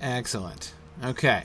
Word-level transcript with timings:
Excellent. 0.00 0.72
Okay. 1.04 1.44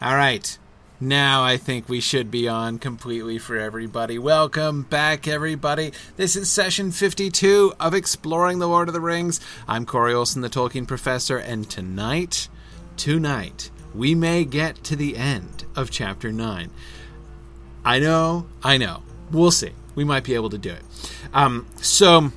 All 0.00 0.14
right. 0.14 0.58
Now 1.00 1.42
I 1.42 1.56
think 1.56 1.88
we 1.88 2.00
should 2.00 2.30
be 2.30 2.48
on 2.48 2.78
completely 2.78 3.38
for 3.38 3.56
everybody. 3.56 4.18
Welcome 4.18 4.82
back, 4.82 5.26
everybody. 5.26 5.92
This 6.16 6.36
is 6.36 6.50
session 6.50 6.92
52 6.92 7.74
of 7.80 7.92
Exploring 7.92 8.60
the 8.60 8.68
Lord 8.68 8.88
of 8.88 8.94
the 8.94 9.00
Rings. 9.00 9.40
I'm 9.66 9.84
Corey 9.84 10.14
Olsen, 10.14 10.40
the 10.40 10.48
Tolkien 10.48 10.86
professor, 10.86 11.36
and 11.36 11.68
tonight, 11.68 12.48
tonight, 12.96 13.70
we 13.94 14.14
may 14.14 14.44
get 14.44 14.82
to 14.84 14.96
the 14.96 15.16
end 15.16 15.64
of 15.74 15.90
chapter 15.90 16.32
9. 16.32 16.70
I 17.84 17.98
know, 17.98 18.46
I 18.62 18.78
know. 18.78 19.02
We'll 19.30 19.50
see. 19.50 19.72
We 19.94 20.04
might 20.04 20.24
be 20.24 20.34
able 20.34 20.50
to 20.50 20.58
do 20.58 20.70
it. 20.70 20.82
Um, 21.34 21.66
so, 21.76 22.32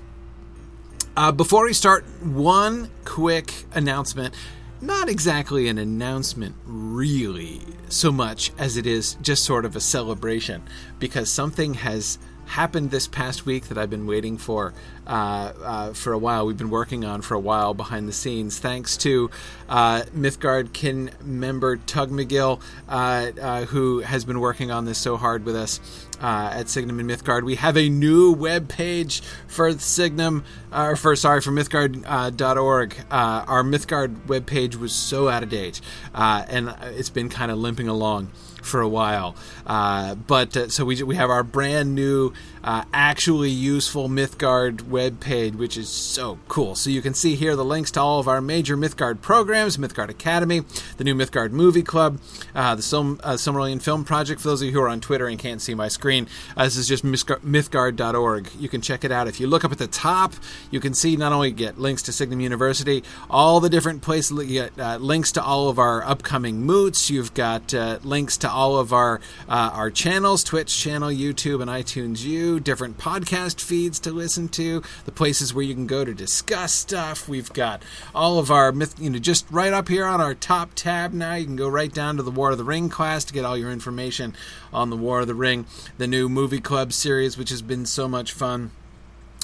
uh, 1.20 1.34
before 1.34 1.66
we 1.66 1.73
start, 1.73 2.05
one 2.23 2.90
quick 3.04 3.66
announcement. 3.73 4.34
Not 4.80 5.09
exactly 5.09 5.68
an 5.68 5.78
announcement, 5.78 6.55
really, 6.66 7.59
so 7.90 8.09
much 8.09 8.54
as 8.58 8.78
it 8.78 8.88
is 8.88 9.16
just 9.16 9.44
sort 9.44 9.66
of 9.66 9.76
a 9.76 9.82
celebration, 9.82 10.64
because 10.98 11.30
something 11.30 11.73
has 11.73 12.20
happened 12.49 12.89
this 12.89 13.08
past 13.08 13.45
week 13.45 13.67
that 13.67 13.77
I've 13.77 13.91
been 13.91 14.08
waiting 14.08 14.38
for 14.38 14.73
uh, 15.05 15.53
uh, 15.63 15.94
for 15.94 16.13
a 16.13 16.17
while. 16.17 16.45
We've 16.45 16.58
been 16.58 16.72
working 16.72 17.05
on 17.05 17.22
for 17.22 17.35
a 17.35 17.39
while 17.39 17.75
behind 17.75 18.08
the 18.08 18.13
scenes. 18.13 18.58
Thanks 18.58 18.98
to 18.98 19.30
uh, 19.70 20.02
Mythgard 20.16 20.73
kin 20.73 21.12
member 21.23 21.77
Tug 21.77 22.09
McGill, 22.09 22.59
uh, 22.88 23.31
uh, 23.39 23.66
who 23.66 23.99
has 23.99 24.25
been 24.25 24.39
working 24.39 24.72
on 24.72 24.85
this 24.85 24.98
so 24.98 25.16
hard 25.16 25.45
with 25.45 25.55
us 25.55 25.80
uh, 26.22 26.52
at 26.53 26.70
Signum 26.70 26.99
and 26.99 27.09
Mythgard. 27.09 27.44
We 27.44 27.55
have 27.55 27.77
a 27.77 27.88
new 27.88 28.31
web 28.31 28.67
page 28.67 29.22
for 29.47 29.72
Signum, 29.73 30.44
or 30.73 30.95
for 30.95 31.16
sorry 31.16 31.42
for 31.42 31.52
Mythgard.org. 31.52 32.95
our 33.11 33.64
Mythgard 33.64 34.27
web 34.27 34.47
page 34.47 34.75
was 34.75 34.94
so 34.94 35.30
out 35.30 35.44
of 35.44 35.50
date, 35.50 35.81
and 36.14 36.75
it's 36.81 37.09
been 37.09 37.30
kind 37.30 37.52
of 37.52 37.59
limping 37.59 37.88
along 37.88 38.31
for 38.61 38.81
a 38.81 38.88
while. 38.88 39.35
Uh, 39.65 40.15
but 40.15 40.55
uh, 40.55 40.69
so 40.69 40.85
we, 40.85 41.02
we 41.03 41.15
have 41.15 41.29
our 41.29 41.43
brand 41.43 41.95
new, 41.95 42.33
uh, 42.63 42.83
actually 42.93 43.49
useful 43.49 44.09
Mythgard 44.09 44.88
web 44.88 45.19
page, 45.19 45.55
which 45.55 45.77
is 45.77 45.89
so 45.89 46.39
cool. 46.47 46.75
So 46.75 46.89
you 46.89 47.02
can 47.02 47.13
see 47.13 47.35
here 47.35 47.55
the 47.55 47.65
links 47.65 47.91
to 47.91 48.02
all 48.02 48.19
of 48.19 48.27
our 48.27 48.41
major 48.41 48.75
Mythgard 48.75 49.21
programs 49.21 49.77
Mythgard 49.77 50.09
Academy, 50.09 50.61
the 50.97 51.03
new 51.03 51.15
Mythgard 51.15 51.52
Movie 51.52 51.83
Club, 51.83 52.19
uh, 52.55 52.75
the 52.75 52.81
Sil- 52.83 53.19
uh, 53.23 53.33
Silmarillion 53.33 53.81
Film 53.81 54.03
Project. 54.03 54.41
For 54.41 54.49
those 54.49 54.61
of 54.61 54.67
you 54.67 54.73
who 54.73 54.81
are 54.81 54.89
on 54.89 54.99
Twitter 55.02 55.27
and 55.27 55.39
can't 55.39 55.61
see 55.61 55.73
my 55.73 55.87
screen, 55.87 56.27
uh, 56.57 56.63
this 56.63 56.77
is 56.77 56.87
just 56.87 57.05
mythgard.org. 57.05 58.49
You 58.59 58.69
can 58.69 58.81
check 58.81 59.03
it 59.03 59.11
out. 59.11 59.27
If 59.27 59.39
you 59.39 59.47
look 59.47 59.63
up 59.63 59.71
at 59.71 59.77
the 59.77 59.87
top, 59.87 60.33
you 60.71 60.80
can 60.80 60.93
see 60.93 61.15
not 61.15 61.31
only 61.31 61.52
get 61.52 61.80
links 61.80 62.02
to 62.03 62.11
Signum 62.11 62.39
University, 62.39 63.03
all 63.30 63.59
the 63.59 63.69
different 63.69 64.02
places, 64.02 64.31
you 64.49 64.69
get 64.75 65.02
links 65.02 65.31
to 65.33 65.43
all 65.43 65.69
of 65.69 65.80
our 65.80 66.03
upcoming 66.03 66.61
moots. 66.61 67.09
You've 67.09 67.33
got 67.33 67.73
links 68.03 68.37
to 68.37 68.52
all 68.52 68.77
of 68.77 68.93
our 68.93 69.21
uh, 69.47 69.71
our 69.73 69.91
channels 69.91 70.43
Twitch 70.43 70.77
channel, 70.77 71.09
YouTube, 71.09 71.61
and 71.61 71.69
iTunes 71.69 72.23
U, 72.23 72.48
different 72.58 72.97
podcast 72.97 73.59
feeds 73.59 74.00
to 74.00 74.11
listen 74.11 74.47
to, 74.47 74.81
the 75.03 75.11
places 75.11 75.53
where 75.53 75.66
you 75.66 75.73
can 75.73 75.88
go 75.88 76.05
to 76.05 76.14
discuss 76.14 76.72
stuff. 76.72 77.28
We've 77.28 77.52
got 77.52 77.83
all 78.16 78.39
of 78.39 78.50
our 78.50 78.72
myth, 78.72 78.95
you 78.97 79.09
know, 79.09 79.19
just 79.19 79.45
right 79.52 79.73
up 79.73 79.89
here 79.89 80.05
on 80.05 80.22
our 80.22 80.33
top 80.33 80.70
tab 80.73 81.11
now. 81.11 81.33
You 81.33 81.45
can 81.45 81.58
go 81.58 81.67
right 81.67 81.94
down 81.94 82.16
to 82.16 82.23
the 82.23 82.31
War 82.31 82.52
of 82.52 82.58
the 82.58 82.64
Ring 82.64 82.88
class 82.88 83.25
to 83.25 83.33
get 83.33 83.44
all 83.44 83.58
your 83.58 83.72
information 83.72 84.33
on 84.72 84.89
the 84.89 84.95
War 84.95 85.20
of 85.20 85.27
the 85.27 85.36
Ring, 85.36 85.66
the 85.97 86.08
new 86.08 86.30
movie 86.30 86.61
club 86.61 86.94
series, 86.94 87.38
which 87.38 87.50
has 87.50 87.61
been 87.61 87.86
so 87.86 88.08
much 88.08 88.31
fun 88.31 88.72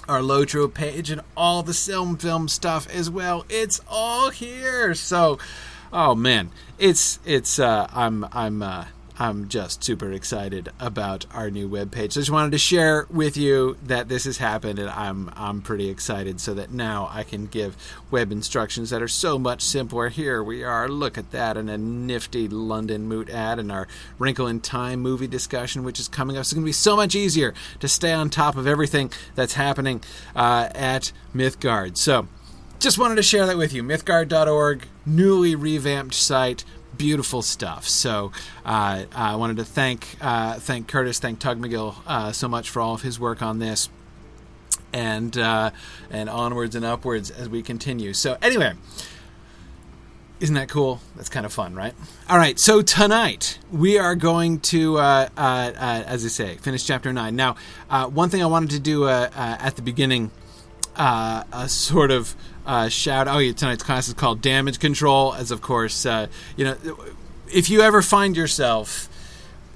our 0.08 0.20
Lotro 0.20 0.72
page 0.72 1.10
and 1.10 1.22
all 1.36 1.64
the 1.64 1.74
film 1.74 2.18
film 2.18 2.48
stuff 2.48 2.88
as 2.90 3.10
well. 3.10 3.46
It's 3.50 3.82
all 3.90 4.30
here. 4.30 4.94
So, 4.94 5.40
oh 5.92 6.16
man, 6.16 6.52
it's 6.78 7.20
it's 7.26 7.60
uh, 7.60 7.88
I'm 7.92 8.26
I'm 8.32 8.62
uh, 8.62 8.86
I'm 9.18 9.48
just 9.48 9.84
super 9.84 10.12
excited 10.12 10.70
about 10.80 11.26
our 11.34 11.50
new 11.50 11.70
webpage. 11.70 12.14
So 12.14 12.20
I 12.20 12.22
just 12.22 12.32
wanted 12.32 12.52
to 12.52 12.58
share 12.58 13.08
with 13.10 13.38
you 13.38 13.78
that 13.84 14.10
this 14.10 14.26
has 14.26 14.38
happened 14.38 14.78
and 14.78 14.90
I'm 14.90 15.32
I'm 15.36 15.62
pretty 15.62 15.90
excited 15.90 16.42
so 16.42 16.54
that 16.56 16.72
now 16.72 17.10
I 17.12 17.24
can 17.24 17.46
give 17.46 17.78
web 18.12 18.32
instructions 18.32 18.90
that 18.90 19.02
are 19.02 19.08
so 19.08 19.40
much 19.40 19.62
simpler. 19.62 20.10
Here 20.10 20.44
we 20.44 20.64
are, 20.64 20.90
look 20.90 21.18
at 21.18 21.32
that 21.32 21.56
and 21.56 21.70
a 21.70 21.78
nifty 21.78 22.50
London 22.50 23.08
Moot 23.08 23.30
ad 23.30 23.58
and 23.58 23.72
our 23.72 23.88
Wrinkle 24.20 24.48
in 24.48 24.60
Time 24.60 25.00
movie 25.00 25.28
discussion 25.28 25.86
which 25.86 26.00
is 26.00 26.10
coming 26.10 26.36
up. 26.36 26.42
It's 26.42 26.52
going 26.52 26.64
to 26.64 26.66
be 26.66 26.74
so 26.74 26.98
much 26.98 27.16
easier 27.16 27.54
to 27.80 27.88
stay 27.88 28.12
on 28.12 28.30
top 28.30 28.58
of 28.58 28.68
everything 28.68 29.12
that's 29.34 29.54
happening 29.54 30.02
uh, 30.36 30.70
at 30.76 31.14
Mythgard. 31.34 31.96
So 31.96 32.28
just 32.80 32.98
wanted 32.98 33.16
to 33.16 33.24
share 33.24 33.46
that 33.46 33.58
with 33.58 33.72
you. 33.72 33.82
Mythgard.org, 33.82 34.88
newly 35.06 35.56
revamped 35.56 36.14
site 36.14 36.66
beautiful 36.98 37.42
stuff. 37.42 37.88
So 37.88 38.32
uh, 38.66 39.06
I 39.14 39.36
wanted 39.36 39.58
to 39.58 39.66
thank 39.66 40.18
uh, 40.22 40.56
thank 40.56 40.88
Curtis, 40.88 41.20
thank 41.20 41.40
Tug 41.40 41.60
McGill 41.60 41.96
uh, 42.08 42.32
so 42.32 42.48
much 42.48 42.70
for 42.70 42.82
all 42.82 42.94
of 42.94 43.02
his 43.02 43.20
work 43.20 43.42
on 43.42 43.60
this, 43.60 43.90
and 44.94 45.38
uh, 45.38 45.72
and 46.10 46.30
onwards 46.30 46.76
and 46.76 46.86
upwards 46.86 47.30
as 47.32 47.50
we 47.50 47.62
continue. 47.62 48.14
So 48.14 48.38
anyway. 48.42 48.74
Isn't 50.38 50.56
that 50.56 50.68
cool? 50.68 51.00
That's 51.16 51.30
kind 51.30 51.46
of 51.46 51.54
fun, 51.54 51.76
right? 51.76 51.94
All 52.30 52.38
right, 52.38 52.60
so 52.60 52.82
tonight 52.82 53.58
we 53.72 53.98
are 53.98 54.16
going 54.16 54.60
to, 54.60 54.98
uh, 54.98 55.30
uh, 55.38 55.72
as 55.78 56.26
I 56.26 56.28
say, 56.28 56.56
finish 56.58 56.86
chapter 56.86 57.14
9. 57.14 57.34
Now, 57.38 57.56
one 58.10 58.30
thing 58.30 58.44
I 58.44 58.46
wanted 58.46 58.72
to 58.72 58.80
do 58.82 59.08
at 59.08 59.78
the 59.78 59.82
beginning, 59.82 60.32
a 60.98 61.66
sort 61.70 62.12
of 62.12 62.36
uh, 62.66 62.90
shout 62.90 63.28
oh 63.28 63.38
yeah, 63.38 63.54
tonight's 63.54 63.84
class 63.84 64.08
is 64.08 64.14
called 64.14 64.42
damage 64.42 64.80
control 64.80 65.34
as 65.34 65.52
of 65.52 65.62
course 65.62 66.06
uh, 66.06 66.28
you 66.56 66.66
know 66.66 66.78
if 67.52 67.70
you 67.70 67.82
ever 67.82 68.02
find 68.02 68.36
yourself 68.36 69.10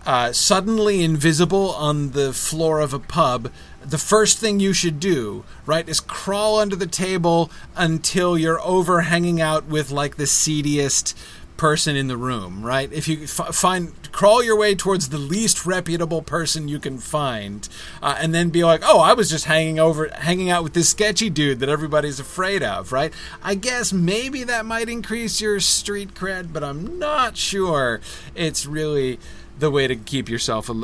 uh, 0.06 0.32
suddenly 0.32 1.04
invisible 1.04 1.72
on 1.72 2.12
the 2.12 2.34
floor 2.34 2.80
of 2.80 2.94
a 2.94 3.00
pub 3.00 3.52
the 3.82 3.98
first 3.98 4.40
thing 4.40 4.60
you 4.60 4.74
should 4.74 5.00
do 5.00 5.44
right 5.66 5.88
is 5.88 6.00
crawl 6.00 6.60
under 6.60 6.76
the 6.76 6.88
table 6.88 7.52
until 7.76 8.38
you're 8.38 8.62
over 8.62 9.02
hanging 9.02 9.40
out 9.40 9.66
with 9.66 9.92
like 9.92 10.16
the 10.16 10.28
seediest 10.28 11.18
person 11.60 11.98
in 11.98 12.08
the 12.08 12.16
room, 12.16 12.66
right? 12.66 12.92
If 12.94 13.10
you 13.10 13.24
f- 13.24 13.54
find 13.54 13.92
crawl 14.14 14.42
your 14.42 14.58
way 14.58 14.74
towards 14.74 15.10
the 15.10 15.18
least 15.18 15.66
reputable 15.66 16.22
person 16.22 16.70
you 16.70 16.80
can 16.80 16.98
find, 16.98 17.68
uh, 18.02 18.16
and 18.18 18.34
then 18.34 18.50
be 18.50 18.64
like, 18.64 18.82
"Oh, 18.86 19.02
I 19.02 19.12
was 19.12 19.30
just 19.30 19.44
hanging 19.44 19.78
over, 19.78 20.08
hanging 20.08 20.50
out 20.50 20.64
with 20.64 20.74
this 20.74 20.90
sketchy 20.90 21.30
dude 21.30 21.60
that 21.60 21.68
everybody's 21.68 22.18
afraid 22.18 22.64
of," 22.64 22.94
right? 22.94 23.14
I 23.44 23.56
guess 23.56 23.92
maybe 23.92 24.46
that 24.46 24.66
might 24.66 24.88
increase 24.88 25.42
your 25.42 25.60
street 25.60 26.14
cred, 26.16 26.54
but 26.54 26.64
I'm 26.64 26.98
not 26.98 27.36
sure 27.36 28.00
it's 28.36 28.66
really 28.66 29.20
the 29.60 29.70
way 29.70 29.86
to 29.86 29.98
keep 29.98 30.30
yourself 30.30 30.70
uh, 30.70 30.76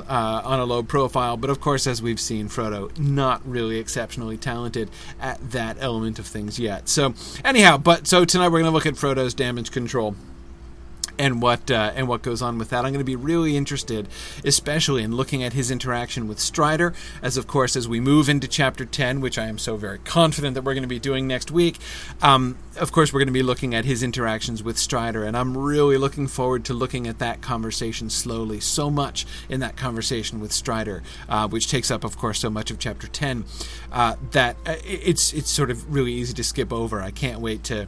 on 0.43 0.59
a 0.59 0.65
low 0.65 0.83
profile. 0.83 1.37
But 1.37 1.49
of 1.49 1.61
course, 1.61 1.87
as 1.87 2.01
we've 2.01 2.19
seen, 2.19 2.49
Frodo 2.49 2.97
not 2.99 3.41
really 3.47 3.79
exceptionally 3.79 4.35
talented 4.35 4.89
at 5.21 5.51
that 5.51 5.77
element 5.79 6.19
of 6.19 6.27
things 6.27 6.59
yet. 6.59 6.89
So 6.89 7.13
anyhow, 7.45 7.77
but 7.77 8.07
so 8.07 8.25
tonight 8.25 8.49
we're 8.49 8.59
going 8.59 8.65
to 8.65 8.71
look 8.71 8.85
at 8.85 8.95
Frodo's 8.95 9.33
damage 9.33 9.71
control 9.71 10.15
and 11.17 11.41
what 11.41 11.69
uh, 11.71 11.91
and 11.95 12.07
what 12.07 12.21
goes 12.21 12.41
on 12.41 12.57
with 12.57 12.69
that. 12.69 12.85
I'm 12.85 12.91
going 12.91 12.99
to 12.99 13.03
be 13.03 13.15
really 13.15 13.57
interested, 13.57 14.07
especially 14.43 15.03
in 15.03 15.15
looking 15.15 15.43
at 15.43 15.53
his 15.53 15.71
interaction 15.71 16.27
with 16.27 16.39
Strider, 16.39 16.93
as 17.21 17.37
of 17.37 17.47
course 17.47 17.75
as 17.75 17.87
we 17.87 17.99
move 17.99 18.29
into 18.29 18.47
Chapter 18.47 18.85
10, 18.85 19.21
which 19.21 19.37
I 19.37 19.45
am 19.45 19.57
so 19.57 19.77
very 19.77 19.99
confident 19.99 20.55
that 20.55 20.63
we're 20.63 20.73
going 20.73 20.83
to 20.83 20.87
be 20.87 20.99
doing 20.99 21.27
next 21.27 21.51
week. 21.51 21.77
Um, 22.21 22.57
of 22.77 22.91
course, 22.91 23.13
we're 23.13 23.19
going 23.19 23.27
to 23.27 23.33
be 23.33 23.43
looking 23.43 23.73
at 23.73 23.85
his 23.85 24.03
interactions 24.03 24.61
with 24.61 24.77
Strider, 24.77 25.23
and 25.23 25.37
I'm 25.37 25.57
really 25.57 25.97
looking 25.97 26.27
forward 26.27 26.65
to 26.65 26.73
looking 26.73 27.07
at 27.07 27.19
that 27.19 27.41
conversation 27.41 28.09
slowly. 28.09 28.59
So 28.59 28.89
much 28.89 29.25
in 29.49 29.59
that 29.61 29.77
conversation 29.77 30.39
with 30.39 30.51
Strider, 30.51 31.01
uh, 31.29 31.47
which 31.47 31.69
takes 31.69 31.89
up, 31.89 32.03
of 32.03 32.17
course, 32.17 32.39
so 32.39 32.49
much 32.49 32.71
of 32.71 32.79
Chapter 32.79 33.07
10, 33.07 33.45
uh, 33.91 34.15
that 34.31 34.57
uh, 34.65 34.75
it's 34.83 35.33
it's 35.33 35.49
sort 35.49 35.71
of 35.71 35.93
really 35.93 36.13
easy 36.13 36.33
to 36.33 36.43
skip 36.43 36.73
over. 36.73 37.01
I 37.01 37.11
can't 37.11 37.39
wait 37.39 37.63
to 37.65 37.87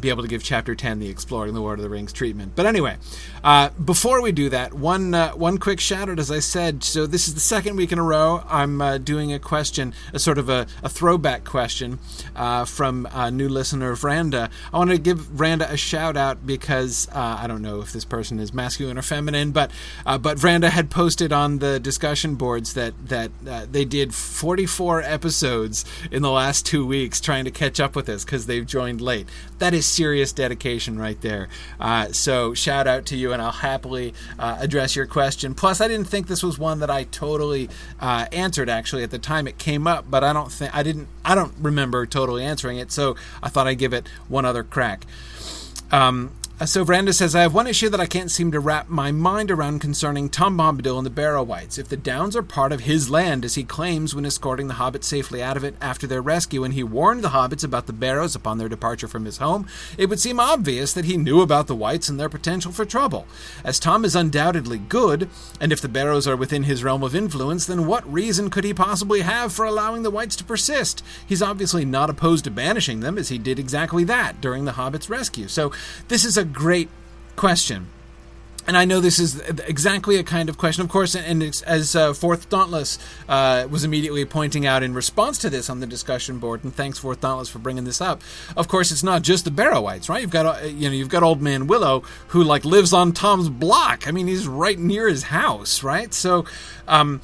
be 0.00 0.08
able 0.08 0.22
to 0.22 0.28
give 0.28 0.42
chapter 0.42 0.74
10 0.74 0.98
the 0.98 1.08
exploring 1.08 1.54
the 1.54 1.60
lord 1.60 1.78
of 1.78 1.82
the 1.82 1.88
rings 1.88 2.12
treatment 2.12 2.52
but 2.54 2.66
anyway 2.66 2.96
uh, 3.44 3.68
before 3.84 4.22
we 4.22 4.32
do 4.32 4.48
that 4.48 4.72
one 4.72 5.14
uh, 5.14 5.30
one 5.32 5.58
quick 5.58 5.80
shout 5.80 6.08
out 6.08 6.18
as 6.18 6.30
i 6.30 6.38
said 6.38 6.82
so 6.82 7.06
this 7.06 7.28
is 7.28 7.34
the 7.34 7.40
second 7.40 7.76
week 7.76 7.92
in 7.92 7.98
a 7.98 8.02
row 8.02 8.42
i'm 8.48 8.80
uh, 8.80 8.98
doing 8.98 9.32
a 9.32 9.38
question 9.38 9.92
a 10.12 10.18
sort 10.18 10.38
of 10.38 10.48
a, 10.48 10.66
a 10.82 10.88
throwback 10.88 11.44
question 11.44 11.98
uh, 12.36 12.64
from 12.64 13.08
new 13.32 13.48
listener 13.48 13.94
Randa. 13.94 14.50
i 14.72 14.78
want 14.78 14.90
to 14.90 14.98
give 14.98 15.38
Randa 15.38 15.70
a 15.70 15.76
shout 15.76 16.16
out 16.16 16.46
because 16.46 17.08
uh, 17.12 17.38
i 17.40 17.46
don't 17.46 17.62
know 17.62 17.80
if 17.80 17.92
this 17.92 18.04
person 18.04 18.38
is 18.38 18.52
masculine 18.52 18.98
or 18.98 19.02
feminine 19.02 19.52
but 19.52 19.70
uh, 20.06 20.18
but 20.18 20.42
Randa 20.42 20.70
had 20.70 20.90
posted 20.90 21.32
on 21.32 21.58
the 21.58 21.78
discussion 21.78 22.34
boards 22.34 22.74
that 22.74 22.94
that 23.08 23.30
they 23.72 23.84
did 23.84 24.14
44 24.14 25.02
episodes 25.02 25.84
in 26.10 26.22
the 26.22 26.30
last 26.30 26.64
two 26.66 26.86
weeks 26.86 27.20
trying 27.20 27.44
to 27.44 27.50
catch 27.50 27.80
up 27.80 27.94
with 27.94 28.08
us 28.08 28.24
because 28.24 28.46
they've 28.46 28.66
joined 28.66 29.00
late 29.00 29.28
that 29.58 29.74
is 29.74 29.81
serious, 29.82 30.32
dedication 30.32 30.98
right 30.98 31.20
there. 31.20 31.48
Uh, 31.78 32.12
so 32.12 32.54
shout 32.54 32.86
out 32.86 33.06
to 33.06 33.16
you, 33.16 33.32
and 33.32 33.42
I'll 33.42 33.50
happily 33.50 34.14
uh, 34.38 34.56
address 34.60 34.96
your 34.96 35.06
question. 35.06 35.54
Plus, 35.54 35.80
I 35.80 35.88
didn't 35.88 36.06
think 36.06 36.26
this 36.26 36.42
was 36.42 36.58
one 36.58 36.80
that 36.80 36.90
I 36.90 37.04
totally 37.04 37.68
uh, 38.00 38.26
answered 38.32 38.68
actually 38.68 39.02
at 39.02 39.10
the 39.10 39.18
time 39.18 39.46
it 39.46 39.58
came 39.58 39.86
up, 39.86 40.10
but 40.10 40.24
I 40.24 40.32
don't 40.32 40.50
think 40.50 40.74
I 40.74 40.82
didn't. 40.82 41.08
I 41.24 41.34
don't 41.34 41.54
remember 41.60 42.06
totally 42.06 42.44
answering 42.44 42.78
it, 42.78 42.90
so 42.90 43.16
I 43.42 43.48
thought 43.48 43.66
I'd 43.66 43.78
give 43.78 43.92
it 43.92 44.08
one 44.28 44.44
other 44.44 44.62
crack. 44.62 45.06
Um, 45.90 46.32
Uh, 46.62 46.66
so 46.66 46.84
Veranda 46.84 47.12
says, 47.12 47.34
I 47.34 47.40
have 47.40 47.54
one 47.54 47.66
issue 47.66 47.88
that 47.88 47.98
I 47.98 48.06
can't 48.06 48.30
seem 48.30 48.52
to 48.52 48.60
wrap 48.60 48.88
my 48.88 49.10
mind 49.10 49.50
around 49.50 49.80
concerning 49.80 50.28
Tom 50.28 50.56
Bombadil 50.56 50.96
and 50.96 51.04
the 51.04 51.10
Barrow-wights. 51.10 51.76
If 51.76 51.88
the 51.88 51.96
Downs 51.96 52.36
are 52.36 52.42
part 52.44 52.70
of 52.70 52.82
his 52.82 53.10
land, 53.10 53.44
as 53.44 53.56
he 53.56 53.64
claims 53.64 54.14
when 54.14 54.24
escorting 54.24 54.68
the 54.68 54.74
hobbits 54.74 55.02
safely 55.02 55.42
out 55.42 55.56
of 55.56 55.64
it 55.64 55.74
after 55.80 56.06
their 56.06 56.22
rescue, 56.22 56.62
and 56.62 56.72
he 56.72 56.84
warned 56.84 57.24
the 57.24 57.30
hobbits 57.30 57.64
about 57.64 57.86
the 57.86 57.92
Barrows 57.92 58.36
upon 58.36 58.58
their 58.58 58.68
departure 58.68 59.08
from 59.08 59.24
his 59.24 59.38
home, 59.38 59.66
it 59.98 60.08
would 60.08 60.20
seem 60.20 60.38
obvious 60.38 60.92
that 60.92 61.04
he 61.04 61.16
knew 61.16 61.40
about 61.40 61.66
the 61.66 61.74
wights 61.74 62.08
and 62.08 62.20
their 62.20 62.28
potential 62.28 62.70
for 62.70 62.84
trouble. 62.84 63.26
As 63.64 63.80
Tom 63.80 64.04
is 64.04 64.14
undoubtedly 64.14 64.78
good, 64.78 65.28
and 65.60 65.72
if 65.72 65.80
the 65.80 65.88
Barrows 65.88 66.28
are 66.28 66.36
within 66.36 66.62
his 66.62 66.84
realm 66.84 67.02
of 67.02 67.16
influence, 67.16 67.66
then 67.66 67.88
what 67.88 68.08
reason 68.08 68.50
could 68.50 68.62
he 68.62 68.72
possibly 68.72 69.22
have 69.22 69.52
for 69.52 69.64
allowing 69.64 70.04
the 70.04 70.12
wights 70.12 70.36
to 70.36 70.44
persist? 70.44 71.02
He's 71.26 71.42
obviously 71.42 71.84
not 71.84 72.08
opposed 72.08 72.44
to 72.44 72.52
banishing 72.52 73.00
them, 73.00 73.18
as 73.18 73.30
he 73.30 73.38
did 73.38 73.58
exactly 73.58 74.04
that 74.04 74.40
during 74.40 74.64
the 74.64 74.72
hobbits' 74.72 75.10
rescue. 75.10 75.48
So 75.48 75.72
this 76.06 76.24
is 76.24 76.36
a 76.36 76.51
great 76.52 76.88
question. 77.36 77.88
And 78.64 78.76
I 78.76 78.84
know 78.84 79.00
this 79.00 79.18
is 79.18 79.40
exactly 79.66 80.16
a 80.16 80.22
kind 80.22 80.48
of 80.48 80.56
question, 80.56 80.84
of 80.84 80.88
course, 80.88 81.16
and 81.16 81.42
as 81.66 81.96
uh, 81.96 82.12
Fourth 82.12 82.48
Dauntless 82.48 82.96
uh, 83.28 83.66
was 83.68 83.82
immediately 83.82 84.24
pointing 84.24 84.66
out 84.66 84.84
in 84.84 84.94
response 84.94 85.38
to 85.38 85.50
this 85.50 85.68
on 85.68 85.80
the 85.80 85.86
discussion 85.86 86.38
board, 86.38 86.62
and 86.62 86.72
thanks 86.72 86.98
Fourth 86.98 87.20
Dauntless 87.20 87.48
for 87.48 87.58
bringing 87.58 87.84
this 87.84 88.00
up. 88.00 88.22
Of 88.56 88.68
course, 88.68 88.92
it's 88.92 89.02
not 89.02 89.22
just 89.22 89.44
the 89.44 89.50
Barrow-wights, 89.50 90.08
right? 90.08 90.22
You've 90.22 90.30
got 90.30 90.62
uh, 90.62 90.66
you 90.66 90.88
know 90.88 90.94
you've 90.94 91.08
got 91.08 91.24
Old 91.24 91.42
Man 91.42 91.66
Willow 91.66 92.04
who 92.28 92.44
like 92.44 92.64
lives 92.64 92.92
on 92.92 93.10
Tom's 93.10 93.48
block. 93.48 94.06
I 94.06 94.12
mean, 94.12 94.28
he's 94.28 94.46
right 94.46 94.78
near 94.78 95.08
his 95.08 95.24
house, 95.24 95.82
right? 95.82 96.12
So. 96.14 96.44
Um, 96.86 97.20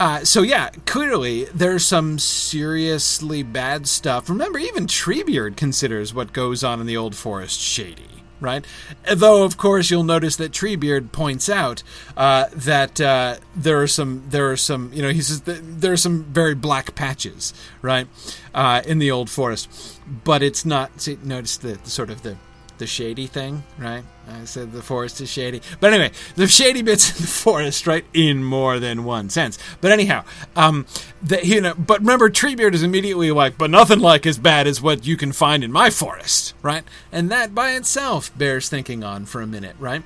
uh, 0.00 0.24
so 0.24 0.42
yeah, 0.42 0.70
clearly 0.86 1.46
there's 1.46 1.84
some 1.84 2.20
seriously 2.20 3.42
bad 3.42 3.88
stuff. 3.88 4.30
Remember, 4.30 4.60
even 4.60 4.86
Treebeard 4.86 5.56
considers 5.56 6.14
what 6.14 6.32
goes 6.32 6.62
on 6.62 6.80
in 6.80 6.86
the 6.86 6.96
Old 6.96 7.16
Forest 7.16 7.58
shady 7.58 8.17
right? 8.40 8.66
Though, 9.12 9.44
of 9.44 9.56
course, 9.56 9.90
you'll 9.90 10.04
notice 10.04 10.36
that 10.36 10.52
Treebeard 10.52 11.12
points 11.12 11.48
out 11.48 11.82
uh, 12.16 12.46
that 12.52 13.00
uh, 13.00 13.36
there 13.54 13.80
are 13.82 13.86
some, 13.86 14.24
there 14.28 14.50
are 14.50 14.56
some, 14.56 14.92
you 14.92 15.02
know, 15.02 15.10
he 15.10 15.22
says 15.22 15.42
there 15.42 15.92
are 15.92 15.96
some 15.96 16.24
very 16.24 16.54
black 16.54 16.94
patches, 16.94 17.54
right, 17.82 18.06
uh, 18.54 18.82
in 18.86 18.98
the 18.98 19.10
old 19.10 19.30
forest, 19.30 19.98
but 20.24 20.42
it's 20.42 20.64
not. 20.64 21.00
See, 21.00 21.18
notice 21.22 21.56
the, 21.56 21.74
the 21.74 21.90
sort 21.90 22.10
of 22.10 22.22
the 22.22 22.36
the 22.78 22.86
shady 22.86 23.26
thing, 23.26 23.62
right? 23.78 24.04
I 24.28 24.44
said 24.44 24.72
the 24.72 24.82
forest 24.82 25.20
is 25.20 25.30
shady. 25.30 25.62
But 25.80 25.92
anyway, 25.92 26.12
the 26.36 26.46
shady 26.46 26.82
bits 26.82 27.10
in 27.10 27.22
the 27.22 27.28
forest, 27.28 27.86
right, 27.86 28.04
in 28.12 28.44
more 28.44 28.78
than 28.78 29.04
one 29.04 29.30
sense. 29.30 29.58
But 29.80 29.92
anyhow, 29.92 30.24
um, 30.56 30.86
the, 31.22 31.44
you 31.46 31.60
know, 31.60 31.74
but 31.74 32.00
remember, 32.00 32.28
Treebeard 32.28 32.74
is 32.74 32.82
immediately 32.82 33.30
like, 33.30 33.56
but 33.56 33.70
nothing 33.70 34.00
like 34.00 34.26
as 34.26 34.38
bad 34.38 34.66
as 34.66 34.82
what 34.82 35.06
you 35.06 35.16
can 35.16 35.32
find 35.32 35.64
in 35.64 35.72
my 35.72 35.90
forest, 35.90 36.54
right? 36.62 36.84
And 37.10 37.30
that 37.30 37.54
by 37.54 37.72
itself 37.72 38.36
bears 38.36 38.68
thinking 38.68 39.02
on 39.02 39.24
for 39.24 39.40
a 39.40 39.46
minute, 39.46 39.76
right? 39.78 40.02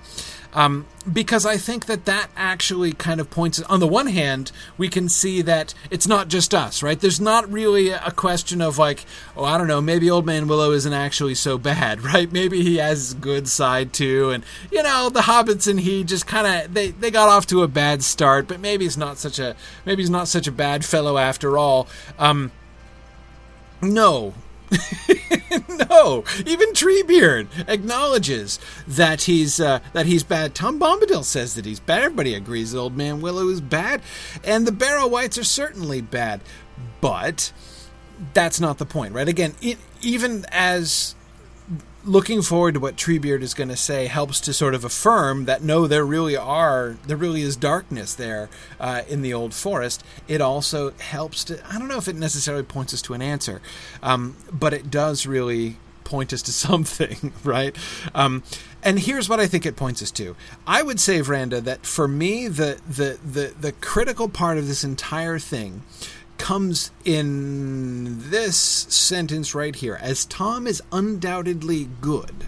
Um, 0.55 0.87
because 1.11 1.47
I 1.47 1.57
think 1.57 1.87
that 1.87 2.05
that 2.05 2.29
actually 2.37 2.93
kind 2.93 3.21
of 3.21 3.31
points. 3.31 3.61
On 3.63 3.81
the 3.81 3.89
one 3.89 4.09
hand, 4.09 4.53
we 4.77 4.89
can 4.89 5.09
see 5.09 5.43
that 5.43 5.75
it's 5.91 6.07
not 6.07 6.29
just 6.29 6.55
us, 6.55 6.83
right? 6.83 7.01
There's 7.01 7.21
not 7.21 7.51
really 7.51 7.89
a 7.91 8.11
question 8.11 8.61
of 8.61 8.79
like, 8.79 9.05
oh, 9.37 9.45
I 9.45 9.59
don't 9.59 9.67
know, 9.67 9.81
maybe 9.81 10.11
Old 10.11 10.27
Man 10.27 10.47
Willow 10.47 10.71
isn't 10.73 10.93
actually 10.93 11.35
so 11.35 11.59
bad, 11.59 12.03
right? 12.13 12.31
Maybe 12.31 12.63
he 12.63 12.77
has 12.77 13.15
good 13.15 13.49
side 13.49 13.93
too, 13.93 14.31
and 14.31 14.45
you 14.71 14.83
know, 14.83 15.09
the 15.09 15.21
hobbits 15.21 15.67
and 15.67 15.81
he 15.81 16.05
just 16.05 16.27
kind 16.27 16.47
of 16.47 16.75
they 16.75 16.91
they 16.91 17.11
got 17.11 17.29
off 17.29 17.47
to 17.47 17.63
a 17.63 17.69
bad 17.69 18.05
start, 18.05 18.47
but 18.47 18.61
maybe 18.61 18.85
he's 18.85 18.99
not 18.99 19.19
such 19.19 19.39
a 19.39 19.57
maybe 19.85 20.03
he's 20.03 20.11
not 20.11 20.29
such 20.29 20.47
a 20.47 20.53
bad 20.53 20.85
fellow 20.85 21.19
after 21.19 21.57
all. 21.57 21.89
Um, 22.19 22.53
no, 23.81 24.35
no, 25.91 26.25
even 26.47 26.73
Treebeard 26.73 27.47
acknowledges 27.69 28.59
that 28.87 29.23
he's 29.23 29.61
uh, 29.61 29.81
that 29.93 30.07
he's 30.07 30.23
bad. 30.23 30.55
Tom 30.55 30.79
Bombadil 30.79 31.25
says 31.25 31.55
that 31.55 31.65
he's 31.65 31.81
bad. 31.81 32.03
Everybody 32.03 32.35
agrees 32.35 32.73
that 32.73 32.79
Old 32.79 32.97
Man 32.97 33.21
Willow 33.21 33.49
is 33.49 33.61
bad, 33.61 34.03
and 34.45 34.67
the 34.67 34.73
Barrow-wights 34.73 35.39
are 35.39 35.45
certainly 35.45 36.01
bad. 36.01 36.41
But 37.01 37.53
that's 38.35 38.61
not 38.61 38.79
the 38.79 38.87
point, 38.87 39.15
right? 39.15 39.29
Again, 39.29 39.55
it, 39.61 39.79
even 40.01 40.47
as 40.51 41.15
looking 42.05 42.43
forward 42.43 42.75
to 42.75 42.81
what 42.81 42.97
Treebeard 42.97 43.43
is 43.43 43.55
going 43.55 43.69
to 43.69 43.77
say 43.77 44.07
helps 44.07 44.41
to 44.41 44.53
sort 44.53 44.75
of 44.75 44.85
affirm 44.85 45.45
that 45.45 45.63
no, 45.63 45.87
there 45.87 46.05
really 46.05 46.37
are, 46.37 46.97
there 47.07 47.17
really 47.17 47.43
is 47.43 47.57
darkness 47.57 48.15
there 48.15 48.49
uh, 48.81 49.03
in 49.09 49.23
the 49.23 49.33
old 49.33 49.55
forest. 49.55 50.03
It 50.29 50.41
also 50.41 50.91
helps 50.93 51.45
to, 51.45 51.61
I 51.69 51.79
don't 51.79 51.89
know 51.89 51.99
if 51.99 52.09
it 52.09 52.17
necessarily 52.17 52.65
points 52.65 52.93
us 52.93 53.03
to 53.03 53.15
an 53.15 53.23
answer, 53.23 53.61
um, 54.03 54.37
but 54.53 54.73
it 54.73 54.91
does 54.91 55.27
really 55.27 55.77
point 56.05 56.33
us 56.33 56.43
to 56.43 56.53
something, 56.69 57.33
right? 57.45 57.77
Um, 58.15 58.43
and 58.83 58.99
here's 58.99 59.29
what 59.29 59.41
I 59.41 59.47
think 59.47 59.65
it 59.65 59.77
points 59.77 60.03
us 60.03 60.11
to. 60.13 60.35
I 60.67 60.83
would 60.83 61.01
say, 61.01 61.21
Vranda, 61.21 61.63
that 61.63 61.87
for 61.87 62.09
me, 62.09 62.49
the 62.49 62.81
the 62.89 63.19
the, 63.25 63.55
the 63.59 63.73
critical 63.73 64.29
part 64.29 64.59
of 64.59 64.67
this 64.67 64.83
entire 64.83 65.39
thing 65.39 65.83
comes 66.39 66.91
in 67.05 68.31
this 68.31 68.57
sentence 68.57 69.55
right 69.55 69.75
here 69.75 69.99
as 70.01 70.25
Tom 70.25 70.67
is 70.67 70.83
undoubtedly 70.91 71.89
good. 72.01 72.47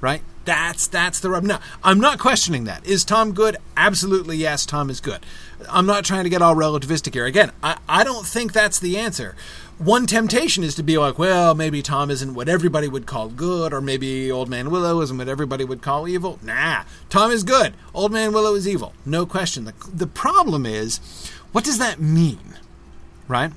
Right? 0.00 0.22
That's 0.44 0.86
that's 0.86 1.18
the 1.18 1.30
rub. 1.30 1.42
Now, 1.42 1.60
I'm 1.82 1.98
not 1.98 2.18
questioning 2.18 2.64
that. 2.64 2.86
Is 2.86 3.04
Tom 3.04 3.32
good? 3.32 3.56
Absolutely 3.76 4.36
yes, 4.36 4.64
Tom 4.64 4.90
is 4.90 5.00
good. 5.00 5.26
I'm 5.68 5.86
not 5.86 6.04
trying 6.04 6.24
to 6.24 6.30
get 6.30 6.40
all 6.40 6.54
relativistic 6.54 7.14
here. 7.14 7.26
Again, 7.26 7.50
I, 7.62 7.78
I 7.88 8.04
don't 8.04 8.26
think 8.26 8.52
that's 8.52 8.78
the 8.78 8.96
answer. 8.96 9.34
One 9.78 10.06
temptation 10.06 10.62
is 10.62 10.74
to 10.76 10.82
be 10.82 10.96
like, 10.96 11.18
well, 11.18 11.54
maybe 11.54 11.82
Tom 11.82 12.10
isn't 12.10 12.34
what 12.34 12.48
everybody 12.48 12.88
would 12.88 13.06
call 13.06 13.28
good, 13.28 13.72
or 13.72 13.80
maybe 13.80 14.30
Old 14.30 14.48
Man 14.48 14.70
Willow 14.70 15.00
isn't 15.00 15.18
what 15.18 15.28
everybody 15.28 15.64
would 15.64 15.82
call 15.82 16.06
evil. 16.06 16.38
Nah, 16.42 16.84
Tom 17.08 17.30
is 17.30 17.42
good. 17.42 17.74
Old 17.92 18.12
Man 18.12 18.32
Willow 18.32 18.54
is 18.54 18.68
evil. 18.68 18.94
No 19.04 19.26
question. 19.26 19.64
The, 19.64 19.74
the 19.92 20.06
problem 20.06 20.64
is, 20.64 21.00
what 21.52 21.64
does 21.64 21.78
that 21.78 22.00
mean? 22.00 22.56
Right? 23.28 23.52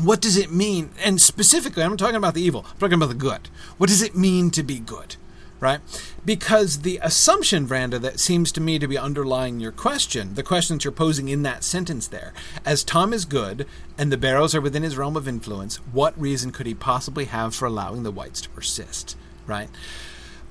What 0.00 0.20
does 0.20 0.36
it 0.36 0.50
mean? 0.52 0.90
And 1.02 1.20
specifically, 1.20 1.82
I'm 1.82 1.96
talking 1.96 2.16
about 2.16 2.34
the 2.34 2.42
evil, 2.42 2.66
I'm 2.70 2.78
talking 2.78 2.94
about 2.94 3.08
the 3.08 3.14
good. 3.14 3.48
What 3.78 3.88
does 3.88 4.02
it 4.02 4.16
mean 4.16 4.50
to 4.52 4.62
be 4.62 4.78
good? 4.78 5.16
Right? 5.58 5.80
Because 6.22 6.80
the 6.80 7.00
assumption, 7.02 7.66
Vranda, 7.66 7.98
that 7.98 8.20
seems 8.20 8.52
to 8.52 8.60
me 8.60 8.78
to 8.78 8.86
be 8.86 8.98
underlying 8.98 9.58
your 9.58 9.72
question, 9.72 10.34
the 10.34 10.42
question 10.42 10.76
that 10.76 10.84
you're 10.84 10.92
posing 10.92 11.30
in 11.30 11.44
that 11.44 11.64
sentence 11.64 12.06
there, 12.06 12.34
as 12.62 12.84
Tom 12.84 13.14
is 13.14 13.24
good 13.24 13.66
and 13.96 14.12
the 14.12 14.18
Barrows 14.18 14.54
are 14.54 14.60
within 14.60 14.82
his 14.82 14.98
realm 14.98 15.16
of 15.16 15.26
influence, 15.26 15.76
what 15.92 16.20
reason 16.20 16.52
could 16.52 16.66
he 16.66 16.74
possibly 16.74 17.24
have 17.24 17.54
for 17.54 17.64
allowing 17.64 18.02
the 18.02 18.10
wights 18.10 18.42
to 18.42 18.50
persist? 18.50 19.16
Right? 19.46 19.70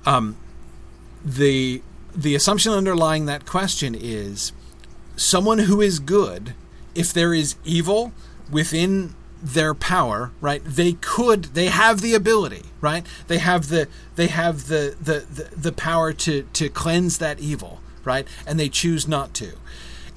Um, 0.08 0.38
the 1.24 1.84
the 2.16 2.34
assumption 2.36 2.72
underlying 2.72 3.26
that 3.26 3.46
question 3.46 3.94
is 3.94 4.54
someone 5.18 5.60
who 5.60 5.82
is 5.82 6.00
good 6.00 6.54
if 6.96 7.14
there 7.14 7.34
is 7.34 7.56
evil 7.64 8.14
within 8.50 9.14
their 9.42 9.76
power, 9.76 10.32
right? 10.42 10.64
They 10.66 10.94
could, 10.94 11.46
they 11.54 11.68
have 11.68 12.02
the 12.02 12.16
ability, 12.16 12.64
right? 12.82 13.06
They 13.28 13.38
have 13.38 13.68
the, 13.68 13.88
they 14.16 14.28
have 14.28 14.68
the, 14.68 14.96
the, 15.00 15.26
the, 15.32 15.56
the 15.56 15.72
power 15.72 16.14
to, 16.14 16.44
to 16.54 16.70
cleanse 16.70 17.20
that 17.20 17.40
evil, 17.40 17.80
right? 18.04 18.28
And 18.48 18.60
they 18.60 18.70
choose 18.70 19.08
not 19.08 19.34
to. 19.36 19.54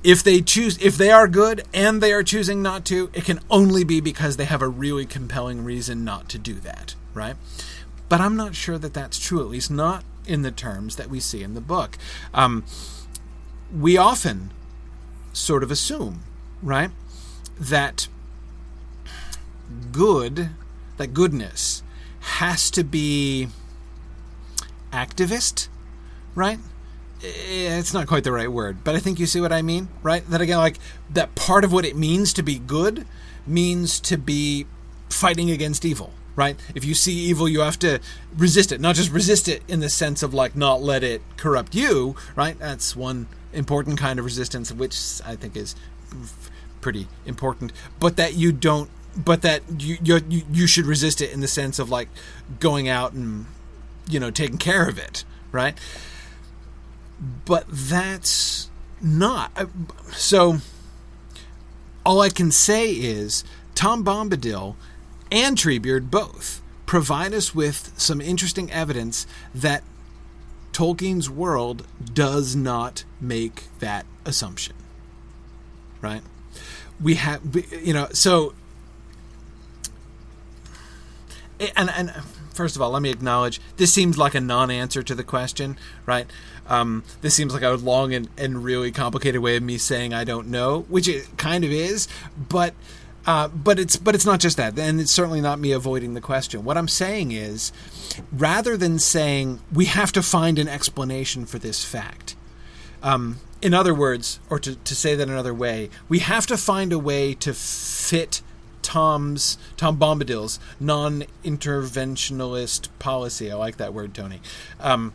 If 0.05 0.23
they 0.23 0.41
choose, 0.41 0.79
if 0.79 0.97
they 0.97 1.11
are 1.11 1.29
good 1.29 1.65
and 1.75 2.01
they 2.01 2.13
are 2.13 2.23
choosing 2.23 2.63
not 2.63 2.85
to, 2.87 3.11
it 3.13 3.25
can 3.25 3.41
only 3.51 3.85
be 3.85 4.01
because 4.01 4.37
they 4.37 4.45
have 4.45 4.63
a 4.63 4.69
really 4.69 5.05
compelling 5.05 5.65
reason 5.65 6.05
not 6.05 6.29
to 6.31 6.39
do 6.39 6.55
that, 6.55 6.95
right? 7.13 7.37
But 8.09 8.21
I'm 8.21 8.37
not 8.37 8.55
sure 8.55 8.79
that 8.79 8.95
that's 8.95 9.19
true, 9.19 9.41
at 9.41 9.49
least 9.49 9.71
not 9.71 10.05
in 10.27 10.43
the 10.43 10.51
terms 10.51 10.97
that 10.97 11.11
we 11.11 11.21
see 11.21 11.43
in 11.43 11.55
the 11.55 11.61
book. 11.61 11.99
Um, 12.33 12.65
we 13.77 13.97
often 13.99 14.53
sort 15.33 15.63
of 15.63 15.71
assume 15.71 16.23
right? 16.63 16.91
That 17.59 18.09
good, 19.93 20.51
that 20.97 21.09
goodness 21.09 21.83
has 22.21 22.71
to 22.73 22.85
be 22.85 23.49
activist, 24.93 25.69
right? 26.35 26.59
Eh, 27.23 27.79
it's 27.79 27.93
not 27.93 28.07
quite 28.07 28.25
the 28.25 28.33
right 28.33 28.51
word, 28.51 28.85
but 28.85 28.95
I 28.95 28.99
think 28.99 29.19
you 29.19 29.27
see 29.27 29.41
what 29.41 29.53
I 29.53 29.63
mean, 29.63 29.89
right? 30.03 30.29
That 30.29 30.41
again, 30.41 30.59
like 30.59 30.79
that 31.11 31.35
part 31.35 31.65
of 31.65 31.73
what 31.73 31.85
it 31.85 31.97
means 31.97 32.33
to 32.35 32.43
be 32.43 32.59
good 32.59 33.07
means 33.47 33.99
to 34.01 34.17
be 34.17 34.67
fighting 35.09 35.51
against 35.51 35.85
evil, 35.85 36.13
right? 36.37 36.57
If 36.75 36.85
you 36.85 36.95
see 36.95 37.15
evil, 37.15 37.49
you 37.49 37.61
have 37.61 37.79
to 37.81 38.01
resist 38.37 38.73
it. 38.73 38.81
Not 38.81 38.95
just 38.95 39.11
resist 39.11 39.49
it 39.49 39.63
in 39.69 39.81
the 39.81 39.89
sense 39.89 40.23
of 40.23 40.35
like 40.35 40.55
not 40.55 40.81
let 40.83 41.03
it 41.03 41.23
corrupt 41.37 41.75
you, 41.75 42.15
right? 42.37 42.59
That's 42.59 42.95
one 42.95 43.27
important 43.53 43.99
kind 43.99 44.19
of 44.19 44.25
resistance, 44.25 44.71
which 44.71 45.21
I 45.25 45.35
think 45.35 45.57
is 45.57 45.75
pretty 46.81 47.09
important, 47.27 47.73
but 47.99 48.17
that 48.17 48.35
you 48.35 48.53
don't, 48.53 48.91
but 49.17 49.43
that 49.43 49.63
you 49.79 49.99
you 50.03 50.43
you 50.53 50.67
should 50.67 50.87
resist 50.87 51.21
it 51.21 51.33
in 51.33 51.41
the 51.41 51.49
sense 51.49 51.79
of 51.79 51.91
like 51.91 52.09
going 52.61 52.89
out 52.89 53.13
and 53.13 53.47
you 54.09 54.19
know, 54.19 54.31
taking 54.31 54.59
care 54.59 54.89
of 54.89 54.99
it, 54.99 55.25
right? 55.53 55.77
But 57.45 57.67
that's 57.69 58.71
not. 59.01 59.53
Uh, 59.57 59.67
so 60.13 60.59
all 62.05 62.21
I 62.21 62.31
can 62.31 62.51
say 62.51 62.91
is 62.93 63.45
Tom 63.75 64.05
Bombadil 64.05 64.77
and 65.31 65.57
Treebeard 65.57 66.11
both 66.11 66.63
provide 66.87 67.35
us 67.35 67.55
with 67.55 67.93
some 67.97 68.21
interesting 68.21 68.71
evidence 68.73 69.27
that 69.55 69.83
Tolkien's 70.73 71.29
world 71.29 71.87
does 72.15 72.57
not 72.57 73.05
make 73.21 73.65
that 73.81 74.07
assumption. 74.25 74.75
Right? 76.01 76.23
We 77.01 77.15
have, 77.15 77.43
you 77.73 77.93
know, 77.93 78.09
so. 78.13 78.55
And, 81.77 81.91
and 81.91 82.13
first 82.59 82.77
of 82.77 82.83
all, 82.83 82.91
let 82.91 83.03
me 83.03 83.11
acknowledge 83.11 83.61
this 83.77 83.93
seems 83.93 84.19
like 84.19 84.35
a 84.35 84.41
non 84.41 84.71
answer 84.71 85.03
to 85.03 85.15
the 85.15 85.25
question, 85.25 85.79
right? 86.07 86.27
Um, 86.69 87.05
this 87.21 87.35
seems 87.35 87.55
like 87.55 87.63
a 87.63 87.71
long 87.71 88.13
and, 88.13 88.29
and 88.37 88.63
really 88.63 88.93
complicated 88.93 89.41
way 89.41 89.57
of 89.57 89.63
me 89.63 89.79
saying 89.79 90.13
I 90.13 90.25
don't 90.25 90.49
know, 90.49 90.81
which 90.89 91.09
it 91.09 91.37
kind 91.37 91.65
of 91.65 91.71
is, 91.71 92.09
but 92.37 92.75
uh, 93.27 93.47
but 93.49 93.79
it's 93.79 93.97
but 93.97 94.15
it's 94.15 94.27
not 94.27 94.41
just 94.41 94.57
that, 94.57 94.79
and 94.79 95.01
it's 95.01 95.13
certainly 95.13 95.41
not 95.41 95.59
me 95.59 95.73
avoiding 95.73 96.15
the 96.15 96.21
question. 96.21 96.65
What 96.65 96.77
I'm 96.77 96.89
saying 96.89 97.33
is, 97.33 97.73
rather 98.33 98.77
than 98.77 98.99
saying 98.99 99.61
we 99.73 99.85
have 99.85 100.13
to 100.13 100.23
find 100.23 100.59
an 100.59 100.67
explanation 100.67 101.47
for 101.47 101.59
this 101.59 101.85
fact, 101.85 102.37
um, 103.03 103.39
in 103.61 103.75
other 103.75 103.95
words, 103.95 104.41
or 104.51 104.59
to, 104.61 104.77
to 104.77 104.95
say 104.95 105.15
that 105.15 105.29
another 105.29 105.55
way, 105.55 105.91
we 106.09 106.21
have 106.21 106.47
to 106.47 106.57
find 106.57 106.93
a 106.93 106.99
way 106.99 107.35
to 107.35 107.55
fit 107.55 108.43
Tom's 108.83 109.59
Tom 109.77 109.99
Bombadil's 109.99 110.59
non-interventionalist 110.81 112.89
policy. 112.99 113.51
I 113.51 113.55
like 113.55 113.77
that 113.77 113.93
word, 113.93 114.15
Tony. 114.15 114.41
Um, 114.81 115.13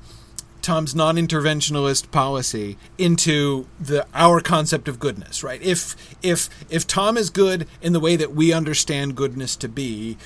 Tom's 0.62 0.96
non-interventionalist 0.96 2.12
policy 2.12 2.78
into 2.98 3.68
the 3.80 4.06
our 4.14 4.40
concept 4.40 4.88
of 4.88 5.00
goodness, 5.00 5.44
right? 5.44 5.62
If 5.62 5.96
if 6.22 6.50
if 6.70 6.88
Tom 6.88 7.18
is 7.18 7.30
good 7.30 7.68
in 7.82 7.94
the 7.94 8.00
way 8.00 8.16
that 8.16 8.34
we 8.34 8.54
understand 8.54 9.16
goodness 9.16 9.56
to 9.58 9.68
be, 9.68 10.18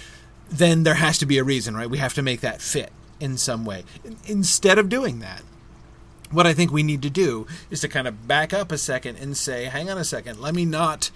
then 0.49 0.83
there 0.83 0.95
has 0.95 1.17
to 1.19 1.25
be 1.25 1.37
a 1.37 1.43
reason, 1.43 1.75
right? 1.75 1.89
We 1.89 1.97
have 1.97 2.13
to 2.15 2.21
make 2.21 2.41
that 2.41 2.61
fit 2.61 2.91
in 3.19 3.37
some 3.37 3.65
way. 3.65 3.83
Instead 4.25 4.77
of 4.77 4.89
doing 4.89 5.19
that, 5.19 5.41
what 6.31 6.47
I 6.47 6.53
think 6.53 6.71
we 6.71 6.83
need 6.83 7.01
to 7.03 7.09
do 7.09 7.47
is 7.69 7.81
to 7.81 7.87
kind 7.87 8.07
of 8.07 8.27
back 8.27 8.53
up 8.53 8.71
a 8.71 8.77
second 8.77 9.17
and 9.17 9.35
say, 9.35 9.65
hang 9.65 9.89
on 9.89 9.97
a 9.97 10.03
second, 10.03 10.39
let 10.39 10.53
me 10.53 10.65
not 10.65 11.11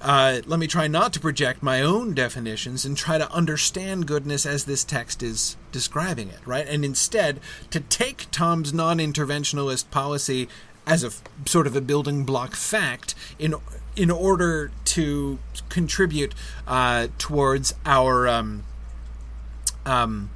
uh, 0.00 0.40
let 0.46 0.60
me 0.60 0.66
try 0.66 0.86
not 0.86 1.12
to 1.14 1.20
project 1.20 1.62
my 1.62 1.80
own 1.80 2.12
definitions 2.12 2.84
and 2.84 2.96
try 2.96 3.16
to 3.16 3.30
understand 3.32 4.06
goodness 4.06 4.44
as 4.44 4.64
this 4.64 4.84
text 4.84 5.22
is 5.22 5.56
describing 5.72 6.28
it, 6.28 6.40
right? 6.44 6.68
And 6.68 6.84
instead, 6.84 7.40
to 7.70 7.80
take 7.80 8.26
Tom's 8.30 8.74
non 8.74 8.98
interventionalist 8.98 9.90
policy 9.90 10.48
as 10.86 11.02
a 11.02 11.10
sort 11.48 11.66
of 11.66 11.74
a 11.74 11.80
building 11.80 12.24
block 12.24 12.54
fact 12.54 13.14
in 13.38 13.54
in 13.96 14.10
order 14.10 14.70
to 14.84 15.38
contribute 15.70 16.34
uh, 16.66 17.08
towards 17.18 17.74
our 17.86 18.28
um, 18.28 18.64
um, 19.86 20.30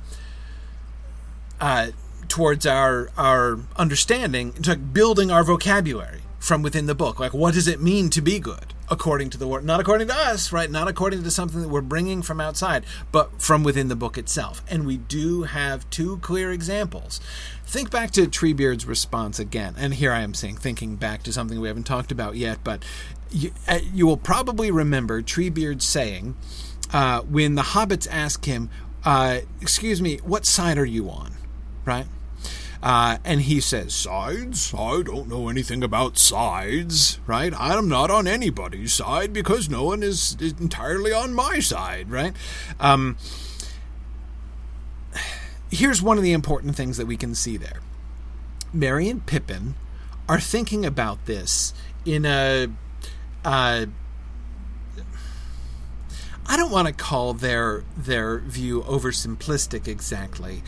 uh, 1.61 1.89
towards 2.31 2.65
our 2.65 3.11
our 3.19 3.59
understanding, 3.77 4.53
to 4.63 4.77
building 4.77 5.31
our 5.31 5.45
vocabulary 5.45 6.21
from 6.39 6.63
within 6.63 6.87
the 6.87 6.95
book. 6.95 7.21
Like, 7.21 7.35
what 7.35 7.53
does 7.53 7.69
it 7.69 7.83
mean 7.83 8.09
to 8.11 8.23
be 8.23 8.39
good? 8.39 8.73
according 8.91 9.31
to 9.31 9.39
the 9.39 9.47
word, 9.47 9.65
not 9.65 9.79
according 9.79 10.09
to 10.09 10.17
us, 10.17 10.53
right? 10.53 10.71
Not 10.71 10.89
according 10.89 11.23
to 11.23 11.31
something 11.31 11.63
that 11.63 11.69
we're 11.69 11.81
bringing 11.81 12.23
from 12.23 12.41
outside, 12.41 12.85
but 13.13 13.41
from 13.41 13.63
within 13.63 13.89
the 13.89 13.97
book 13.97 14.19
itself. 14.19 14.63
And 14.69 14.85
we 14.85 14.97
do 14.97 15.45
have 15.45 15.89
two 15.91 16.19
clear 16.19 16.51
examples. 16.51 17.21
Think 17.65 17.91
back 17.91 18.11
to 18.13 18.23
Treebeard's 18.23 18.87
response 18.87 19.39
again. 19.39 19.77
And 19.79 19.95
here 19.95 20.13
I 20.13 20.21
am 20.21 20.35
saying, 20.35 20.57
thinking 20.57 20.97
back 20.97 21.23
to 21.23 21.33
something 21.33 21.61
we 21.61 21.69
haven't 21.69 21.85
talked 21.85 22.11
about 22.11 22.35
yet, 22.35 22.59
but 22.65 22.85
you, 23.31 23.53
uh, 23.69 23.79
you 23.93 24.07
will 24.07 24.17
probably 24.17 24.73
remember 24.73 25.23
Treebeard 25.23 25.83
saying, 25.83 26.37
uh, 26.93 27.21
when 27.21 27.55
the 27.55 27.63
hobbits 27.63 28.09
ask 28.11 28.45
him, 28.45 28.71
uh, 29.05 29.39
Excuse 29.61 30.03
me, 30.03 30.17
what 30.19 30.45
side 30.45 30.79
are 30.79 30.85
you 30.85 31.09
on? 31.09 31.35
Right? 31.85 32.07
Uh, 32.83 33.19
and 33.25 33.43
he 33.43 33.61
says, 33.61 33.95
Sides? 33.95 34.73
I 34.75 35.03
don't 35.03 35.29
know 35.29 35.49
anything 35.49 35.83
about 35.83 36.17
sides, 36.17 37.21
right? 37.27 37.53
I'm 37.59 37.89
not 37.89 38.11
on 38.11 38.27
anybody's 38.27 38.95
side 38.95 39.33
because 39.33 39.69
no 39.69 39.85
one 39.85 40.03
is, 40.03 40.37
is 40.41 40.55
entirely 40.59 41.13
on 41.13 41.35
my 41.35 41.61
side, 41.61 42.11
right? 42.11 42.35
Um, 42.79 43.19
here's 45.71 46.03
one 46.03 46.17
of 46.17 46.23
the 46.23 46.33
important 46.33 46.75
things 46.75 46.97
that 46.97 47.07
we 47.07 47.17
can 47.17 47.35
see 47.35 47.57
there 47.57 47.81
Merry 48.73 49.09
and 49.09 49.25
Pippin 49.27 49.75
are 50.29 50.41
thinking 50.41 50.87
about 50.87 51.27
this 51.27 51.75
in 52.05 52.25
a. 52.25 52.69
Uh, 53.45 53.87
I 56.47 56.57
don't 56.57 56.71
want 56.73 56.89
to 56.89 56.95
call 56.95 57.35
their 57.35 57.85
their 57.97 58.39
view 58.39 58.83
oversimplistic 58.83 59.87
exactly, 59.87 60.63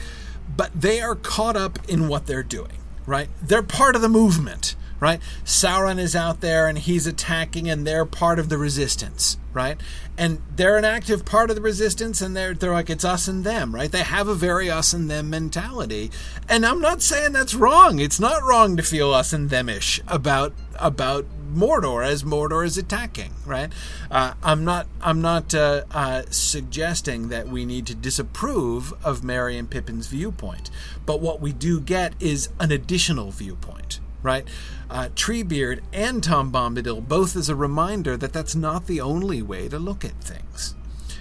but 0.56 0.70
they 0.74 1.00
are 1.00 1.14
caught 1.14 1.56
up 1.56 1.78
in 1.88 2.08
what 2.08 2.26
they're 2.26 2.42
doing, 2.42 2.78
right? 3.06 3.28
They're 3.42 3.62
part 3.62 3.96
of 3.96 4.02
the 4.02 4.08
movement, 4.08 4.74
right? 5.02 5.20
Sauron 5.44 5.98
is 5.98 6.14
out 6.14 6.40
there 6.40 6.68
and 6.68 6.78
he's 6.78 7.08
attacking, 7.08 7.68
and 7.68 7.84
they're 7.84 8.06
part 8.06 8.38
of 8.38 8.48
the 8.48 8.56
resistance, 8.56 9.36
right? 9.52 9.76
And 10.16 10.40
they're 10.54 10.78
an 10.78 10.84
active 10.84 11.24
part 11.24 11.50
of 11.50 11.56
the 11.56 11.62
resistance, 11.62 12.22
and 12.22 12.36
they're 12.36 12.54
they're 12.54 12.72
like 12.72 12.88
it's 12.88 13.04
us 13.04 13.26
and 13.26 13.42
them, 13.42 13.74
right? 13.74 13.90
They 13.90 14.04
have 14.04 14.28
a 14.28 14.34
very 14.34 14.70
us 14.70 14.92
and 14.92 15.10
them 15.10 15.28
mentality, 15.28 16.12
and 16.48 16.64
I'm 16.64 16.80
not 16.80 17.02
saying 17.02 17.32
that's 17.32 17.52
wrong. 17.52 17.98
It's 17.98 18.20
not 18.20 18.44
wrong 18.44 18.76
to 18.76 18.82
feel 18.84 19.12
us 19.12 19.32
and 19.32 19.50
themish 19.50 20.00
about 20.06 20.52
about 20.78 21.26
Mordor 21.52 22.06
as 22.06 22.22
Mordor 22.22 22.64
is 22.64 22.78
attacking. 22.78 23.32
Right? 23.44 23.72
Uh, 24.08 24.34
I'm 24.40 24.64
not. 24.64 24.86
I'm 25.00 25.20
not 25.20 25.52
uh, 25.52 25.82
uh, 25.90 26.22
suggesting 26.30 27.28
that 27.28 27.48
we 27.48 27.64
need 27.64 27.86
to 27.88 27.94
disapprove 27.96 28.94
of 29.04 29.24
Merry 29.24 29.58
and 29.58 29.68
Pippin's 29.68 30.06
viewpoint, 30.06 30.70
but 31.04 31.20
what 31.20 31.40
we 31.40 31.52
do 31.52 31.80
get 31.80 32.14
is 32.20 32.50
an 32.60 32.70
additional 32.70 33.32
viewpoint. 33.32 33.98
Right? 34.22 34.46
Uh, 34.92 35.08
Treebeard 35.14 35.80
and 35.90 36.22
Tom 36.22 36.52
Bombadil 36.52 37.08
both 37.08 37.34
as 37.34 37.48
a 37.48 37.56
reminder 37.56 38.14
that 38.18 38.34
that's 38.34 38.54
not 38.54 38.86
the 38.86 39.00
only 39.00 39.40
way 39.40 39.66
to 39.66 39.78
look 39.78 40.04
at 40.04 40.12
things. 40.20 40.74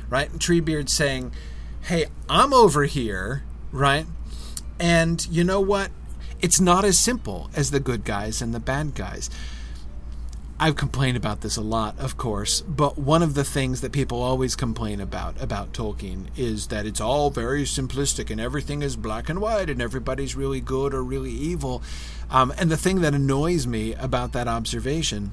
Right? 0.10 0.30
Treebeard 0.34 0.90
saying, 0.90 1.32
"Hey, 1.84 2.08
I'm 2.28 2.54
over 2.54 2.84
here." 2.84 3.44
Right? 3.72 4.06
And 4.78 5.26
you 5.32 5.46
know 5.46 5.62
what? 5.62 5.90
It's 6.42 6.60
not 6.60 6.84
as 6.84 7.00
simple 7.00 7.50
as 7.56 7.72
the 7.72 7.80
good 7.80 8.04
guys 8.04 8.42
and 8.42 8.54
the 8.54 8.60
bad 8.60 8.94
guys. 8.94 9.30
I've 10.64 10.76
complained 10.76 11.18
about 11.18 11.42
this 11.42 11.58
a 11.58 11.62
lot, 11.62 11.98
of 11.98 12.18
course, 12.18 12.62
but 12.62 12.96
one 12.96 13.24
of 13.24 13.34
the 13.34 13.44
things 13.44 13.82
that 13.82 13.92
people 13.92 14.22
always 14.22 14.56
complain 14.56 15.02
about 15.02 15.42
about 15.42 15.74
Tolkien 15.74 16.28
is 16.38 16.68
that 16.68 16.86
it's 16.86 17.02
all 17.02 17.32
very 17.32 17.64
simplistic 17.64 18.30
and 18.30 18.40
everything 18.40 18.84
is 18.84 18.96
black 18.96 19.28
and 19.28 19.42
white 19.42 19.72
and 19.72 19.82
everybody's 19.82 20.36
really 20.36 20.62
good 20.62 20.94
or 20.94 21.04
really 21.04 21.32
evil. 21.32 21.82
Um, 22.30 22.54
and 22.60 22.70
the 22.70 22.78
thing 22.78 23.02
that 23.02 23.16
annoys 23.16 23.66
me 23.66 23.96
about 23.96 24.34
that 24.34 24.48
observation 24.48 25.32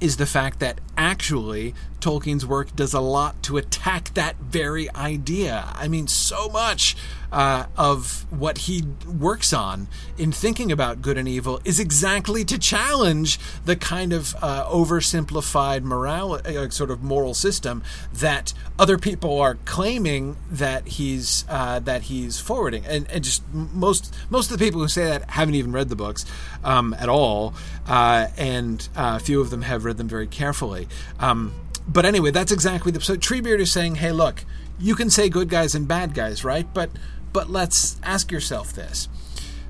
is 0.00 0.16
the 0.16 0.26
fact 0.26 0.58
that 0.58 0.80
actually 0.96 1.72
Tolkien's 2.00 2.44
work 2.44 2.74
does 2.74 2.92
a 2.92 3.00
lot 3.00 3.40
to 3.44 3.58
attack 3.58 4.12
that 4.14 4.34
very 4.38 4.92
idea. 4.96 5.68
I 5.72 5.86
mean, 5.86 6.08
so 6.08 6.48
much 6.48 6.96
uh, 7.32 7.64
of 7.76 8.26
what 8.30 8.58
he 8.58 8.84
works 9.18 9.52
on 9.52 9.88
in 10.18 10.30
thinking 10.30 10.70
about 10.70 11.00
good 11.00 11.16
and 11.16 11.26
evil 11.26 11.60
is 11.64 11.80
exactly 11.80 12.44
to 12.44 12.58
challenge 12.58 13.40
the 13.64 13.74
kind 13.74 14.12
of 14.12 14.36
uh, 14.42 14.66
oversimplified 14.66 15.82
moral, 15.82 16.34
uh, 16.34 16.68
sort 16.68 16.90
of 16.90 17.02
moral 17.02 17.32
system 17.32 17.82
that 18.12 18.52
other 18.78 18.98
people 18.98 19.40
are 19.40 19.54
claiming 19.64 20.36
that 20.50 20.86
he's 20.86 21.46
uh, 21.48 21.80
that 21.80 22.02
he's 22.02 22.38
forwarding. 22.38 22.84
And, 22.84 23.10
and 23.10 23.24
just 23.24 23.42
most 23.52 24.14
most 24.28 24.50
of 24.50 24.58
the 24.58 24.64
people 24.64 24.80
who 24.80 24.88
say 24.88 25.06
that 25.06 25.30
haven't 25.30 25.54
even 25.54 25.72
read 25.72 25.88
the 25.88 25.96
books 25.96 26.26
um, 26.62 26.94
at 26.98 27.08
all, 27.08 27.54
uh, 27.86 28.28
and 28.36 28.86
a 28.94 29.18
few 29.18 29.40
of 29.40 29.48
them 29.50 29.62
have 29.62 29.84
read 29.84 29.96
them 29.96 30.08
very 30.08 30.26
carefully. 30.26 30.86
Um, 31.18 31.54
but 31.88 32.04
anyway, 32.04 32.30
that's 32.30 32.52
exactly 32.52 32.92
the 32.92 33.00
so 33.00 33.16
Treebeard 33.16 33.58
is 33.58 33.72
saying, 33.72 33.96
hey, 33.96 34.12
look, 34.12 34.44
you 34.78 34.94
can 34.94 35.10
say 35.10 35.28
good 35.28 35.48
guys 35.48 35.74
and 35.74 35.88
bad 35.88 36.14
guys, 36.14 36.44
right? 36.44 36.66
But 36.72 36.90
but 37.32 37.50
let's 37.50 37.98
ask 38.02 38.30
yourself 38.30 38.72
this: 38.72 39.08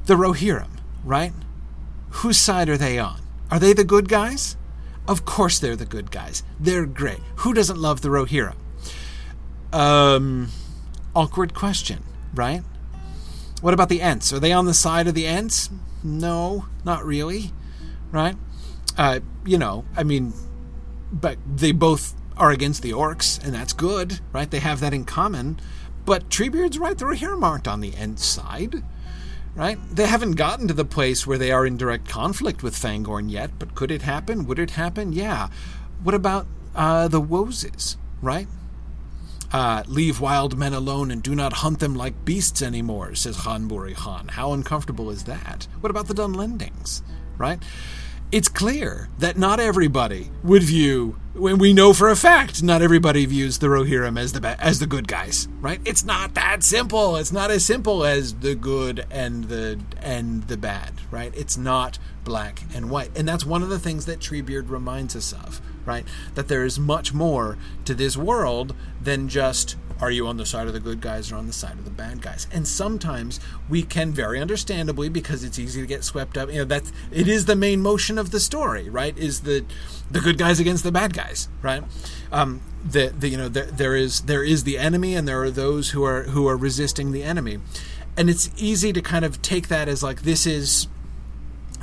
the 0.07 0.15
Rohirrim, 0.15 0.79
right? 1.05 1.33
Whose 2.11 2.39
side 2.39 2.69
are 2.69 2.77
they 2.77 2.99
on? 2.99 3.21
Are 3.51 3.59
they 3.59 3.73
the 3.73 3.85
good 3.85 4.09
guys? 4.09 4.57
Of 5.09 5.25
course 5.25 5.59
they're 5.59 5.77
the 5.77 5.87
good 5.87 6.11
guys. 6.11 6.43
They're 6.61 6.87
great. 6.87 7.21
Who 7.37 7.55
doesn't 7.55 7.79
love 7.79 8.03
the 8.03 8.09
Rohirrim? 8.09 8.57
Um, 9.73 10.49
awkward 11.15 11.55
question, 11.55 12.05
right? 12.35 12.63
What 13.61 13.75
about 13.75 13.89
the 13.89 14.01
Ents? 14.01 14.33
Are 14.33 14.41
they 14.41 14.53
on 14.53 14.67
the 14.67 14.75
side 14.75 15.09
of 15.09 15.15
the 15.15 15.27
Ents? 15.27 15.71
No, 16.03 16.67
not 16.85 17.05
really, 17.05 17.53
right? 18.11 18.37
Uh, 18.99 19.21
you 19.47 19.57
know, 19.57 19.85
I 19.97 20.03
mean, 20.03 20.35
but 21.13 21.39
they 21.47 21.73
both 21.73 22.15
are 22.37 22.51
against 22.51 22.83
the 22.83 22.93
orcs, 22.93 23.43
and 23.43 23.55
that's 23.55 23.73
good, 23.73 24.21
right? 24.33 24.51
They 24.51 24.59
have 24.59 24.81
that 24.81 24.93
in 24.93 25.05
common. 25.05 25.61
But 26.05 26.29
Treebeard's 26.29 26.79
right, 26.79 26.97
the 26.97 27.05
Rohirrim 27.05 27.43
aren't 27.43 27.69
on 27.69 27.81
the 27.81 27.95
inside. 27.95 28.83
Right? 29.55 29.79
They 29.95 30.07
haven't 30.07 30.33
gotten 30.33 30.67
to 30.69 30.75
the 30.75 30.85
place 30.85 31.27
where 31.27 31.37
they 31.37 31.53
are 31.53 31.67
in 31.67 31.77
direct 31.77 32.09
conflict 32.09 32.63
with 32.63 32.75
Fangorn 32.75 33.31
yet, 33.31 33.51
but 33.59 33.75
could 33.75 33.91
it 33.91 34.01
happen? 34.01 34.47
Would 34.47 34.59
it 34.59 34.71
happen? 34.71 35.13
Yeah. 35.13 35.51
What 36.03 36.15
about 36.15 36.47
uh, 36.75 37.09
the 37.09 37.21
Woses, 37.21 37.97
right? 38.23 38.49
Uh, 39.53 39.83
leave 39.87 40.21
wild 40.21 40.57
men 40.57 40.73
alone 40.73 41.11
and 41.11 41.23
do 41.23 41.35
not 41.35 41.53
hunt 41.53 41.81
them 41.81 41.95
like 41.95 42.25
beasts 42.25 42.63
anymore, 42.63 43.15
says 43.15 43.37
Ghân-buri-Ghân. 43.37 44.31
How 44.31 44.55
uncomfortable 44.55 45.11
is 45.11 45.25
that? 45.25 45.69
What 45.81 45.91
about 45.91 46.09
the 46.09 46.15
Dunlendings, 46.15 47.03
right? 47.37 47.63
It's 48.33 48.49
clear 48.49 49.11
that 49.19 49.37
not 49.37 49.61
everybody 49.61 50.31
would 50.43 50.63
view, 50.63 51.21
when 51.35 51.59
we 51.59 51.75
know 51.75 51.93
for 51.93 52.09
a 52.09 52.17
fact, 52.17 52.63
not 52.63 52.81
everybody 52.81 53.27
views 53.27 53.59
the 53.59 53.67
Rohirrim 53.67 54.19
as 54.19 54.33
the 54.33 54.57
as 54.59 54.79
the 54.79 54.87
good 54.87 55.07
guys, 55.07 55.49
right? 55.61 55.83
It's 55.85 56.03
not 56.03 56.33
that 56.33 56.63
simple. 56.63 57.17
It's 57.17 57.31
not 57.31 57.51
as 57.51 57.63
simple 57.63 58.07
as 58.07 58.33
the 58.37 58.55
good 58.55 59.05
and 59.11 59.45
the 59.45 59.81
and 60.01 60.49
the 60.49 60.57
bad, 60.57 60.95
right? 61.11 61.31
It's 61.37 61.59
not 61.59 61.99
black 62.25 62.63
and 62.75 62.89
white, 62.89 63.11
and 63.15 63.29
that's 63.29 63.45
one 63.45 63.63
of 63.63 63.69
the 63.69 63.79
things 63.79 64.07
that 64.07 64.21
Treebeard 64.21 64.71
reminds 64.71 65.15
us 65.15 65.35
of 65.35 65.61
right? 65.85 66.07
That 66.35 66.49
there 66.49 66.65
is 66.65 66.79
much 66.79 67.13
more 67.13 67.59
to 67.85 67.95
this 67.95 68.17
world 68.17 68.75
than 69.01 69.29
just 69.29 69.77
are 70.03 70.11
you 70.11 70.27
on 70.27 70.37
the 70.37 70.45
side 70.45 70.67
of 70.67 70.73
the 70.73 70.81
good 70.81 71.01
guys 71.01 71.31
or 71.31 71.37
on 71.37 71.47
the 71.47 71.53
side 71.53 71.79
of 71.79 71.85
the 71.85 71.91
bad 71.91 72.21
guys? 72.21 72.49
And 72.51 72.67
sometimes 72.67 73.39
we 73.69 73.85
can 73.85 74.11
very 74.11 74.41
understandably 74.41 75.09
because 75.09 75.45
it's 75.45 75.61
easy 75.61 75.81
to 75.81 75.87
get 75.87 76.03
swept 76.03 76.37
up. 76.37 76.51
You 76.51 76.59
know 76.59 76.65
that's 76.65 76.91
it 77.13 77.29
is 77.29 77.47
the 77.47 77.55
main 77.55 77.81
motion 77.81 78.19
of 78.19 78.33
the 78.33 78.41
story, 78.41 78.91
right? 78.91 79.17
Is 79.17 79.43
the 79.43 79.65
the 80.11 80.21
good 80.21 80.39
guys 80.39 80.59
against 80.59 80.83
the 80.83 80.91
bad 80.91 81.15
guys, 81.15 81.49
right? 81.63 81.85
Um, 82.33 82.63
the, 82.85 83.15
the 83.17 83.29
you 83.29 83.37
know 83.37 83.49
the, 83.49 83.63
there 83.63 83.95
is 83.95 84.23
there 84.23 84.43
is 84.43 84.65
the 84.65 84.77
enemy 84.77 85.15
and 85.15 85.29
there 85.29 85.41
are 85.41 85.53
those 85.53 85.91
who 85.91 86.03
are 86.05 86.25
who 86.25 86.49
are 86.49 86.57
resisting 86.57 87.13
the 87.13 87.23
enemy, 87.23 87.61
and 88.17 88.29
it's 88.29 88.51
easy 88.57 88.93
to 88.93 89.01
kind 89.01 89.25
of 89.25 89.41
take 89.41 89.69
that 89.69 89.89
as 89.89 90.03
like 90.03 90.23
this 90.23 90.47
is 90.47 90.89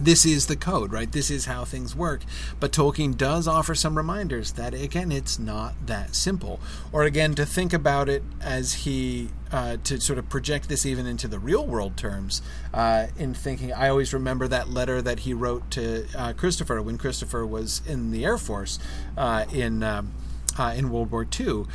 this 0.02 0.26
is 0.26 0.48
the 0.48 0.56
code, 0.56 0.92
right? 0.92 1.12
This 1.12 1.30
is 1.30 1.46
how 1.46 1.66
things 1.66 1.96
work. 1.96 2.22
But 2.60 2.72
Tolkien 2.72 3.18
does 3.18 3.48
offer 3.48 3.76
some 3.76 3.96
reminders 3.96 4.54
that, 4.54 4.74
again, 4.74 5.12
it's 5.12 5.40
not 5.40 5.74
that 5.86 6.16
simple. 6.16 6.60
Or, 6.92 7.04
again, 7.04 7.36
to 7.36 7.46
think 7.46 7.74
about 7.74 8.10
it 8.10 8.24
as 8.42 8.74
he, 8.74 9.30
uh, 9.52 9.78
to 9.84 10.00
sort 10.00 10.20
of 10.20 10.30
project 10.30 10.70
this 10.70 10.86
even 10.86 11.06
into 11.06 11.28
the 11.28 11.40
real 11.40 11.66
world 11.66 11.98
terms, 11.98 12.42
uh, 12.74 13.08
in 13.18 13.34
thinking, 13.34 13.74
I 13.74 13.90
always 13.90 14.14
remember 14.14 14.48
that 14.48 14.70
letter 14.70 15.02
that 15.02 15.20
he 15.20 15.34
wrote 15.34 15.70
to 15.72 16.06
uh, 16.18 16.34
Christopher 16.34 16.82
when 16.82 16.98
Christopher 16.98 17.46
was 17.46 17.82
in 17.88 18.12
the 18.12 18.26
Air 18.26 18.38
Force 18.38 18.80
uh, 19.18 19.46
in, 19.52 19.84
um, 19.84 20.12
uh, 20.58 20.74
in 20.76 20.90
World 20.90 21.12
War 21.12 21.28
II 21.40 21.66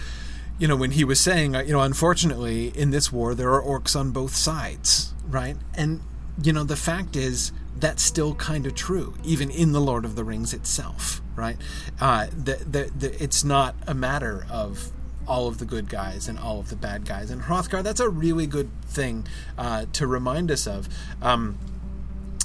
you 0.59 0.69
know, 0.69 0.77
when 0.77 0.93
he 0.93 1.05
was 1.05 1.21
saying, 1.21 1.57
uh, 1.57 1.61
you 1.61 1.73
know, 1.73 1.81
unfortunately, 1.81 2.69
in 2.69 2.91
this 2.91 3.13
war, 3.13 3.35
there 3.35 3.53
are 3.53 3.63
orcs 3.63 3.99
on 3.99 4.13
both 4.13 4.37
sides, 4.37 5.13
right? 5.29 5.57
And, 5.75 6.01
you 6.43 6.53
know, 6.53 6.65
the 6.65 6.77
fact 6.77 7.17
is, 7.17 7.53
that's 7.77 8.03
still 8.03 8.35
kind 8.35 8.67
of 8.67 8.75
true, 8.75 9.15
even 9.25 9.51
in 9.51 9.73
the 9.73 9.81
Lord 9.81 10.05
of 10.05 10.17
the 10.17 10.25
Rings 10.25 10.55
itself, 10.55 11.21
right? 11.37 11.57
Uh, 12.01 12.27
the, 12.27 12.57
the, 12.57 12.91
the, 12.97 13.23
it's 13.23 13.45
not 13.45 13.75
a 13.87 13.95
matter 13.95 14.47
of 14.51 14.91
all 15.27 15.49
of 15.49 15.59
the 15.59 15.65
good 15.65 15.89
guys 15.89 16.29
and 16.29 16.39
all 16.39 16.61
of 16.61 16.69
the 16.69 16.77
bad 16.77 17.07
guys. 17.07 17.31
And 17.31 17.43
Hrothgar, 17.43 17.83
that's 17.83 18.01
a 18.01 18.09
really 18.09 18.47
good 18.47 18.71
thing 18.83 19.27
uh, 19.59 19.87
to 19.93 20.07
remind 20.07 20.51
us 20.51 20.67
of. 20.67 20.89
Um, 21.23 21.59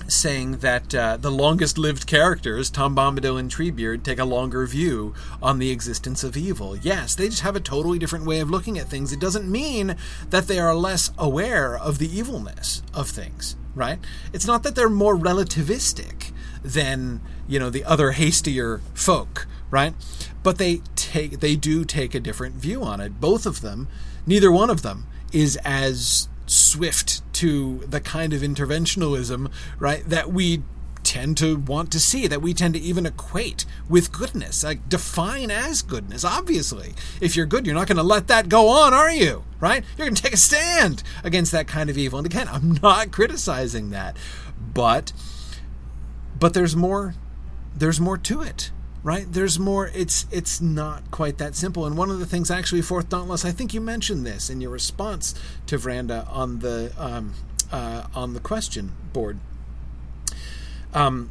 saying 0.07 0.57
that 0.57 0.95
uh, 0.95 1.17
the 1.17 1.29
longest 1.29 1.77
lived 1.77 2.07
characters, 2.07 2.71
Tom 2.71 2.95
Bombadil 2.95 3.39
and 3.39 3.51
Treebeard, 3.51 4.01
take 4.01 4.17
a 4.17 4.25
longer 4.25 4.65
view 4.65 5.13
on 5.39 5.59
the 5.59 5.69
existence 5.69 6.23
of 6.23 6.35
evil. 6.35 6.75
Yes, 6.75 7.13
they 7.13 7.29
just 7.29 7.43
have 7.43 7.55
a 7.55 7.59
totally 7.59 7.99
different 7.99 8.25
way 8.25 8.39
of 8.39 8.49
looking 8.49 8.79
at 8.79 8.87
things. 8.87 9.13
It 9.13 9.19
doesn't 9.19 9.47
mean 9.47 9.95
that 10.31 10.47
they 10.47 10.57
are 10.57 10.73
less 10.73 11.11
aware 11.15 11.77
of 11.77 11.99
the 11.99 12.17
evilness 12.17 12.81
of 12.91 13.07
things 13.07 13.55
right? 13.79 13.97
It's 14.33 14.45
not 14.45 14.61
that 14.63 14.75
they're 14.75 14.89
more 14.89 15.15
relativistic 15.15 16.31
than, 16.63 17.21
you 17.47 17.57
know, 17.57 17.69
the 17.69 17.85
other 17.85 18.11
hastier 18.11 18.81
folk, 18.93 19.47
right? 19.71 19.93
But 20.43 20.57
they 20.57 20.81
take 20.95 21.39
they 21.39 21.55
do 21.55 21.85
take 21.85 22.13
a 22.13 22.19
different 22.19 22.55
view 22.55 22.83
on 22.83 22.99
it. 22.99 23.19
Both 23.19 23.45
of 23.45 23.61
them, 23.61 23.87
neither 24.27 24.51
one 24.51 24.69
of 24.69 24.81
them 24.81 25.07
is 25.31 25.57
as 25.63 26.27
swift 26.45 27.21
to 27.33 27.79
the 27.87 28.01
kind 28.01 28.33
of 28.33 28.41
interventionalism, 28.41 29.51
right, 29.79 30.07
that 30.07 30.31
we 30.31 30.63
tend 31.09 31.37
to 31.37 31.57
want 31.57 31.91
to 31.91 31.99
see, 31.99 32.27
that 32.27 32.39
we 32.39 32.53
tend 32.53 32.75
to 32.75 32.79
even 32.79 33.07
equate 33.07 33.65
with 33.89 34.11
goodness, 34.11 34.63
like 34.63 34.87
define 34.87 35.49
as 35.49 35.81
goodness. 35.81 36.23
Obviously, 36.23 36.93
if 37.19 37.35
you're 37.35 37.47
good, 37.47 37.65
you're 37.65 37.73
not 37.73 37.87
going 37.87 37.97
to 37.97 38.03
let 38.03 38.27
that 38.27 38.47
go 38.47 38.67
on, 38.67 38.93
are 38.93 39.11
you? 39.11 39.43
Right? 39.59 39.83
You're 39.97 40.05
going 40.05 40.13
to 40.13 40.21
take 40.21 40.33
a 40.33 40.37
stand 40.37 41.01
against 41.23 41.51
that 41.51 41.67
kind 41.67 41.89
of 41.89 41.97
evil. 41.97 42.19
And 42.19 42.27
again, 42.27 42.47
I'm 42.51 42.73
not 42.83 43.11
criticizing 43.11 43.89
that, 43.89 44.15
but 44.73 45.11
but 46.39 46.53
there's 46.53 46.75
more. 46.75 47.15
There's 47.75 47.99
more 47.99 48.17
to 48.17 48.41
it 48.41 48.71
right 49.01 49.31
there's 49.31 49.57
more 49.57 49.89
it's 49.93 50.25
it's 50.29 50.59
not 50.59 51.09
quite 51.09 51.37
that 51.37 51.55
simple 51.55 51.85
and 51.85 51.95
one 51.95 52.09
of 52.09 52.19
the 52.19 52.25
things 52.25 52.51
actually 52.51 52.81
fourth 52.81 53.07
dauntless 53.07 53.45
i 53.45 53.51
think 53.51 53.73
you 53.73 53.79
mentioned 53.79 54.25
this 54.25 54.49
in 54.49 54.59
your 54.59 54.71
response 54.71 55.33
to 55.65 55.77
Vranda 55.77 56.29
on 56.29 56.59
the 56.59 56.91
um, 56.97 57.33
uh, 57.71 58.07
on 58.13 58.33
the 58.33 58.41
question 58.41 58.91
board 59.13 59.39
um, 60.93 61.29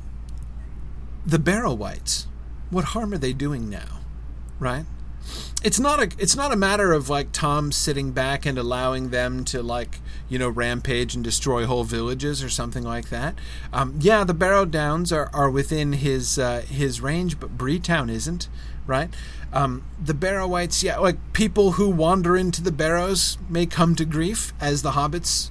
the 1.27 1.39
Barrow-wights. 1.39 2.27
what 2.71 2.87
harm 2.87 3.13
are 3.13 3.19
they 3.19 3.33
doing 3.33 3.69
now? 3.69 4.01
Right? 4.59 4.85
It's 5.63 5.81
not 5.81 6.01
a 6.01 6.09
it's 6.19 6.37
not 6.37 6.53
a 6.53 6.57
matter 6.57 6.93
of 6.93 7.09
like 7.09 7.33
Tom 7.33 7.73
sitting 7.73 8.13
back 8.13 8.47
and 8.47 8.57
allowing 8.57 9.11
them 9.11 9.45
to 9.47 9.63
like 9.63 9.99
you 10.29 10.39
know 10.39 10.49
rampage 10.49 11.15
and 11.15 11.25
destroy 11.25 11.67
whole 11.67 11.85
villages 11.85 12.43
or 12.43 12.49
something 12.49 12.85
like 12.85 13.09
that. 13.09 13.35
Um, 13.73 13.99
yeah, 14.01 14.25
the 14.25 14.35
Barrow 14.35 14.65
Downs 14.65 15.13
are, 15.13 15.29
are 15.33 15.51
within 15.51 15.95
his 15.95 16.39
uh, 16.39 16.61
his 16.61 17.01
range, 17.01 17.41
but 17.41 17.59
Breetown 17.59 18.11
isn't. 18.11 18.49
Right? 18.87 19.11
Um, 19.53 19.85
the 20.03 20.15
Barrow-wights, 20.15 20.83
yeah, 20.83 20.99
like 20.99 21.17
people 21.33 21.73
who 21.73 21.91
wander 21.91 22.37
into 22.37 22.63
the 22.63 22.73
Barrows 22.73 23.37
may 23.49 23.67
come 23.67 23.95
to 23.97 24.05
grief, 24.05 24.53
as 24.61 24.83
the 24.83 24.93
hobbits 24.93 25.51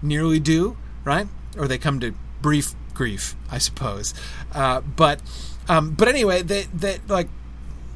nearly 0.00 0.40
do, 0.40 0.76
right? 1.04 1.28
Or 1.56 1.66
they 1.68 1.78
come 1.78 2.00
to 2.00 2.14
brief 2.40 2.74
grief, 2.94 3.36
I 3.50 3.58
suppose. 3.58 4.14
Uh, 4.52 4.80
but 4.80 5.20
um, 5.68 5.92
but 5.92 6.08
anyway, 6.08 6.42
that 6.42 6.68
that 6.80 7.08
like 7.08 7.28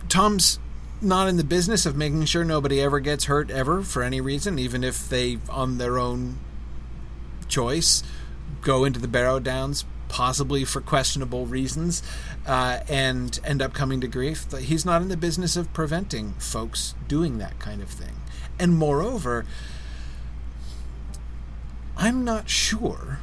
Tom's 0.09 0.59
not 1.01 1.29
in 1.29 1.37
the 1.37 1.45
business 1.45 1.85
of 1.85 1.97
making 1.97 2.25
sure 2.25 2.45
nobody 2.45 2.81
ever 2.81 3.01
gets 3.01 3.25
hurt 3.25 3.51
ever 3.51 3.83
for 3.83 4.03
any 4.03 4.21
reason, 4.21 4.59
even 4.59 4.83
if 4.83 5.09
they 5.09 5.39
on 5.49 5.79
their 5.79 5.99
own 5.99 6.39
choice 7.49 8.03
go 8.63 8.85
into 8.85 8.99
the 8.99 9.09
Barrow 9.09 9.39
Downs 9.39 9.85
possibly 10.09 10.65
for 10.65 10.81
questionable 10.81 11.47
reasons 11.47 12.03
uh, 12.47 12.81
and 12.89 13.39
end 13.45 13.61
up 13.61 13.73
coming 13.75 14.01
to 14.01 14.07
grief. 14.07 14.47
He's 14.59 14.85
not 14.85 15.03
in 15.03 15.09
the 15.09 15.17
business 15.17 15.57
of 15.57 15.73
preventing 15.73 16.33
folks 16.35 16.95
doing 17.09 17.39
that 17.39 17.59
kind 17.59 17.83
of 17.83 17.89
thing. 17.89 18.17
And 18.59 18.77
moreover, 18.77 19.45
I'm 21.97 22.25
not 22.25 22.49
sure 22.49 23.19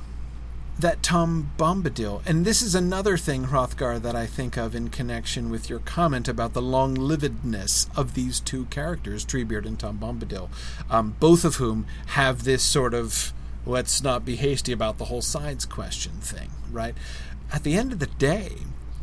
that 0.80 1.04
Tom 1.04 1.52
Bombadil, 1.58 2.22
and 2.26 2.46
this 2.46 2.62
is 2.62 2.76
another 2.76 3.16
thing, 3.18 3.46
Hrothgar, 3.46 4.02
that 4.02 4.16
I 4.16 4.26
think 4.26 4.58
of 4.58 4.74
in 4.74 4.90
connection 4.90 5.50
with 5.50 5.70
your 5.70 5.80
comment 5.80 6.28
about 6.28 6.54
the 6.54 6.62
long 6.62 6.96
livedness 6.96 7.88
of 7.96 8.16
these 8.16 8.40
two 8.40 8.66
characters, 8.66 9.26
Treebeard 9.26 9.66
and 9.66 9.80
Tom 9.80 10.00
Bombadil, 10.00 10.50
um, 10.90 11.16
both 11.20 11.46
of 11.46 11.56
whom 11.56 11.86
have 12.08 12.44
this 12.44 12.64
sort 12.64 12.94
of 12.94 13.34
let's 13.66 14.04
not 14.04 14.26
be 14.26 14.36
hasty 14.36 14.72
about 14.72 14.98
the 14.98 15.06
whole 15.06 15.22
sides 15.22 15.66
question 15.66 16.14
thing, 16.14 16.50
right? 16.72 16.96
At 17.52 17.64
the 17.64 17.76
end 17.76 17.94
of 17.94 18.00
the 18.00 18.08
day, 18.08 18.54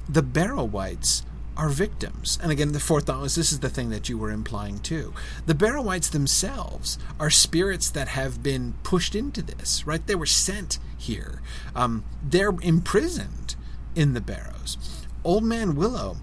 the 0.08 0.22
Barrow-wights 0.22 1.24
are 1.60 1.68
victims. 1.68 2.38
And 2.42 2.50
again, 2.50 2.72
the 2.72 2.80
fourth 2.80 3.04
thought 3.04 3.20
was 3.20 3.34
this 3.34 3.52
is 3.52 3.60
the 3.60 3.68
thing 3.68 3.90
that 3.90 4.08
you 4.08 4.16
were 4.16 4.30
implying 4.30 4.78
too. 4.78 5.12
The 5.44 5.54
Barrow-wights 5.54 6.08
themselves 6.08 6.98
are 7.20 7.28
spirits 7.28 7.90
that 7.90 8.08
have 8.08 8.42
been 8.42 8.72
pushed 8.82 9.14
into 9.14 9.42
this, 9.42 9.86
right? 9.86 10.04
They 10.06 10.14
were 10.14 10.24
sent 10.24 10.78
here. 10.96 11.42
Um, 11.76 12.02
they're 12.24 12.54
imprisoned 12.62 13.56
in 13.94 14.14
the 14.14 14.22
Barrows. 14.22 14.78
Old 15.22 15.44
Man 15.44 15.74
Willow. 15.76 16.16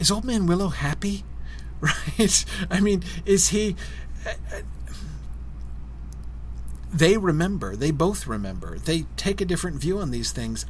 Is 0.00 0.10
Old 0.10 0.24
Man 0.24 0.46
Willow 0.46 0.68
happy? 0.68 1.24
Right? 1.78 2.44
I 2.70 2.80
mean, 2.80 3.04
is 3.26 3.50
he. 3.50 3.76
Uh, 4.26 4.62
they 6.90 7.18
remember. 7.18 7.76
They 7.76 7.90
both 7.90 8.26
remember. 8.26 8.78
They 8.78 9.04
take 9.18 9.42
a 9.42 9.44
different 9.44 9.76
view 9.76 9.98
on 9.98 10.10
these 10.10 10.32
things. 10.32 10.64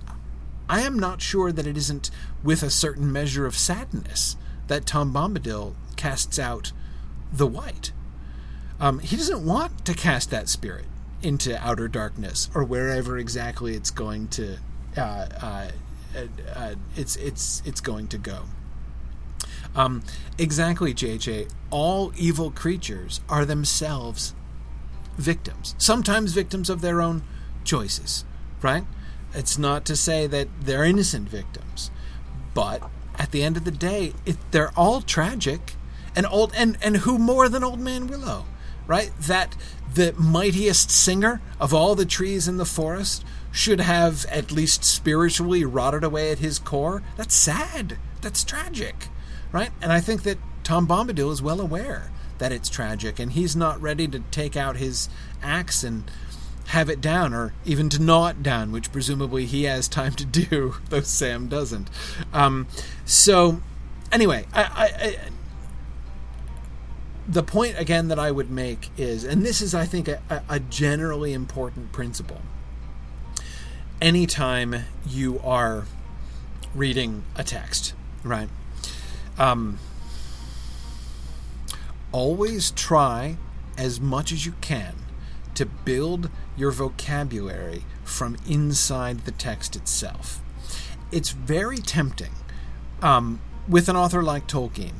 I 0.68 0.80
am 0.80 0.98
not 0.98 1.20
sure 1.20 1.52
that 1.52 1.66
it 1.66 1.76
isn't 1.76 2.10
with 2.42 2.62
a 2.62 2.70
certain 2.70 3.12
measure 3.12 3.46
of 3.46 3.56
sadness 3.56 4.36
that 4.66 4.86
Tom 4.86 5.12
Bombadil 5.12 5.74
casts 5.96 6.38
out 6.38 6.72
the 7.32 7.46
wight. 7.46 7.92
Um, 8.80 8.98
he 8.98 9.16
doesn't 9.16 9.44
want 9.44 9.84
to 9.86 9.94
cast 9.94 10.30
that 10.30 10.48
spirit 10.48 10.86
into 11.22 11.58
outer 11.64 11.88
darkness 11.88 12.50
or 12.54 12.62
wherever 12.64 13.16
exactly 13.16 13.74
it's 13.74 13.90
going 13.90 14.28
to 14.28 14.58
uh, 14.96 15.26
uh, 15.40 15.70
uh, 16.54 16.74
it's 16.96 17.16
it's 17.16 17.62
it's 17.64 17.80
going 17.80 18.08
to 18.08 18.18
go. 18.18 18.42
Um, 19.74 20.02
exactly, 20.38 20.94
JJ. 20.94 21.50
All 21.70 22.12
evil 22.16 22.50
creatures 22.50 23.20
are 23.28 23.44
themselves 23.44 24.34
victims, 25.18 25.74
sometimes 25.78 26.32
victims 26.32 26.70
of 26.70 26.80
their 26.80 27.02
own 27.02 27.22
choices, 27.64 28.24
right? 28.62 28.84
It's 29.34 29.58
not 29.58 29.84
to 29.86 29.96
say 29.96 30.26
that 30.26 30.48
they're 30.60 30.84
innocent 30.84 31.28
victims, 31.28 31.90
but 32.54 32.88
at 33.18 33.30
the 33.32 33.42
end 33.42 33.56
of 33.56 33.64
the 33.64 33.70
day, 33.70 34.12
it, 34.24 34.36
they're 34.50 34.72
all 34.76 35.00
tragic. 35.00 35.74
And 36.14 36.26
old 36.26 36.52
and 36.56 36.78
and 36.80 36.98
who 36.98 37.18
more 37.18 37.48
than 37.48 37.62
Old 37.62 37.78
Man 37.78 38.06
Willow, 38.06 38.46
right? 38.86 39.12
That 39.20 39.54
the 39.92 40.14
mightiest 40.14 40.90
singer 40.90 41.42
of 41.60 41.74
all 41.74 41.94
the 41.94 42.06
trees 42.06 42.48
in 42.48 42.56
the 42.56 42.64
forest 42.64 43.24
should 43.52 43.80
have 43.80 44.24
at 44.26 44.52
least 44.52 44.84
spiritually 44.84 45.64
rotted 45.64 46.04
away 46.04 46.30
at 46.30 46.38
his 46.38 46.58
core. 46.58 47.02
That's 47.16 47.34
sad. 47.34 47.98
That's 48.20 48.44
tragic, 48.44 49.08
right? 49.52 49.70
And 49.80 49.92
I 49.92 50.00
think 50.00 50.22
that 50.22 50.38
Tom 50.64 50.86
Bombadil 50.86 51.30
is 51.30 51.42
well 51.42 51.60
aware 51.60 52.10
that 52.38 52.52
it's 52.52 52.68
tragic, 52.68 53.18
and 53.18 53.32
he's 53.32 53.56
not 53.56 53.80
ready 53.80 54.06
to 54.08 54.20
take 54.30 54.56
out 54.56 54.76
his 54.76 55.08
axe 55.42 55.82
and 55.82 56.10
have 56.66 56.90
it 56.90 57.00
down, 57.00 57.32
or 57.32 57.54
even 57.64 57.88
to 57.90 58.02
gnaw 58.02 58.28
it 58.28 58.42
down, 58.42 58.72
which 58.72 58.90
presumably 58.90 59.46
he 59.46 59.64
has 59.64 59.88
time 59.88 60.12
to 60.14 60.24
do, 60.24 60.74
though 60.88 61.00
Sam 61.00 61.48
doesn't. 61.48 61.88
Um, 62.32 62.66
so, 63.04 63.62
anyway, 64.10 64.46
I, 64.52 64.62
I, 64.62 65.06
I, 65.06 65.18
the 67.28 67.42
point 67.42 67.78
again 67.78 68.08
that 68.08 68.18
I 68.18 68.30
would 68.30 68.50
make 68.50 68.90
is, 68.96 69.24
and 69.24 69.44
this 69.44 69.60
is, 69.60 69.74
I 69.74 69.84
think, 69.84 70.08
a, 70.08 70.20
a 70.48 70.60
generally 70.60 71.32
important 71.32 71.92
principle. 71.92 72.40
Anytime 74.00 74.84
you 75.08 75.40
are 75.42 75.86
reading 76.74 77.24
a 77.34 77.42
text, 77.42 77.94
right? 78.22 78.48
Um, 79.38 79.78
always 82.12 82.70
try 82.72 83.36
as 83.78 84.00
much 84.00 84.32
as 84.32 84.46
you 84.46 84.52
can 84.60 84.94
to 85.54 85.66
build 85.66 86.30
your 86.56 86.70
vocabulary 86.70 87.84
from 88.04 88.36
inside 88.48 89.24
the 89.24 89.30
text 89.30 89.76
itself. 89.76 90.40
It's 91.12 91.30
very 91.30 91.78
tempting 91.78 92.32
um, 93.02 93.40
with 93.68 93.88
an 93.88 93.96
author 93.96 94.22
like 94.22 94.46
Tolkien, 94.46 94.94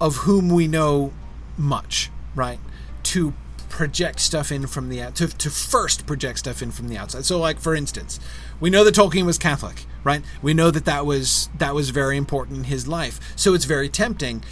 of 0.00 0.16
whom 0.18 0.48
we 0.48 0.68
know 0.68 1.12
much, 1.56 2.10
right? 2.34 2.58
To 3.04 3.34
project 3.68 4.20
stuff 4.20 4.50
in 4.50 4.66
from 4.66 4.88
the 4.88 5.10
to, 5.14 5.26
to 5.26 5.50
first 5.50 6.06
project 6.06 6.38
stuff 6.38 6.62
in 6.62 6.70
from 6.70 6.88
the 6.88 6.96
outside. 6.96 7.24
So, 7.24 7.38
like 7.38 7.58
for 7.58 7.74
instance, 7.74 8.20
we 8.60 8.70
know 8.70 8.84
that 8.84 8.94
Tolkien 8.94 9.26
was 9.26 9.38
Catholic, 9.38 9.84
right? 10.04 10.22
We 10.40 10.54
know 10.54 10.70
that 10.70 10.84
that 10.84 11.04
was 11.04 11.48
that 11.58 11.74
was 11.74 11.90
very 11.90 12.16
important 12.16 12.58
in 12.58 12.64
his 12.64 12.86
life. 12.86 13.20
So 13.36 13.54
it's 13.54 13.64
very 13.64 13.88
tempting 13.88 14.42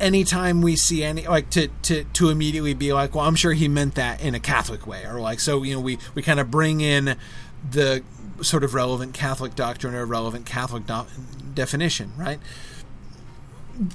anytime 0.00 0.62
we 0.62 0.76
see 0.76 1.02
any 1.02 1.26
like 1.26 1.50
to 1.50 1.68
to 1.82 2.04
to 2.04 2.30
immediately 2.30 2.74
be 2.74 2.92
like 2.92 3.14
well 3.14 3.24
i'm 3.24 3.34
sure 3.34 3.52
he 3.52 3.68
meant 3.68 3.94
that 3.94 4.20
in 4.22 4.34
a 4.34 4.40
catholic 4.40 4.86
way 4.86 5.04
or 5.04 5.20
like 5.20 5.40
so 5.40 5.62
you 5.62 5.74
know 5.74 5.80
we 5.80 5.98
we 6.14 6.22
kind 6.22 6.40
of 6.40 6.50
bring 6.50 6.80
in 6.80 7.16
the 7.70 8.02
sort 8.40 8.62
of 8.62 8.74
relevant 8.74 9.12
catholic 9.12 9.54
doctrine 9.54 9.94
or 9.94 10.06
relevant 10.06 10.46
catholic 10.46 10.86
do- 10.86 11.06
definition 11.54 12.12
right 12.16 12.38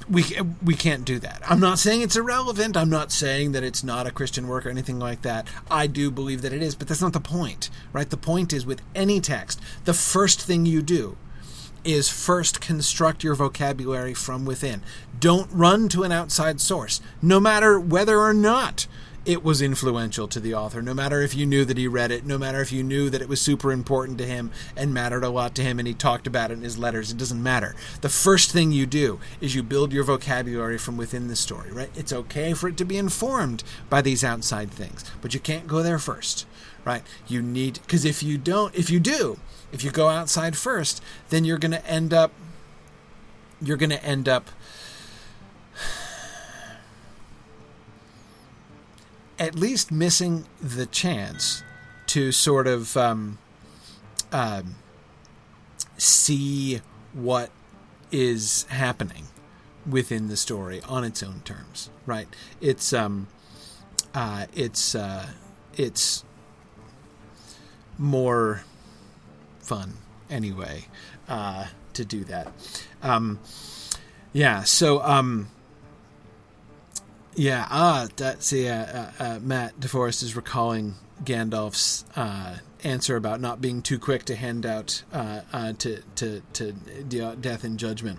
we 0.08 0.24
we 0.64 0.74
can't 0.74 1.04
do 1.04 1.18
that. 1.18 1.42
I'm 1.46 1.60
not 1.60 1.78
saying 1.78 2.00
it's 2.00 2.16
irrelevant. 2.16 2.76
I'm 2.76 2.88
not 2.88 3.12
saying 3.12 3.52
that 3.52 3.62
it's 3.62 3.84
not 3.84 4.06
a 4.06 4.10
Christian 4.10 4.48
work 4.48 4.64
or 4.64 4.70
anything 4.70 4.98
like 4.98 5.22
that. 5.22 5.46
I 5.70 5.86
do 5.86 6.10
believe 6.10 6.42
that 6.42 6.52
it 6.52 6.62
is, 6.62 6.74
but 6.74 6.88
that's 6.88 7.02
not 7.02 7.12
the 7.12 7.20
point, 7.20 7.70
right? 7.92 8.08
The 8.08 8.16
point 8.16 8.52
is 8.52 8.64
with 8.64 8.80
any 8.94 9.20
text, 9.20 9.60
the 9.84 9.94
first 9.94 10.40
thing 10.40 10.64
you 10.64 10.80
do 10.80 11.16
is 11.84 12.08
first 12.08 12.60
construct 12.60 13.22
your 13.22 13.34
vocabulary 13.34 14.14
from 14.14 14.44
within. 14.44 14.82
Don't 15.18 15.50
run 15.52 15.88
to 15.90 16.02
an 16.02 16.12
outside 16.12 16.60
source, 16.60 17.00
no 17.22 17.38
matter 17.38 17.78
whether 17.78 18.18
or 18.18 18.34
not 18.34 18.86
it 19.26 19.42
was 19.42 19.62
influential 19.62 20.28
to 20.28 20.40
the 20.40 20.54
author, 20.54 20.82
no 20.82 20.92
matter 20.92 21.22
if 21.22 21.34
you 21.34 21.46
knew 21.46 21.64
that 21.64 21.78
he 21.78 21.88
read 21.88 22.10
it, 22.10 22.26
no 22.26 22.36
matter 22.36 22.60
if 22.60 22.70
you 22.70 22.82
knew 22.82 23.08
that 23.08 23.22
it 23.22 23.28
was 23.28 23.40
super 23.40 23.72
important 23.72 24.18
to 24.18 24.26
him 24.26 24.50
and 24.76 24.92
mattered 24.92 25.24
a 25.24 25.30
lot 25.30 25.54
to 25.54 25.62
him 25.62 25.78
and 25.78 25.88
he 25.88 25.94
talked 25.94 26.26
about 26.26 26.50
it 26.50 26.54
in 26.54 26.62
his 26.62 26.76
letters. 26.78 27.10
It 27.10 27.16
doesn't 27.16 27.42
matter. 27.42 27.74
The 28.02 28.08
first 28.08 28.52
thing 28.52 28.72
you 28.72 28.86
do 28.86 29.20
is 29.40 29.54
you 29.54 29.62
build 29.62 29.92
your 29.92 30.04
vocabulary 30.04 30.78
from 30.78 30.96
within 30.96 31.28
the 31.28 31.36
story, 31.36 31.70
right? 31.70 31.90
It's 31.94 32.12
okay 32.12 32.52
for 32.52 32.68
it 32.68 32.76
to 32.78 32.84
be 32.84 32.98
informed 32.98 33.64
by 33.88 34.02
these 34.02 34.24
outside 34.24 34.70
things, 34.70 35.04
but 35.22 35.32
you 35.32 35.40
can't 35.40 35.66
go 35.66 35.82
there 35.82 35.98
first, 35.98 36.46
right? 36.84 37.02
You 37.26 37.40
need, 37.40 37.80
because 37.82 38.04
if 38.04 38.22
you 38.22 38.36
don't, 38.36 38.74
if 38.74 38.90
you 38.90 39.00
do, 39.00 39.38
if 39.74 39.82
you 39.82 39.90
go 39.90 40.08
outside 40.08 40.56
first, 40.56 41.02
then 41.30 41.44
you're 41.44 41.58
going 41.58 41.72
to 41.72 41.84
end 41.84 42.14
up, 42.14 42.30
you're 43.60 43.76
going 43.76 43.90
to 43.90 44.02
end 44.04 44.28
up 44.28 44.48
at 49.38 49.56
least 49.56 49.90
missing 49.90 50.46
the 50.62 50.86
chance 50.86 51.64
to 52.06 52.30
sort 52.30 52.68
of 52.68 52.96
um, 52.96 53.38
um, 54.30 54.76
see 55.98 56.80
what 57.12 57.50
is 58.12 58.66
happening 58.68 59.24
within 59.84 60.28
the 60.28 60.36
story 60.36 60.80
on 60.82 61.02
its 61.02 61.20
own 61.20 61.40
terms. 61.44 61.90
Right? 62.06 62.28
It's 62.60 62.92
um, 62.92 63.26
uh, 64.14 64.46
it's 64.54 64.94
uh, 64.94 65.30
it's 65.76 66.22
more 67.98 68.62
fun 69.64 69.94
anyway 70.30 70.86
uh, 71.28 71.66
to 71.94 72.04
do 72.04 72.24
that. 72.24 72.52
Um, 73.02 73.40
yeah. 74.32 74.62
So 74.62 75.02
um, 75.02 75.48
yeah, 77.34 77.66
ah, 77.70 78.08
that's 78.16 78.52
yeah. 78.52 79.12
Uh, 79.18 79.24
uh, 79.24 79.38
Matt 79.40 79.80
DeForest 79.80 80.22
is 80.22 80.36
recalling 80.36 80.94
Gandalf's 81.24 82.04
uh, 82.16 82.58
answer 82.84 83.16
about 83.16 83.40
not 83.40 83.60
being 83.60 83.82
too 83.82 83.98
quick 83.98 84.24
to 84.24 84.36
hand 84.36 84.64
out 84.66 85.02
uh, 85.12 85.40
uh, 85.52 85.72
to 85.78 86.02
to 86.16 86.42
to 86.52 86.72
death 87.40 87.64
and 87.64 87.78
judgment, 87.78 88.18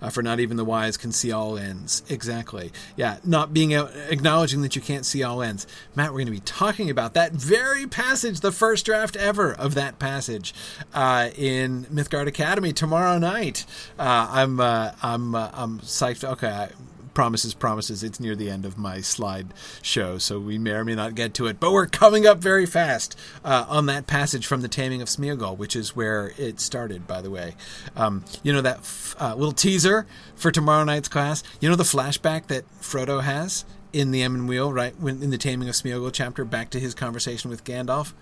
uh, 0.00 0.10
for 0.10 0.22
not 0.22 0.40
even 0.40 0.56
the 0.56 0.64
wise 0.64 0.96
can 0.96 1.12
see 1.12 1.32
all 1.32 1.58
ends. 1.58 2.02
Exactly. 2.08 2.72
Yeah, 2.96 3.18
not 3.24 3.52
being 3.52 3.74
out, 3.74 3.90
acknowledging 4.08 4.62
that 4.62 4.76
you 4.76 4.82
can't 4.82 5.04
see 5.04 5.22
all 5.22 5.42
ends. 5.42 5.66
Matt, 5.94 6.10
we're 6.12 6.18
going 6.18 6.26
to 6.26 6.32
be 6.32 6.40
talking 6.40 6.90
about 6.90 7.14
that 7.14 7.32
very 7.32 7.86
passage, 7.86 8.40
the 8.40 8.52
first 8.52 8.86
draft 8.86 9.16
ever 9.16 9.52
of 9.52 9.74
that 9.74 9.98
passage, 9.98 10.54
in 10.94 11.84
Mythgard 11.86 12.26
Academy 12.26 12.72
tomorrow 12.72 13.18
night. 13.18 13.66
I'm 13.98 14.60
I'm 14.60 15.34
I'm 15.34 15.80
psyched. 15.80 16.24
Okay. 16.24 16.48
I, 16.48 16.68
promises, 17.14 17.54
promises. 17.54 18.02
It's 18.02 18.20
near 18.20 18.34
the 18.34 18.50
end 18.50 18.64
of 18.64 18.76
my 18.76 19.00
slide 19.00 19.54
show, 19.80 20.18
so 20.18 20.38
we 20.38 20.58
may 20.58 20.72
or 20.72 20.84
may 20.84 20.94
not 20.94 21.14
get 21.14 21.34
to 21.34 21.46
it. 21.46 21.60
But 21.60 21.72
we're 21.72 21.86
coming 21.86 22.26
up 22.26 22.38
very 22.38 22.66
fast 22.66 23.16
uh, 23.44 23.64
on 23.68 23.86
that 23.86 24.06
passage 24.06 24.46
from 24.46 24.60
the 24.60 24.68
Taming 24.68 25.00
of 25.00 25.08
Smeagol, 25.08 25.56
which 25.56 25.76
is 25.76 25.96
where 25.96 26.32
it 26.36 26.60
started, 26.60 27.06
by 27.06 27.22
the 27.22 27.30
way. 27.30 27.54
Um, 27.96 28.24
you 28.42 28.52
know 28.52 28.60
that 28.60 28.78
f- 28.78 29.16
uh, 29.20 29.34
little 29.34 29.52
teaser 29.52 30.06
for 30.34 30.50
tomorrow 30.50 30.84
night's 30.84 31.08
class. 31.08 31.42
You 31.60 31.68
know 31.68 31.76
the 31.76 31.84
flashback 31.84 32.48
that 32.48 32.64
Frodo 32.80 33.22
has 33.22 33.64
in 33.92 34.10
the 34.10 34.22
Emyn 34.22 34.46
Muil, 34.46 34.74
right? 34.74 34.98
When 34.98 35.22
in 35.22 35.30
the 35.30 35.38
Taming 35.38 35.68
of 35.68 35.74
Smeagol 35.74 36.12
chapter, 36.12 36.44
back 36.44 36.70
to 36.70 36.80
his 36.80 36.94
conversation 36.94 37.48
with 37.48 37.64
Gandalf. 37.64 38.12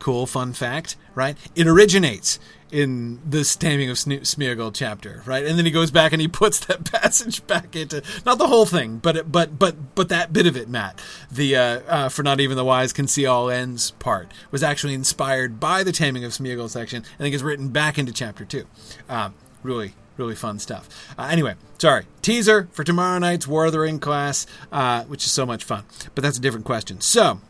Cool 0.00 0.26
fun 0.26 0.52
fact, 0.52 0.96
right? 1.14 1.36
It 1.54 1.68
originates 1.68 2.40
in 2.72 3.20
this 3.24 3.56
Taming 3.56 3.90
of 3.90 3.96
Smeagol 3.96 4.72
chapter, 4.74 5.22
right? 5.26 5.44
And 5.44 5.58
then 5.58 5.64
he 5.64 5.70
goes 5.70 5.90
back 5.90 6.12
and 6.12 6.20
he 6.20 6.28
puts 6.42 6.58
that 6.66 6.90
passage 6.90 7.46
back 7.46 7.76
into 7.76 8.02
not 8.24 8.38
the 8.38 8.48
whole 8.48 8.66
thing, 8.66 8.98
but 8.98 9.30
but 9.30 9.58
but 9.58 9.94
but 9.94 10.08
that 10.08 10.32
bit 10.32 10.46
of 10.46 10.56
it, 10.56 10.68
Matt. 10.68 11.00
The 11.30 11.56
uh, 11.56 11.80
uh, 11.86 12.08
for 12.08 12.22
not 12.22 12.40
even 12.40 12.56
the 12.56 12.64
wise 12.64 12.92
can 12.92 13.06
see 13.06 13.26
all 13.26 13.50
ends 13.50 13.92
part 13.92 14.32
was 14.50 14.62
actually 14.62 14.94
inspired 14.94 15.60
by 15.60 15.84
the 15.84 15.92
Taming 15.92 16.24
of 16.24 16.32
Smeagol 16.32 16.70
section. 16.70 17.04
and 17.18 17.26
it 17.26 17.30
gets 17.30 17.42
written 17.42 17.68
back 17.68 17.98
into 17.98 18.12
chapter 18.12 18.44
two. 18.44 18.66
Uh, 19.08 19.30
really, 19.62 19.94
really 20.16 20.34
fun 20.34 20.58
stuff. 20.58 20.88
Uh, 21.18 21.28
anyway, 21.30 21.54
sorry. 21.78 22.06
Teaser 22.22 22.68
for 22.72 22.84
tomorrow 22.84 23.18
night's 23.18 23.46
War 23.46 23.66
of 23.66 23.72
the 23.72 23.80
Ring 23.80 23.98
class, 23.98 24.46
uh, 24.72 25.04
which 25.04 25.24
is 25.24 25.32
so 25.32 25.44
much 25.44 25.64
fun. 25.64 25.84
But 26.14 26.22
that's 26.22 26.38
a 26.38 26.40
different 26.40 26.66
question. 26.66 27.00
So, 27.00 27.40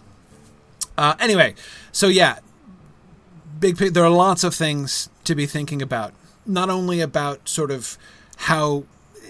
uh, 1.00 1.16
anyway, 1.18 1.54
so 1.92 2.08
yeah, 2.08 2.40
big. 3.58 3.76
There 3.76 4.04
are 4.04 4.10
lots 4.10 4.44
of 4.44 4.54
things 4.54 5.08
to 5.24 5.34
be 5.34 5.46
thinking 5.46 5.80
about. 5.80 6.12
Not 6.44 6.68
only 6.68 7.00
about 7.00 7.48
sort 7.48 7.70
of 7.70 7.96
how 8.36 8.84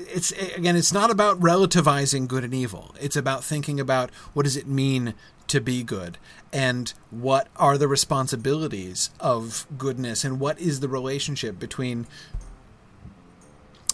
it's 0.08 0.32
again, 0.32 0.74
it's 0.74 0.92
not 0.92 1.12
about 1.12 1.38
relativizing 1.38 2.26
good 2.26 2.42
and 2.42 2.52
evil. 2.52 2.92
It's 3.00 3.14
about 3.14 3.44
thinking 3.44 3.78
about 3.78 4.10
what 4.34 4.42
does 4.42 4.56
it 4.56 4.66
mean 4.66 5.14
to 5.46 5.60
be 5.60 5.84
good 5.84 6.18
and 6.52 6.92
what 7.10 7.46
are 7.54 7.78
the 7.78 7.86
responsibilities 7.86 9.10
of 9.20 9.64
goodness 9.78 10.24
and 10.24 10.40
what 10.40 10.58
is 10.58 10.80
the 10.80 10.88
relationship 10.88 11.60
between 11.60 12.08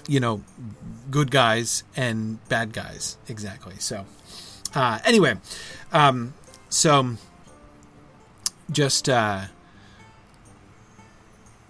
you 0.09 0.21
know 0.21 0.43
good 1.11 1.31
guys 1.31 1.85
and 1.95 2.47
bad 2.49 2.73
guys 2.73 3.17
exactly 3.29 3.75
so 3.79 4.05
uh, 4.75 4.99
anyway 5.05 5.35
um, 5.93 6.35
so 6.69 7.17
just 8.71 9.09
uh, 9.09 9.43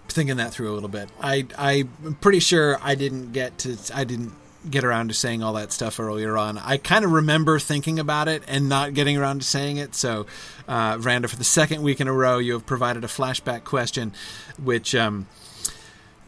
thinking 0.09 0.37
that 0.37 0.51
through 0.51 0.71
a 0.71 0.75
little 0.75 0.89
bit. 0.89 1.09
I 1.21 1.45
I'm 1.57 2.17
pretty 2.21 2.39
sure 2.39 2.79
I 2.81 2.95
didn't 2.95 3.33
get 3.33 3.57
to 3.59 3.77
I 3.93 4.03
didn't 4.03 4.33
get 4.69 4.83
around 4.83 5.09
to 5.09 5.13
saying 5.13 5.43
all 5.43 5.53
that 5.53 5.71
stuff 5.71 5.99
earlier 5.99 6.37
on. 6.37 6.57
I 6.57 6.77
kind 6.77 7.05
of 7.05 7.11
remember 7.11 7.59
thinking 7.59 7.99
about 7.99 8.27
it 8.27 8.43
and 8.47 8.67
not 8.67 8.93
getting 8.93 9.17
around 9.17 9.39
to 9.39 9.45
saying 9.45 9.77
it. 9.77 9.95
So, 9.95 10.25
uh, 10.67 10.97
Randa, 10.99 11.27
for 11.27 11.35
the 11.35 11.43
second 11.43 11.83
week 11.83 12.01
in 12.01 12.07
a 12.07 12.13
row, 12.13 12.37
you 12.37 12.53
have 12.53 12.65
provided 12.65 13.03
a 13.03 13.07
flashback 13.07 13.63
question, 13.63 14.13
which, 14.61 14.93
um, 14.95 15.27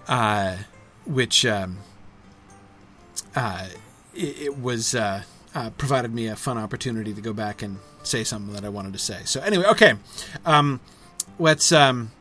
uh, 0.08 0.58
which, 1.06 1.46
um, 1.46 1.80
uh, 3.36 3.68
it, 4.16 4.42
it 4.42 4.58
was 4.58 4.96
uh, 4.96 5.24
uh, 5.56 5.70
provided 5.72 6.14
me 6.14 6.28
a 6.28 6.36
fun 6.36 6.58
opportunity 6.58 7.14
to 7.14 7.22
go 7.22 7.34
back 7.34 7.62
and 7.62 7.78
say 8.04 8.24
something 8.24 8.54
that 8.54 8.66
I 8.66 8.70
wanted 8.70 8.94
to 8.94 9.00
say. 9.00 9.22
So, 9.26 9.42
anyway, 9.42 9.66
okay, 9.66 9.94
um, 10.46 10.80
let's 11.38 11.72
um, 11.72 12.12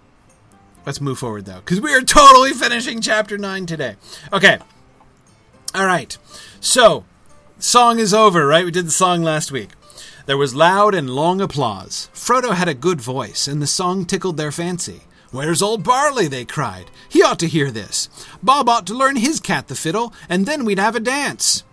let's 0.86 1.00
move 1.00 1.18
forward 1.18 1.44
though, 1.44 1.60
because 1.60 1.80
we 1.80 1.94
are 1.94 2.02
totally 2.02 2.52
finishing 2.52 3.00
chapter 3.00 3.38
nine 3.38 3.66
today. 3.66 3.96
Okay. 4.32 4.58
All 5.74 5.86
right. 5.86 6.16
So, 6.60 7.04
song 7.58 7.98
is 7.98 8.14
over, 8.14 8.46
right? 8.46 8.64
We 8.64 8.70
did 8.70 8.86
the 8.86 8.90
song 8.90 9.22
last 9.22 9.52
week. 9.52 9.70
There 10.26 10.38
was 10.38 10.54
loud 10.54 10.94
and 10.94 11.10
long 11.10 11.40
applause. 11.40 12.10
Frodo 12.12 12.54
had 12.54 12.68
a 12.68 12.74
good 12.74 13.00
voice, 13.00 13.48
and 13.48 13.62
the 13.62 13.66
song 13.66 14.04
tickled 14.04 14.36
their 14.36 14.52
fancy. 14.52 15.02
Where's 15.30 15.62
old 15.62 15.84
Barley? 15.84 16.26
they 16.26 16.44
cried. 16.44 16.90
He 17.08 17.22
ought 17.22 17.38
to 17.40 17.48
hear 17.48 17.70
this. 17.70 18.08
Bob 18.42 18.68
ought 18.68 18.86
to 18.86 18.94
learn 18.94 19.16
his 19.16 19.40
cat 19.40 19.68
the 19.68 19.74
fiddle, 19.74 20.12
and 20.28 20.46
then 20.46 20.64
we'd 20.64 20.78
have 20.78 20.96
a 20.96 21.00
dance. 21.00 21.64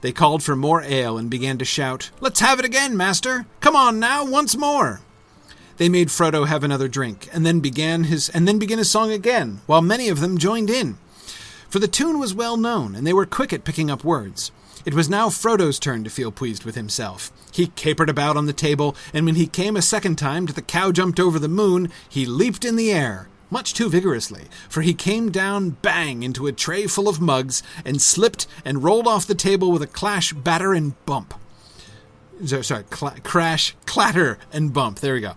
They 0.00 0.12
called 0.12 0.42
for 0.42 0.56
more 0.56 0.82
ale 0.82 1.18
and 1.18 1.30
began 1.30 1.58
to 1.58 1.64
shout, 1.64 2.10
Let's 2.20 2.40
have 2.40 2.58
it 2.58 2.64
again, 2.64 2.96
master! 2.96 3.46
Come 3.60 3.76
on 3.76 3.98
now, 3.98 4.24
once 4.24 4.56
more! 4.56 5.00
They 5.76 5.88
made 5.88 6.08
Frodo 6.08 6.46
have 6.46 6.64
another 6.64 6.88
drink, 6.88 7.28
and 7.32 7.44
then 7.44 7.60
began 7.60 8.04
his 8.04 8.28
and 8.30 8.48
then 8.48 8.58
begin 8.58 8.78
his 8.78 8.90
song 8.90 9.10
again, 9.12 9.60
while 9.66 9.82
many 9.82 10.08
of 10.08 10.20
them 10.20 10.38
joined 10.38 10.70
in 10.70 10.98
for 11.68 11.78
the 11.80 11.88
tune 11.88 12.18
was 12.18 12.34
well 12.34 12.56
known, 12.56 12.94
and 12.94 13.06
they 13.06 13.12
were 13.12 13.26
quick 13.26 13.52
at 13.52 13.64
picking 13.64 13.90
up 13.90 14.04
words. 14.04 14.50
It 14.84 14.94
was 14.94 15.10
now 15.10 15.28
Frodo's 15.28 15.78
turn 15.78 16.04
to 16.04 16.10
feel 16.10 16.30
pleased 16.30 16.64
with 16.64 16.74
himself. 16.74 17.32
He 17.52 17.66
capered 17.68 18.08
about 18.08 18.36
on 18.36 18.46
the 18.46 18.52
table, 18.52 18.96
and 19.12 19.26
when 19.26 19.34
he 19.34 19.46
came 19.46 19.76
a 19.76 19.82
second 19.82 20.16
time 20.16 20.46
to 20.46 20.52
the 20.52 20.62
cow 20.62 20.92
jumped 20.92 21.18
over 21.18 21.38
the 21.38 21.48
moon, 21.48 21.90
he 22.08 22.24
leaped 22.24 22.64
in 22.64 22.76
the 22.76 22.92
air, 22.92 23.28
much 23.50 23.74
too 23.74 23.88
vigorously, 23.88 24.44
for 24.68 24.82
he 24.82 24.94
came 24.94 25.30
down 25.30 25.70
bang 25.70 26.22
into 26.22 26.46
a 26.46 26.52
tray 26.52 26.86
full 26.86 27.08
of 27.08 27.20
mugs, 27.20 27.62
and 27.84 28.02
slipped 28.02 28.46
and 28.64 28.82
rolled 28.82 29.06
off 29.06 29.26
the 29.26 29.34
table 29.34 29.70
with 29.70 29.82
a 29.82 29.86
clash, 29.86 30.32
batter, 30.32 30.72
and 30.72 30.94
bump. 31.06 31.34
Sorry, 32.44 32.84
cl- 32.92 33.16
crash, 33.22 33.74
clatter, 33.86 34.38
and 34.52 34.72
bump. 34.72 35.00
There 35.00 35.14
we 35.14 35.20
go. 35.20 35.34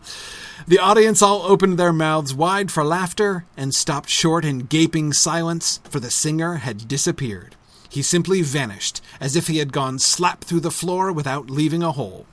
The 0.68 0.80
audience 0.80 1.22
all 1.22 1.44
opened 1.44 1.78
their 1.78 1.94
mouths 1.94 2.34
wide 2.34 2.72
for 2.72 2.84
laughter 2.84 3.46
and 3.56 3.74
stopped 3.74 4.10
short 4.10 4.44
in 4.44 4.60
gaping 4.60 5.14
silence, 5.14 5.80
for 5.86 6.00
the 6.00 6.12
singer 6.12 6.56
had 6.56 6.88
disappeared. 6.88 7.56
He 7.90 8.02
simply 8.02 8.42
vanished, 8.42 9.02
as 9.20 9.36
if 9.36 9.48
he 9.48 9.58
had 9.58 9.74
gone 9.74 9.98
slap 9.98 10.44
through 10.44 10.60
the 10.60 10.70
floor 10.72 11.12
without 11.12 11.50
leaving 11.50 11.82
a 11.82 11.92
hole. 11.92 12.26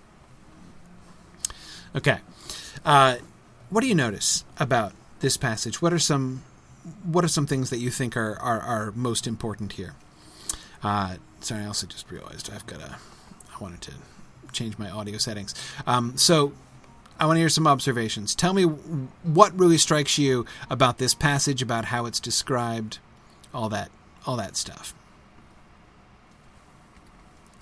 Okay. 1.94 2.18
Uh, 2.84 3.16
what 3.70 3.80
do 3.80 3.86
you 3.86 3.94
notice 3.94 4.44
about 4.58 4.92
this 5.20 5.36
passage? 5.36 5.80
What 5.82 5.92
are 5.92 5.98
some 5.98 6.42
what 7.04 7.24
are 7.24 7.28
some 7.28 7.46
things 7.46 7.70
that 7.70 7.78
you 7.78 7.90
think 7.90 8.16
are 8.16 8.38
are, 8.38 8.60
are 8.60 8.92
most 8.92 9.26
important 9.26 9.72
here? 9.72 9.94
Uh, 10.82 11.16
sorry, 11.40 11.62
I 11.62 11.66
also 11.66 11.86
just 11.86 12.10
realized 12.10 12.50
I've 12.52 12.66
got 12.66 12.80
a. 12.80 12.96
I 13.54 13.58
wanted 13.62 13.80
to 13.82 13.92
change 14.52 14.78
my 14.78 14.90
audio 14.90 15.18
settings. 15.18 15.54
Um, 15.86 16.16
so 16.16 16.52
I 17.18 17.26
want 17.26 17.36
to 17.36 17.40
hear 17.40 17.48
some 17.48 17.66
observations. 17.66 18.34
Tell 18.34 18.52
me 18.52 18.64
what 18.64 19.58
really 19.58 19.78
strikes 19.78 20.18
you 20.18 20.44
about 20.68 20.98
this 20.98 21.14
passage, 21.14 21.62
about 21.62 21.86
how 21.86 22.06
it's 22.06 22.20
described, 22.20 22.98
all 23.54 23.68
that, 23.70 23.90
all 24.26 24.36
that 24.36 24.56
stuff. 24.56 24.94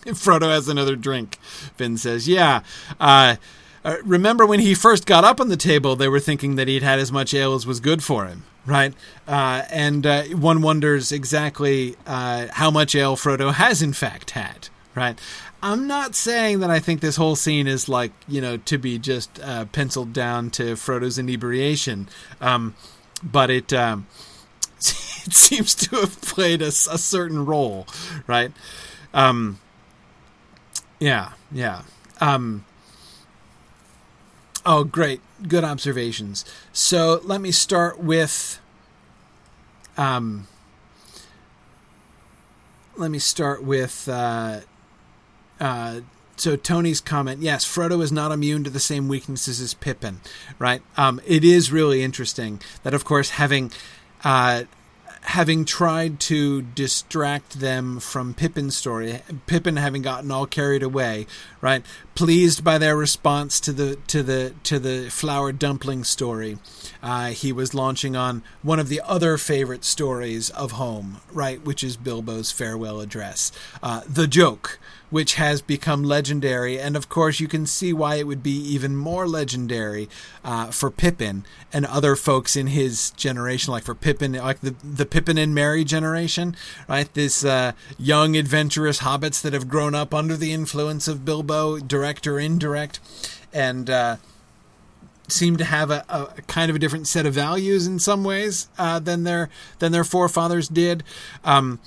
Frodo 0.04 0.50
has 0.50 0.68
another 0.68 0.96
drink. 0.96 1.36
Finn 1.76 1.96
says, 1.96 2.28
"Yeah." 2.28 2.62
Uh, 3.00 3.36
uh, 3.84 3.96
remember 4.04 4.46
when 4.46 4.60
he 4.60 4.74
first 4.74 5.06
got 5.06 5.24
up 5.24 5.40
on 5.40 5.48
the 5.48 5.56
table, 5.56 5.94
they 5.94 6.08
were 6.08 6.20
thinking 6.20 6.56
that 6.56 6.68
he'd 6.68 6.82
had 6.82 6.98
as 6.98 7.12
much 7.12 7.34
ale 7.34 7.54
as 7.54 7.66
was 7.66 7.80
good 7.80 8.02
for 8.02 8.26
him, 8.26 8.44
right? 8.64 8.94
Uh, 9.28 9.62
and 9.70 10.06
uh, 10.06 10.22
one 10.24 10.62
wonders 10.62 11.12
exactly 11.12 11.96
uh, 12.06 12.46
how 12.52 12.70
much 12.70 12.94
ale 12.94 13.16
Frodo 13.16 13.52
has 13.52 13.82
in 13.82 13.92
fact 13.92 14.30
had, 14.30 14.68
right? 14.94 15.18
I'm 15.62 15.86
not 15.86 16.14
saying 16.14 16.60
that 16.60 16.70
I 16.70 16.78
think 16.78 17.00
this 17.00 17.16
whole 17.16 17.36
scene 17.36 17.66
is 17.66 17.88
like 17.88 18.12
you 18.26 18.40
know 18.40 18.56
to 18.56 18.78
be 18.78 18.98
just 18.98 19.38
uh, 19.40 19.66
penciled 19.66 20.12
down 20.12 20.50
to 20.50 20.74
Frodo's 20.74 21.18
inebriation, 21.18 22.08
um, 22.40 22.74
but 23.22 23.50
it 23.50 23.72
um, 23.72 24.06
it 24.78 25.32
seems 25.32 25.74
to 25.74 25.96
have 25.96 26.20
played 26.22 26.62
a, 26.62 26.68
a 26.68 26.98
certain 26.98 27.44
role, 27.44 27.86
right? 28.26 28.52
Um, 29.12 29.58
yeah, 31.00 31.32
yeah. 31.52 31.82
Um, 32.20 32.64
oh, 34.66 34.84
great, 34.84 35.20
good 35.46 35.64
observations. 35.64 36.44
So 36.72 37.20
let 37.24 37.40
me 37.40 37.50
start 37.50 38.00
with. 38.00 38.60
Um, 39.96 40.48
let 42.96 43.10
me 43.10 43.18
start 43.18 43.62
with. 43.62 44.08
Uh, 44.08 44.60
uh, 45.60 46.00
so 46.36 46.56
Tony's 46.56 47.00
comment, 47.00 47.42
yes, 47.42 47.64
Frodo 47.64 48.02
is 48.02 48.10
not 48.10 48.32
immune 48.32 48.64
to 48.64 48.70
the 48.70 48.80
same 48.80 49.06
weaknesses 49.06 49.60
as 49.60 49.72
Pippin, 49.72 50.20
right? 50.58 50.82
Um, 50.96 51.20
it 51.24 51.44
is 51.44 51.70
really 51.70 52.02
interesting 52.02 52.60
that, 52.82 52.92
of 52.92 53.04
course, 53.04 53.30
having 53.30 53.70
uh, 54.24 54.64
having 55.24 55.64
tried 55.64 56.20
to 56.20 56.60
distract 56.62 57.60
them 57.60 57.98
from 57.98 58.34
Pippin's 58.34 58.76
story, 58.76 59.20
Pippin 59.46 59.76
having 59.76 60.02
gotten 60.02 60.30
all 60.30 60.46
carried 60.46 60.82
away, 60.82 61.26
right? 61.60 61.84
Pleased 62.14 62.62
by 62.62 62.76
their 62.78 62.96
response 62.96 63.58
to 63.60 63.72
the 63.72 63.96
to 64.06 64.22
the 64.22 64.54
to 64.64 64.78
the 64.78 65.10
flour 65.10 65.50
dumpling 65.50 66.04
story, 66.04 66.58
uh, 67.02 67.28
he 67.28 67.52
was 67.52 67.74
launching 67.74 68.14
on 68.14 68.42
one 68.62 68.78
of 68.78 68.88
the 68.88 69.00
other 69.04 69.38
favorite 69.38 69.84
stories 69.84 70.50
of 70.50 70.72
home, 70.72 71.20
right, 71.32 71.64
which 71.64 71.82
is 71.82 71.96
Bilbo's 71.96 72.52
farewell 72.52 73.00
address, 73.00 73.50
uh, 73.82 74.02
the 74.06 74.26
joke, 74.26 74.78
which 75.14 75.34
has 75.34 75.62
become 75.62 76.02
legendary. 76.02 76.76
And 76.76 76.96
of 76.96 77.08
course, 77.08 77.38
you 77.38 77.46
can 77.46 77.66
see 77.66 77.92
why 77.92 78.16
it 78.16 78.26
would 78.26 78.42
be 78.42 78.50
even 78.50 78.96
more 78.96 79.28
legendary 79.28 80.08
uh, 80.42 80.72
for 80.72 80.90
Pippin 80.90 81.44
and 81.72 81.86
other 81.86 82.16
folks 82.16 82.56
in 82.56 82.66
his 82.66 83.12
generation, 83.12 83.70
like 83.70 83.84
for 83.84 83.94
Pippin, 83.94 84.32
like 84.32 84.58
the, 84.58 84.74
the 84.82 85.06
Pippin 85.06 85.38
and 85.38 85.54
Merry 85.54 85.84
generation, 85.84 86.56
right? 86.88 87.14
This 87.14 87.44
uh, 87.44 87.74
young, 87.96 88.36
adventurous 88.36 89.02
hobbits 89.02 89.40
that 89.42 89.52
have 89.52 89.68
grown 89.68 89.94
up 89.94 90.12
under 90.12 90.36
the 90.36 90.52
influence 90.52 91.06
of 91.06 91.24
Bilbo, 91.24 91.78
direct 91.78 92.26
or 92.26 92.40
indirect. 92.40 92.98
And, 93.52 93.88
uh, 93.88 94.16
seem 95.28 95.56
to 95.58 95.64
have 95.64 95.92
a, 95.92 96.04
a, 96.08 96.42
kind 96.48 96.70
of 96.70 96.76
a 96.76 96.78
different 96.80 97.06
set 97.06 97.24
of 97.24 97.32
values 97.32 97.86
in 97.86 98.00
some 98.00 98.24
ways 98.24 98.68
uh, 98.78 98.98
than 98.98 99.22
their 99.22 99.48
than 99.78 99.92
their 99.92 100.04
forefathers 100.04 100.68
did. 100.68 101.04
Um, 101.44 101.78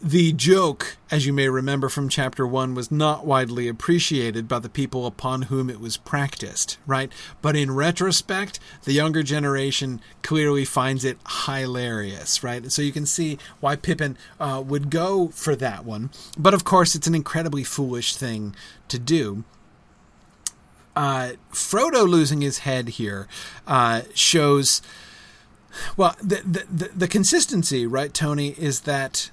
the 0.00 0.32
joke, 0.32 0.96
as 1.10 1.26
you 1.26 1.32
may 1.32 1.48
remember 1.48 1.88
from 1.88 2.08
chapter 2.08 2.46
one, 2.46 2.74
was 2.74 2.90
not 2.90 3.26
widely 3.26 3.66
appreciated 3.66 4.46
by 4.46 4.60
the 4.60 4.68
people 4.68 5.06
upon 5.06 5.42
whom 5.42 5.68
it 5.68 5.80
was 5.80 5.96
practiced, 5.96 6.78
right? 6.86 7.10
But 7.42 7.56
in 7.56 7.74
retrospect, 7.74 8.60
the 8.84 8.92
younger 8.92 9.24
generation 9.24 10.00
clearly 10.22 10.64
finds 10.64 11.04
it 11.04 11.18
hilarious, 11.46 12.44
right? 12.44 12.70
So 12.70 12.80
you 12.80 12.92
can 12.92 13.06
see 13.06 13.38
why 13.58 13.74
Pippin 13.74 14.16
uh, 14.38 14.62
would 14.64 14.88
go 14.88 15.28
for 15.28 15.56
that 15.56 15.84
one. 15.84 16.10
But 16.38 16.54
of 16.54 16.62
course, 16.64 16.94
it's 16.94 17.08
an 17.08 17.14
incredibly 17.14 17.64
foolish 17.64 18.14
thing 18.14 18.54
to 18.86 18.98
do. 19.00 19.42
Uh, 20.94 21.32
Frodo 21.52 22.08
losing 22.08 22.40
his 22.40 22.58
head 22.58 22.90
here 22.90 23.26
uh, 23.66 24.02
shows. 24.14 24.80
Well, 25.96 26.16
the, 26.22 26.42
the, 26.44 26.66
the 26.70 26.88
the 26.88 27.08
consistency, 27.08 27.86
right, 27.86 28.12
Tony, 28.12 28.48
is 28.58 28.80
that 28.80 29.30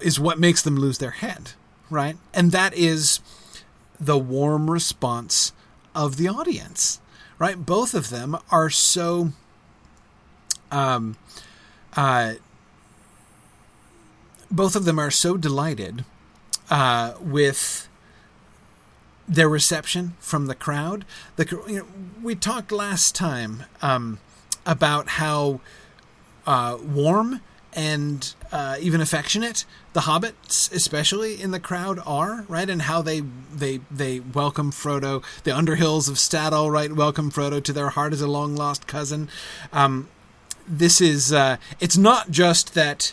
is 0.00 0.20
what 0.20 0.38
makes 0.38 0.62
them 0.62 0.76
lose 0.76 0.98
their 0.98 1.12
head, 1.12 1.52
right? 1.90 2.16
And 2.32 2.52
that 2.52 2.74
is 2.74 3.20
the 3.98 4.18
warm 4.18 4.70
response 4.70 5.52
of 5.94 6.16
the 6.16 6.28
audience, 6.28 7.00
right? 7.38 7.64
Both 7.64 7.94
of 7.94 8.10
them 8.10 8.36
are 8.50 8.70
so 8.70 9.32
um 10.70 11.16
uh 11.96 12.34
both 14.50 14.76
of 14.76 14.84
them 14.84 14.98
are 14.98 15.10
so 15.10 15.36
delighted 15.36 16.04
uh 16.70 17.14
with 17.20 17.88
their 19.26 19.48
reception 19.48 20.14
from 20.20 20.46
the 20.46 20.54
crowd. 20.54 21.04
The 21.36 21.62
you 21.66 21.78
know, 21.78 21.86
we 22.22 22.34
talked 22.34 22.70
last 22.72 23.14
time 23.14 23.64
um, 23.82 24.18
about 24.66 25.10
how 25.10 25.60
uh, 26.46 26.78
warm 26.82 27.40
and 27.74 28.34
uh, 28.52 28.76
even 28.80 29.00
affectionate 29.00 29.64
the 29.92 30.00
hobbits 30.00 30.72
especially 30.72 31.40
in 31.40 31.50
the 31.50 31.60
crowd 31.60 31.98
are 32.06 32.44
right 32.48 32.70
and 32.70 32.82
how 32.82 33.02
they 33.02 33.20
they 33.52 33.80
they 33.90 34.20
welcome 34.20 34.70
frodo 34.70 35.22
the 35.44 35.50
underhills 35.50 36.08
of 36.08 36.18
Staddle 36.18 36.70
right 36.70 36.92
welcome 36.92 37.30
frodo 37.30 37.62
to 37.62 37.72
their 37.72 37.90
heart 37.90 38.12
as 38.12 38.20
a 38.20 38.28
long 38.28 38.54
lost 38.54 38.86
cousin 38.86 39.28
um, 39.72 40.08
this 40.66 41.00
is 41.00 41.32
uh, 41.32 41.56
it's 41.80 41.96
not 41.96 42.30
just 42.30 42.74
that 42.74 43.12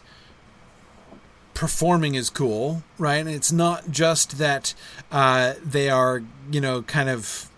performing 1.53 2.15
is 2.15 2.29
cool, 2.29 2.81
right? 2.97 3.17
And 3.17 3.29
it's 3.29 3.51
not 3.51 3.91
just 3.91 4.37
that 4.37 4.73
uh, 5.11 5.53
they 5.63 5.89
are, 5.89 6.23
you 6.49 6.59
know, 6.59 6.81
kind 6.81 7.07
of 7.07 7.49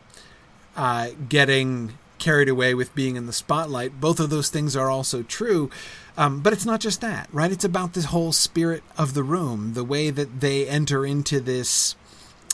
uh, 0.76 1.12
getting 1.30 1.98
carried 2.20 2.50
away 2.50 2.74
with 2.74 2.94
being 2.96 3.16
in 3.16 3.28
the 3.28 3.34
spotlight. 3.34 4.02
Both 4.02 4.20
of 4.20 4.30
those 4.30 4.50
things 4.50 4.76
are 4.76 4.90
also 4.90 5.24
true. 5.24 5.70
Um, 6.16 6.42
but 6.42 6.54
it's 6.54 6.66
not 6.66 6.80
just 6.80 7.02
that, 7.02 7.28
right? 7.32 7.52
It's 7.52 7.66
about 7.66 7.94
this 7.94 8.06
whole 8.06 8.32
spirit 8.32 8.84
of 8.98 9.14
the 9.14 9.24
room, 9.24 9.74
the 9.74 9.84
way 9.84 10.12
that 10.12 10.42
they 10.42 10.68
enter 10.68 11.06
into 11.06 11.40
this, 11.40 11.96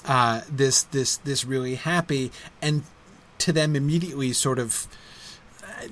uh, 0.06 0.42
this, 0.50 0.84
this, 0.84 1.18
this 1.18 1.44
really 1.44 1.76
happy, 1.76 2.32
and 2.62 2.84
to 3.40 3.52
them 3.52 3.76
immediately 3.76 4.32
sort 4.32 4.60
of 4.60 4.88
uh, 5.62 5.88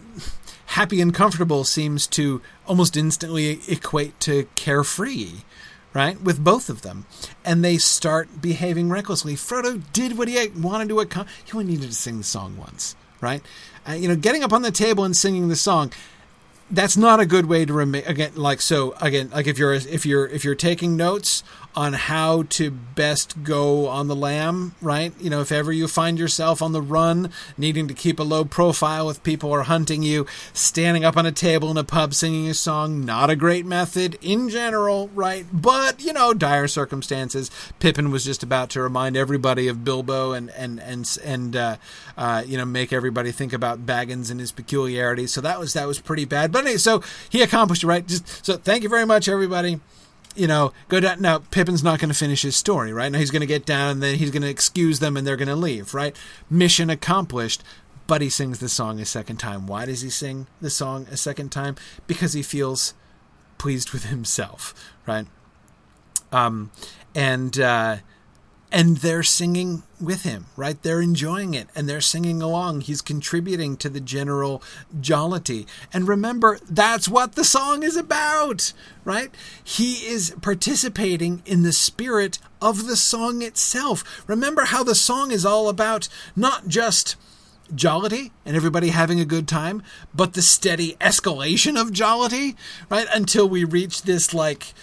happy 0.68 1.02
and 1.02 1.14
comfortable 1.14 1.64
seems 1.64 2.08
to 2.08 2.42
almost 2.68 2.96
instantly 2.96 3.60
equate 3.68 4.18
to 4.22 4.48
carefree, 4.56 5.32
right? 5.94 6.22
With 6.22 6.42
both 6.42 6.70
of 6.70 6.84
them. 6.84 7.06
And 7.44 7.66
they 7.66 7.78
start 7.78 8.42
behaving 8.42 8.90
recklessly. 8.90 9.36
Frodo 9.36 9.82
did 9.92 10.18
what 10.18 10.30
he 10.30 10.48
wanted 10.50 10.88
to 10.90 11.02
accomplish. 11.02 11.36
He 11.44 11.52
only 11.52 11.66
needed 11.66 11.90
to 11.90 11.96
sing 11.96 12.20
the 12.20 12.24
song 12.24 12.56
once, 12.56 12.96
right? 13.20 13.42
Uh, 13.88 13.94
you 13.94 14.08
know, 14.08 14.16
getting 14.16 14.44
up 14.44 14.54
on 14.54 14.62
the 14.62 14.72
table 14.72 15.04
and 15.04 15.16
singing 15.16 15.50
the 15.50 15.56
song 15.56 15.92
that's 16.70 16.98
not 16.98 17.20
a 17.20 17.26
good 17.26 17.46
way 17.46 17.66
to 17.66 17.74
remain 17.74 18.04
again 18.06 18.32
like 18.36 18.62
so 18.62 18.94
again 19.00 19.30
like 19.30 19.48
if 19.48 19.58
you're 19.58 19.74
if 19.74 20.06
you're 20.06 20.28
if 20.28 20.44
you're 20.44 20.56
taking 20.56 20.98
notes 20.98 21.44
on 21.78 21.94
how 21.94 22.42
to 22.42 22.72
best 22.72 23.44
go 23.44 23.88
on 23.88 24.08
the 24.08 24.16
lam, 24.16 24.74
right? 24.82 25.14
You 25.22 25.30
know, 25.30 25.42
if 25.42 25.52
ever 25.52 25.72
you 25.72 25.88
find 25.88 26.18
yourself 26.18 26.60
on 26.60 26.72
the 26.72 26.82
run, 26.82 27.30
needing 27.56 27.88
to 27.88 27.94
keep 27.94 28.20
a 28.20 28.24
low 28.24 28.46
profile 28.46 29.12
if 29.12 29.22
people 29.22 29.54
are 29.54 29.62
hunting 29.62 30.02
you, 30.02 30.26
standing 30.54 31.06
up 31.06 31.16
on 31.16 31.28
a 31.28 31.32
table 31.32 31.70
in 31.70 31.78
a 31.78 31.84
pub 31.84 32.16
singing 32.16 32.48
a 32.48 32.56
song, 32.56 33.06
not 33.06 33.30
a 33.30 33.36
great 33.36 33.64
method 33.64 34.18
in 34.24 34.50
general, 34.50 35.10
right? 35.10 35.46
But, 35.54 36.02
you 36.02 36.14
know, 36.14 36.34
dire 36.34 36.68
circumstances. 36.68 37.52
Pippin 37.78 38.10
was 38.10 38.26
just 38.26 38.42
about 38.42 38.72
to 38.72 38.82
remind 38.82 39.16
everybody 39.16 39.68
of 39.68 39.84
Bilbo 39.84 40.32
and, 40.32 40.50
and, 40.58 40.80
and, 40.80 41.18
and, 41.24 41.56
uh, 41.56 41.78
uh, 42.18 42.42
you 42.44 42.58
know, 42.58 42.66
make 42.66 42.92
everybody 42.92 43.32
think 43.32 43.54
about 43.54 43.86
Baggins 43.86 44.32
and 44.32 44.40
his 44.40 44.52
peculiarities. 44.52 45.32
So 45.32 45.42
that 45.42 45.60
was, 45.60 45.74
that 45.74 45.86
was 45.86 46.00
pretty 46.00 46.26
bad. 46.26 46.52
But 46.52 46.64
anyway, 46.64 46.78
so 46.78 47.04
he 47.30 47.44
accomplished 47.44 47.84
it, 47.84 47.88
right? 47.88 48.08
Just, 48.08 48.44
so 48.44 48.58
thank 48.58 48.82
you 48.82 48.90
very 48.90 49.06
much, 49.06 49.28
everybody 49.28 49.80
you 50.38 50.48
know, 50.48 50.74
go 50.88 51.00
down. 51.00 51.22
Now, 51.22 51.40
Pippin's 51.40 51.84
not 51.84 52.00
going 52.00 52.10
to 52.10 52.16
finish 52.16 52.44
his 52.44 52.56
story, 52.56 52.94
right? 52.94 53.12
Now 53.12 53.20
he's 53.20 53.32
going 53.32 53.42
to 53.42 53.48
get 53.48 53.66
down 53.66 53.92
and 53.92 54.04
then 54.04 54.16
he's 54.16 54.32
going 54.32 54.44
to 54.44 54.50
excuse 54.50 55.00
them 55.00 55.18
and 55.18 55.26
they're 55.26 55.36
going 55.36 55.48
to 55.48 55.56
leave, 55.56 55.94
right? 55.94 56.16
Mission 56.50 56.90
accomplished. 56.90 57.64
But 58.06 58.22
he 58.22 58.30
sings 58.30 58.60
the 58.60 58.70
song 58.70 59.02
a 59.02 59.06
second 59.06 59.38
time. 59.38 59.68
Why 59.68 59.86
does 59.86 60.02
he 60.02 60.10
sing 60.10 60.48
the 60.62 60.70
song 60.70 61.08
a 61.12 61.18
second 61.18 61.52
time? 61.52 61.76
Because 62.08 62.32
he 62.32 62.42
feels 62.42 62.94
pleased 63.58 63.92
with 63.92 64.06
himself, 64.06 64.74
right? 65.06 65.28
Um, 66.32 66.72
and 67.14 67.60
uh, 67.60 67.98
and 68.72 68.98
they're 68.98 69.24
singing 69.24 69.84
with 70.00 70.24
him, 70.24 70.46
right? 70.56 70.82
They're 70.82 71.02
enjoying 71.02 71.54
it 71.54 71.68
and 71.76 71.88
they're 71.88 72.02
singing 72.02 72.42
along. 72.42 72.82
He's 72.82 73.02
contributing 73.02 73.78
to 73.78 73.90
the 73.90 74.00
general 74.00 74.62
jollity. 75.00 75.66
And 75.92 76.08
remember, 76.08 76.60
that's 76.70 77.10
what 77.10 77.34
the 77.34 77.44
song 77.44 77.84
is 77.84 77.96
about, 77.96 78.74
right? 79.04 79.32
He 79.64 80.08
is 80.08 80.36
participating 80.42 81.42
in 81.46 81.64
the 81.64 81.74
spirit 81.74 82.40
of 82.62 82.88
the 82.88 82.96
song 82.96 83.42
itself. 83.42 84.24
Remember 84.28 84.66
how 84.66 84.84
the 84.84 84.96
song 84.96 85.32
is 85.32 85.46
all 85.46 85.70
about 85.70 86.08
not 86.36 86.68
just 86.68 87.16
jollity 87.74 88.32
and 88.46 88.56
everybody 88.56 88.90
having 88.90 89.20
a 89.20 89.26
good 89.26 89.48
time, 89.48 89.84
but 90.14 90.34
the 90.34 90.42
steady 90.42 90.96
escalation 91.02 91.80
of 91.80 91.92
jollity, 91.92 92.56
right? 92.90 93.08
Until 93.14 93.50
we 93.50 93.64
reach 93.64 94.04
this 94.04 94.34
like 94.34 94.74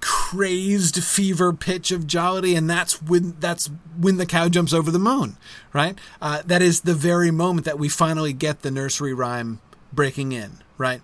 crazed 0.00 1.02
fever 1.02 1.52
pitch 1.52 1.90
of 1.90 2.06
jollity, 2.06 2.54
and 2.54 2.68
that's 2.68 3.02
when 3.02 3.36
that's 3.40 3.70
when 3.98 4.16
the 4.16 4.26
cow 4.26 4.48
jumps 4.48 4.72
over 4.72 4.90
the 4.90 4.98
moon, 4.98 5.36
right? 5.72 5.98
Uh, 6.20 6.42
that 6.44 6.62
is 6.62 6.80
the 6.82 6.94
very 6.94 7.30
moment 7.30 7.64
that 7.64 7.78
we 7.78 7.88
finally 7.88 8.32
get 8.32 8.62
the 8.62 8.70
nursery 8.70 9.14
rhyme 9.14 9.60
breaking 9.92 10.32
in, 10.32 10.58
right? 10.78 11.02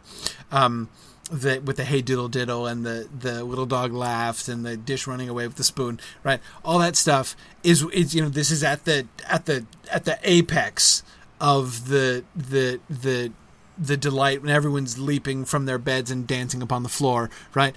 Um, 0.50 0.88
the, 1.30 1.58
with 1.58 1.76
the 1.76 1.84
hey 1.84 2.02
diddle 2.02 2.28
diddle 2.28 2.66
and 2.66 2.86
the, 2.86 3.08
the 3.18 3.42
little 3.42 3.66
dog 3.66 3.92
laughs 3.92 4.48
and 4.48 4.64
the 4.64 4.76
dish 4.76 5.06
running 5.06 5.28
away 5.28 5.46
with 5.46 5.56
the 5.56 5.64
spoon, 5.64 5.98
right? 6.22 6.40
All 6.64 6.78
that 6.78 6.96
stuff 6.96 7.36
is 7.62 7.82
is 7.92 8.14
you 8.14 8.22
know 8.22 8.28
this 8.28 8.50
is 8.50 8.62
at 8.62 8.84
the 8.84 9.06
at 9.28 9.46
the 9.46 9.66
at 9.90 10.04
the 10.04 10.18
apex 10.22 11.02
of 11.40 11.88
the 11.88 12.24
the 12.34 12.80
the 12.88 13.32
the 13.78 13.96
delight 13.96 14.40
when 14.40 14.50
everyone's 14.50 14.98
leaping 14.98 15.44
from 15.44 15.66
their 15.66 15.78
beds 15.78 16.10
and 16.10 16.26
dancing 16.26 16.62
upon 16.62 16.82
the 16.82 16.88
floor, 16.88 17.28
right? 17.54 17.74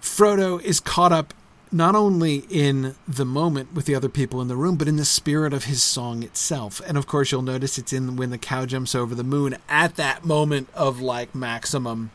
Frodo 0.00 0.62
is 0.62 0.80
caught 0.80 1.12
up 1.12 1.34
not 1.70 1.94
only 1.94 2.44
in 2.48 2.94
the 3.06 3.24
moment 3.24 3.74
with 3.74 3.84
the 3.84 3.94
other 3.94 4.08
people 4.08 4.40
in 4.40 4.48
the 4.48 4.56
room, 4.56 4.76
but 4.76 4.88
in 4.88 4.96
the 4.96 5.04
spirit 5.04 5.52
of 5.52 5.64
his 5.64 5.82
song 5.82 6.22
itself. 6.22 6.80
And 6.86 6.96
of 6.96 7.06
course, 7.06 7.30
you'll 7.30 7.42
notice 7.42 7.78
it's 7.78 7.92
in 7.92 8.16
when 8.16 8.30
the 8.30 8.38
cow 8.38 8.64
jumps 8.64 8.94
over 8.94 9.14
the 9.14 9.24
moon 9.24 9.56
at 9.68 9.96
that 9.96 10.24
moment 10.24 10.68
of 10.74 11.00
like 11.00 11.34
maximum, 11.34 12.10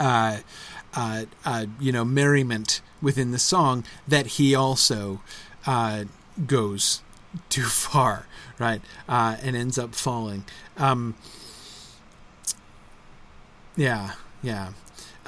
uh, 0.00 0.38
uh, 0.94 1.24
uh, 1.44 1.66
you 1.78 1.92
know, 1.92 2.04
merriment 2.04 2.80
within 3.00 3.30
the 3.30 3.38
song 3.38 3.84
that 4.08 4.26
he 4.26 4.54
also 4.54 5.20
uh, 5.66 6.04
goes 6.46 7.02
too 7.48 7.64
far, 7.64 8.26
right, 8.58 8.80
uh, 9.08 9.36
and 9.42 9.56
ends 9.56 9.78
up 9.78 9.94
falling. 9.94 10.44
Um, 10.76 11.14
yeah, 13.76 14.12
yeah. 14.42 14.72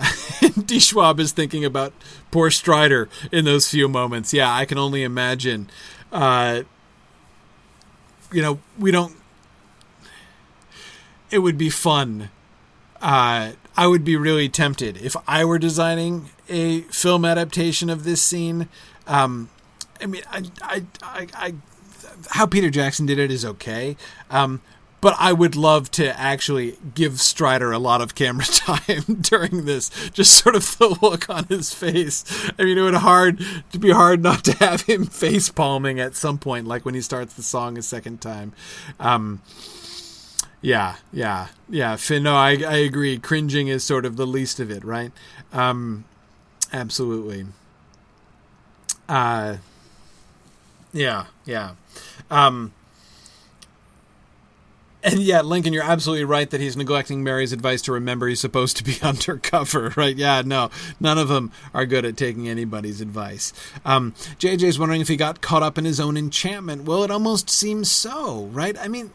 D. 0.64 0.78
Schwab 0.78 1.20
is 1.20 1.32
thinking 1.32 1.64
about 1.64 1.92
poor 2.30 2.50
Strider 2.50 3.08
in 3.30 3.44
those 3.44 3.68
few 3.68 3.88
moments. 3.88 4.32
Yeah, 4.32 4.52
I 4.52 4.64
can 4.64 4.78
only 4.78 5.02
imagine. 5.02 5.68
Uh, 6.12 6.62
you 8.32 8.42
know, 8.42 8.58
we 8.78 8.90
don't. 8.90 9.16
It 11.30 11.38
would 11.38 11.58
be 11.58 11.70
fun. 11.70 12.30
Uh, 13.00 13.52
I 13.76 13.86
would 13.86 14.04
be 14.04 14.16
really 14.16 14.48
tempted 14.48 14.96
if 14.96 15.16
I 15.26 15.44
were 15.44 15.58
designing 15.58 16.30
a 16.48 16.82
film 16.82 17.24
adaptation 17.24 17.90
of 17.90 18.04
this 18.04 18.22
scene. 18.22 18.68
Um, 19.06 19.50
I 20.00 20.06
mean, 20.06 20.22
I, 20.30 20.44
I, 20.62 20.84
I, 21.02 21.26
I, 21.34 21.54
how 22.30 22.46
Peter 22.46 22.70
Jackson 22.70 23.06
did 23.06 23.18
it 23.18 23.30
is 23.30 23.44
okay. 23.44 23.96
Um, 24.30 24.60
but 25.04 25.14
I 25.18 25.34
would 25.34 25.54
love 25.54 25.90
to 25.90 26.18
actually 26.18 26.78
give 26.94 27.20
Strider 27.20 27.72
a 27.72 27.78
lot 27.78 28.00
of 28.00 28.14
camera 28.14 28.44
time 28.50 29.18
during 29.20 29.66
this. 29.66 29.90
Just 30.12 30.32
sort 30.32 30.56
of 30.56 30.78
the 30.78 30.96
look 31.02 31.28
on 31.28 31.44
his 31.44 31.74
face. 31.74 32.24
I 32.58 32.64
mean, 32.64 32.78
it 32.78 32.80
would 32.80 32.94
hard 32.94 33.44
to 33.72 33.78
be 33.78 33.90
hard 33.90 34.22
not 34.22 34.44
to 34.44 34.52
have 34.64 34.80
him 34.80 35.04
face 35.24 35.50
palming 35.50 36.00
at 36.00 36.16
some 36.16 36.38
point, 36.38 36.66
like 36.66 36.86
when 36.86 36.94
he 36.94 37.02
starts 37.02 37.34
the 37.34 37.42
song 37.42 37.76
a 37.76 37.82
second 37.82 38.22
time. 38.22 38.54
Um, 38.98 39.42
yeah, 40.62 40.96
yeah, 41.12 41.48
yeah. 41.68 41.96
Finn, 41.96 42.22
no, 42.22 42.34
I, 42.34 42.52
I 42.52 42.76
agree. 42.78 43.18
Cringing 43.18 43.68
is 43.68 43.84
sort 43.84 44.06
of 44.06 44.16
the 44.16 44.26
least 44.26 44.58
of 44.58 44.70
it, 44.70 44.82
right? 44.82 45.12
Um, 45.52 46.06
absolutely. 46.72 47.44
Uh, 49.06 49.58
yeah, 50.94 51.26
yeah. 51.44 51.72
Um, 52.30 52.72
and 55.04 55.20
yeah, 55.20 55.42
Lincoln, 55.42 55.72
you're 55.72 55.84
absolutely 55.84 56.24
right 56.24 56.48
that 56.50 56.60
he's 56.60 56.76
neglecting 56.76 57.22
Merry's 57.22 57.52
advice 57.52 57.82
to 57.82 57.92
remember 57.92 58.26
he's 58.26 58.40
supposed 58.40 58.76
to 58.78 58.84
be 58.84 58.96
undercover, 59.02 59.92
right? 59.96 60.16
Yeah, 60.16 60.42
no, 60.44 60.70
none 60.98 61.18
of 61.18 61.28
them 61.28 61.52
are 61.74 61.86
good 61.86 62.04
at 62.04 62.16
taking 62.16 62.48
anybody's 62.48 63.00
advice. 63.00 63.52
Um, 63.84 64.12
JJ's 64.38 64.78
wondering 64.78 65.00
if 65.02 65.08
he 65.08 65.16
got 65.16 65.40
caught 65.40 65.62
up 65.62 65.76
in 65.78 65.84
his 65.84 66.00
own 66.00 66.16
enchantment. 66.16 66.84
Well, 66.84 67.04
it 67.04 67.10
almost 67.10 67.50
seems 67.50 67.90
so, 67.90 68.44
right? 68.46 68.76
I 68.78 68.88
mean, 68.88 69.12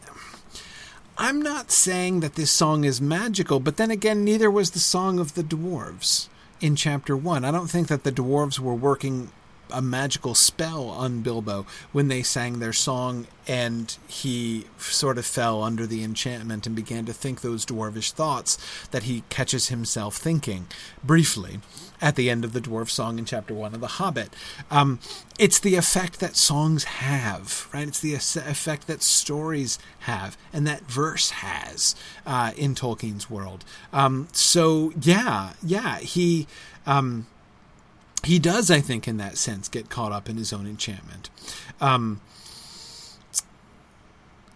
I'm 1.17 1.41
not 1.41 1.71
saying 1.71 2.21
that 2.21 2.35
this 2.35 2.51
song 2.51 2.83
is 2.83 3.01
magical, 3.01 3.59
but 3.59 3.77
then 3.77 3.91
again, 3.91 4.23
neither 4.23 4.49
was 4.49 4.71
the 4.71 4.79
song 4.79 5.19
of 5.19 5.33
the 5.33 5.43
dwarves 5.43 6.29
in 6.61 6.75
chapter 6.75 7.17
one. 7.17 7.43
I 7.43 7.51
don't 7.51 7.69
think 7.69 7.87
that 7.87 8.03
the 8.03 8.11
dwarves 8.11 8.59
were 8.59 8.75
working 8.75 9.31
a 9.71 9.81
magical 9.81 10.35
spell 10.35 10.89
on 10.89 11.21
Bilbo 11.21 11.65
when 11.91 12.07
they 12.07 12.23
sang 12.23 12.59
their 12.59 12.73
song, 12.73 13.27
and 13.47 13.97
he 14.07 14.65
sort 14.77 15.17
of 15.17 15.25
fell 15.25 15.63
under 15.63 15.85
the 15.85 16.03
enchantment 16.03 16.67
and 16.67 16.75
began 16.75 17.05
to 17.05 17.13
think 17.13 17.41
those 17.41 17.65
dwarvish 17.65 18.11
thoughts 18.11 18.57
that 18.91 19.03
he 19.03 19.23
catches 19.29 19.69
himself 19.69 20.17
thinking 20.17 20.67
briefly 21.03 21.59
at 22.01 22.15
the 22.15 22.29
end 22.29 22.45
of 22.45 22.53
the 22.53 22.61
dwarf 22.61 22.89
song 22.89 23.19
in 23.19 23.25
chapter 23.25 23.53
one 23.53 23.73
of 23.73 23.81
The 23.81 23.87
Hobbit. 23.87 24.33
Um, 24.71 24.99
it's 25.37 25.59
the 25.59 25.75
effect 25.75 26.19
that 26.19 26.35
songs 26.35 26.83
have, 26.85 27.67
right? 27.73 27.87
It's 27.87 27.99
the 27.99 28.13
effect 28.13 28.87
that 28.87 29.01
stories 29.01 29.79
have 29.99 30.37
and 30.53 30.65
that 30.67 30.81
verse 30.81 31.31
has 31.31 31.95
uh, 32.25 32.51
in 32.55 32.75
Tolkien's 32.75 33.29
world. 33.29 33.65
Um, 33.91 34.27
so, 34.31 34.93
yeah, 35.01 35.53
yeah, 35.63 35.99
he. 35.99 36.47
Um, 36.85 37.27
he 38.23 38.39
does, 38.39 38.69
I 38.69 38.79
think, 38.81 39.07
in 39.07 39.17
that 39.17 39.37
sense, 39.37 39.67
get 39.69 39.89
caught 39.89 40.11
up 40.11 40.29
in 40.29 40.37
his 40.37 40.51
own 40.53 40.67
enchantment. 40.67 41.29
Um, 41.79 42.21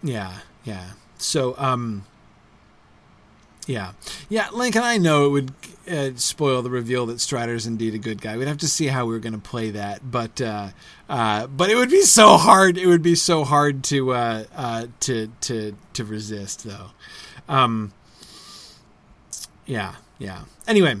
yeah, 0.02 0.38
yeah. 0.64 0.90
So, 1.18 1.54
um, 1.56 2.04
Yeah, 3.66 3.92
yeah, 4.28 4.48
Lincoln. 4.52 4.82
I 4.82 4.98
know 4.98 5.24
it 5.24 5.28
would 5.30 5.52
uh, 5.90 6.10
spoil 6.16 6.60
the 6.60 6.68
reveal 6.68 7.06
that 7.06 7.18
Strider's 7.20 7.66
indeed 7.66 7.94
a 7.94 7.98
good 7.98 8.20
guy. 8.20 8.36
We'd 8.36 8.48
have 8.48 8.58
to 8.58 8.68
see 8.68 8.88
how 8.88 9.06
we 9.06 9.14
were 9.14 9.18
going 9.20 9.32
to 9.32 9.38
play 9.38 9.70
that, 9.70 10.10
but 10.10 10.38
uh, 10.42 10.68
uh, 11.08 11.46
but 11.46 11.70
it 11.70 11.76
would 11.76 11.88
be 11.88 12.02
so 12.02 12.36
hard. 12.36 12.76
It 12.76 12.86
would 12.86 13.00
be 13.02 13.14
so 13.14 13.42
hard 13.44 13.82
to 13.84 14.12
uh, 14.12 14.44
uh, 14.54 14.86
to 15.00 15.28
to 15.42 15.74
to 15.94 16.04
resist, 16.04 16.64
though. 16.64 16.90
Um, 17.48 17.92
yeah, 19.64 19.94
yeah. 20.18 20.42
Anyway, 20.68 20.96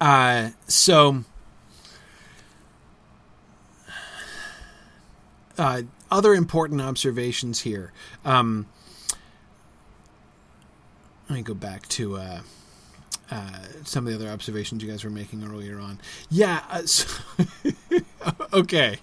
uh, 0.00 0.50
so 0.66 1.24
uh, 5.58 5.82
other 6.10 6.34
important 6.34 6.80
observations 6.80 7.60
here. 7.60 7.92
Um, 8.24 8.66
let 11.28 11.36
me 11.36 11.42
go 11.42 11.54
back 11.54 11.88
to 11.88 12.16
uh, 12.16 12.40
uh, 13.30 13.58
some 13.84 14.06
of 14.06 14.12
the 14.12 14.18
other 14.18 14.30
observations 14.32 14.82
you 14.82 14.90
guys 14.90 15.02
were 15.02 15.10
making 15.10 15.44
earlier 15.44 15.80
on. 15.80 16.00
Yeah. 16.30 16.62
Uh, 16.70 16.82
so 16.86 17.06
okay. 18.52 18.98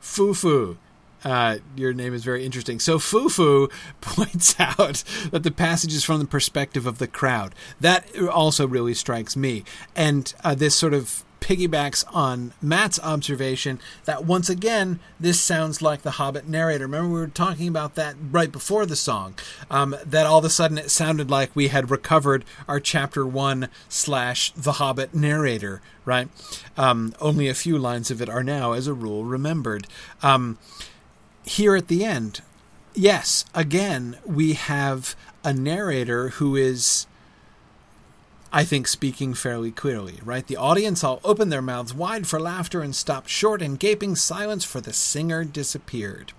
Fufu. 0.00 0.76
Uh, 1.24 1.58
your 1.74 1.92
name 1.92 2.12
is 2.12 2.24
very 2.24 2.44
interesting. 2.44 2.78
So 2.78 2.98
Fufu 2.98 3.70
points 4.00 4.58
out 4.60 5.02
that 5.30 5.42
the 5.42 5.50
passage 5.50 5.94
is 5.94 6.04
from 6.04 6.18
the 6.18 6.26
perspective 6.26 6.86
of 6.86 6.98
the 6.98 7.06
crowd. 7.06 7.54
That 7.80 8.06
also 8.18 8.66
really 8.66 8.94
strikes 8.94 9.36
me, 9.36 9.64
and 9.96 10.32
uh, 10.44 10.54
this 10.54 10.74
sort 10.74 10.94
of 10.94 11.24
piggybacks 11.44 12.04
on 12.10 12.54
Matt's 12.62 12.98
observation 13.00 13.78
that 14.06 14.24
once 14.24 14.48
again, 14.48 14.98
this 15.20 15.38
sounds 15.38 15.82
like 15.82 16.00
the 16.00 16.12
Hobbit 16.12 16.48
narrator. 16.48 16.84
Remember, 16.84 17.12
we 17.12 17.20
were 17.20 17.26
talking 17.26 17.68
about 17.68 17.96
that 17.96 18.16
right 18.30 18.50
before 18.50 18.86
the 18.86 18.96
song. 18.96 19.34
Um, 19.70 19.94
that 20.06 20.24
all 20.24 20.38
of 20.38 20.44
a 20.46 20.50
sudden 20.50 20.78
it 20.78 20.90
sounded 20.90 21.30
like 21.30 21.54
we 21.54 21.68
had 21.68 21.90
recovered 21.90 22.46
our 22.66 22.80
chapter 22.80 23.26
one 23.26 23.68
slash 23.90 24.52
the 24.52 24.72
Hobbit 24.72 25.14
narrator, 25.14 25.82
right? 26.06 26.28
Um, 26.78 27.14
only 27.20 27.48
a 27.48 27.54
few 27.54 27.76
lines 27.76 28.10
of 28.10 28.22
it 28.22 28.30
are 28.30 28.42
now, 28.42 28.72
as 28.72 28.86
a 28.86 28.94
rule, 28.94 29.24
remembered. 29.24 29.86
Um, 30.22 30.56
here 31.44 31.76
at 31.76 31.88
the 31.88 32.04
end, 32.04 32.40
yes, 32.94 33.44
again, 33.54 34.18
we 34.24 34.54
have 34.54 35.14
a 35.42 35.52
narrator 35.52 36.30
who 36.30 36.56
is 36.56 37.06
I 38.56 38.62
think, 38.62 38.86
speaking 38.86 39.34
fairly 39.34 39.72
clearly, 39.72 40.20
right? 40.24 40.46
The 40.46 40.56
audience 40.56 41.02
all 41.02 41.20
opened 41.24 41.50
their 41.50 41.60
mouths 41.60 41.92
wide 41.92 42.28
for 42.28 42.38
laughter 42.38 42.82
and 42.82 42.94
stopped 42.94 43.28
short 43.28 43.60
in 43.60 43.74
gaping 43.74 44.14
silence, 44.14 44.62
for 44.62 44.80
the 44.80 44.92
singer 44.92 45.42
disappeared. 45.42 46.32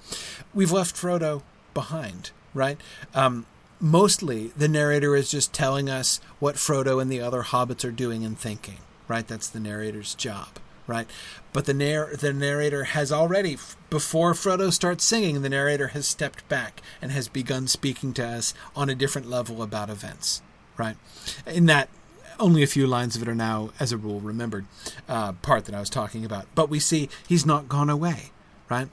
We've 0.53 0.71
left 0.71 0.95
Frodo 0.95 1.43
behind, 1.73 2.31
right? 2.53 2.79
Um, 3.13 3.45
mostly, 3.81 4.53
the 4.55 4.69
narrator 4.69 5.13
is 5.13 5.29
just 5.29 5.51
telling 5.51 5.89
us 5.89 6.21
what 6.39 6.55
Frodo 6.55 7.01
and 7.01 7.11
the 7.11 7.19
other 7.19 7.43
hobbits 7.43 7.83
are 7.83 7.91
doing 7.91 8.23
and 8.23 8.39
thinking, 8.39 8.77
right? 9.09 9.27
That's 9.27 9.49
the 9.49 9.59
narrator's 9.59 10.15
job 10.15 10.47
right? 10.87 11.07
But 11.53 11.65
the 11.65 11.73
narr- 11.73 12.15
the 12.15 12.33
narrator 12.33 12.85
has 12.85 13.11
already, 13.11 13.57
before 13.89 14.33
Frodo 14.33 14.71
starts 14.71 15.03
singing, 15.03 15.41
the 15.41 15.49
narrator 15.49 15.87
has 15.89 16.07
stepped 16.07 16.47
back 16.47 16.81
and 17.01 17.11
has 17.11 17.27
begun 17.27 17.67
speaking 17.67 18.13
to 18.13 18.25
us 18.25 18.53
on 18.75 18.89
a 18.89 18.95
different 18.95 19.29
level 19.29 19.61
about 19.61 19.89
events, 19.89 20.41
right? 20.77 20.97
In 21.47 21.65
that 21.67 21.89
only 22.39 22.63
a 22.63 22.67
few 22.67 22.85
lines 22.85 23.15
of 23.15 23.21
it 23.21 23.27
are 23.27 23.35
now, 23.35 23.71
as 23.79 23.91
a 23.91 23.97
rule, 23.97 24.19
remembered 24.19 24.65
uh, 25.07 25.33
part 25.33 25.65
that 25.65 25.75
I 25.75 25.79
was 25.79 25.89
talking 25.89 26.25
about. 26.25 26.45
But 26.53 26.69
we 26.69 26.79
see 26.79 27.09
he's 27.27 27.45
not 27.45 27.69
gone 27.69 27.89
away, 27.89 28.31
right? 28.69 28.89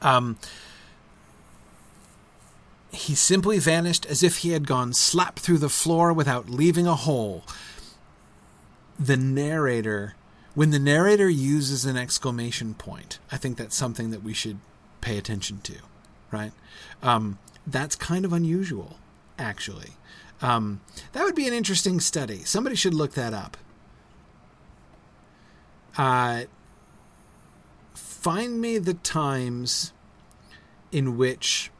Um, 0.00 0.38
he 2.90 3.14
simply 3.14 3.58
vanished 3.58 4.04
as 4.06 4.22
if 4.22 4.38
he 4.38 4.50
had 4.50 4.66
gone 4.66 4.92
slap 4.92 5.38
through 5.38 5.58
the 5.58 5.68
floor 5.68 6.12
without 6.12 6.48
leaving 6.50 6.86
a 6.86 6.94
hole. 6.94 7.44
The 8.98 9.16
narrator, 9.16 10.14
when 10.54 10.70
the 10.70 10.78
narrator 10.78 11.28
uses 11.28 11.84
an 11.84 11.96
exclamation 11.96 12.74
point, 12.74 13.18
I 13.30 13.36
think 13.36 13.56
that's 13.56 13.76
something 13.76 14.10
that 14.10 14.22
we 14.22 14.34
should 14.34 14.58
pay 15.00 15.16
attention 15.16 15.60
to, 15.62 15.74
right? 16.30 16.52
Um, 17.02 17.38
that's 17.66 17.96
kind 17.96 18.24
of 18.24 18.32
unusual, 18.32 18.98
actually. 19.38 19.92
Um, 20.42 20.80
that 21.12 21.24
would 21.24 21.34
be 21.34 21.46
an 21.46 21.54
interesting 21.54 22.00
study. 22.00 22.38
Somebody 22.44 22.76
should 22.76 22.94
look 22.94 23.12
that 23.12 23.32
up. 23.32 23.56
Uh, 25.96 26.44
find 27.94 28.60
me 28.60 28.78
the 28.78 28.94
times 28.94 29.92
in 30.90 31.16
which 31.16 31.70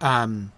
um, 0.00 0.52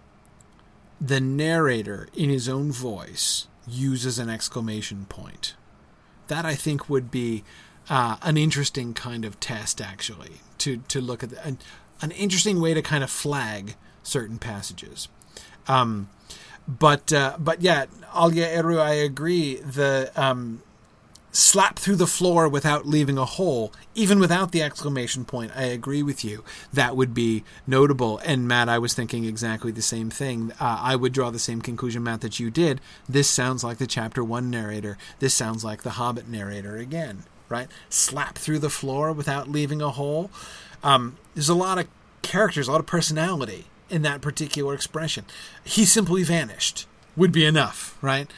the 0.99 1.19
narrator, 1.21 2.07
in 2.13 2.29
his 2.29 2.49
own 2.49 2.71
voice, 2.71 3.47
uses 3.67 4.19
an 4.19 4.29
exclamation 4.29 5.05
point. 5.05 5.55
That 6.33 6.45
I 6.45 6.55
think 6.55 6.89
would 6.89 7.11
be 7.11 7.43
uh, 7.89 8.15
an 8.23 8.37
interesting 8.37 8.95
kind 8.95 9.23
of 9.23 9.39
test, 9.39 9.79
actually, 9.79 10.41
to 10.57 10.77
to 10.87 10.99
look 10.99 11.23
at 11.23 11.29
the, 11.29 11.45
an, 11.45 11.59
an 12.01 12.09
interesting 12.11 12.59
way 12.59 12.73
to 12.73 12.81
kind 12.81 13.03
of 13.03 13.11
flag 13.11 13.75
certain 14.01 14.39
passages. 14.39 15.09
Um, 15.67 16.09
but 16.67 17.13
uh, 17.13 17.37
but 17.37 17.61
yeah, 17.61 17.85
Alia 18.15 18.47
Eru, 18.47 18.79
I 18.79 18.93
agree. 18.93 19.57
The 19.57 20.11
um, 20.15 20.63
slap 21.33 21.79
through 21.79 21.95
the 21.95 22.07
floor 22.07 22.47
without 22.47 22.87
leaving 22.87 23.17
a 23.17 23.25
hole, 23.25 23.73
even 23.95 24.19
without 24.19 24.51
the 24.51 24.61
exclamation 24.61 25.25
point. 25.25 25.51
I 25.55 25.63
agree 25.63 26.03
with 26.03 26.23
you. 26.23 26.43
That 26.71 26.95
would 26.95 27.13
be 27.13 27.43
notable. 27.67 28.19
And 28.19 28.47
Matt, 28.47 28.69
I 28.69 28.77
was 28.77 28.93
thinking 28.93 29.25
exactly 29.25 29.71
the 29.71 29.81
same 29.81 30.09
thing. 30.09 30.51
Uh, 30.59 30.79
I 30.81 30.95
would 30.95 31.11
draw 31.11 31.31
the 31.31 31.39
same 31.39 31.61
conclusion, 31.61 32.03
Matt, 32.03 32.21
that 32.21 32.39
you 32.39 32.49
did. 32.49 32.79
This 33.09 33.29
sounds 33.29 33.63
like 33.63 33.79
the 33.79 33.87
chapter 33.87 34.23
one 34.23 34.49
narrator. 34.49 34.97
This 35.19 35.33
sounds 35.33 35.65
like 35.65 35.81
the 35.81 35.91
Hobbit 35.91 36.29
narrator 36.29 36.77
again. 36.77 37.23
Right? 37.49 37.67
Slap 37.89 38.37
through 38.37 38.59
the 38.59 38.69
floor 38.69 39.11
without 39.11 39.49
leaving 39.49 39.81
a 39.81 39.89
hole. 39.89 40.31
Um, 40.81 41.17
there's 41.33 41.49
a 41.49 41.55
lot 41.55 41.77
of 41.77 41.87
characters, 42.21 42.67
a 42.67 42.71
lot 42.71 42.79
of 42.79 42.85
personality 42.85 43.65
in 43.89 44.01
that 44.03 44.21
particular 44.21 44.73
expression. 44.73 45.25
He 45.63 45.85
simply 45.85 46.23
vanished 46.23 46.87
would 47.15 47.31
be 47.31 47.45
enough, 47.45 47.97
right? 48.01 48.31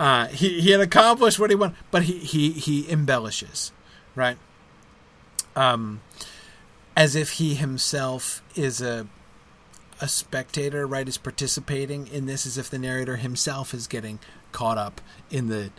Uh, 0.00 0.28
he 0.28 0.62
he 0.62 0.70
had 0.70 0.80
accomplished 0.80 1.38
what 1.38 1.50
he 1.50 1.56
wanted, 1.56 1.76
but 1.90 2.04
he 2.04 2.20
he 2.20 2.52
he 2.52 2.90
embellishes, 2.90 3.70
right? 4.14 4.38
Um, 5.54 6.00
as 6.96 7.14
if 7.14 7.32
he 7.32 7.54
himself 7.54 8.42
is 8.56 8.80
a 8.80 9.06
a 10.00 10.08
spectator, 10.08 10.86
right? 10.86 11.06
Is 11.06 11.18
participating 11.18 12.06
in 12.06 12.24
this, 12.24 12.46
as 12.46 12.56
if 12.56 12.70
the 12.70 12.78
narrator 12.78 13.16
himself 13.16 13.74
is 13.74 13.86
getting 13.86 14.20
caught 14.52 14.78
up 14.78 15.02
in 15.30 15.48
the 15.48 15.70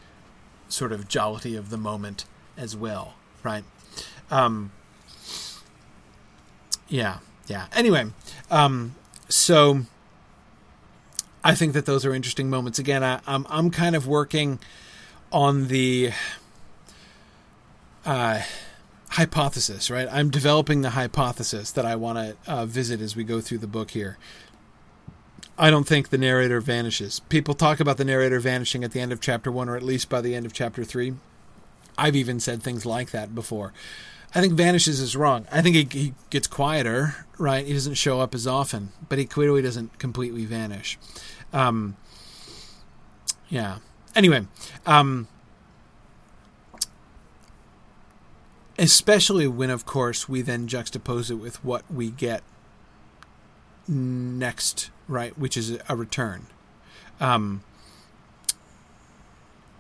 sort 0.68 0.92
of 0.92 1.08
jollity 1.08 1.56
of 1.56 1.72
the 1.72 1.78
moment 1.78 2.26
as 2.56 2.78
well, 2.78 3.16
right? 3.42 3.64
Um, 4.30 4.72
yeah, 6.88 7.18
yeah. 7.48 7.66
Anyway, 7.74 8.06
um, 8.52 8.94
so 9.30 9.82
I 11.44 11.56
think 11.56 11.74
that 11.74 11.86
those 11.86 12.06
are 12.06 12.14
interesting 12.14 12.50
moments. 12.50 12.78
Again, 12.80 13.04
I, 13.04 13.16
am 13.16 13.22
I'm, 13.28 13.48
I'm 13.50 13.72
kind 13.72 13.96
of 13.96 14.08
working 14.08 14.60
on 15.32 15.68
the 15.68 16.12
uh, 18.06 18.42
hypothesis, 19.10 19.90
right? 19.90 20.08
I'm 20.12 20.30
developing 20.30 20.82
the 20.82 20.92
hypothesis 20.92 21.72
that 21.72 21.86
I 21.86 21.96
want 21.96 22.18
to 22.18 22.52
uh, 22.52 22.66
visit 22.66 23.02
as 23.02 23.16
we 23.16 23.24
go 23.24 23.42
through 23.42 23.60
the 23.60 23.68
book 23.68 23.92
here. 23.92 24.18
I 25.58 25.70
don't 25.70 25.88
think 25.88 26.10
the 26.10 26.18
narrator 26.18 26.62
vanishes. 26.62 27.20
People 27.22 27.54
talk 27.54 27.80
about 27.80 27.98
the 27.98 28.06
narrator 28.06 28.40
vanishing 28.40 28.84
at 28.84 28.92
the 28.92 29.00
end 29.00 29.12
of 29.12 29.22
chapter 29.22 29.52
one, 29.52 29.70
or 29.70 29.76
at 29.76 29.84
least 29.84 30.10
by 30.10 30.22
the 30.22 30.34
end 30.34 30.46
of 30.46 30.54
chapter 30.54 30.84
three. 30.84 31.14
I've 31.98 32.16
even 32.16 32.40
said 32.40 32.64
things 32.64 32.86
like 32.86 33.12
that 33.12 33.36
before. 33.36 33.74
I 34.34 34.40
think 34.40 34.54
vanishes 34.54 35.02
is 35.02 35.16
wrong. 35.16 35.46
I 35.52 35.62
think 35.62 35.76
he, 35.76 36.00
he 36.00 36.14
gets 36.30 36.48
quieter, 36.48 37.26
right? 37.38 37.66
He 37.66 37.74
doesn't 37.74 37.96
show 37.96 38.22
up 38.22 38.34
as 38.34 38.48
often, 38.48 38.94
but 39.10 39.20
he 39.20 39.26
clearly 39.26 39.62
doesn't 39.62 40.00
completely 40.00 40.46
vanish. 40.46 40.98
Um, 41.54 41.96
yeah. 43.50 43.78
Anyway, 44.16 44.46
um, 44.86 45.28
especially 48.78 49.48
when, 49.48 49.70
of 49.70 49.86
course, 49.86 50.28
we 50.28 50.42
then 50.42 50.68
juxtapose 50.68 51.30
it 51.30 51.36
with 51.36 51.64
what 51.64 51.84
we 51.92 52.10
get 52.10 52.44
next, 53.88 54.90
right? 55.08 55.38
Which 55.38 55.58
is 55.58 55.78
a 55.88 55.96
return. 55.96 56.48
Um, 57.20 57.64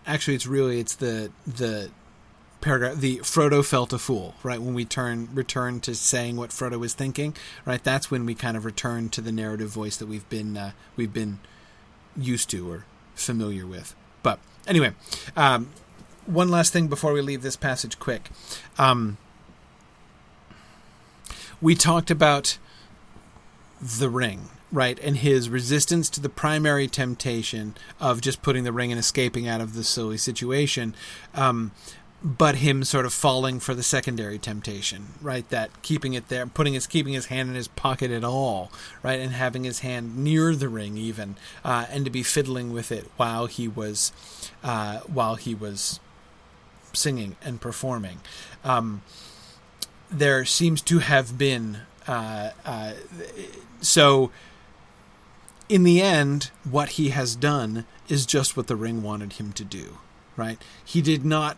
actually, 0.06 0.36
it's 0.36 0.48
really 0.48 0.80
it's 0.80 0.96
the 0.96 1.32
the 1.48 1.90
paragraph 2.62 2.98
the 2.98 3.18
Frodo 3.20 3.66
felt 3.66 3.92
a 3.94 3.98
fool, 3.98 4.36
right? 4.44 4.62
When 4.62 4.74
we 4.74 4.86
turn 4.86 5.30
return 5.34 5.80
to 5.82 5.96
saying 5.96 6.36
what 6.36 6.52
Frodo 6.52 6.80
was 6.80 6.94
thinking, 6.94 7.36
right? 7.66 7.84
That's 7.84 8.12
when 8.12 8.26
we 8.26 8.36
kind 8.36 8.56
of 8.56 8.66
return 8.66 9.10
to 9.10 9.22
the 9.22 9.32
narrative 9.32 9.70
voice 9.70 9.98
that 9.98 10.08
we've 10.08 10.28
been 10.30 10.58
uh, 10.58 10.72
we've 10.96 11.14
been 11.14 11.40
used 12.18 12.50
to 12.52 12.72
or 12.72 12.86
familiar 13.16 13.66
with. 13.66 13.96
But 14.24 14.40
anyway, 14.68 14.94
um, 15.36 15.70
one 16.26 16.50
last 16.50 16.74
thing 16.74 16.88
before 16.88 17.14
we 17.14 17.22
leave 17.22 17.42
this 17.42 17.56
passage 17.56 18.00
quick. 18.00 18.30
Um, 18.78 19.18
we 21.62 21.76
talked 21.76 22.10
about 22.10 22.58
the 23.82 24.10
ring, 24.10 24.50
right? 24.72 25.00
And 25.00 25.18
his 25.18 25.50
resistance 25.50 26.10
to 26.12 26.22
the 26.22 26.30
primary 26.30 26.88
temptation 26.88 27.76
of 28.00 28.22
just 28.22 28.42
putting 28.42 28.64
the 28.64 28.72
ring 28.72 28.92
and 28.92 29.00
escaping 29.00 29.48
out 29.48 29.62
of 29.62 29.74
the 29.74 29.84
silly 29.84 30.18
situation, 30.18 30.96
um, 31.34 31.72
but 32.24 32.58
him 32.58 32.84
sort 32.84 33.06
of 33.06 33.14
falling 33.14 33.60
for 33.60 33.74
the 33.74 33.82
secondary 33.82 34.38
temptation, 34.38 35.08
right? 35.22 35.48
That 35.50 35.82
keeping 35.82 36.14
it 36.14 36.28
there, 36.28 36.46
putting 36.46 36.74
his 36.74 36.86
keeping 36.86 37.14
his 37.14 37.28
hand 37.28 37.50
in 37.50 37.56
his 37.56 37.68
pocket 37.68 38.12
at 38.12 38.24
all, 38.24 38.72
right, 39.02 39.20
and 39.20 39.32
having 39.32 39.64
his 39.64 39.80
hand 39.80 40.18
near 40.18 40.56
the 40.56 40.70
ring 40.70 40.98
even, 40.98 41.36
uh, 41.66 41.88
and 41.90 42.06
to 42.06 42.12
be 42.12 42.22
fiddling 42.22 42.72
with 42.72 42.92
it 42.92 43.10
while 43.18 43.48
he 43.48 43.68
was, 43.68 44.12
uh, 44.64 45.00
while 45.00 45.36
he 45.36 45.56
was 45.56 46.00
singing 46.94 47.38
and 47.44 47.60
performing. 47.60 48.20
Um, 48.64 49.02
there 50.12 50.46
seems 50.46 50.82
to 50.84 51.00
have 51.00 51.38
been 51.38 51.80
uh, 52.08 52.52
uh 52.66 52.94
so. 53.82 54.32
In 55.70 55.84
the 55.84 56.02
end, 56.02 56.52
what 56.70 56.90
he 56.90 57.10
has 57.10 57.34
done 57.34 57.86
is 58.10 58.26
just 58.26 58.58
what 58.58 58.68
the 58.68 58.76
ring 58.76 59.02
wanted 59.02 59.34
him 59.34 59.54
to 59.54 59.64
do, 59.64 60.00
right? 60.36 60.62
He 60.84 61.02
did 61.02 61.24
not 61.24 61.56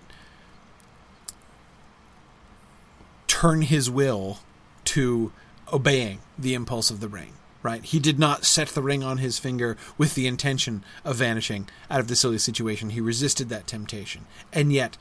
turn 3.34 3.63
his 3.63 3.89
will 3.89 4.38
to 4.86 5.31
obeying 5.71 6.19
the 6.38 6.53
impulse 6.53 6.91
of 6.91 6.99
the 6.99 7.07
ring 7.07 7.34
right? 7.63 7.86
He 7.86 7.97
did 7.97 8.19
not 8.19 8.43
set 8.43 8.67
the 8.67 8.81
ring 8.81 9.03
on 9.03 9.19
his 9.19 9.39
finger 9.39 9.77
with 9.97 10.15
the 10.15 10.27
intention 10.27 10.84
of 11.05 11.15
vanishing 11.15 11.69
out 11.89 12.01
of 12.01 12.09
the 12.09 12.15
silly 12.17 12.38
situation. 12.38 12.89
He 12.89 12.99
resisted 12.99 13.47
that 13.47 13.67
temptation. 13.67 14.25
And 14.51 14.73
yet, 14.73 14.97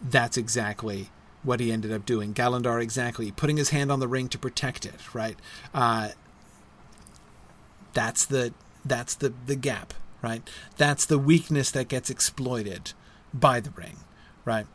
that's 0.00 0.36
exactly 0.36 1.10
what 1.42 1.58
he 1.58 1.72
ended 1.72 1.92
up 1.92 2.06
doing. 2.06 2.32
Galandar, 2.32 2.80
exactly. 2.80 3.32
Putting 3.32 3.56
his 3.56 3.70
hand 3.70 3.90
on 3.90 3.98
the 3.98 4.06
ring 4.06 4.28
to 4.28 4.38
protect 4.38 4.86
it, 4.86 5.12
right? 5.12 5.36
Uh, 5.74 6.10
that's 7.92 8.24
the 8.24 8.54
that's 8.84 9.16
the, 9.16 9.34
the 9.46 9.56
gap, 9.56 9.92
right? 10.22 10.48
That's 10.76 11.04
the 11.04 11.18
weakness 11.18 11.72
that 11.72 11.88
gets 11.88 12.08
exploited 12.08 12.92
by 13.34 13.58
the 13.58 13.70
ring, 13.70 13.96
right? 14.44 14.66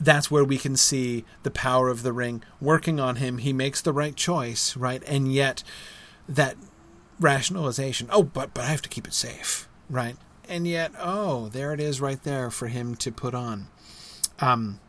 That's 0.00 0.30
where 0.30 0.44
we 0.44 0.56
can 0.58 0.76
see 0.76 1.24
the 1.42 1.50
power 1.50 1.88
of 1.88 2.02
the 2.02 2.12
ring 2.12 2.42
working 2.60 2.98
on 2.98 3.16
him. 3.16 3.38
He 3.38 3.52
makes 3.52 3.82
the 3.82 3.92
right 3.92 4.16
choice, 4.16 4.76
right? 4.76 5.02
And 5.06 5.32
yet 5.32 5.62
that 6.28 6.56
rationalization, 7.20 8.08
oh, 8.10 8.22
but 8.22 8.54
but 8.54 8.64
I 8.64 8.68
have 8.68 8.82
to 8.82 8.88
keep 8.88 9.06
it 9.06 9.14
safe, 9.14 9.68
right? 9.88 10.16
And 10.48 10.66
yet, 10.66 10.92
oh, 10.98 11.48
there 11.48 11.72
it 11.72 11.80
is 11.80 12.00
right 12.00 12.22
there 12.22 12.50
for 12.50 12.68
him 12.68 12.94
to 12.96 13.12
put 13.12 13.34
on. 13.34 13.68
Um 14.40 14.80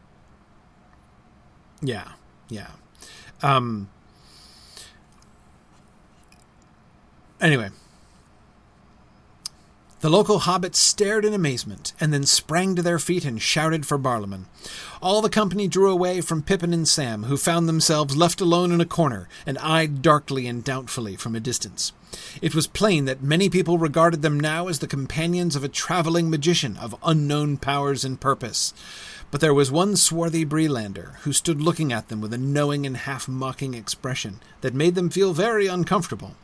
yeah, 1.81 2.13
yeah. 2.49 2.71
Um 3.43 3.89
anyway, 7.41 7.69
the 10.01 10.09
local 10.09 10.41
hobbits 10.41 10.77
stared 10.77 11.23
in 11.23 11.33
amazement, 11.33 11.93
and 11.99 12.11
then 12.11 12.25
sprang 12.25 12.75
to 12.75 12.81
their 12.81 12.99
feet 12.99 13.23
and 13.23 13.41
shouted 13.41 13.85
for 13.85 13.99
Barliman. 13.99 14.45
All 14.99 15.21
the 15.21 15.29
company 15.29 15.67
drew 15.67 15.91
away 15.91 16.21
from 16.21 16.41
Pippin 16.41 16.73
and 16.73 16.87
Sam, 16.87 17.23
who 17.23 17.37
found 17.37 17.69
themselves 17.69 18.17
left 18.17 18.41
alone 18.41 18.71
in 18.71 18.81
a 18.81 18.85
corner, 18.85 19.29
and 19.45 19.59
eyed 19.59 20.01
darkly 20.01 20.47
and 20.47 20.63
doubtfully 20.63 21.15
from 21.15 21.35
a 21.35 21.39
distance. 21.39 21.93
It 22.41 22.55
was 22.55 22.65
plain 22.65 23.05
that 23.05 23.21
many 23.21 23.47
people 23.47 23.77
regarded 23.77 24.23
them 24.23 24.39
now 24.39 24.67
as 24.67 24.79
the 24.79 24.87
companions 24.87 25.55
of 25.55 25.63
a 25.63 25.69
travelling 25.69 26.29
magician 26.29 26.77
of 26.77 26.95
unknown 27.03 27.57
powers 27.57 28.03
and 28.03 28.19
purpose. 28.19 28.73
But 29.29 29.39
there 29.39 29.53
was 29.53 29.71
one 29.71 29.95
swarthy 29.95 30.45
Breelander 30.45 31.15
who 31.19 31.31
stood 31.31 31.61
looking 31.61 31.93
at 31.93 32.09
them 32.09 32.19
with 32.19 32.33
a 32.33 32.37
knowing 32.37 32.85
and 32.85 32.97
half 32.97 33.27
mocking 33.27 33.75
expression 33.75 34.41
that 34.59 34.73
made 34.73 34.95
them 34.95 35.09
feel 35.09 35.33
very 35.33 35.67
uncomfortable. 35.67 36.35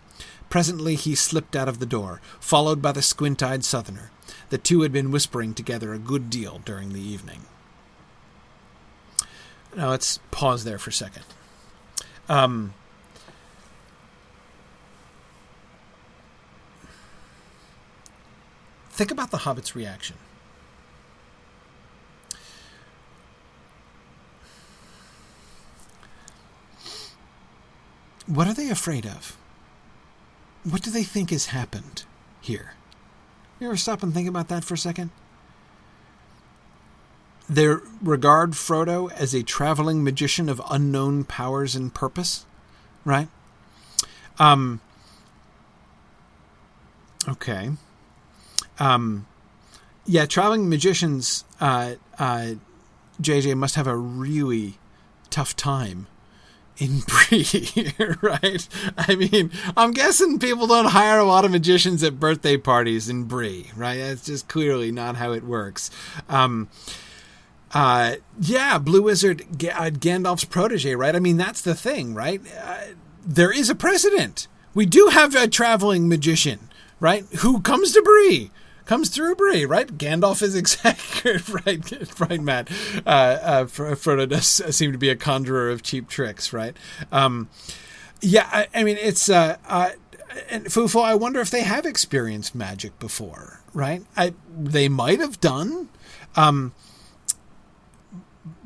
Presently 0.50 0.96
he 0.96 1.16
slipped 1.16 1.56
out 1.56 1.68
of 1.68 1.80
the 1.80 1.86
door, 1.86 2.22
followed 2.40 2.82
by 2.82 2.92
the 2.92 3.02
squint 3.02 3.44
eyed 3.44 3.66
southerner. 3.66 4.12
The 4.50 4.58
two 4.58 4.82
had 4.82 4.92
been 4.92 5.12
whispering 5.12 5.54
together 5.54 5.94
a 5.94 6.00
good 6.00 6.30
deal 6.30 6.62
during 6.64 6.94
the 6.94 7.02
evening. 7.02 7.42
Now 9.76 9.90
let's 9.90 10.20
pause 10.32 10.64
there 10.64 10.78
for 10.78 10.90
a 10.90 10.94
second. 10.94 11.26
Um, 12.30 12.74
think 18.90 19.12
about 19.12 19.32
the 19.32 19.40
Hobbit's 19.40 19.76
reaction. 19.76 20.16
What 28.26 28.48
are 28.48 28.54
they 28.54 28.70
afraid 28.70 29.06
of? 29.06 29.38
What 30.70 30.82
do 30.82 30.92
they 30.92 31.04
think 31.04 31.30
has 31.30 31.48
happened 31.48 32.04
here? 32.42 32.74
You 33.60 33.68
ever 33.68 33.78
stop 33.78 34.04
and 34.04 34.14
think 34.14 34.28
about 34.28 34.50
that 34.50 34.64
for 34.64 34.74
a 34.74 34.78
second? 34.78 35.12
They 37.50 37.68
regard 38.02 38.52
Frodo 38.52 39.12
as 39.14 39.34
a 39.34 39.42
traveling 39.44 40.04
magician 40.04 40.50
of 40.50 40.62
unknown 40.70 41.24
powers 41.24 41.76
and 41.76 41.94
purpose, 41.94 42.46
right? 43.06 43.30
Um. 44.38 44.82
Okay. 47.28 47.72
Um. 48.80 49.26
Yeah, 50.06 50.26
traveling 50.26 50.68
magicians. 50.68 51.46
Uh. 51.62 51.96
Uh. 52.20 52.56
JJ 53.22 53.56
must 53.56 53.76
have 53.76 53.88
a 53.88 53.96
really 53.96 54.78
tough 55.30 55.56
time 55.56 56.08
in 56.78 57.00
Bree, 57.30 57.94
right? 58.22 58.68
I 58.98 59.16
mean, 59.16 59.52
I'm 59.76 59.92
guessing 59.92 60.40
people 60.40 60.68
don't 60.68 60.86
hire 60.86 61.20
a 61.20 61.24
lot 61.26 61.46
of 61.46 61.52
magicians 61.52 62.04
at 62.04 62.20
birthday 62.20 62.58
parties 62.58 63.10
in 63.10 63.24
Bree, 63.26 63.72
right? 63.76 63.98
That's 63.98 64.26
just 64.26 64.48
clearly 64.48 64.92
not 64.92 65.16
how 65.16 65.32
it 65.32 65.44
works. 65.44 65.90
Um, 66.30 66.70
uh, 67.74 68.16
yeah, 68.40 68.78
Blue 68.78 69.02
Wizard, 69.02 69.46
G- 69.58 69.70
uh, 69.70 69.90
Gandalf's 69.90 70.46
protege, 70.46 70.96
right? 70.96 71.16
I 71.16 71.20
mean, 71.20 71.38
that's 71.38 71.62
the 71.62 71.76
thing, 71.76 72.14
right? 72.14 72.42
Uh, 72.64 72.78
there 73.26 73.52
is 73.52 73.70
a 73.70 73.76
precedent. 73.76 74.48
We 74.74 74.86
do 74.86 75.08
have 75.12 75.36
a 75.36 75.48
traveling 75.48 76.08
magician, 76.08 76.70
right? 77.00 77.26
Who 77.40 77.62
comes 77.62 77.92
to 77.94 78.02
Bree, 78.02 78.52
comes 78.88 79.10
through 79.10 79.36
Bree, 79.36 79.66
right? 79.66 79.88
Gandalf 79.98 80.42
is 80.42 80.56
exactly 80.64 81.34
right, 81.66 82.20
right, 82.20 82.42
Matt. 82.42 82.70
Uh, 83.06 83.10
uh, 83.10 83.66
Frodo 83.66 84.28
does 84.28 84.48
seem 84.76 84.92
to 84.92 84.98
be 84.98 85.10
a 85.10 85.16
conjurer 85.16 85.70
of 85.70 85.84
cheap 85.84 86.08
tricks, 86.10 86.52
right? 86.52 86.76
Um, 87.12 87.50
yeah, 88.22 88.50
I, 88.52 88.68
I, 88.74 88.84
mean, 88.84 88.98
it's 89.00 89.30
uh, 89.30 89.58
uh, 89.68 89.92
and 90.50 90.66
Fufo. 90.66 91.04
I 91.04 91.14
wonder 91.16 91.40
if 91.40 91.52
they 91.52 91.62
have 91.62 91.86
experienced 91.86 92.56
magic 92.56 92.98
before, 93.00 93.62
right? 93.74 94.04
I 94.16 94.34
they 94.58 94.90
might 94.90 95.20
have 95.20 95.40
done. 95.40 95.90
Um, 96.36 96.74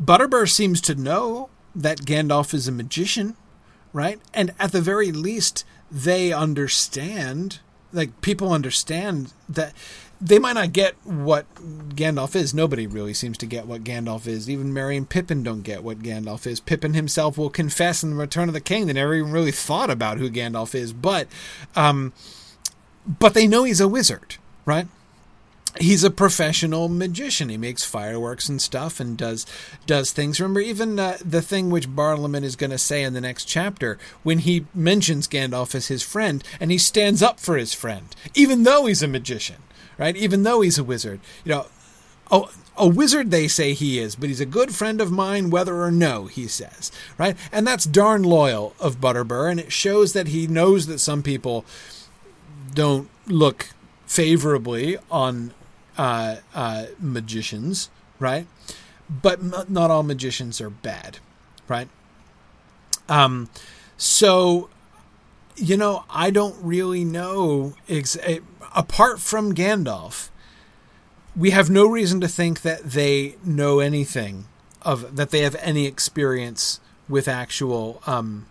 Butterbur 0.01 0.49
seems 0.49 0.79
to 0.81 0.95
know 0.95 1.49
that 1.75 1.99
Gandalf 1.99 2.53
is 2.53 2.67
a 2.67 2.71
magician, 2.71 3.35
right? 3.91 4.19
And 4.33 4.53
at 4.59 4.71
the 4.71 4.81
very 4.81 5.11
least, 5.11 5.65
they 5.91 6.31
understand 6.31 7.59
like 7.93 8.21
people 8.21 8.53
understand 8.53 9.33
that 9.49 9.73
they 10.21 10.37
might 10.37 10.53
not 10.53 10.71
get 10.71 10.95
what 11.03 11.51
Gandalf 11.95 12.35
is. 12.35 12.53
Nobody 12.53 12.85
really 12.85 13.13
seems 13.13 13.37
to 13.39 13.47
get 13.47 13.65
what 13.65 13.83
Gandalf 13.83 14.27
is. 14.27 14.49
Even 14.49 14.71
Merry 14.71 14.95
and 14.95 15.09
Pippin 15.09 15.41
don't 15.41 15.63
get 15.63 15.83
what 15.83 15.99
Gandalf 15.99 16.45
is. 16.45 16.59
Pippin 16.59 16.93
himself 16.93 17.37
will 17.37 17.49
confess 17.49 18.03
in 18.03 18.11
the 18.11 18.15
Return 18.15 18.47
of 18.47 18.53
the 18.53 18.61
King 18.61 18.85
they 18.85 18.93
never 18.93 19.15
even 19.15 19.31
really 19.31 19.51
thought 19.51 19.89
about 19.89 20.19
who 20.19 20.29
Gandalf 20.29 20.75
is, 20.75 20.93
but 20.93 21.27
um, 21.75 22.13
but 23.07 23.33
they 23.33 23.47
know 23.47 23.63
he's 23.63 23.81
a 23.81 23.87
wizard, 23.87 24.35
right? 24.63 24.87
He's 25.79 26.03
a 26.03 26.11
professional 26.11 26.89
magician. 26.89 27.47
He 27.49 27.57
makes 27.57 27.85
fireworks 27.85 28.49
and 28.49 28.61
stuff 28.61 28.99
and 28.99 29.17
does 29.17 29.47
does 29.87 30.11
things. 30.11 30.39
Remember, 30.39 30.59
even 30.59 30.99
uh, 30.99 31.17
the 31.23 31.41
thing 31.41 31.71
which 31.71 31.89
Barliman 31.89 32.43
is 32.43 32.55
going 32.55 32.71
to 32.71 32.77
say 32.77 33.01
in 33.03 33.13
the 33.13 33.21
next 33.21 33.45
chapter 33.45 33.97
when 34.21 34.39
he 34.39 34.67
mentions 34.75 35.27
Gandalf 35.27 35.73
as 35.73 35.87
his 35.87 36.03
friend, 36.03 36.43
and 36.59 36.69
he 36.69 36.77
stands 36.77 37.23
up 37.23 37.39
for 37.39 37.57
his 37.57 37.73
friend, 37.73 38.15
even 38.35 38.63
though 38.63 38.85
he's 38.85 39.01
a 39.01 39.07
magician 39.07 39.63
right? 40.01 40.17
Even 40.17 40.41
though 40.41 40.61
he's 40.61 40.79
a 40.79 40.83
wizard, 40.83 41.19
you 41.45 41.51
know, 41.51 41.67
a 42.75 42.87
wizard 42.87 43.29
they 43.29 43.47
say 43.47 43.73
he 43.73 43.99
is, 43.99 44.15
but 44.15 44.29
he's 44.29 44.41
a 44.41 44.47
good 44.47 44.73
friend 44.73 44.99
of 44.99 45.11
mine, 45.11 45.51
whether 45.51 45.79
or 45.79 45.91
no, 45.91 46.25
he 46.25 46.47
says, 46.47 46.91
right? 47.19 47.37
And 47.51 47.67
that's 47.67 47.85
darn 47.85 48.23
loyal 48.23 48.73
of 48.79 48.99
Butterbur, 48.99 49.51
and 49.51 49.59
it 49.59 49.71
shows 49.71 50.13
that 50.13 50.29
he 50.29 50.47
knows 50.47 50.87
that 50.87 50.97
some 50.97 51.21
people 51.21 51.65
don't 52.73 53.09
look 53.27 53.69
favorably 54.07 54.97
on 55.11 55.53
uh, 55.99 56.37
uh, 56.55 56.85
magicians, 56.99 57.91
right? 58.17 58.47
But 59.07 59.39
m- 59.39 59.65
not 59.69 59.91
all 59.91 60.01
magicians 60.01 60.59
are 60.59 60.71
bad, 60.71 61.19
right? 61.67 61.89
Um, 63.07 63.49
so 63.97 64.69
you 65.57 65.77
know, 65.77 66.05
I 66.09 66.31
don't 66.31 66.55
really 66.63 67.03
know. 67.03 67.75
Ex- 67.87 68.17
eh, 68.23 68.39
apart 68.75 69.19
from 69.19 69.53
Gandalf, 69.53 70.29
we 71.35 71.51
have 71.51 71.69
no 71.69 71.87
reason 71.87 72.19
to 72.21 72.27
think 72.27 72.61
that 72.61 72.83
they 72.83 73.35
know 73.43 73.79
anything 73.79 74.45
of 74.81 75.15
that 75.15 75.29
they 75.29 75.41
have 75.41 75.55
any 75.61 75.85
experience 75.85 76.79
with 77.07 77.27
actual 77.27 78.01
um, 78.05 78.47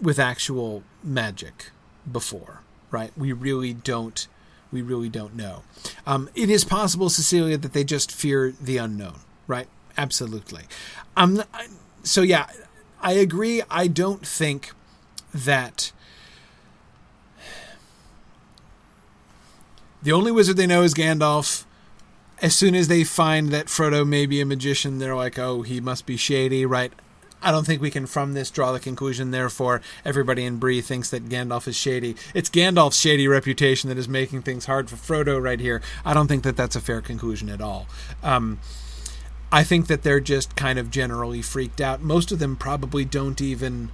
with 0.00 0.18
actual 0.18 0.82
magic, 1.02 1.70
before, 2.10 2.60
right? 2.90 3.12
We 3.16 3.32
really 3.32 3.72
don't. 3.72 4.26
We 4.72 4.82
really 4.82 5.08
don't 5.08 5.36
know. 5.36 5.62
Um, 6.06 6.28
it 6.34 6.50
is 6.50 6.64
possible, 6.64 7.08
Cecilia, 7.08 7.56
that 7.58 7.72
they 7.72 7.84
just 7.84 8.10
fear 8.10 8.52
the 8.60 8.76
unknown, 8.78 9.20
right? 9.46 9.68
Absolutely. 9.96 10.62
Um, 11.16 11.44
so 12.02 12.22
yeah, 12.22 12.46
I 13.00 13.12
agree. 13.12 13.62
I 13.70 13.86
don't 13.86 14.26
think 14.26 14.72
that 15.32 15.92
the 20.04 20.12
only 20.12 20.30
wizard 20.30 20.56
they 20.56 20.66
know 20.66 20.82
is 20.82 20.94
Gandalf. 20.94 21.64
As 22.40 22.54
soon 22.54 22.74
as 22.74 22.88
they 22.88 23.04
find 23.04 23.48
that 23.50 23.66
Frodo 23.66 24.06
may 24.06 24.26
be 24.26 24.40
a 24.40 24.46
magician, 24.46 24.98
they're 24.98 25.16
like, 25.16 25.38
"Oh, 25.38 25.62
he 25.62 25.80
must 25.80 26.06
be 26.06 26.16
shady," 26.16 26.64
right? 26.66 26.92
I 27.42 27.50
don't 27.50 27.66
think 27.66 27.82
we 27.82 27.90
can 27.90 28.06
from 28.06 28.32
this 28.32 28.50
draw 28.50 28.72
the 28.72 28.80
conclusion. 28.80 29.30
Therefore, 29.30 29.82
everybody 30.04 30.44
in 30.44 30.56
Bree 30.56 30.80
thinks 30.80 31.10
that 31.10 31.28
Gandalf 31.28 31.68
is 31.68 31.76
shady. 31.76 32.16
It's 32.32 32.48
Gandalf's 32.48 32.98
shady 32.98 33.28
reputation 33.28 33.88
that 33.88 33.98
is 33.98 34.08
making 34.08 34.42
things 34.42 34.64
hard 34.64 34.88
for 34.88 34.96
Frodo 34.96 35.42
right 35.42 35.60
here. 35.60 35.82
I 36.04 36.14
don't 36.14 36.26
think 36.26 36.42
that 36.44 36.56
that's 36.56 36.74
a 36.74 36.80
fair 36.80 37.02
conclusion 37.02 37.50
at 37.50 37.60
all. 37.60 37.86
Um, 38.22 38.60
I 39.52 39.62
think 39.62 39.86
that 39.88 40.02
they're 40.02 40.20
just 40.20 40.56
kind 40.56 40.78
of 40.78 40.90
generally 40.90 41.42
freaked 41.42 41.80
out. 41.80 42.02
Most 42.02 42.32
of 42.32 42.38
them 42.38 42.56
probably 42.56 43.04
don't 43.04 43.40
even 43.40 43.90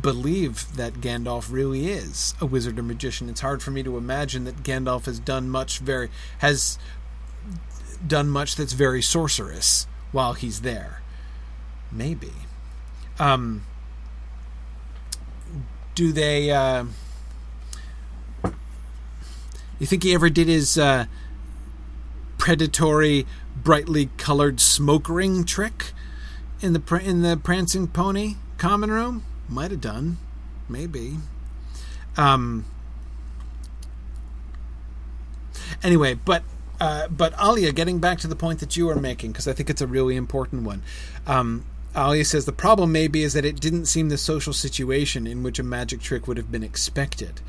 believe 0.00 0.76
that 0.76 0.94
Gandalf 0.94 1.52
really 1.52 1.88
is 1.88 2.34
a 2.40 2.46
wizard 2.46 2.78
or 2.78 2.82
magician. 2.82 3.28
It's 3.28 3.40
hard 3.40 3.62
for 3.62 3.70
me 3.70 3.82
to 3.82 3.96
imagine 3.96 4.44
that 4.44 4.62
Gandalf 4.62 5.04
has 5.04 5.18
done 5.18 5.50
much 5.50 5.78
very 5.78 6.08
has 6.38 6.78
done 8.06 8.30
much 8.30 8.56
that's 8.56 8.72
very 8.72 9.02
sorcerous 9.02 9.86
while 10.10 10.32
he's 10.34 10.62
there. 10.62 11.02
Maybe. 11.90 12.32
Um, 13.18 13.64
do 15.94 16.12
they? 16.12 16.50
Uh, 16.50 16.86
you 19.78 19.86
think 19.86 20.02
he 20.02 20.14
ever 20.14 20.30
did 20.30 20.48
his 20.48 20.78
uh, 20.78 21.06
predatory 22.38 23.26
brightly 23.54 24.08
colored 24.16 24.60
smoke 24.60 25.08
ring 25.08 25.44
trick 25.44 25.92
in 26.60 26.72
the 26.72 27.00
in 27.04 27.22
the 27.22 27.36
prancing 27.36 27.88
pony 27.88 28.36
common 28.56 28.90
room? 28.90 29.24
Might 29.52 29.70
have 29.70 29.82
done, 29.82 30.16
maybe. 30.66 31.18
Um. 32.16 32.64
Anyway, 35.82 36.14
but 36.14 36.42
uh, 36.80 37.08
but 37.08 37.34
Alia, 37.38 37.70
getting 37.70 37.98
back 37.98 38.18
to 38.20 38.26
the 38.26 38.34
point 38.34 38.60
that 38.60 38.78
you 38.78 38.88
are 38.88 38.96
making, 38.96 39.32
because 39.32 39.46
I 39.46 39.52
think 39.52 39.68
it's 39.68 39.82
a 39.82 39.86
really 39.86 40.16
important 40.16 40.62
one. 40.62 40.82
Um, 41.26 41.66
Alia 41.94 42.24
says 42.24 42.46
the 42.46 42.52
problem 42.52 42.92
maybe 42.92 43.22
is 43.22 43.34
that 43.34 43.44
it 43.44 43.60
didn't 43.60 43.86
seem 43.86 44.08
the 44.08 44.16
social 44.16 44.54
situation 44.54 45.26
in 45.26 45.42
which 45.42 45.58
a 45.58 45.62
magic 45.62 46.00
trick 46.00 46.26
would 46.26 46.38
have 46.38 46.50
been 46.50 46.62
expected. 46.62 47.42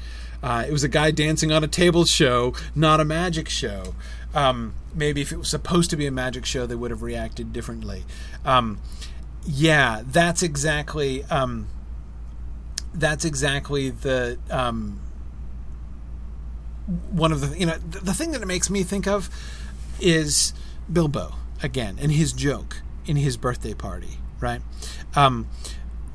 Uh, 0.44 0.66
it 0.68 0.74
was 0.74 0.84
a 0.84 0.90
guy 0.90 1.10
dancing 1.10 1.54
on 1.54 1.64
a 1.64 1.70
table 1.70 2.04
show, 2.04 2.54
not 2.76 3.00
a 3.00 3.06
magic 3.06 3.48
show. 3.48 3.96
Um, 4.34 4.76
maybe 4.94 5.22
if 5.22 5.32
it 5.32 5.38
was 5.38 5.48
supposed 5.48 5.90
to 5.92 5.96
be 5.96 6.06
a 6.06 6.12
magic 6.12 6.46
show, 6.46 6.66
they 6.66 6.76
would 6.76 6.92
have 6.92 7.02
reacted 7.02 7.54
differently. 7.54 8.04
Um, 8.44 8.82
yeah, 9.46 10.04
that's 10.06 10.44
exactly 10.44 11.24
um, 11.26 11.68
that's 12.94 13.26
exactly 13.26 13.90
the 13.90 14.38
um, 14.50 15.00
one 17.12 17.32
of 17.32 17.42
the 17.42 17.58
you 17.58 17.66
know 17.66 17.78
the, 17.78 18.00
the 18.00 18.14
thing 18.14 18.32
that 18.32 18.42
it 18.42 18.48
makes 18.48 18.70
me 18.70 18.84
think 18.84 19.08
of 19.08 19.30
is 20.00 20.54
Bilbo 20.92 21.36
again 21.62 21.98
and 22.02 22.12
his 22.12 22.34
joke 22.34 22.82
in 23.06 23.18
his 23.18 23.38
birthday 23.38 23.74
party, 23.74 24.18
right? 24.40 24.62
Um, 25.16 25.48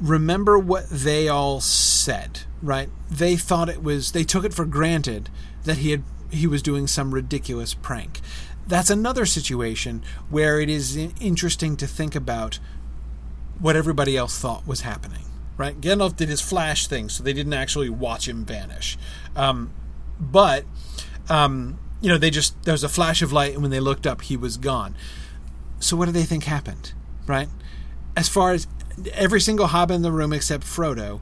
remember 0.01 0.59
what 0.59 0.89
they 0.91 1.29
all 1.29 1.61
said, 1.61 2.41
right? 2.63 2.89
They 3.11 3.37
thought 3.37 3.69
it 3.69 3.83
was 3.83 4.13
they 4.13 4.25
took 4.25 4.45
it 4.45 4.55
for 4.55 4.65
granted 4.65 5.31
that 5.65 5.79
he 5.79 5.91
had 5.91 6.03
he 6.31 6.47
was 6.47 6.63
doing 6.63 6.87
some 6.87 7.15
ridiculous 7.15 7.75
prank. 7.75 8.21
That's 8.67 8.91
another 8.91 9.25
situation 9.25 10.03
where 10.29 10.61
it 10.61 10.69
is 10.69 10.95
interesting 10.97 11.77
to 11.79 11.87
think 11.87 12.15
about 12.15 12.59
what 13.59 13.77
everybody 13.77 14.17
else 14.17 14.39
thought 14.39 14.67
was 14.67 14.83
happening. 14.83 15.25
Right? 15.59 15.79
Gandalf 15.79 16.17
did 16.17 16.31
his 16.31 16.41
flash 16.41 16.87
thing, 16.87 17.11
so 17.11 17.23
they 17.23 17.35
didn't 17.35 17.53
actually 17.53 17.91
watch 17.91 18.27
him 18.27 18.45
vanish. 18.45 18.97
Um, 19.37 19.73
but 20.19 20.65
um, 21.29 21.79
you 22.01 22.09
know, 22.09 22.17
they 22.17 22.31
just 22.31 22.63
there 22.63 22.73
was 22.73 22.85
a 22.85 22.89
flash 22.89 23.23
of 23.23 23.33
light, 23.33 23.53
and 23.55 23.63
when 23.63 23.71
they 23.71 23.81
looked 23.81 24.07
up, 24.07 24.23
he 24.23 24.37
was 24.37 24.57
gone. 24.57 24.97
So 25.81 25.97
what 25.97 26.07
do 26.07 26.13
they 26.13 26.23
think 26.23 26.45
happened? 26.45 26.93
Right? 27.27 27.49
As 28.17 28.29
far 28.29 28.53
as 28.53 28.67
every 29.13 29.41
single 29.41 29.67
hobbit 29.67 29.97
in 29.97 30.03
the 30.03 30.13
room 30.13 30.33
except 30.33 30.65
Frodo, 30.65 31.21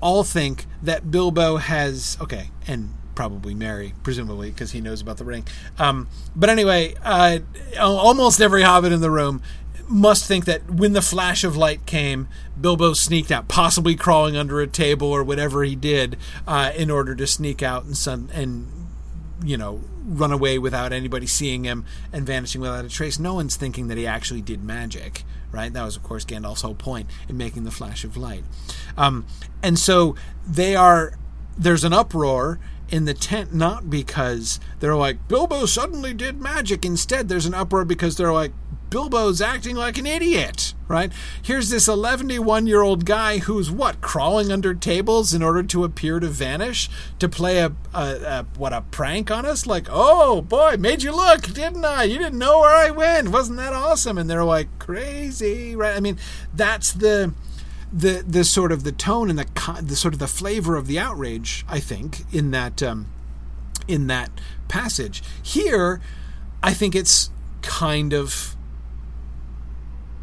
all 0.00 0.22
think 0.22 0.66
that 0.82 1.10
Bilbo 1.10 1.56
has 1.56 2.16
okay, 2.20 2.50
and 2.66 2.94
probably 3.14 3.52
Merry, 3.52 3.94
presumably, 4.04 4.50
because 4.50 4.70
he 4.70 4.80
knows 4.80 5.00
about 5.00 5.16
the 5.16 5.24
ring. 5.24 5.44
Um, 5.76 6.08
but 6.36 6.50
anyway, 6.50 6.94
uh, 7.02 7.40
almost 7.80 8.40
every 8.40 8.62
hobbit 8.62 8.92
in 8.92 9.00
the 9.00 9.10
room 9.10 9.42
must 9.88 10.26
think 10.26 10.44
that 10.44 10.70
when 10.70 10.92
the 10.92 11.02
flash 11.02 11.44
of 11.44 11.56
light 11.56 11.86
came, 11.86 12.28
Bilbo 12.60 12.92
sneaked 12.92 13.30
out, 13.30 13.48
possibly 13.48 13.96
crawling 13.96 14.36
under 14.36 14.60
a 14.60 14.66
table 14.66 15.08
or 15.08 15.24
whatever 15.24 15.64
he 15.64 15.74
did 15.74 16.16
uh, 16.46 16.72
in 16.76 16.90
order 16.90 17.14
to 17.14 17.26
sneak 17.26 17.62
out 17.62 17.84
and 17.84 18.30
and 18.32 18.68
you 19.44 19.56
know 19.56 19.80
run 20.08 20.32
away 20.32 20.58
without 20.58 20.92
anybody 20.92 21.26
seeing 21.26 21.64
him 21.64 21.84
and 22.12 22.26
vanishing 22.26 22.60
without 22.60 22.84
a 22.84 22.88
trace. 22.88 23.18
No 23.18 23.34
one's 23.34 23.56
thinking 23.56 23.88
that 23.88 23.98
he 23.98 24.06
actually 24.06 24.40
did 24.40 24.64
magic, 24.64 25.22
right? 25.52 25.72
That 25.72 25.84
was, 25.84 25.96
of 25.96 26.02
course, 26.02 26.24
Gandalf's 26.24 26.62
whole 26.62 26.74
point 26.74 27.08
in 27.28 27.36
making 27.36 27.64
the 27.64 27.70
flash 27.70 28.04
of 28.04 28.16
light. 28.16 28.44
Um, 28.96 29.26
and 29.62 29.78
so 29.78 30.14
they 30.46 30.74
are. 30.74 31.18
There's 31.56 31.84
an 31.84 31.92
uproar 31.92 32.60
in 32.88 33.04
the 33.04 33.14
tent 33.14 33.52
not 33.52 33.90
because 33.90 34.60
they're 34.80 34.96
like 34.96 35.28
Bilbo 35.28 35.66
suddenly 35.66 36.14
did 36.14 36.40
magic. 36.40 36.84
Instead, 36.84 37.28
there's 37.28 37.46
an 37.46 37.54
uproar 37.54 37.84
because 37.84 38.16
they're 38.16 38.32
like 38.32 38.52
Bilbo's 38.90 39.40
acting 39.40 39.76
like 39.76 39.98
an 39.98 40.06
idiot, 40.06 40.74
right? 40.86 41.12
Here's 41.42 41.70
this 41.70 41.88
11 41.88 42.28
year 42.66 42.82
old 42.82 43.04
guy 43.04 43.38
who's 43.38 43.70
what 43.70 44.00
crawling 44.00 44.50
under 44.50 44.74
tables 44.74 45.34
in 45.34 45.42
order 45.42 45.62
to 45.62 45.84
appear 45.84 46.20
to 46.20 46.28
vanish 46.28 46.88
to 47.18 47.28
play 47.28 47.58
a, 47.58 47.72
a, 47.94 47.98
a 47.98 48.46
what 48.56 48.72
a 48.72 48.82
prank 48.82 49.30
on 49.30 49.44
us. 49.44 49.66
Like, 49.66 49.86
oh 49.90 50.40
boy, 50.40 50.76
made 50.78 51.02
you 51.02 51.12
look, 51.12 51.42
didn't 51.42 51.84
I? 51.84 52.04
You 52.04 52.18
didn't 52.18 52.38
know 52.38 52.60
where 52.60 52.76
I 52.76 52.90
went. 52.90 53.28
Wasn't 53.28 53.58
that 53.58 53.72
awesome? 53.72 54.18
And 54.18 54.28
they're 54.28 54.44
like 54.44 54.68
crazy, 54.78 55.76
right? 55.76 55.96
I 55.96 56.00
mean, 56.00 56.18
that's 56.54 56.92
the 56.92 57.34
the 57.92 58.22
the 58.26 58.44
sort 58.44 58.72
of 58.72 58.84
the 58.84 58.92
tone 58.92 59.30
and 59.30 59.38
the 59.38 59.82
the 59.82 59.96
sort 59.96 60.14
of 60.14 60.20
the 60.20 60.26
flavor 60.26 60.76
of 60.76 60.86
the 60.86 60.98
outrage. 60.98 61.64
I 61.68 61.80
think 61.80 62.32
in 62.32 62.50
that 62.50 62.82
um, 62.82 63.06
in 63.86 64.06
that 64.08 64.30
passage 64.68 65.22
here, 65.42 66.00
I 66.62 66.74
think 66.74 66.94
it's 66.94 67.30
kind 67.62 68.12
of. 68.12 68.54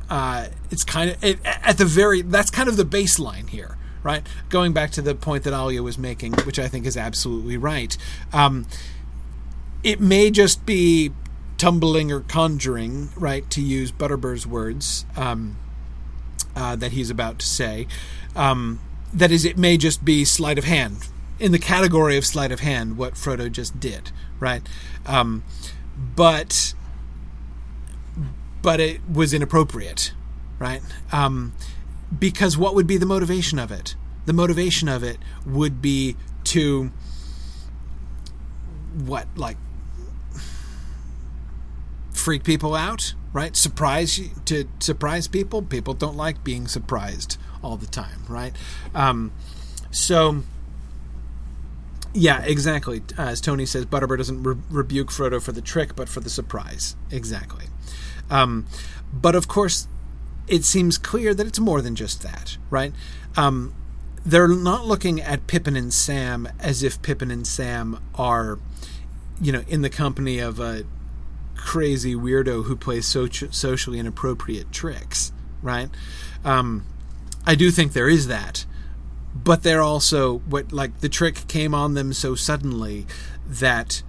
Uh, 0.09 0.47
it's 0.69 0.83
kind 0.83 1.11
of 1.11 1.23
it, 1.23 1.39
at 1.43 1.77
the 1.77 1.85
very 1.85 2.21
that's 2.21 2.51
kind 2.51 2.69
of 2.69 2.77
the 2.77 2.85
baseline 2.85 3.49
here 3.49 3.75
right 4.03 4.27
going 4.49 4.71
back 4.71 4.91
to 4.91 5.01
the 5.01 5.15
point 5.15 5.43
that 5.43 5.51
alia 5.51 5.81
was 5.81 5.97
making 5.97 6.31
which 6.45 6.59
i 6.59 6.67
think 6.67 6.85
is 6.85 6.95
absolutely 6.95 7.57
right 7.57 7.97
um, 8.31 8.67
it 9.83 9.99
may 9.99 10.29
just 10.29 10.63
be 10.63 11.11
tumbling 11.57 12.11
or 12.11 12.19
conjuring 12.19 13.09
right 13.15 13.49
to 13.49 13.61
use 13.61 13.91
butterbur's 13.91 14.45
words 14.45 15.05
um, 15.15 15.57
uh, 16.55 16.75
that 16.75 16.93
he's 16.93 17.09
about 17.09 17.39
to 17.39 17.45
say. 17.45 17.87
Um, 18.35 18.79
that 19.13 19.31
is, 19.31 19.45
it 19.45 19.57
may 19.57 19.77
just 19.77 20.03
be 20.03 20.25
sleight 20.25 20.57
of 20.57 20.63
hand 20.63 21.07
in 21.39 21.51
the 21.51 21.59
category 21.59 22.17
of 22.17 22.25
sleight 22.25 22.51
of 22.51 22.61
hand 22.61 22.97
what 22.97 23.13
Frodo 23.15 23.51
just 23.51 23.79
did, 23.79 24.11
right? 24.39 24.61
Um, 25.05 25.43
but 26.15 26.73
but 28.65 28.79
it 28.79 28.99
was 29.07 29.31
inappropriate, 29.31 30.11
right? 30.57 30.81
Um, 31.11 31.53
because 32.17 32.57
what 32.57 32.73
would 32.73 32.87
be 32.87 32.97
the 32.97 33.05
motivation 33.05 33.59
of 33.59 33.71
it? 33.71 33.95
The 34.25 34.33
motivation 34.33 34.89
of 34.89 35.03
it 35.03 35.19
would 35.45 35.83
be 35.83 36.15
to 36.45 36.91
what 39.05 39.27
like 39.35 39.57
freak 42.11 42.43
people 42.43 42.73
out, 42.73 43.13
right? 43.33 43.55
Surprise 43.55 44.19
to 44.45 44.67
surprise 44.79 45.27
people. 45.27 45.61
People 45.61 45.93
don't 45.93 46.17
like 46.17 46.43
being 46.43 46.67
surprised 46.67 47.37
all 47.61 47.77
the 47.77 47.85
time, 47.85 48.23
right? 48.27 48.53
Um, 48.95 49.31
so, 49.91 50.41
yeah, 52.15 52.41
exactly. 52.41 53.03
As 53.15 53.41
Tony 53.41 53.67
says, 53.67 53.85
Butterbur 53.85 54.17
doesn't 54.17 54.41
re- 54.41 54.55
rebuke 54.71 55.09
Frodo 55.09 55.39
for 55.39 55.51
the 55.51 55.61
trick, 55.61 55.95
but 55.95 56.09
for 56.09 56.19
the 56.19 56.31
surprise. 56.31 56.95
Exactly. 57.11 57.65
Um, 58.29 58.65
but 59.13 59.35
of 59.35 59.47
course, 59.47 59.87
it 60.47 60.63
seems 60.63 60.97
clear 60.97 61.33
that 61.33 61.47
it's 61.47 61.59
more 61.59 61.81
than 61.81 61.95
just 61.95 62.21
that, 62.23 62.57
right? 62.69 62.93
Um, 63.35 63.73
they're 64.25 64.47
not 64.47 64.85
looking 64.85 65.21
at 65.21 65.47
Pippin 65.47 65.75
and 65.75 65.93
Sam 65.93 66.47
as 66.59 66.83
if 66.83 67.01
Pippin 67.01 67.31
and 67.31 67.45
Sam 67.45 67.99
are, 68.15 68.59
you 69.39 69.51
know, 69.51 69.63
in 69.67 69.81
the 69.81 69.89
company 69.89 70.39
of 70.39 70.59
a 70.59 70.83
crazy 71.55 72.15
weirdo 72.15 72.65
who 72.65 72.75
plays 72.75 73.05
so- 73.05 73.27
socially 73.29 73.99
inappropriate 73.99 74.71
tricks, 74.71 75.31
right? 75.61 75.89
Um, 76.43 76.85
I 77.45 77.55
do 77.55 77.71
think 77.71 77.93
there 77.93 78.09
is 78.09 78.27
that, 78.27 78.65
but 79.35 79.63
they're 79.63 79.81
also 79.81 80.39
what 80.39 80.71
like 80.71 80.99
the 80.99 81.09
trick 81.09 81.47
came 81.47 81.73
on 81.75 81.93
them 81.93 82.13
so 82.13 82.35
suddenly 82.35 83.05
that 83.47 84.01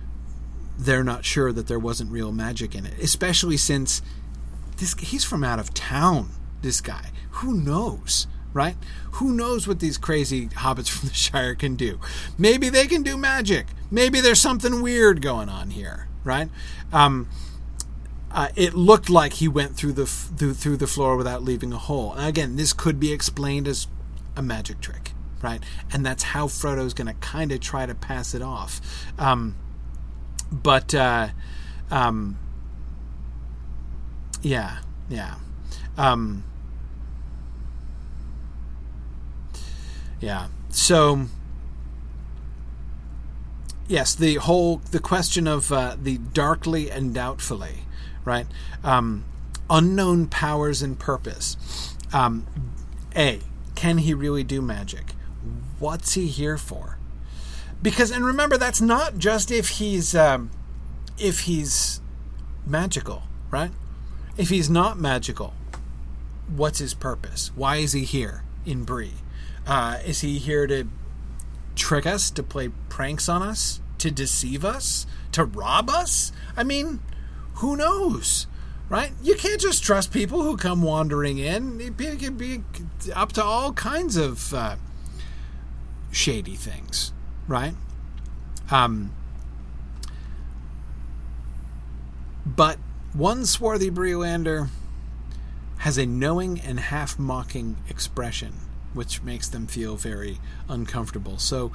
they're 0.79 1.05
not 1.05 1.25
sure 1.25 1.53
that 1.53 1.67
there 1.67 1.79
wasn't 1.79 2.11
real 2.11 2.33
magic 2.33 2.75
in 2.75 2.87
it, 2.87 2.99
especially 3.01 3.57
since 3.57 4.03
this 4.77 4.95
he's 4.95 5.25
from 5.25 5.45
out 5.45 5.59
of 5.59 5.73
town. 5.75 6.31
This 6.63 6.81
guy, 6.81 7.11
who 7.31 7.55
knows, 7.55 8.27
right? 8.53 8.77
Who 9.13 9.33
knows 9.33 9.69
what 9.69 9.81
these 9.81 9.99
crazy 9.99 10.49
hobbits 10.49 10.89
from 10.91 11.09
the 11.09 11.15
Shire 11.15 11.55
can 11.55 11.77
do? 11.77 12.01
Maybe 12.39 12.69
they 12.69 12.87
can 12.87 13.03
do 13.03 13.17
magic. 13.17 13.67
Maybe 13.91 14.21
there's 14.21 14.41
something 14.41 14.83
weird 14.83 15.23
going 15.23 15.49
on 15.49 15.71
here, 15.71 16.09
right? 16.25 16.49
Um, 16.93 17.29
uh, 18.31 18.49
it 18.57 18.75
looked 18.75 19.09
like 19.09 19.35
he 19.35 19.49
went 19.49 19.77
through 19.77 19.93
the 19.93 20.07
through, 20.07 20.55
through 20.55 20.77
the 20.77 20.87
floor 20.87 21.17
without 21.17 21.43
leaving 21.43 21.73
a 21.73 21.79
hole. 21.79 22.13
And 22.13 22.27
again, 22.27 22.57
this 22.57 22.73
could 22.73 23.01
be 23.01 23.13
explained 23.13 23.67
as 23.69 23.87
a 24.37 24.43
magic 24.43 24.81
trick, 24.81 25.13
right? 25.43 25.63
And 25.93 26.05
that's 26.05 26.23
how 26.23 26.47
Frodo's 26.47 26.93
going 26.93 27.07
to 27.07 27.15
kind 27.15 27.53
of 27.53 27.61
try 27.61 27.87
to 27.87 27.95
pass 27.95 28.35
it 28.35 28.43
off. 28.43 28.81
Um, 29.19 29.57
but 30.51 30.95
uh, 30.95 31.29
um, 31.91 32.39
yeah, 34.43 34.79
yeah, 35.09 35.37
um, 35.97 36.45
yeah. 40.21 40.49
So 40.71 41.27
yes, 43.89 44.15
the 44.15 44.37
whole 44.37 44.79
the 44.91 45.01
question 45.01 45.47
of 45.47 45.73
uh, 45.73 45.97
the 46.01 46.19
darkly 46.19 46.91
and 46.91 47.15
doubtfully, 47.15 47.85
right? 48.25 48.47
Um, 48.85 49.25
unknown 49.69 50.27
powers 50.27 50.83
and 50.83 50.99
purpose. 50.99 51.57
Um, 52.13 52.47
a, 53.15 53.41
can 53.75 53.99
he 53.99 54.15
really 54.15 54.45
do 54.45 54.63
magic? 54.63 55.13
What's 55.79 56.15
he 56.15 56.29
here 56.29 56.59
for? 56.59 56.96
Because 57.83 58.11
and 58.11 58.25
remember, 58.25 58.57
that's 58.57 58.81
not 58.81 59.19
just 59.19 59.51
if 59.51 59.69
he's 59.69 60.15
um, 60.15 60.51
if 61.19 61.41
he's 61.41 62.01
magical, 62.67 63.25
right? 63.51 63.71
If 64.37 64.49
he's 64.49 64.69
not 64.69 64.99
magical, 64.99 65.55
what's 66.49 66.79
his 66.79 66.95
purpose? 66.95 67.53
Why 67.55 67.77
is 67.77 67.93
he 67.93 68.05
here 68.05 68.43
in 68.65 68.85
Bree? 68.85 69.15
Uh, 69.67 69.99
is 70.05 70.21
he 70.21 70.39
here 70.39 70.67
to 70.67 70.87
trick 71.75 72.07
us, 72.07 72.31
to 72.31 72.43
play 72.43 72.71
pranks 72.89 73.29
on 73.29 73.43
us, 73.43 73.81
to 73.99 74.11
deceive 74.11 74.65
us, 74.65 75.07
to 75.33 75.45
rob 75.45 75.91
us? 75.91 76.33
I 76.57 76.65
mean, 76.65 77.01
who 77.57 77.77
knows? 77.77 78.47
Right? 78.89 79.13
You 79.21 79.35
can't 79.35 79.61
just 79.61 79.83
trust 79.83 80.13
people 80.13 80.43
who 80.43 80.57
come 80.57 80.83
wandering 80.83 81.39
in. 81.39 81.81
It 81.81 81.97
can 82.21 82.37
be 82.37 82.63
up 83.15 83.33
to 83.33 83.43
all 83.43 83.73
kinds 83.73 84.17
of 84.17 84.55
uh, 84.55 84.77
shady 86.13 86.55
things, 86.55 87.13
right? 87.49 87.75
Um, 88.71 89.13
but 92.45 92.79
one 93.13 93.47
swarthy 93.47 93.91
Bree-lander 93.91 94.69
has 95.79 95.99
a 95.99 96.07
knowing 96.07 96.61
and 96.61 96.81
half 96.81 97.19
mocking 97.19 97.77
expression, 97.89 98.55
which 98.93 99.23
makes 99.23 99.49
them 99.49 99.67
feel 99.67 99.97
very 99.97 100.39
uncomfortable. 100.69 101.39
So, 101.39 101.73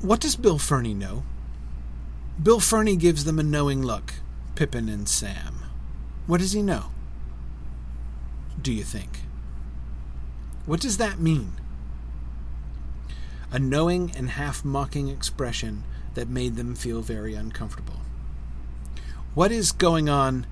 what 0.00 0.20
does 0.20 0.36
Bill 0.36 0.58
Ferny 0.58 0.94
know? 0.94 1.24
Bill 2.42 2.60
Ferny 2.60 2.96
gives 2.96 3.24
them 3.24 3.38
a 3.38 3.42
knowing 3.42 3.82
look, 3.82 4.14
Pippin 4.54 4.88
and 4.88 5.08
Sam. 5.08 5.64
What 6.26 6.40
does 6.40 6.52
he 6.52 6.62
know? 6.62 6.86
Do 8.60 8.72
you 8.72 8.84
think? 8.84 9.20
What 10.64 10.80
does 10.80 10.96
that 10.96 11.18
mean? 11.18 11.59
A 13.52 13.58
knowing 13.58 14.12
and 14.16 14.30
half 14.30 14.64
mocking 14.64 15.08
expression 15.08 15.84
that 16.14 16.28
made 16.28 16.56
them 16.56 16.74
feel 16.74 17.02
very 17.02 17.34
uncomfortable. 17.34 18.00
What 19.34 19.52
is 19.52 19.72
going 19.72 20.08
on 20.08 20.46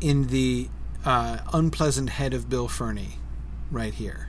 in 0.00 0.28
the 0.28 0.68
uh, 1.04 1.38
unpleasant 1.52 2.10
head 2.10 2.34
of 2.34 2.48
Bill 2.48 2.68
Ferny 2.68 3.18
right 3.70 3.94
here? 3.94 4.28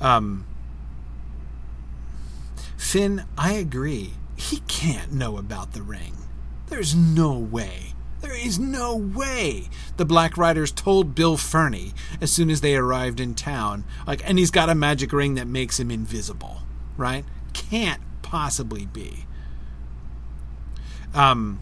Um, 0.00 0.46
Finn, 2.76 3.24
I 3.36 3.52
agree. 3.52 4.14
He 4.36 4.60
can't 4.68 5.12
know 5.12 5.36
about 5.36 5.72
the 5.72 5.82
ring. 5.82 6.16
There's 6.68 6.94
no 6.94 7.32
way. 7.32 7.94
There 8.20 8.34
is 8.34 8.58
no 8.58 8.96
way 8.96 9.68
the 9.96 10.04
Black 10.04 10.36
Riders 10.36 10.72
told 10.72 11.14
Bill 11.14 11.36
Ferny 11.36 11.92
as 12.20 12.32
soon 12.32 12.50
as 12.50 12.60
they 12.60 12.76
arrived 12.76 13.20
in 13.20 13.34
town. 13.34 13.84
Like, 14.06 14.28
and 14.28 14.38
he's 14.38 14.50
got 14.50 14.68
a 14.68 14.74
magic 14.74 15.12
ring 15.12 15.34
that 15.34 15.46
makes 15.46 15.78
him 15.78 15.90
invisible, 15.90 16.62
right? 16.96 17.24
Can't 17.52 18.00
possibly 18.22 18.86
be. 18.86 19.26
Um. 21.14 21.60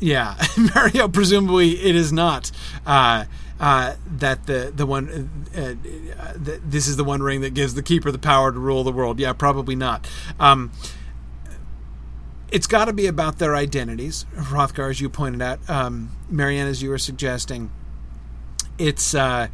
Yeah, 0.00 0.36
Mario. 0.74 1.08
Presumably, 1.08 1.80
it 1.80 1.96
is 1.96 2.12
not. 2.12 2.50
Uh, 2.84 3.24
uh, 3.60 3.94
that 4.18 4.46
the 4.46 4.72
the 4.74 4.84
one 4.84 5.30
uh, 5.56 5.74
uh, 6.20 6.32
this 6.36 6.88
is 6.88 6.96
the 6.96 7.04
one 7.04 7.22
ring 7.22 7.40
that 7.40 7.54
gives 7.54 7.74
the 7.74 7.82
keeper 7.82 8.10
the 8.10 8.18
power 8.18 8.52
to 8.52 8.58
rule 8.58 8.84
the 8.84 8.92
world. 8.92 9.18
Yeah, 9.18 9.32
probably 9.32 9.76
not. 9.76 10.06
Um, 10.40 10.72
it's 12.54 12.68
got 12.68 12.84
to 12.84 12.92
be 12.92 13.08
about 13.08 13.40
their 13.40 13.56
identities, 13.56 14.26
Hrothgar, 14.36 14.88
as 14.88 15.00
you 15.00 15.10
pointed 15.10 15.42
out. 15.42 15.68
Um, 15.68 16.12
Marianne, 16.30 16.68
as 16.68 16.80
you 16.80 16.88
were 16.88 16.98
suggesting, 16.98 17.72
it's. 18.78 19.12
Uh, 19.12 19.48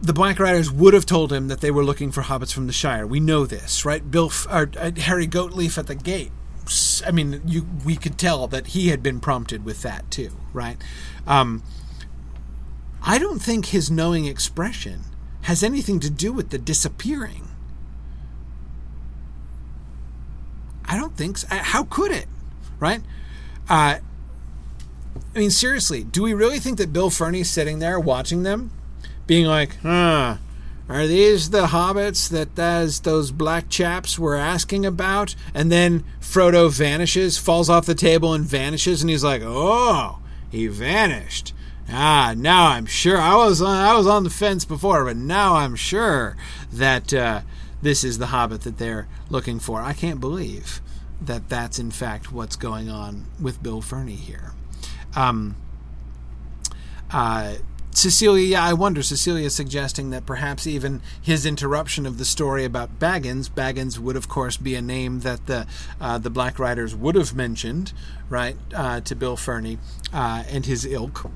the 0.00 0.12
Black 0.12 0.38
Riders 0.38 0.70
would 0.70 0.94
have 0.94 1.04
told 1.04 1.32
him 1.32 1.48
that 1.48 1.60
they 1.60 1.72
were 1.72 1.84
looking 1.84 2.12
for 2.12 2.22
hobbits 2.22 2.54
from 2.54 2.68
the 2.68 2.72
Shire. 2.72 3.06
We 3.06 3.18
know 3.18 3.44
this, 3.44 3.84
right? 3.84 4.08
Bill, 4.08 4.32
or, 4.48 4.70
uh, 4.78 4.92
Harry 4.98 5.26
Goatleaf 5.26 5.76
at 5.76 5.88
the 5.88 5.96
gate. 5.96 6.30
I 7.04 7.10
mean, 7.10 7.42
you, 7.44 7.66
we 7.84 7.96
could 7.96 8.16
tell 8.16 8.46
that 8.46 8.68
he 8.68 8.88
had 8.88 9.02
been 9.02 9.18
prompted 9.18 9.64
with 9.64 9.82
that 9.82 10.10
too, 10.12 10.30
right? 10.54 10.76
Um, 11.26 11.64
I 13.02 13.18
don't 13.18 13.40
think 13.40 13.66
his 13.66 13.90
knowing 13.90 14.26
expression 14.26 15.00
has 15.42 15.62
anything 15.64 15.98
to 16.00 16.08
do 16.08 16.32
with 16.32 16.50
the 16.50 16.58
disappearing. 16.58 17.49
I 20.90 20.96
don't 20.96 21.16
think 21.16 21.38
so. 21.38 21.46
How 21.50 21.84
could 21.84 22.10
it? 22.10 22.26
Right? 22.80 23.00
Uh, 23.68 23.98
I 25.34 25.38
mean, 25.38 25.50
seriously, 25.50 26.02
do 26.02 26.22
we 26.22 26.34
really 26.34 26.58
think 26.58 26.78
that 26.78 26.92
Bill 26.92 27.10
Ferny's 27.10 27.48
sitting 27.48 27.78
there 27.78 28.00
watching 28.00 28.42
them, 28.42 28.72
being 29.28 29.46
like, 29.46 29.76
huh, 29.82 30.38
are 30.88 31.06
these 31.06 31.50
the 31.50 31.66
hobbits 31.66 32.28
that 32.30 32.56
those, 32.56 33.00
those 33.00 33.30
black 33.30 33.68
chaps 33.68 34.18
were 34.18 34.34
asking 34.34 34.84
about? 34.84 35.36
And 35.54 35.70
then 35.70 36.02
Frodo 36.20 36.68
vanishes, 36.68 37.38
falls 37.38 37.70
off 37.70 37.86
the 37.86 37.94
table 37.94 38.34
and 38.34 38.44
vanishes, 38.44 39.00
and 39.00 39.08
he's 39.08 39.22
like, 39.22 39.42
oh, 39.44 40.18
he 40.50 40.66
vanished. 40.66 41.54
Ah, 41.88 42.34
now 42.36 42.66
I'm 42.66 42.86
sure. 42.86 43.18
I 43.18 43.36
was 43.36 43.62
on, 43.62 43.76
I 43.76 43.94
was 43.94 44.08
on 44.08 44.24
the 44.24 44.30
fence 44.30 44.64
before, 44.64 45.04
but 45.04 45.16
now 45.16 45.54
I'm 45.54 45.76
sure 45.76 46.36
that 46.72 47.14
uh, 47.14 47.42
this 47.82 48.04
is 48.04 48.18
the 48.18 48.26
Hobbit 48.26 48.62
that 48.62 48.78
they're 48.78 49.08
looking 49.28 49.58
for. 49.58 49.80
I 49.80 49.92
can't 49.92 50.20
believe 50.20 50.80
that 51.20 51.48
that's 51.48 51.78
in 51.78 51.90
fact 51.90 52.32
what's 52.32 52.56
going 52.56 52.88
on 52.88 53.26
with 53.40 53.62
Bill 53.62 53.80
Ferny 53.80 54.16
here. 54.16 54.52
Um, 55.14 55.56
uh, 57.10 57.56
Cecilia, 57.92 58.46
yeah, 58.46 58.64
I 58.64 58.72
wonder. 58.72 59.02
Cecilia 59.02 59.50
suggesting 59.50 60.10
that 60.10 60.24
perhaps 60.24 60.66
even 60.66 61.02
his 61.20 61.44
interruption 61.44 62.06
of 62.06 62.18
the 62.18 62.24
story 62.24 62.64
about 62.64 62.98
Baggins, 63.00 63.50
Baggins 63.50 63.98
would 63.98 64.16
of 64.16 64.28
course 64.28 64.56
be 64.56 64.74
a 64.74 64.82
name 64.82 65.20
that 65.20 65.46
the 65.46 65.66
uh, 66.00 66.16
the 66.16 66.30
Black 66.30 66.58
Riders 66.58 66.94
would 66.94 67.16
have 67.16 67.34
mentioned, 67.34 67.92
right, 68.28 68.56
uh, 68.74 69.00
to 69.00 69.14
Bill 69.16 69.36
Ferny 69.36 69.78
uh, 70.12 70.44
and 70.48 70.66
his 70.66 70.86
ilk. 70.86 71.30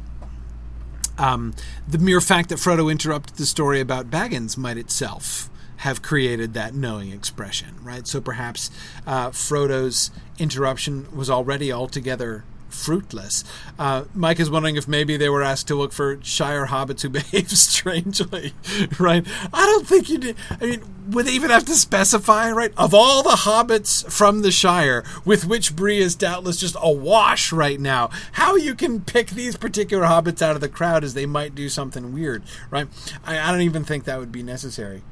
Um, 1.19 1.55
the 1.89 1.99
mere 1.99 2.21
fact 2.21 2.49
that 2.49 2.59
Frodo 2.59 2.91
interrupted 2.91 3.37
the 3.37 3.47
story 3.47 3.81
about 3.81 4.11
Baggins 4.11 4.57
might 4.57 4.79
itself 4.79 5.51
have 5.85 6.01
created 6.01 6.55
that 6.55 6.75
knowing 6.75 7.13
expression, 7.13 7.77
right? 7.83 8.07
So 8.07 8.19
perhaps 8.19 8.71
uh, 9.07 9.31
Frodo's 9.33 10.11
interruption 10.39 11.07
was 11.15 11.29
already 11.29 11.71
altogether 11.71 12.43
fruitless. 12.71 13.45
Uh, 13.79 14.05
Mike 14.15 14.41
is 14.41 14.49
wondering 14.49 14.77
if 14.77 14.89
maybe 14.89 15.19
they 15.19 15.29
were 15.29 15.43
asked 15.43 15.69
to 15.69 15.75
look 15.75 15.93
for 15.93 16.19
Shire 16.23 16.69
hobbits 16.69 17.03
who 17.03 17.09
behave 17.11 17.51
strangely, 17.51 18.55
right? 18.99 19.27
I 19.53 19.67
don't 19.67 19.87
think 19.87 20.09
you 20.09 20.17
did. 20.17 20.37
I 20.59 20.65
mean, 20.65 20.85
would 21.11 21.27
they 21.27 21.33
even 21.33 21.51
have 21.51 21.67
to 21.67 21.75
specify, 21.75 22.51
right? 22.51 22.73
Of 22.79 22.95
all 22.95 23.23
the 23.23 23.41
hobbits 23.41 24.11
from 24.11 24.41
the 24.41 24.51
Shire, 24.51 25.05
with 25.27 25.45
which 25.45 25.77
Bree 25.77 25.99
is 25.99 26.15
doubtless 26.15 26.57
just 26.57 26.77
awash 26.81 27.53
right 27.53 27.79
now, 27.79 28.09
how 28.33 28.57
you 28.57 28.75
can 28.75 29.03
pick 29.03 29.33
these 29.33 29.55
particular 29.55 30.07
hobbits 30.07 30.41
out 30.41 30.55
of 30.55 30.63
the 30.63 30.69
crowd 30.71 31.05
as 31.05 31.13
they 31.13 31.27
might 31.27 31.55
do 31.55 31.69
something 31.69 32.15
weird, 32.15 32.43
right? 32.71 32.89
I, 33.23 33.39
I 33.39 33.53
don't 33.53 33.61
even 33.61 33.85
think 33.85 34.05
that 34.05 34.19
would 34.19 34.33
be 34.33 34.43
necessary. 34.43 35.03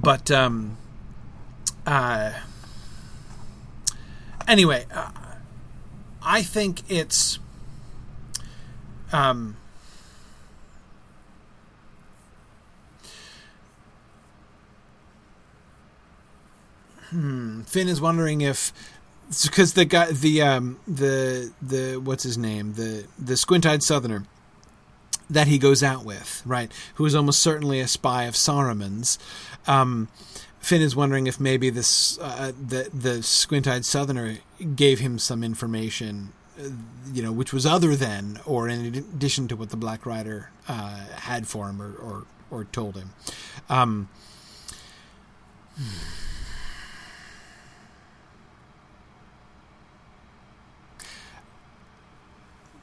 But, 0.00 0.30
um, 0.30 0.76
uh, 1.86 2.32
anyway, 4.46 4.86
uh, 4.92 5.10
I 6.22 6.42
think 6.42 6.82
it's 6.90 7.38
Um, 9.12 9.56
hmm, 17.10 17.62
Finn 17.62 17.88
is 17.88 18.00
wondering 18.00 18.42
if 18.42 18.72
because 19.42 19.74
the 19.74 19.84
guy 19.84 20.10
the 20.10 20.42
um 20.42 20.78
the 20.86 21.52
the 21.62 21.96
what's 21.96 22.22
his 22.22 22.36
name? 22.36 22.74
The 22.74 23.06
the 23.18 23.36
squint-eyed 23.36 23.82
southerner 23.82 24.24
that 25.30 25.46
he 25.46 25.58
goes 25.58 25.82
out 25.82 26.04
with 26.06 26.42
right 26.46 26.72
who 26.94 27.04
is 27.04 27.14
almost 27.14 27.40
certainly 27.40 27.80
a 27.80 27.88
spy 27.88 28.24
of 28.24 28.34
Saruman's 28.34 29.18
um 29.68 30.08
Finn 30.60 30.82
is 30.82 30.96
wondering 30.96 31.28
if 31.28 31.38
maybe 31.38 31.70
this 31.70 32.18
uh, 32.18 32.52
the 32.60 32.90
the 32.92 33.22
squint-eyed 33.22 33.84
southerner 33.84 34.38
gave 34.74 34.98
him 34.98 35.18
some 35.18 35.44
information 35.44 36.32
uh, 36.58 36.70
you 37.12 37.22
know 37.22 37.30
which 37.30 37.52
was 37.52 37.64
other 37.64 37.94
than 37.94 38.40
or 38.44 38.68
in 38.68 38.94
addition 38.94 39.46
to 39.48 39.56
what 39.56 39.70
the 39.70 39.76
black 39.76 40.04
rider 40.04 40.50
uh, 40.66 41.04
had 41.20 41.46
for 41.46 41.68
him 41.68 41.80
or 41.80 41.92
or, 41.94 42.26
or 42.50 42.64
told 42.64 42.96
him 42.96 43.10
um 43.68 44.08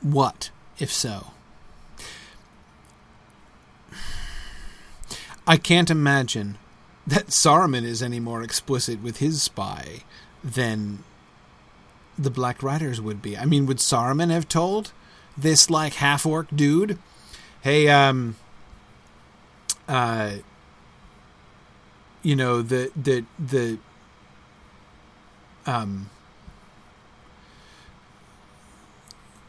What, 0.06 0.52
if 0.78 0.92
so? 0.92 1.32
I 5.48 5.58
can't 5.58 5.90
imagine 5.90 6.60
that 7.08 7.28
Saruman 7.28 7.84
is 7.84 8.02
any 8.02 8.20
more 8.20 8.42
explicit 8.42 9.02
with 9.02 9.18
his 9.18 9.42
spy 9.42 10.04
than 10.44 11.04
the 12.18 12.30
Black 12.30 12.64
Riders 12.64 13.02
would 13.02 13.22
be. 13.22 13.38
I 13.38 13.46
mean, 13.46 13.66
would 13.66 13.78
Saruman 13.78 14.32
have 14.32 14.48
told 14.48 14.92
this 15.38 15.70
like 15.70 15.96
half 15.96 16.26
orc 16.26 16.48
dude, 16.56 16.98
"Hey, 17.62 17.90
um, 17.90 18.36
uh, 19.88 20.38
you 22.24 22.36
know 22.36 22.62
the 22.62 22.92
the 22.96 23.26
the 23.38 23.78
um 25.68 26.10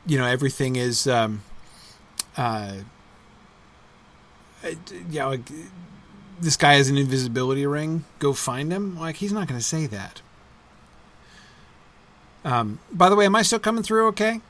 you 0.07 0.19
know 0.19 0.27
everything 0.27 0.77
is 0.77 1.07
um, 1.07 1.43
uh, 2.37 2.75
you 5.11 5.21
know, 5.21 5.39
this 6.41 6.57
guy 6.57 6.75
has 6.75 6.89
an 6.89 6.97
invisibility 6.97 7.67
ring. 7.67 8.05
Go 8.19 8.33
find 8.33 8.73
him. 8.73 8.99
Like 8.99 9.17
he's 9.17 9.33
not 9.33 9.49
going 9.49 9.59
to 9.59 9.65
say 9.65 9.87
that. 9.87 10.23
Um, 12.45 12.79
by 12.93 13.09
the 13.09 13.17
way, 13.17 13.27
am 13.27 13.35
I 13.35 13.43
still 13.43 13.59
coming 13.59 13.83
through? 13.83 14.07
Okay, 14.09 14.41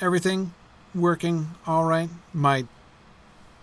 everything 0.00 0.54
working 0.94 1.48
all 1.66 1.84
right. 1.84 2.08
My 2.32 2.66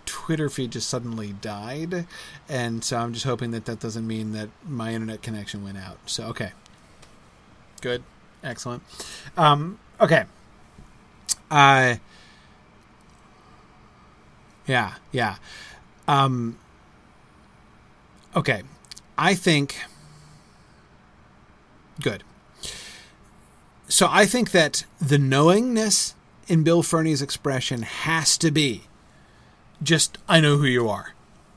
Twitter 0.04 0.50
feed 0.50 0.72
just 0.72 0.88
suddenly 0.88 1.32
died, 1.40 2.06
and 2.48 2.84
so 2.84 2.98
I'm 2.98 3.14
just 3.14 3.24
hoping 3.24 3.50
that 3.52 3.64
that 3.64 3.80
doesn't 3.80 4.06
mean 4.06 4.32
that 4.32 4.50
my 4.66 4.92
internet 4.92 5.22
connection 5.22 5.64
went 5.64 5.78
out. 5.78 5.98
So 6.06 6.24
okay, 6.26 6.52
good, 7.80 8.02
excellent. 8.44 8.82
Um, 9.38 9.78
okay, 10.00 10.24
uh, 11.50 11.96
yeah, 14.66 14.94
yeah. 15.12 15.36
Um, 16.06 16.58
okay. 18.38 18.62
I 19.16 19.34
think. 19.34 19.76
Good. 22.00 22.22
So 23.88 24.06
I 24.10 24.26
think 24.26 24.52
that 24.52 24.84
the 25.00 25.18
knowingness 25.18 26.14
in 26.46 26.62
Bill 26.62 26.82
Ferny's 26.82 27.22
expression 27.22 27.82
has 27.82 28.38
to 28.38 28.50
be 28.50 28.84
just, 29.82 30.18
I 30.28 30.40
know 30.40 30.56
who 30.56 30.66
you 30.66 30.88
are, 30.88 31.14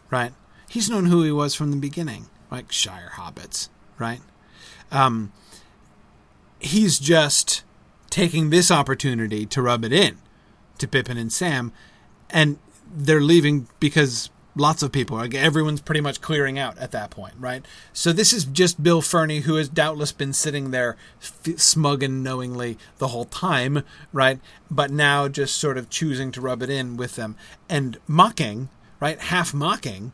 right? 0.09 0.33
He's 0.69 0.89
known 0.89 1.05
who 1.05 1.23
he 1.23 1.31
was 1.31 1.53
from 1.55 1.71
the 1.71 1.77
beginning, 1.77 2.27
like 2.49 2.71
Shire 2.71 3.11
Hobbits, 3.15 3.69
right? 3.99 4.21
Um, 4.91 5.31
he's 6.59 6.99
just 6.99 7.63
taking 8.09 8.49
this 8.49 8.71
opportunity 8.71 9.45
to 9.47 9.61
rub 9.61 9.83
it 9.83 9.93
in 9.93 10.17
to 10.77 10.87
Pippin 10.87 11.17
and 11.17 11.31
Sam, 11.31 11.71
and 12.29 12.57
they're 12.93 13.21
leaving 13.21 13.67
because 13.79 14.29
lots 14.55 14.83
of 14.83 14.91
people, 14.91 15.17
like 15.17 15.33
everyone's 15.33 15.81
pretty 15.81 16.01
much 16.01 16.19
clearing 16.19 16.59
out 16.59 16.77
at 16.77 16.91
that 16.91 17.09
point, 17.09 17.33
right? 17.39 17.65
So 17.93 18.11
this 18.11 18.33
is 18.33 18.43
just 18.45 18.83
Bill 18.83 19.01
Ferny, 19.01 19.41
who 19.41 19.55
has 19.55 19.69
doubtless 19.69 20.11
been 20.11 20.33
sitting 20.33 20.71
there 20.71 20.97
f- 21.21 21.57
smug 21.57 22.03
and 22.03 22.23
knowingly 22.23 22.77
the 22.97 23.09
whole 23.09 23.25
time, 23.25 23.83
right? 24.11 24.39
But 24.69 24.91
now 24.91 25.27
just 25.27 25.55
sort 25.55 25.77
of 25.77 25.89
choosing 25.89 26.31
to 26.33 26.41
rub 26.41 26.61
it 26.61 26.69
in 26.69 26.97
with 26.97 27.15
them 27.15 27.37
and 27.69 27.97
mocking, 28.07 28.69
right? 28.99 29.19
Half 29.19 29.53
mocking, 29.53 30.11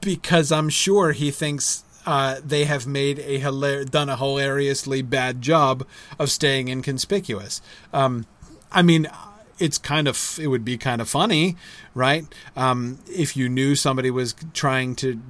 because 0.00 0.50
I'm 0.50 0.68
sure 0.68 1.12
he 1.12 1.30
thinks 1.30 1.84
uh, 2.06 2.40
they 2.42 2.64
have 2.64 2.86
made 2.86 3.18
a 3.18 3.40
hilar- 3.40 3.90
done 3.90 4.08
a 4.08 4.16
hilariously 4.16 5.02
bad 5.02 5.42
job 5.42 5.86
of 6.18 6.30
staying 6.30 6.68
inconspicuous. 6.68 7.60
Um, 7.92 8.24
I 8.70 8.82
mean, 8.82 9.08
it's 9.58 9.78
kind 9.78 10.06
of 10.06 10.38
it 10.40 10.48
would 10.48 10.64
be 10.64 10.76
kind 10.76 11.00
of 11.00 11.08
funny, 11.08 11.56
right? 11.94 12.26
Um, 12.56 12.98
if 13.06 13.36
you 13.36 13.48
knew 13.48 13.74
somebody 13.74 14.10
was 14.10 14.34
trying 14.52 14.94
to, 14.96 15.20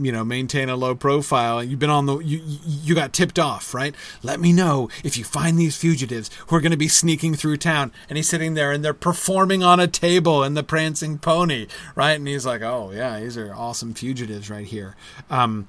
you 0.00 0.12
know, 0.12 0.24
maintain 0.24 0.68
a 0.68 0.76
low 0.76 0.94
profile, 0.94 1.62
you've 1.62 1.78
been 1.78 1.90
on 1.90 2.06
the 2.06 2.18
you 2.18 2.40
you 2.44 2.94
got 2.94 3.12
tipped 3.12 3.38
off, 3.38 3.74
right? 3.74 3.94
Let 4.22 4.40
me 4.40 4.52
know 4.52 4.88
if 5.02 5.16
you 5.16 5.24
find 5.24 5.58
these 5.58 5.76
fugitives 5.76 6.30
who 6.48 6.56
are 6.56 6.60
going 6.60 6.72
to 6.72 6.76
be 6.76 6.88
sneaking 6.88 7.34
through 7.34 7.58
town. 7.58 7.92
And 8.08 8.16
he's 8.16 8.28
sitting 8.28 8.54
there 8.54 8.72
and 8.72 8.84
they're 8.84 8.94
performing 8.94 9.62
on 9.62 9.80
a 9.80 9.86
table 9.86 10.42
in 10.42 10.54
the 10.54 10.62
prancing 10.62 11.18
pony, 11.18 11.66
right? 11.94 12.12
And 12.12 12.26
he's 12.26 12.46
like, 12.46 12.62
oh 12.62 12.90
yeah, 12.92 13.20
these 13.20 13.36
are 13.36 13.54
awesome 13.54 13.94
fugitives 13.94 14.50
right 14.50 14.66
here. 14.66 14.96
Um, 15.30 15.68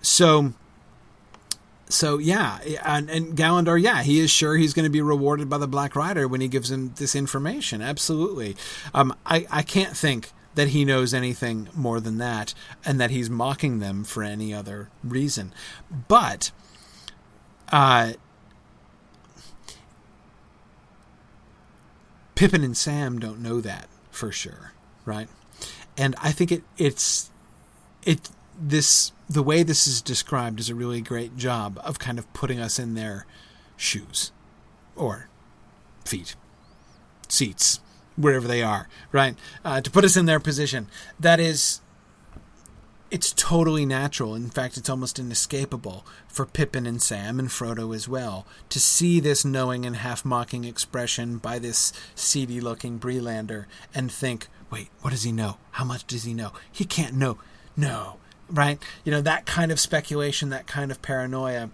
so 0.00 0.52
so 1.88 2.18
yeah, 2.18 2.58
and, 2.84 3.10
and 3.10 3.36
Galandar, 3.36 3.80
yeah, 3.80 4.02
he 4.02 4.20
is 4.20 4.30
sure 4.30 4.56
he's 4.56 4.74
going 4.74 4.84
to 4.84 4.90
be 4.90 5.02
rewarded 5.02 5.48
by 5.48 5.58
the 5.58 5.68
Black 5.68 5.94
Rider 5.94 6.26
when 6.26 6.40
he 6.40 6.48
gives 6.48 6.70
him 6.70 6.94
this 6.96 7.14
information. 7.14 7.82
Absolutely. 7.82 8.56
Um, 8.92 9.14
I 9.26 9.46
I 9.50 9.62
can't 9.62 9.96
think 9.96 10.30
that 10.54 10.68
he 10.68 10.84
knows 10.84 11.12
anything 11.12 11.68
more 11.74 12.00
than 12.00 12.18
that, 12.18 12.54
and 12.84 13.00
that 13.00 13.10
he's 13.10 13.28
mocking 13.28 13.80
them 13.80 14.04
for 14.04 14.22
any 14.22 14.54
other 14.54 14.88
reason. 15.02 15.52
But, 16.08 16.52
uh, 17.72 18.12
Pippin 22.34 22.64
and 22.64 22.76
Sam 22.76 23.18
don't 23.18 23.40
know 23.40 23.60
that 23.60 23.88
for 24.10 24.30
sure, 24.32 24.72
right? 25.04 25.28
And 25.96 26.14
I 26.22 26.32
think 26.32 26.50
it 26.50 26.62
it's 26.76 27.30
it 28.04 28.30
this 28.58 29.12
the 29.28 29.42
way 29.42 29.62
this 29.62 29.86
is 29.86 30.02
described 30.02 30.60
is 30.60 30.68
a 30.68 30.74
really 30.74 31.00
great 31.00 31.36
job 31.36 31.80
of 31.84 31.98
kind 31.98 32.18
of 32.18 32.32
putting 32.32 32.60
us 32.60 32.78
in 32.78 32.94
their 32.94 33.26
shoes 33.76 34.32
or 34.96 35.28
feet, 36.04 36.36
seats, 37.28 37.80
wherever 38.16 38.46
they 38.46 38.62
are, 38.62 38.88
right? 39.12 39.36
Uh, 39.64 39.80
to 39.80 39.90
put 39.90 40.04
us 40.04 40.16
in 40.16 40.26
their 40.26 40.40
position. 40.40 40.88
That 41.18 41.40
is, 41.40 41.80
it's 43.10 43.32
totally 43.32 43.86
natural. 43.86 44.34
In 44.34 44.50
fact, 44.50 44.76
it's 44.76 44.90
almost 44.90 45.18
inescapable 45.18 46.06
for 46.28 46.46
Pippin 46.46 46.86
and 46.86 47.00
Sam 47.00 47.38
and 47.38 47.48
Frodo 47.48 47.94
as 47.94 48.08
well 48.08 48.46
to 48.68 48.78
see 48.78 49.20
this 49.20 49.44
knowing 49.44 49.86
and 49.86 49.96
half 49.96 50.24
mocking 50.24 50.64
expression 50.64 51.38
by 51.38 51.58
this 51.58 51.92
seedy 52.14 52.60
looking 52.60 52.98
Breelander 52.98 53.64
and 53.94 54.12
think, 54.12 54.48
wait, 54.70 54.90
what 55.00 55.10
does 55.10 55.22
he 55.22 55.32
know? 55.32 55.56
How 55.72 55.84
much 55.84 56.06
does 56.06 56.24
he 56.24 56.34
know? 56.34 56.52
He 56.70 56.84
can't 56.84 57.14
know. 57.14 57.38
No, 57.76 58.18
right? 58.54 58.78
You 59.04 59.12
know, 59.12 59.20
that 59.20 59.44
kind 59.44 59.70
of 59.72 59.80
speculation, 59.80 60.48
that 60.50 60.66
kind 60.66 60.90
of 60.90 61.02
paranoia 61.02 61.70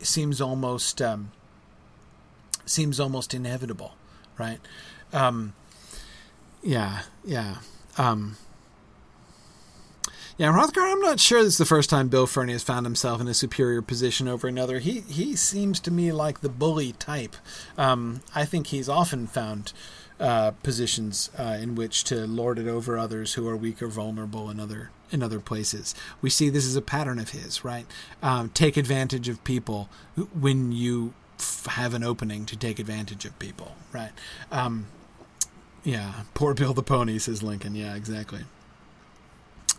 seems 0.00 0.40
almost 0.40 1.00
um, 1.00 1.30
seems 2.64 2.98
almost 2.98 3.34
inevitable, 3.34 3.94
right? 4.38 4.58
Um, 5.12 5.52
yeah, 6.62 7.02
yeah. 7.24 7.56
Um, 7.98 8.36
yeah, 10.38 10.50
Hrothgar, 10.50 10.90
I'm 10.90 11.00
not 11.00 11.20
sure 11.20 11.42
this 11.42 11.52
is 11.52 11.58
the 11.58 11.66
first 11.66 11.90
time 11.90 12.08
Bill 12.08 12.26
Ferny 12.26 12.52
has 12.52 12.62
found 12.62 12.86
himself 12.86 13.20
in 13.20 13.28
a 13.28 13.34
superior 13.34 13.82
position 13.82 14.26
over 14.26 14.48
another. 14.48 14.78
He 14.78 15.00
he 15.00 15.36
seems 15.36 15.78
to 15.80 15.90
me 15.90 16.10
like 16.10 16.40
the 16.40 16.48
bully 16.48 16.92
type. 16.92 17.36
Um, 17.76 18.22
I 18.34 18.46
think 18.46 18.68
he's 18.68 18.88
often 18.88 19.26
found 19.26 19.72
uh, 20.22 20.52
positions 20.62 21.30
uh, 21.36 21.58
in 21.60 21.74
which 21.74 22.04
to 22.04 22.26
lord 22.26 22.58
it 22.58 22.68
over 22.68 22.96
others 22.96 23.34
who 23.34 23.48
are 23.48 23.56
weak 23.56 23.82
or 23.82 23.88
vulnerable 23.88 24.48
in 24.48 24.60
other 24.60 24.90
in 25.10 25.22
other 25.22 25.40
places. 25.40 25.94
We 26.22 26.30
see 26.30 26.48
this 26.48 26.66
as 26.66 26.74
a 26.74 26.80
pattern 26.80 27.18
of 27.18 27.30
his, 27.30 27.64
right? 27.64 27.86
Um, 28.22 28.48
take 28.48 28.76
advantage 28.76 29.28
of 29.28 29.44
people 29.44 29.90
when 30.32 30.72
you 30.72 31.12
f- 31.38 31.66
have 31.72 31.92
an 31.92 32.02
opening 32.02 32.46
to 32.46 32.56
take 32.56 32.78
advantage 32.78 33.24
of 33.24 33.38
people, 33.38 33.76
right? 33.92 34.12
Um, 34.50 34.86
yeah, 35.84 36.22
poor 36.34 36.54
Bill 36.54 36.72
the 36.72 36.82
Pony, 36.82 37.18
says 37.18 37.42
Lincoln. 37.42 37.74
Yeah, 37.74 37.94
exactly. 37.94 38.44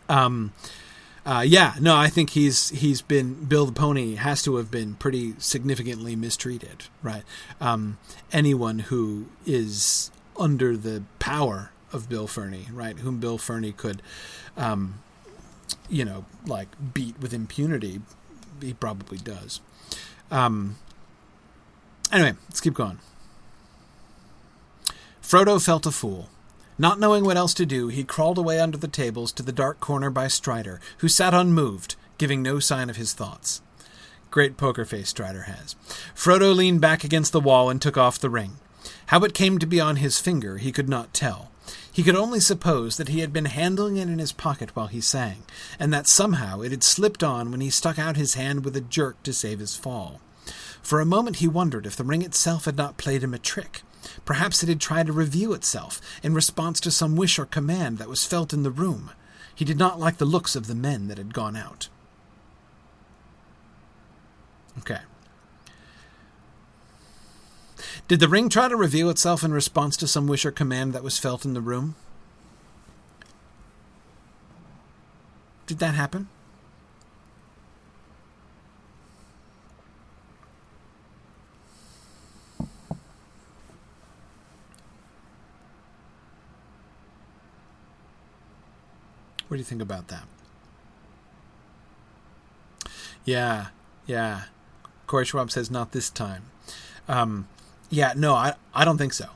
Um, 0.08 0.54
uh, 1.26 1.44
yeah, 1.48 1.76
no, 1.80 1.96
I 1.96 2.10
think 2.10 2.32
he's 2.32 2.70
he's 2.70 3.02
been 3.02 3.46
Bill 3.46 3.66
the 3.66 3.72
Pony 3.72 4.16
has 4.16 4.44
to 4.44 4.58
have 4.58 4.70
been 4.70 4.96
pretty 4.96 5.36
significantly 5.40 6.16
mistreated, 6.16 6.86
right? 7.02 7.24
Um, 7.62 7.98
anyone 8.32 8.80
who 8.80 9.28
is 9.46 10.12
under 10.38 10.76
the 10.76 11.04
power 11.20 11.72
of 11.92 12.10
Bill 12.10 12.28
Ferny, 12.28 12.68
right? 12.72 12.98
Whom 13.00 13.20
Bill 13.20 13.38
Ferny 13.38 13.72
could, 13.72 14.02
um, 14.58 14.96
you 15.90 16.04
know, 16.04 16.26
like 16.46 16.70
beat 16.94 17.20
with 17.20 17.34
impunity. 17.34 18.02
He 18.62 18.74
probably 18.74 19.18
does. 19.18 19.62
Um, 20.32 20.78
anyway, 22.12 22.34
let's 22.50 22.62
keep 22.62 22.74
going. 22.74 23.00
Frodo 25.22 25.64
felt 25.64 25.86
a 25.86 25.92
fool. 25.92 26.30
Not 26.78 27.00
knowing 27.00 27.24
what 27.24 27.38
else 27.38 27.54
to 27.56 27.66
do, 27.66 27.88
he 27.88 28.04
crawled 28.04 28.38
away 28.38 28.60
under 28.60 28.78
the 28.78 28.88
tables 28.88 29.32
to 29.34 29.44
the 29.44 29.52
dark 29.52 29.80
corner 29.80 30.10
by 30.10 30.28
Strider, 30.28 30.82
who 30.98 31.08
sat 31.08 31.34
unmoved, 31.34 31.96
giving 32.18 32.42
no 32.42 32.60
sign 32.60 32.90
of 32.90 32.98
his 32.98 33.14
thoughts. 33.14 33.62
Great 34.32 34.58
poker 34.58 34.84
face 34.84 35.10
Strider 35.10 35.44
has. 35.44 35.76
Frodo 36.16 36.56
leaned 36.56 36.82
back 36.82 37.04
against 37.04 37.32
the 37.32 37.40
wall 37.40 37.70
and 37.70 37.80
took 37.80 37.98
off 37.98 38.18
the 38.18 38.30
ring. 38.32 38.54
How 39.08 39.20
it 39.24 39.34
came 39.34 39.60
to 39.60 39.66
be 39.66 39.80
on 39.80 39.98
his 39.98 40.20
finger, 40.20 40.58
he 40.58 40.72
could 40.72 40.90
not 40.90 41.14
tell. 41.14 41.52
He 41.92 42.04
could 42.04 42.16
only 42.16 42.40
suppose 42.40 42.98
that 42.98 43.10
he 43.10 43.20
had 43.20 43.32
been 43.32 43.46
handling 43.46 43.98
it 43.98 44.10
in 44.10 44.20
his 44.20 44.32
pocket 44.32 44.76
while 44.76 44.88
he 44.88 45.00
sang, 45.00 45.44
and 45.80 45.94
that 45.94 46.08
somehow 46.08 46.62
it 46.62 46.72
had 46.72 46.84
slipped 46.84 47.24
on 47.24 47.52
when 47.52 47.62
he 47.62 47.70
stuck 47.70 48.00
out 48.00 48.18
his 48.18 48.34
hand 48.34 48.66
with 48.66 48.76
a 48.76 48.82
jerk 48.82 49.22
to 49.24 49.34
save 49.34 49.60
his 49.60 49.76
fall. 49.76 50.20
For 50.82 51.00
a 51.00 51.06
moment 51.06 51.38
he 51.38 51.48
wondered 51.48 51.86
if 51.86 51.96
the 51.96 52.04
ring 52.04 52.22
itself 52.22 52.66
had 52.66 52.76
not 52.76 52.98
played 52.98 53.24
him 53.24 53.34
a 53.34 53.40
trick. 53.40 53.84
Perhaps 54.26 54.64
it 54.64 54.70
had 54.70 54.82
tried 54.82 55.08
to 55.08 55.14
reveal 55.14 55.54
itself 55.54 56.02
in 56.22 56.34
response 56.34 56.80
to 56.82 56.92
some 56.92 57.16
wish 57.16 57.40
or 57.40 57.46
command 57.46 58.00
that 58.00 58.10
was 58.10 58.26
felt 58.26 58.54
in 58.54 58.64
the 58.64 58.72
room. 58.72 59.12
He 59.56 59.64
did 59.64 59.78
not 59.78 60.00
like 60.00 60.18
the 60.18 60.26
looks 60.26 60.56
of 60.56 60.68
the 60.68 60.76
men 60.76 61.08
that 61.08 61.18
had 61.18 61.34
gone 61.34 61.56
out. 61.56 61.88
Okay. 64.80 65.00
Did 68.08 68.20
the 68.20 68.28
ring 68.28 68.50
try 68.50 68.68
to 68.68 68.76
reveal 68.76 69.10
itself 69.10 69.44
in 69.44 69.54
response 69.54 69.96
to 69.98 70.08
some 70.08 70.28
wish 70.28 70.46
or 70.46 70.52
command 70.52 70.94
that 70.94 71.04
was 71.04 71.18
felt 71.18 71.46
in 71.46 71.54
the 71.54 71.62
room? 71.62 71.96
Did 75.66 75.80
that 75.80 75.96
happen? 75.96 76.28
What 89.48 89.58
do 89.58 89.60
you 89.60 89.64
think 89.64 89.82
about 89.82 90.08
that? 90.08 90.24
Yeah, 93.24 93.68
yeah. 94.08 94.46
Corey 95.08 95.26
Schwab 95.26 95.52
says 95.52 95.70
not 95.70 95.92
this 95.92 96.10
time. 96.10 96.46
Um, 97.08 97.48
yeah, 97.94 98.14
no, 98.16 98.34
I 98.34 98.54
I 98.74 98.86
don't 98.86 98.98
think 98.98 99.14
so. 99.14 99.28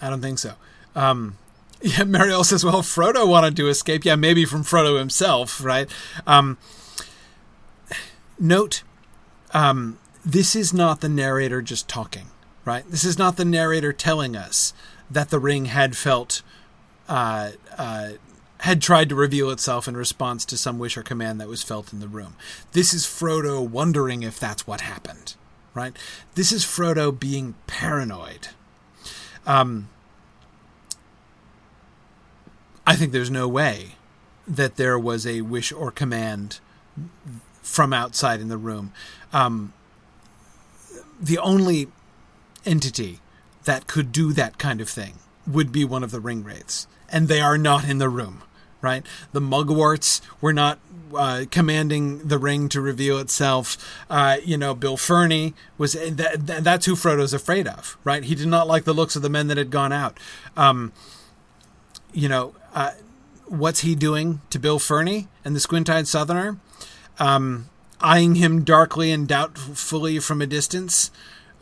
I 0.00 0.10
don't 0.10 0.20
think 0.20 0.38
so. 0.38 0.54
Um, 0.94 1.38
yeah, 1.82 2.04
Mariel 2.04 2.44
says, 2.44 2.64
well, 2.64 2.82
Frodo 2.82 3.28
wanted 3.28 3.56
to 3.56 3.68
escape. 3.68 4.04
Yeah, 4.04 4.16
maybe 4.16 4.44
from 4.44 4.62
Frodo 4.62 4.98
himself, 4.98 5.62
right? 5.62 5.90
Um, 6.26 6.58
note, 8.38 8.82
um, 9.52 9.98
this 10.24 10.54
is 10.54 10.72
not 10.72 11.00
the 11.00 11.08
narrator 11.08 11.60
just 11.62 11.88
talking, 11.88 12.26
right? 12.64 12.88
This 12.88 13.04
is 13.04 13.18
not 13.18 13.36
the 13.36 13.44
narrator 13.44 13.92
telling 13.92 14.36
us 14.36 14.72
that 15.10 15.30
the 15.30 15.38
ring 15.38 15.66
had 15.66 15.96
felt, 15.96 16.42
uh, 17.08 17.52
uh, 17.76 18.10
had 18.60 18.80
tried 18.80 19.08
to 19.08 19.14
reveal 19.14 19.50
itself 19.50 19.86
in 19.86 19.96
response 19.96 20.44
to 20.46 20.56
some 20.56 20.78
wish 20.78 20.96
or 20.96 21.02
command 21.02 21.40
that 21.40 21.48
was 21.48 21.62
felt 21.62 21.92
in 21.92 22.00
the 22.00 22.08
room. 22.08 22.36
This 22.72 22.94
is 22.94 23.04
Frodo 23.04 23.66
wondering 23.66 24.22
if 24.22 24.40
that's 24.40 24.66
what 24.66 24.80
happened 24.80 25.34
right? 25.76 25.96
This 26.34 26.50
is 26.50 26.64
Frodo 26.64 27.16
being 27.16 27.54
paranoid. 27.66 28.48
Um, 29.46 29.88
I 32.86 32.96
think 32.96 33.12
there's 33.12 33.30
no 33.30 33.46
way 33.46 33.96
that 34.48 34.76
there 34.76 34.98
was 34.98 35.26
a 35.26 35.42
wish 35.42 35.72
or 35.72 35.90
command 35.90 36.60
from 37.62 37.92
outside 37.92 38.40
in 38.40 38.48
the 38.48 38.56
room. 38.56 38.92
Um, 39.32 39.72
the 41.20 41.38
only 41.38 41.88
entity 42.64 43.20
that 43.64 43.86
could 43.86 44.12
do 44.12 44.32
that 44.32 44.58
kind 44.58 44.80
of 44.80 44.88
thing 44.88 45.14
would 45.46 45.72
be 45.72 45.84
one 45.84 46.04
of 46.04 46.10
the 46.10 46.20
ring 46.20 46.42
wraiths, 46.42 46.86
and 47.08 47.28
they 47.28 47.40
are 47.40 47.58
not 47.58 47.88
in 47.88 47.98
the 47.98 48.08
room. 48.08 48.42
Right, 48.82 49.04
the 49.32 49.40
mugworts 49.40 50.20
were 50.40 50.52
not 50.52 50.78
uh, 51.14 51.46
commanding 51.50 52.28
the 52.28 52.38
ring 52.38 52.68
to 52.68 52.80
reveal 52.80 53.18
itself. 53.18 53.76
Uh, 54.08 54.36
you 54.44 54.56
know, 54.58 54.74
Bill 54.74 54.96
Ferny 54.96 55.54
was 55.78 55.94
that, 55.94 56.46
that's 56.46 56.86
who 56.86 56.94
Frodo's 56.94 57.32
afraid 57.32 57.66
of, 57.66 57.96
right? 58.04 58.22
He 58.22 58.34
did 58.34 58.48
not 58.48 58.68
like 58.68 58.84
the 58.84 58.92
looks 58.92 59.16
of 59.16 59.22
the 59.22 59.30
men 59.30 59.48
that 59.48 59.56
had 59.56 59.70
gone 59.70 59.92
out. 59.92 60.20
Um, 60.56 60.92
you 62.12 62.28
know, 62.28 62.54
uh, 62.74 62.92
what's 63.46 63.80
he 63.80 63.94
doing 63.94 64.40
to 64.50 64.58
Bill 64.58 64.78
Ferny 64.78 65.28
and 65.44 65.56
the 65.56 65.60
squint-eyed 65.60 66.06
Southerner? 66.06 66.58
Um, 67.18 67.70
eyeing 68.00 68.34
him 68.34 68.62
darkly 68.62 69.10
and 69.10 69.26
doubtfully 69.26 70.18
from 70.18 70.42
a 70.42 70.46
distance, 70.46 71.10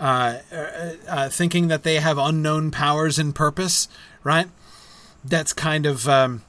uh, 0.00 0.38
uh, 0.52 0.92
uh, 1.08 1.28
thinking 1.28 1.68
that 1.68 1.84
they 1.84 2.00
have 2.00 2.18
unknown 2.18 2.72
powers 2.72 3.20
and 3.20 3.34
purpose, 3.34 3.88
right? 4.24 4.48
That's 5.24 5.52
kind 5.52 5.86
of. 5.86 6.08
Um, 6.08 6.42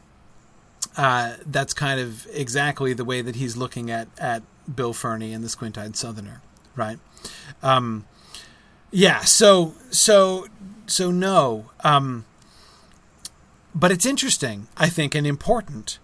uh, 0.98 1.36
that's 1.46 1.74
kind 1.74 2.00
of 2.00 2.28
exactly 2.32 2.93
the 2.93 3.06
way 3.06 3.22
that 3.22 3.36
he's 3.36 3.58
looking 3.58 3.91
at 3.91 4.08
at 4.18 4.43
Bill 4.74 4.93
Ferny 4.93 5.34
and 5.34 5.43
the 5.43 5.50
Squint-eyed 5.50 5.96
Southerner, 5.96 6.41
right? 6.76 7.00
Um, 7.62 8.06
yeah. 8.91 9.22
So 9.22 9.74
so 9.89 10.48
so 10.88 11.12
no. 11.12 11.72
Um, 11.84 12.26
but 13.74 13.91
it's 13.91 14.06
interesting, 14.06 14.68
I 14.78 14.88
think, 14.88 15.16
and 15.16 15.28
important 15.28 16.00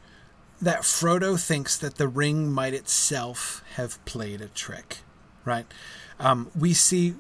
that 0.62 0.82
Frodo 0.82 1.42
thinks 1.42 1.78
that 1.78 1.96
the 1.96 2.08
ring 2.08 2.52
might 2.52 2.74
itself 2.74 3.64
have 3.76 4.04
played 4.06 4.42
a 4.42 4.48
trick, 4.48 5.00
right? 5.46 5.66
Um, 6.20 6.52
we 6.54 6.74
see 6.74 7.16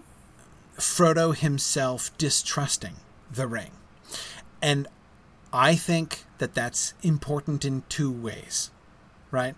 Frodo 0.77 1.35
himself 1.35 2.15
distrusting 2.17 2.97
the 3.31 3.47
ring. 3.47 3.71
And 4.61 4.87
I 5.53 5.75
think 5.75 6.23
that 6.37 6.53
that's 6.53 6.93
important 7.03 7.65
in 7.65 7.83
two 7.89 8.11
ways, 8.11 8.71
right? 9.31 9.55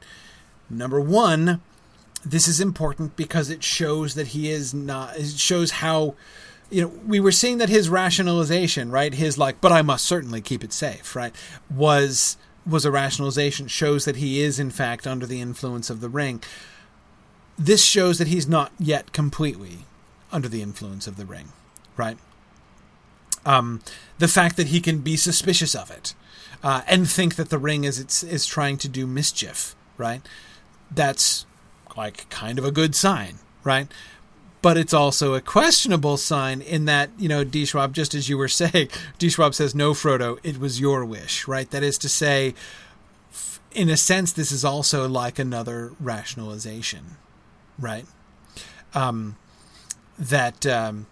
Number 0.69 0.99
one, 0.99 1.61
this 2.25 2.47
is 2.47 2.59
important 2.59 3.15
because 3.15 3.49
it 3.49 3.63
shows 3.63 4.15
that 4.15 4.27
he 4.27 4.49
is 4.49 4.73
not, 4.73 5.17
it 5.17 5.37
shows 5.37 5.71
how, 5.71 6.15
you 6.69 6.81
know, 6.81 6.87
we 7.05 7.19
were 7.19 7.31
seeing 7.31 7.57
that 7.59 7.69
his 7.69 7.89
rationalization, 7.89 8.89
right? 8.89 9.13
His 9.13 9.37
like, 9.37 9.61
but 9.61 9.71
I 9.71 9.81
must 9.81 10.05
certainly 10.05 10.41
keep 10.41 10.63
it 10.63 10.73
safe, 10.73 11.15
right? 11.15 11.35
Was, 11.69 12.37
was 12.65 12.85
a 12.85 12.91
rationalization, 12.91 13.67
shows 13.67 14.05
that 14.05 14.15
he 14.15 14.41
is 14.41 14.59
in 14.59 14.71
fact 14.71 15.05
under 15.05 15.25
the 15.25 15.41
influence 15.41 15.89
of 15.89 16.01
the 16.01 16.09
ring. 16.09 16.41
This 17.57 17.83
shows 17.83 18.17
that 18.17 18.27
he's 18.27 18.47
not 18.47 18.71
yet 18.79 19.11
completely 19.13 19.79
under 20.31 20.47
the 20.47 20.63
influence 20.63 21.05
of 21.05 21.17
the 21.17 21.25
ring, 21.25 21.49
right? 21.95 22.17
Um, 23.45 23.81
the 24.19 24.27
fact 24.27 24.57
that 24.57 24.67
he 24.67 24.79
can 24.79 24.99
be 24.99 25.17
suspicious 25.17 25.75
of 25.75 25.91
it 25.91 26.13
uh, 26.63 26.81
and 26.87 27.09
think 27.09 27.35
that 27.35 27.49
the 27.49 27.57
ring 27.57 27.83
is 27.83 27.99
it's, 27.99 28.23
is 28.23 28.45
trying 28.45 28.77
to 28.77 28.87
do 28.87 29.05
mischief, 29.05 29.75
right? 29.97 30.21
That's 30.89 31.45
like 31.97 32.29
kind 32.29 32.57
of 32.57 32.65
a 32.65 32.71
good 32.71 32.95
sign, 32.95 33.39
right? 33.63 33.87
But 34.61 34.77
it's 34.77 34.93
also 34.93 35.33
a 35.33 35.41
questionable 35.41 36.15
sign 36.15 36.61
in 36.61 36.85
that, 36.85 37.09
you 37.17 37.27
know, 37.27 37.43
D. 37.43 37.65
Schwab, 37.65 37.93
just 37.93 38.15
as 38.15 38.29
you 38.29 38.37
were 38.37 38.47
saying, 38.47 38.87
D. 39.17 39.29
Schwab 39.29 39.53
says, 39.53 39.75
no, 39.75 39.91
Frodo, 39.93 40.39
it 40.41 40.57
was 40.57 40.79
your 40.79 41.03
wish, 41.03 41.47
right? 41.47 41.69
That 41.69 41.83
is 41.83 41.97
to 41.99 42.09
say, 42.09 42.53
in 43.73 43.89
a 43.89 43.97
sense, 43.97 44.31
this 44.31 44.51
is 44.51 44.63
also 44.63 45.07
like 45.07 45.37
another 45.37 45.91
rationalization, 45.99 47.17
right? 47.77 48.05
Um, 48.93 49.35
that 50.17 50.65
um, 50.65 51.07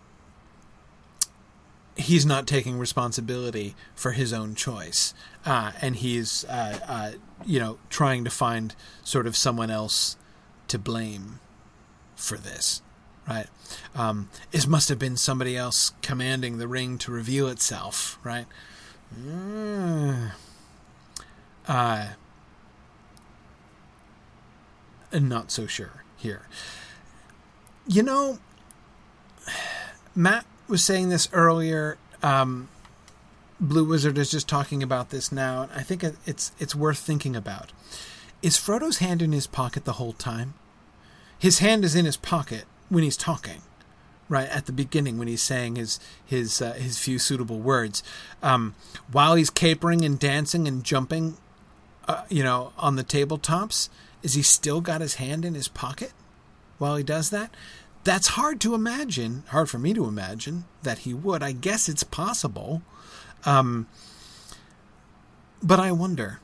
he's 1.96 2.26
not 2.26 2.48
taking 2.48 2.78
responsibility 2.78 3.76
for 3.96 4.12
his 4.12 4.34
own 4.34 4.56
choice, 4.56 5.14
uh, 5.46 5.72
and 5.82 5.98
he's 5.98 6.46
uh, 6.46 6.80
uh, 6.88 7.12
you 7.46 7.60
know 7.60 7.78
trying 7.90 8.24
to 8.24 8.30
find 8.30 8.76
sort 9.04 9.28
of 9.28 9.36
someone 9.36 9.70
else 9.70 10.18
to 10.68 10.80
blame 10.80 11.40
for 12.16 12.38
this, 12.38 12.82
right? 13.28 13.48
Um, 13.96 14.30
it 14.52 14.68
must 14.68 14.90
have 14.90 15.00
been 15.00 15.18
somebody 15.18 15.58
else 15.58 15.94
commanding 16.02 16.58
the 16.58 16.68
ring 16.68 16.98
to 17.00 17.12
reveal 17.12 17.48
itself, 17.48 18.20
right? 18.24 18.46
Mm. 19.20 20.32
Uh, 21.68 22.08
not 25.14 25.52
so 25.52 25.68
sure 25.68 26.04
here. 26.16 26.48
You 27.88 28.04
know, 28.04 28.40
Matt 30.16 30.46
was 30.72 30.84
saying 30.84 31.10
this 31.10 31.28
earlier. 31.34 31.98
Um, 32.24 32.70
Blue 33.60 33.84
Wizard 33.84 34.18
is 34.18 34.32
just 34.32 34.48
talking 34.48 34.82
about 34.82 35.12
this 35.12 35.32
now, 35.32 35.64
and 35.64 35.72
I 35.74 35.84
think 35.84 36.04
it's 36.26 36.52
it's 36.58 36.74
worth 36.74 36.98
thinking 36.98 37.36
about. 37.36 37.72
Is 38.42 38.58
Frodo's 38.58 38.98
hand 38.98 39.22
in 39.22 39.34
his 39.34 39.46
pocket 39.46 39.86
the 39.86 39.94
whole 39.94 40.14
time? 40.14 40.56
His 41.38 41.60
hand 41.60 41.84
is 41.84 41.94
in 41.94 42.06
his 42.06 42.18
pocket 42.18 42.66
when 42.90 43.04
he's 43.04 43.18
talking, 43.18 43.62
right 44.30 44.48
at 44.48 44.66
the 44.66 44.72
beginning 44.72 45.20
when 45.20 45.28
he's 45.28 45.44
saying 45.44 45.76
his 45.76 46.00
his 46.26 46.62
uh, 46.62 46.74
his 46.74 46.98
few 46.98 47.20
suitable 47.20 47.60
words. 47.60 48.02
Um, 48.42 48.74
while 49.12 49.36
he's 49.36 49.52
capering 49.52 50.04
and 50.04 50.18
dancing 50.18 50.68
and 50.68 50.84
jumping, 50.84 51.38
uh, 52.08 52.24
you 52.30 52.44
know, 52.44 52.72
on 52.78 52.96
the 52.96 53.04
tabletops, 53.04 53.90
is 54.24 54.34
he 54.34 54.42
still 54.42 54.82
got 54.82 55.02
his 55.02 55.16
hand 55.16 55.44
in 55.46 55.54
his 55.54 55.68
pocket 55.68 56.14
while 56.78 56.96
he 56.96 57.04
does 57.04 57.30
that? 57.30 57.54
That's 58.04 58.30
hard 58.30 58.60
to 58.62 58.74
imagine. 58.74 59.44
Hard 59.50 59.70
for 59.70 59.78
me 59.78 59.94
to 59.94 60.06
imagine 60.06 60.66
that 60.84 61.00
he 61.00 61.14
would. 61.14 61.44
I 61.44 61.52
guess 61.52 61.88
it's 61.88 62.04
possible. 62.04 62.82
Um, 63.46 63.88
but 65.62 65.80
I 65.80 65.92
wonder 65.92 66.40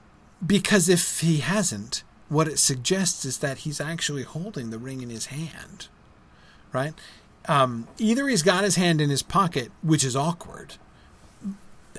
because 0.45 0.87
if 0.87 1.21
he 1.21 1.37
hasn't, 1.37 2.03
what 2.29 2.47
it 2.47 2.59
suggests 2.59 3.25
is 3.25 3.39
that 3.39 3.59
he's 3.59 3.81
actually 3.81 4.23
holding 4.23 4.69
the 4.69 4.77
ring 4.77 5.01
in 5.01 5.09
his 5.09 5.27
hand, 5.27 5.87
right? 6.71 6.93
Um, 7.47 7.87
either 7.97 8.27
he's 8.27 8.43
got 8.43 8.63
his 8.63 8.75
hand 8.75 8.99
in 8.99 9.09
his 9.09 9.23
pocket, 9.23 9.71
which 9.81 10.03
is 10.03 10.15
awkward, 10.15 10.75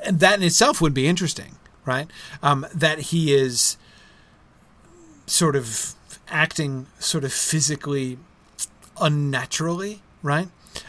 and 0.04 0.20
that 0.20 0.38
in 0.38 0.44
itself 0.44 0.80
would 0.80 0.94
be 0.94 1.08
interesting, 1.08 1.56
right? 1.84 2.08
Um, 2.42 2.66
that 2.74 2.98
he 2.98 3.34
is 3.34 3.76
sort 5.26 5.56
of 5.56 5.94
acting 6.28 6.86
sort 6.98 7.24
of 7.24 7.32
physically 7.32 8.18
unnaturally, 9.00 10.02
right? 10.22 10.48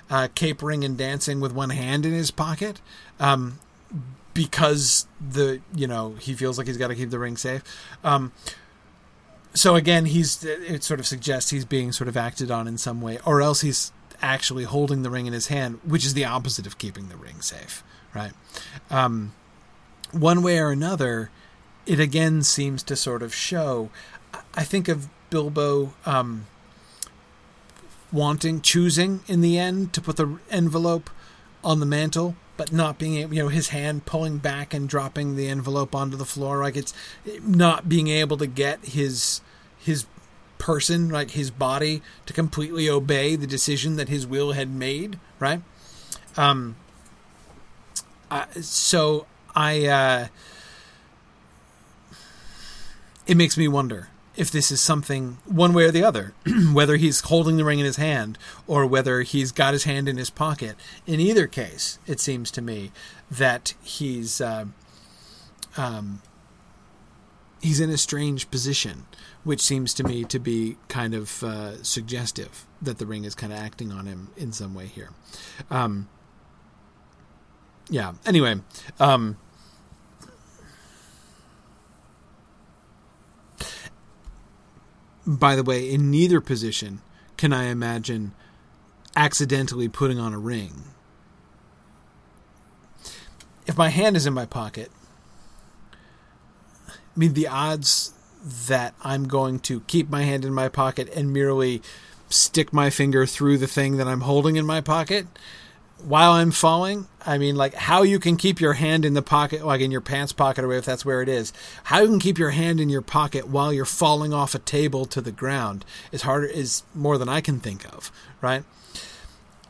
Uh, 0.10 0.28
capering 0.36 0.84
and 0.84 0.98
dancing 0.98 1.40
with 1.40 1.54
one 1.54 1.70
hand 1.72 2.06
in 2.06 2.14
his 2.14 2.32
pocket. 2.32 2.82
Um, 3.20 3.60
because 4.34 5.08
the 5.20 5.60
you 5.76 5.88
know 5.88 6.16
he 6.20 6.34
feels 6.34 6.58
like 6.58 6.68
he's 6.68 6.78
got 6.78 6.88
to 6.88 6.96
keep 6.96 7.10
the 7.10 7.20
ring 7.20 7.36
safe. 7.36 7.62
Um, 8.04 8.32
so 9.54 9.76
again, 9.76 10.06
he's 10.06 10.44
it 10.44 10.84
sort 10.84 11.00
of 11.00 11.08
suggests 11.08 11.50
he's 11.50 11.66
being 11.66 11.92
sort 11.92 12.08
of 12.08 12.16
acted 12.16 12.52
on 12.52 12.68
in 12.68 12.78
some 12.78 13.02
way, 13.02 13.20
or 13.26 13.42
else 13.42 13.62
he's 13.62 13.92
actually 14.22 14.64
holding 14.64 15.04
the 15.04 15.10
ring 15.10 15.26
in 15.26 15.34
his 15.34 15.48
hand, 15.48 15.80
which 15.84 16.06
is 16.06 16.14
the 16.14 16.26
opposite 16.26 16.68
of 16.68 16.78
keeping 16.78 17.10
the 17.10 17.18
ring 17.18 17.42
safe, 17.42 17.84
right? 18.14 18.32
Um, 18.90 19.34
one 20.12 20.42
way 20.42 20.60
or 20.60 20.72
another, 20.72 21.32
it 21.86 22.00
again 22.00 22.44
seems 22.44 22.84
to 22.84 22.96
sort 22.96 23.22
of 23.22 23.34
show. 23.34 23.90
I 24.56 24.64
think 24.64 24.88
of 24.88 25.10
Bilbo 25.30 25.94
um, 26.06 26.46
wanting, 28.12 28.62
choosing 28.62 29.22
in 29.28 29.42
the 29.42 29.58
end 29.58 29.94
to 29.94 30.02
put 30.02 30.18
the 30.18 30.40
envelope 30.50 31.10
on 31.64 31.80
the 31.80 31.86
mantle 31.86 32.36
but 32.60 32.74
not 32.74 33.00
being 33.00 33.16
able, 33.16 33.34
you 33.34 33.42
know, 33.42 33.48
his 33.48 33.70
hand 33.70 34.06
pulling 34.06 34.38
back 34.38 34.74
and 34.74 34.90
dropping 34.90 35.38
the 35.38 35.48
envelope 35.48 35.96
onto 35.96 36.18
the 36.18 36.26
floor, 36.26 36.62
like 36.62 36.76
it's 36.76 36.94
not 37.42 37.88
being 37.88 38.10
able 38.10 38.36
to 38.36 38.48
get 38.48 38.84
his 38.84 39.40
his 39.78 40.06
person, 40.58 41.08
like 41.08 41.32
his 41.32 41.52
body, 41.52 42.02
to 42.26 42.34
completely 42.34 42.90
obey 42.90 43.38
the 43.38 43.48
decision 43.48 43.96
that 43.96 44.10
his 44.10 44.28
will 44.28 44.52
had 44.52 44.70
made, 44.70 45.18
right? 45.40 45.62
Um. 46.36 46.76
Uh, 48.30 48.46
so 48.60 49.26
I, 49.56 49.86
uh, 49.86 50.28
it 53.26 53.38
makes 53.38 53.58
me 53.58 53.70
wonder 53.70 54.10
if 54.40 54.50
this 54.50 54.72
is 54.72 54.80
something 54.80 55.38
one 55.46 55.74
way 55.74 55.84
or 55.84 55.92
the 55.92 56.04
other, 56.04 56.34
whether 56.72 56.96
he's 56.96 57.20
holding 57.20 57.58
the 57.58 57.66
ring 57.66 57.80
in 57.80 57.86
his 57.86 57.98
hand 57.98 58.38
or 58.68 58.86
whether 58.86 59.22
he's 59.22 59.52
got 59.52 59.74
his 59.74 59.84
hand 59.84 60.08
in 60.08 60.16
his 60.16 60.30
pocket. 60.30 60.78
In 61.06 61.20
either 61.20 61.46
case, 61.46 62.00
it 62.08 62.22
seems 62.22 62.50
to 62.52 62.62
me 62.62 62.94
that 63.30 63.74
he's 63.84 64.40
uh, 64.40 64.66
um, 65.76 66.22
he's 67.62 67.82
in 67.82 67.90
a 67.90 67.98
strange 67.98 68.50
position, 68.50 69.08
which 69.44 69.60
seems 69.60 69.94
to 69.96 70.06
me 70.06 70.24
to 70.24 70.40
be 70.40 70.78
kind 70.88 71.14
of 71.14 71.44
uh, 71.44 71.84
suggestive 71.84 72.66
that 72.82 72.98
the 72.98 73.06
ring 73.06 73.26
is 73.26 73.36
kind 73.36 73.52
of 73.52 73.60
acting 73.60 73.92
on 73.92 74.06
him 74.06 74.30
in 74.38 74.54
some 74.54 74.74
way 74.74 74.86
here. 74.86 75.10
Um, 75.70 76.08
yeah. 77.90 78.14
Anyway. 78.26 78.62
Um, 79.02 79.38
by 85.38 85.56
the 85.56 85.64
way, 85.64 85.88
in 85.88 86.10
neither 86.10 86.42
position 86.42 87.02
can 87.38 87.54
I 87.54 87.66
imagine 87.66 88.34
accidentally 89.16 89.88
putting 89.88 90.18
on 90.18 90.34
a 90.34 90.40
ring. 90.40 90.86
If 93.68 93.78
my 93.78 93.90
hand 93.90 94.18
is 94.18 94.26
in 94.26 94.34
my 94.34 94.48
pocket, 94.48 94.90
I 96.88 96.94
mean, 97.16 97.34
the 97.34 97.48
odds 97.48 98.14
that 98.68 98.96
I'm 99.04 99.28
going 99.28 99.60
to 99.60 99.82
keep 99.82 100.10
my 100.10 100.24
hand 100.24 100.46
in 100.46 100.54
my 100.54 100.68
pocket 100.68 101.10
and 101.16 101.32
merely 101.32 101.84
stick 102.30 102.74
my 102.74 102.90
finger 102.90 103.28
through 103.28 103.60
the 103.60 103.68
thing 103.68 103.98
that 103.98 104.08
I'm 104.08 104.22
holding 104.22 104.56
in 104.56 104.66
my 104.66 104.82
pocket 104.82 105.28
while 106.04 106.32
I'm 106.32 106.52
falling, 106.52 107.08
I 107.26 107.38
mean, 107.38 107.56
like 107.56 107.74
how 107.74 108.04
you 108.04 108.20
can 108.20 108.38
keep 108.38 108.62
your 108.62 108.74
hand 108.74 109.06
in 109.06 109.14
the 109.14 109.22
pocket, 109.22 109.66
like 109.66 109.82
in 109.82 109.92
your 109.92 110.02
pants 110.02 110.32
pocket, 110.32 110.64
or 110.64 110.72
if 110.74 110.86
that's 110.86 111.06
where 111.06 111.22
it 111.22 111.30
is, 111.30 111.52
how 111.86 112.00
you 112.00 112.08
can 112.08 112.20
keep 112.20 112.38
your 112.38 112.52
hand 112.52 112.80
in 112.80 112.90
your 112.90 113.02
pocket 113.02 113.48
while 113.48 113.74
you're 113.74 113.86
falling 113.86 114.34
off 114.34 114.56
a 114.56 114.60
table 114.60 115.06
to 115.06 115.22
the 115.22 115.32
ground 115.32 115.86
is 116.12 116.24
harder, 116.24 116.48
is 116.48 116.84
more 116.96 117.18
than 117.18 117.30
I 117.30 117.42
can 117.42 117.60
think 117.60 117.86
of, 117.94 118.12
right? 118.42 118.64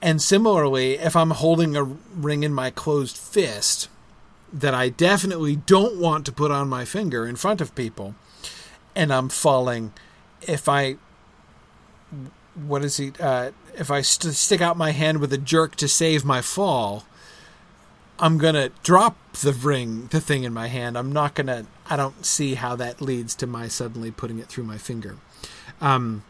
And 0.02 0.22
similarly, 0.22 0.94
if 0.94 1.16
I'm 1.16 1.32
holding 1.32 1.76
a 1.76 1.84
ring 1.84 2.44
in 2.44 2.54
my 2.54 2.70
closed 2.70 3.18
fist 3.18 3.90
that 4.54 4.74
I 4.74 4.90
definitely 4.90 5.58
don't 5.58 6.00
want 6.00 6.26
to 6.26 6.32
put 6.32 6.52
on 6.52 6.70
my 6.70 6.86
finger 6.86 7.28
in 7.28 7.36
front 7.36 7.60
of 7.60 7.76
people, 7.76 8.16
and 8.96 9.12
I'm 9.12 9.30
falling, 9.30 9.94
if 10.42 10.70
I 10.70 10.98
what 12.68 12.84
is 12.84 12.98
he? 12.98 13.12
Uh, 13.20 13.52
if 13.78 13.90
I 13.92 14.02
st- 14.02 14.34
stick 14.34 14.62
out 14.62 14.78
my 14.78 14.92
hand 14.92 15.20
with 15.20 15.32
a 15.34 15.38
jerk 15.38 15.76
to 15.78 15.88
save 15.88 16.26
my 16.26 16.42
fall, 16.42 17.06
I'm 18.20 18.38
gonna 18.38 18.70
drop 18.84 19.16
the 19.34 19.54
ring, 19.54 20.08
the 20.08 20.20
thing 20.20 20.44
in 20.44 20.54
my 20.54 20.68
hand. 20.68 20.98
I'm 20.98 21.12
not 21.12 21.36
gonna. 21.36 21.66
I 21.90 21.96
don't 21.96 22.26
see 22.26 22.56
how 22.56 22.76
that 22.76 23.02
leads 23.02 23.34
to 23.36 23.48
my 23.48 23.68
suddenly 23.68 24.12
putting 24.12 24.40
it 24.40 24.48
through 24.48 24.66
my 24.66 24.78
finger. 24.78 25.18
Um. 25.80 26.24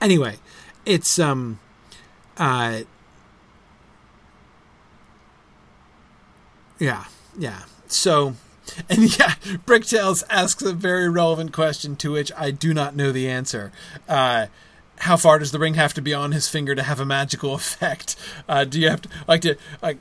Anyway, 0.00 0.36
it's 0.84 1.18
um. 1.18 1.58
Uh. 2.36 2.80
Yeah. 6.78 7.04
Yeah. 7.38 7.62
So. 7.88 8.34
And 8.90 9.16
yeah, 9.16 9.34
Bricktails 9.64 10.24
asks 10.28 10.60
a 10.60 10.72
very 10.72 11.08
relevant 11.08 11.52
question 11.52 11.94
to 11.96 12.10
which 12.10 12.32
I 12.36 12.50
do 12.50 12.74
not 12.74 12.96
know 12.96 13.12
the 13.12 13.28
answer. 13.28 13.70
Uh, 14.08 14.46
how 14.98 15.16
far 15.16 15.38
does 15.38 15.52
the 15.52 15.58
ring 15.58 15.74
have 15.74 15.94
to 15.94 16.02
be 16.02 16.14
on 16.14 16.32
his 16.32 16.48
finger 16.48 16.74
to 16.74 16.82
have 16.82 17.00
a 17.00 17.04
magical 17.04 17.54
effect? 17.54 18.16
Uh, 18.48 18.64
do 18.64 18.80
you 18.80 18.88
have 18.88 19.02
to 19.02 19.08
like 19.28 19.42
to 19.42 19.56
like 19.82 19.98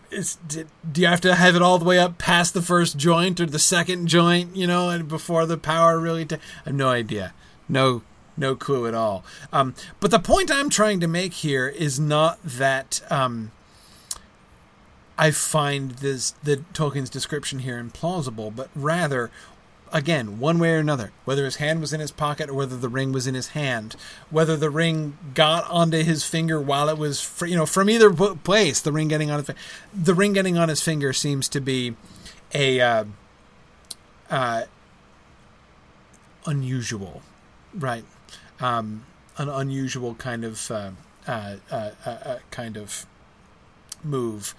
do, 0.48 0.66
do 0.90 1.02
you 1.02 1.08
have 1.08 1.22
to 1.22 1.36
have 1.36 1.56
it 1.56 1.62
all 1.62 1.78
the 1.78 1.86
way 1.86 2.00
up 2.00 2.18
past 2.18 2.54
the 2.54 2.62
first 2.62 2.98
joint 2.98 3.40
or 3.40 3.46
the 3.46 3.60
second 3.60 4.08
joint? 4.08 4.56
You 4.56 4.68
know, 4.68 4.90
and 4.90 5.08
before 5.08 5.46
the 5.46 5.58
power 5.58 6.00
really? 6.00 6.28
I 6.32 6.40
have 6.66 6.76
no 6.76 6.90
idea. 6.90 7.34
No, 7.68 8.04
no 8.38 8.56
clue 8.56 8.88
at 8.88 8.94
all. 8.94 9.24
Um, 9.52 9.74
but 10.00 10.12
the 10.12 10.20
point 10.20 10.52
I'm 10.52 10.70
trying 10.70 11.00
to 11.00 11.08
make 11.08 11.34
here 11.34 11.68
is 11.68 12.00
not 12.00 12.40
that 12.44 13.02
um, 13.10 13.52
I 15.18 15.32
find 15.32 15.92
this 15.92 16.32
the 16.44 16.58
Tolkien's 16.74 17.10
description 17.10 17.60
here 17.60 17.82
implausible, 17.82 18.56
but 18.56 18.70
rather 18.76 19.32
again, 19.96 20.40
one 20.40 20.60
way 20.60 20.72
or 20.72 20.80
another, 20.80 21.14
whether 21.24 21.46
his 21.46 21.56
hand 21.56 21.80
was 21.80 21.94
in 21.94 22.02
his 22.02 22.12
pocket 22.12 22.50
or 22.50 22.54
whether 22.54 22.76
the 22.76 22.90
ring 22.90 23.14
was 23.14 23.28
in 23.28 23.34
his 23.34 23.50
hand, 23.50 23.96
whether 24.30 24.58
the 24.58 24.70
ring 24.70 25.18
got 25.34 25.68
onto 25.72 26.04
his 26.04 26.26
finger 26.26 26.60
while 26.60 26.90
it 26.90 26.98
was, 26.98 27.22
fr- 27.22 27.46
you 27.46 27.56
know, 27.56 27.66
from 27.66 27.90
either 27.90 28.14
place, 28.14 28.82
the 28.82 28.92
ring 28.92 29.08
getting 29.08 29.32
on 29.32 29.42
his, 29.42 29.56
the 29.94 30.14
ring 30.14 30.34
getting 30.34 30.58
on 30.58 30.68
his 30.68 30.82
finger 30.82 31.14
seems 31.14 31.48
to 31.48 31.62
be 31.62 31.96
a 32.54 32.82
uh, 32.82 33.06
uh, 34.30 34.64
unusual, 36.46 37.22
right? 37.74 38.04
Um, 38.60 39.06
an 39.38 39.48
unusual 39.48 40.16
kind 40.16 40.44
of 40.44 40.70
uh, 40.72 40.92
uh, 41.26 41.56
uh, 41.72 41.92
uh 42.06 42.38
kind 42.52 42.76
of 42.76 43.06
move. 44.04 44.56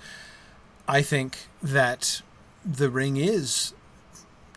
I 0.88 1.02
think 1.02 1.48
that 1.62 2.22
the 2.64 2.88
ring 2.88 3.18
is 3.18 3.74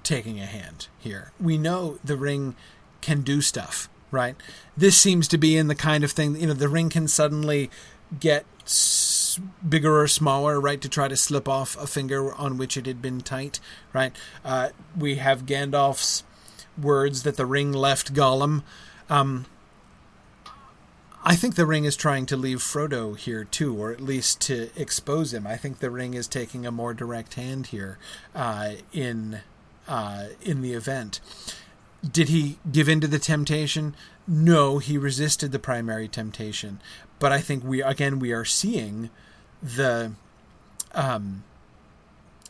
taking 0.09 0.39
a 0.39 0.45
hand 0.47 0.87
here. 0.97 1.31
We 1.39 1.57
know 1.59 1.99
the 2.03 2.17
ring 2.17 2.55
can 2.99 3.21
do 3.21 3.41
stuff, 3.41 3.87
right? 4.09 4.35
This 4.75 4.97
seems 4.97 5.27
to 5.27 5.37
be 5.37 5.55
in 5.55 5.67
the 5.67 5.75
kind 5.75 6.03
of 6.03 6.11
thing, 6.11 6.35
you 6.35 6.47
know, 6.47 6.53
the 6.53 6.67
ring 6.67 6.89
can 6.89 7.07
suddenly 7.07 7.69
get 8.19 8.43
bigger 9.67 10.01
or 10.01 10.07
smaller, 10.07 10.59
right, 10.59 10.81
to 10.81 10.89
try 10.89 11.07
to 11.07 11.15
slip 11.15 11.47
off 11.47 11.77
a 11.77 11.85
finger 11.85 12.33
on 12.33 12.57
which 12.57 12.75
it 12.75 12.87
had 12.87 13.03
been 13.03 13.21
tight, 13.21 13.59
right? 13.93 14.11
Uh, 14.43 14.69
we 14.97 15.15
have 15.15 15.45
Gandalf's 15.45 16.23
words 16.75 17.21
that 17.21 17.37
the 17.37 17.45
ring 17.45 17.71
left 17.71 18.11
Gollum. 18.11 18.63
Um, 19.11 19.45
I 21.23 21.35
think 21.35 21.53
the 21.53 21.67
ring 21.67 21.85
is 21.85 21.95
trying 21.95 22.25
to 22.27 22.35
leave 22.35 22.59
Frodo 22.59 23.15
here 23.15 23.43
too, 23.43 23.79
or 23.79 23.91
at 23.91 24.01
least 24.01 24.41
to 24.41 24.71
expose 24.75 25.35
him. 25.35 25.45
I 25.45 25.55
think 25.55 25.79
the 25.79 25.91
ring 25.91 26.15
is 26.15 26.27
taking 26.27 26.65
a 26.65 26.71
more 26.71 26.95
direct 26.95 27.35
hand 27.35 27.67
here 27.67 27.99
uh, 28.33 28.71
in 28.91 29.41
uh, 29.89 30.27
in 30.41 30.61
the 30.61 30.73
event. 30.73 31.19
did 32.09 32.29
he 32.29 32.57
give 32.71 32.87
in 32.87 33.01
to 33.01 33.07
the 33.07 33.19
temptation? 33.19 33.93
No, 34.25 34.77
he 34.77 34.97
resisted 34.97 35.51
the 35.51 35.59
primary 35.59 36.07
temptation. 36.07 36.79
But 37.17 37.33
I 37.33 37.41
think 37.41 37.63
we 37.65 37.81
again 37.81 38.19
we 38.19 38.31
are 38.31 38.45
seeing 38.45 39.09
the 39.61 40.13
um, 40.93 41.43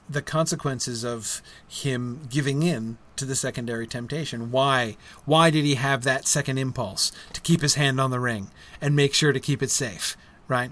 the 0.08 0.22
consequences 0.22 1.04
of 1.04 1.42
him 1.68 2.28
giving 2.30 2.62
in 2.62 2.98
to 3.16 3.26
the 3.26 3.36
secondary 3.36 3.88
temptation. 3.88 4.52
Why? 4.52 4.98
Why 5.26 5.50
did 5.50 5.66
he 5.66 5.76
have 5.76 6.04
that 6.04 6.28
second 6.28 6.60
impulse 6.60 7.12
to 7.34 7.42
keep 7.42 7.62
his 7.62 7.76
hand 7.76 8.00
on 8.00 8.12
the 8.12 8.20
ring 8.20 8.52
and 8.82 8.96
make 8.96 9.16
sure 9.16 9.34
to 9.34 9.40
keep 9.40 9.64
it 9.64 9.72
safe? 9.72 10.16
Right? 10.48 10.72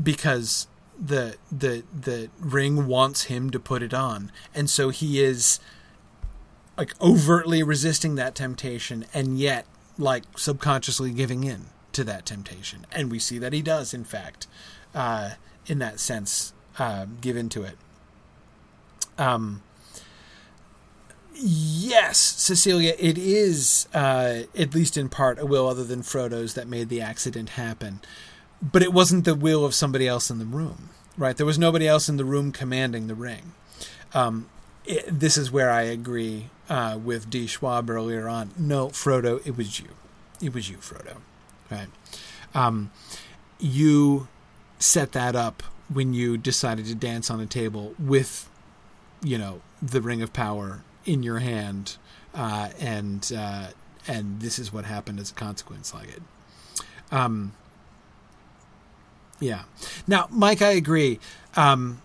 Because 0.00 0.68
the 1.00 1.36
the 1.50 1.84
the 1.92 2.30
ring 2.38 2.86
wants 2.86 3.24
him 3.24 3.50
to 3.50 3.58
put 3.58 3.82
it 3.82 3.94
on, 3.94 4.30
and 4.54 4.70
so 4.70 4.90
he 4.90 5.22
is 5.22 5.60
like 6.76 7.00
overtly 7.00 7.62
resisting 7.62 8.14
that 8.16 8.34
temptation, 8.34 9.06
and 9.14 9.38
yet 9.38 9.66
like 9.98 10.24
subconsciously 10.36 11.12
giving 11.12 11.44
in 11.44 11.66
to 11.92 12.04
that 12.04 12.26
temptation. 12.26 12.86
And 12.92 13.10
we 13.10 13.18
see 13.18 13.38
that 13.38 13.52
he 13.52 13.62
does, 13.62 13.94
in 13.94 14.04
fact, 14.04 14.46
uh, 14.94 15.30
in 15.66 15.78
that 15.78 16.00
sense, 16.00 16.52
uh, 16.78 17.06
give 17.20 17.36
into 17.36 17.62
it. 17.62 17.78
Um, 19.16 19.62
yes, 21.34 22.18
Cecilia, 22.18 22.94
it 22.98 23.16
is, 23.16 23.86
uh, 23.94 24.42
at 24.58 24.74
least 24.74 24.96
in 24.96 25.08
part, 25.08 25.38
a 25.38 25.46
will 25.46 25.68
other 25.68 25.84
than 25.84 26.02
Frodo's 26.02 26.54
that 26.54 26.66
made 26.66 26.88
the 26.88 27.00
accident 27.00 27.50
happen. 27.50 28.00
But 28.72 28.82
it 28.82 28.92
wasn't 28.92 29.26
the 29.26 29.34
will 29.34 29.64
of 29.64 29.74
somebody 29.74 30.08
else 30.08 30.30
in 30.30 30.38
the 30.38 30.46
room, 30.46 30.88
right? 31.18 31.36
There 31.36 31.44
was 31.44 31.58
nobody 31.58 31.86
else 31.86 32.08
in 32.08 32.16
the 32.16 32.24
room 32.24 32.50
commanding 32.50 33.08
the 33.08 33.14
ring. 33.14 33.52
Um, 34.14 34.48
it, 34.86 35.04
this 35.06 35.36
is 35.36 35.50
where 35.50 35.70
I 35.70 35.82
agree 35.82 36.48
uh, 36.70 36.98
with 37.02 37.28
D. 37.28 37.46
Schwab 37.46 37.90
earlier 37.90 38.26
on. 38.26 38.52
No, 38.56 38.88
Frodo, 38.88 39.46
it 39.46 39.56
was 39.56 39.80
you. 39.80 39.90
It 40.40 40.54
was 40.54 40.70
you, 40.70 40.78
Frodo. 40.78 41.18
Right? 41.70 41.88
Um, 42.54 42.90
you 43.58 44.28
set 44.78 45.12
that 45.12 45.36
up 45.36 45.62
when 45.92 46.14
you 46.14 46.38
decided 46.38 46.86
to 46.86 46.94
dance 46.94 47.30
on 47.30 47.40
a 47.40 47.46
table 47.46 47.94
with, 47.98 48.48
you 49.22 49.36
know, 49.36 49.60
the 49.82 50.00
Ring 50.00 50.22
of 50.22 50.32
Power 50.32 50.82
in 51.04 51.22
your 51.22 51.40
hand, 51.40 51.96
uh, 52.34 52.70
and 52.80 53.30
uh, 53.36 53.68
and 54.08 54.40
this 54.40 54.58
is 54.58 54.72
what 54.72 54.84
happened 54.84 55.20
as 55.20 55.30
a 55.30 55.34
consequence, 55.34 55.92
like 55.92 56.08
it. 56.08 56.22
Um, 57.10 57.52
yeah. 59.40 59.62
Now, 60.06 60.28
Mike, 60.30 60.62
I 60.62 60.70
agree. 60.70 61.20
Um, 61.56 62.00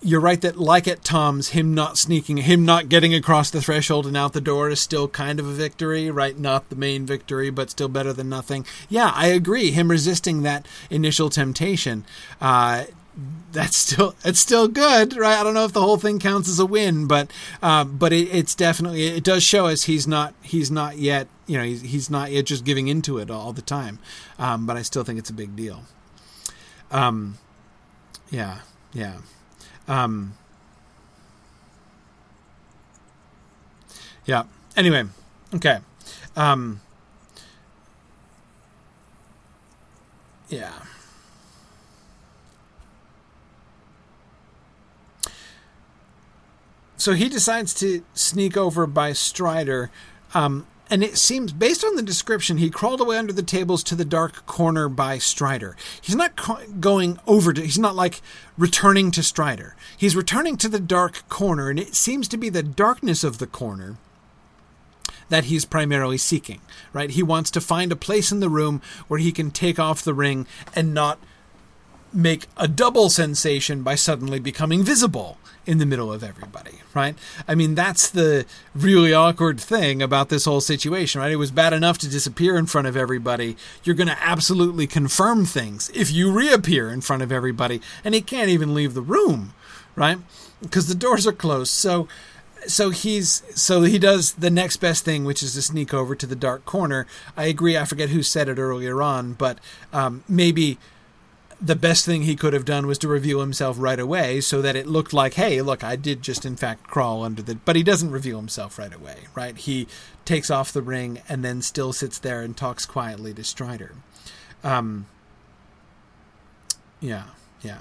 you're 0.00 0.20
right 0.20 0.40
that 0.40 0.56
like 0.56 0.86
at 0.86 1.02
Tom's, 1.04 1.50
him 1.50 1.74
not 1.74 1.98
sneaking, 1.98 2.38
him 2.38 2.64
not 2.64 2.88
getting 2.88 3.14
across 3.14 3.50
the 3.50 3.60
threshold 3.60 4.06
and 4.06 4.16
out 4.16 4.32
the 4.32 4.40
door 4.40 4.68
is 4.68 4.80
still 4.80 5.08
kind 5.08 5.40
of 5.40 5.46
a 5.46 5.52
victory, 5.52 6.10
right? 6.10 6.38
Not 6.38 6.68
the 6.68 6.76
main 6.76 7.04
victory, 7.04 7.50
but 7.50 7.70
still 7.70 7.88
better 7.88 8.12
than 8.12 8.28
nothing. 8.28 8.64
Yeah, 8.88 9.10
I 9.14 9.28
agree. 9.28 9.70
Him 9.70 9.90
resisting 9.90 10.42
that 10.42 10.66
initial 10.90 11.30
temptation, 11.30 12.04
uh, 12.40 12.84
that's 13.50 13.76
still 13.76 14.14
it's 14.24 14.38
still 14.38 14.68
good, 14.68 15.16
right? 15.16 15.38
I 15.38 15.42
don't 15.42 15.54
know 15.54 15.64
if 15.64 15.72
the 15.72 15.80
whole 15.80 15.96
thing 15.96 16.20
counts 16.20 16.48
as 16.48 16.60
a 16.60 16.66
win, 16.66 17.06
but 17.06 17.30
uh, 17.62 17.84
but 17.84 18.12
it, 18.12 18.28
it's 18.32 18.54
definitely 18.54 19.08
it 19.08 19.24
does 19.24 19.42
show 19.42 19.66
us 19.66 19.84
he's 19.84 20.06
not 20.06 20.34
he's 20.42 20.70
not 20.70 20.98
yet 20.98 21.26
you 21.46 21.58
know 21.58 21.64
he's, 21.64 21.82
he's 21.82 22.10
not 22.10 22.30
yet 22.30 22.44
just 22.46 22.64
giving 22.64 22.86
into 22.86 23.18
it 23.18 23.30
all 23.30 23.52
the 23.52 23.62
time, 23.62 23.98
um, 24.38 24.66
but 24.66 24.76
I 24.76 24.82
still 24.82 25.02
think 25.02 25.18
it's 25.18 25.30
a 25.30 25.34
big 25.34 25.56
deal. 25.56 25.82
Um, 26.90 27.38
yeah, 28.30 28.60
yeah. 28.92 29.18
Um, 29.86 30.34
yeah. 34.24 34.44
Anyway, 34.76 35.04
okay. 35.54 35.78
Um, 36.36 36.80
yeah. 40.48 40.72
So 46.96 47.14
he 47.14 47.28
decides 47.28 47.72
to 47.74 48.04
sneak 48.12 48.56
over 48.56 48.86
by 48.86 49.12
Strider. 49.12 49.90
Um, 50.34 50.66
and 50.90 51.04
it 51.04 51.18
seems, 51.18 51.52
based 51.52 51.84
on 51.84 51.96
the 51.96 52.02
description, 52.02 52.56
he 52.58 52.70
crawled 52.70 53.00
away 53.00 53.18
under 53.18 53.32
the 53.32 53.42
tables 53.42 53.82
to 53.84 53.94
the 53.94 54.04
dark 54.04 54.46
corner 54.46 54.88
by 54.88 55.18
Strider. 55.18 55.76
He's 56.00 56.16
not 56.16 56.80
going 56.80 57.18
over 57.26 57.52
to, 57.52 57.62
he's 57.62 57.78
not 57.78 57.96
like 57.96 58.22
returning 58.56 59.10
to 59.12 59.22
Strider. 59.22 59.76
He's 59.96 60.16
returning 60.16 60.56
to 60.58 60.68
the 60.68 60.80
dark 60.80 61.28
corner, 61.28 61.68
and 61.68 61.78
it 61.78 61.94
seems 61.94 62.26
to 62.28 62.36
be 62.36 62.48
the 62.48 62.62
darkness 62.62 63.22
of 63.22 63.38
the 63.38 63.46
corner 63.46 63.96
that 65.28 65.44
he's 65.44 65.66
primarily 65.66 66.16
seeking, 66.16 66.60
right? 66.92 67.10
He 67.10 67.22
wants 67.22 67.50
to 67.50 67.60
find 67.60 67.92
a 67.92 67.96
place 67.96 68.32
in 68.32 68.40
the 68.40 68.48
room 68.48 68.80
where 69.08 69.20
he 69.20 69.30
can 69.30 69.50
take 69.50 69.78
off 69.78 70.02
the 70.02 70.14
ring 70.14 70.46
and 70.74 70.94
not 70.94 71.18
make 72.14 72.46
a 72.56 72.66
double 72.66 73.10
sensation 73.10 73.82
by 73.82 73.94
suddenly 73.94 74.38
becoming 74.38 74.82
visible 74.82 75.36
in 75.68 75.76
the 75.76 75.84
middle 75.84 76.10
of 76.10 76.24
everybody, 76.24 76.78
right? 76.94 77.14
I 77.46 77.54
mean, 77.54 77.74
that's 77.74 78.08
the 78.08 78.46
really 78.74 79.12
awkward 79.12 79.60
thing 79.60 80.00
about 80.00 80.30
this 80.30 80.46
whole 80.46 80.62
situation, 80.62 81.20
right? 81.20 81.30
It 81.30 81.36
was 81.36 81.50
bad 81.50 81.74
enough 81.74 81.98
to 81.98 82.08
disappear 82.08 82.56
in 82.56 82.64
front 82.64 82.86
of 82.86 82.96
everybody. 82.96 83.54
You're 83.84 83.94
going 83.94 84.08
to 84.08 84.16
absolutely 84.18 84.86
confirm 84.86 85.44
things 85.44 85.90
if 85.92 86.10
you 86.10 86.32
reappear 86.32 86.88
in 86.88 87.02
front 87.02 87.22
of 87.22 87.30
everybody, 87.30 87.82
and 88.02 88.14
he 88.14 88.22
can't 88.22 88.48
even 88.48 88.72
leave 88.72 88.94
the 88.94 89.02
room, 89.02 89.52
right? 89.94 90.16
Because 90.62 90.88
the 90.88 90.94
doors 90.94 91.26
are 91.26 91.32
closed. 91.32 91.70
So, 91.70 92.08
so 92.66 92.88
he's 92.88 93.42
so 93.54 93.82
he 93.82 93.98
does 93.98 94.32
the 94.32 94.50
next 94.50 94.78
best 94.78 95.04
thing, 95.04 95.26
which 95.26 95.42
is 95.42 95.52
to 95.52 95.60
sneak 95.60 95.92
over 95.92 96.14
to 96.14 96.26
the 96.26 96.34
dark 96.34 96.64
corner. 96.64 97.06
I 97.36 97.44
agree. 97.44 97.76
I 97.76 97.84
forget 97.84 98.08
who 98.08 98.22
said 98.22 98.48
it 98.48 98.58
earlier 98.58 99.02
on, 99.02 99.34
but 99.34 99.58
um, 99.92 100.24
maybe 100.26 100.78
the 101.60 101.76
best 101.76 102.06
thing 102.06 102.22
he 102.22 102.36
could 102.36 102.52
have 102.52 102.64
done 102.64 102.86
was 102.86 102.98
to 102.98 103.08
reveal 103.08 103.40
himself 103.40 103.76
right 103.78 103.98
away 103.98 104.40
so 104.40 104.62
that 104.62 104.76
it 104.76 104.86
looked 104.86 105.12
like, 105.12 105.34
hey, 105.34 105.60
look, 105.60 105.82
I 105.82 105.96
did 105.96 106.22
just 106.22 106.46
in 106.46 106.56
fact 106.56 106.84
crawl 106.84 107.24
under 107.24 107.42
the. 107.42 107.56
But 107.56 107.76
he 107.76 107.82
doesn't 107.82 108.10
reveal 108.10 108.38
himself 108.38 108.78
right 108.78 108.94
away, 108.94 109.24
right? 109.34 109.56
He 109.56 109.88
takes 110.24 110.50
off 110.50 110.72
the 110.72 110.82
ring 110.82 111.20
and 111.28 111.44
then 111.44 111.62
still 111.62 111.92
sits 111.92 112.18
there 112.18 112.42
and 112.42 112.56
talks 112.56 112.86
quietly 112.86 113.34
to 113.34 113.42
Strider. 113.42 113.94
Um, 114.62 115.06
yeah, 117.00 117.24
yeah. 117.62 117.78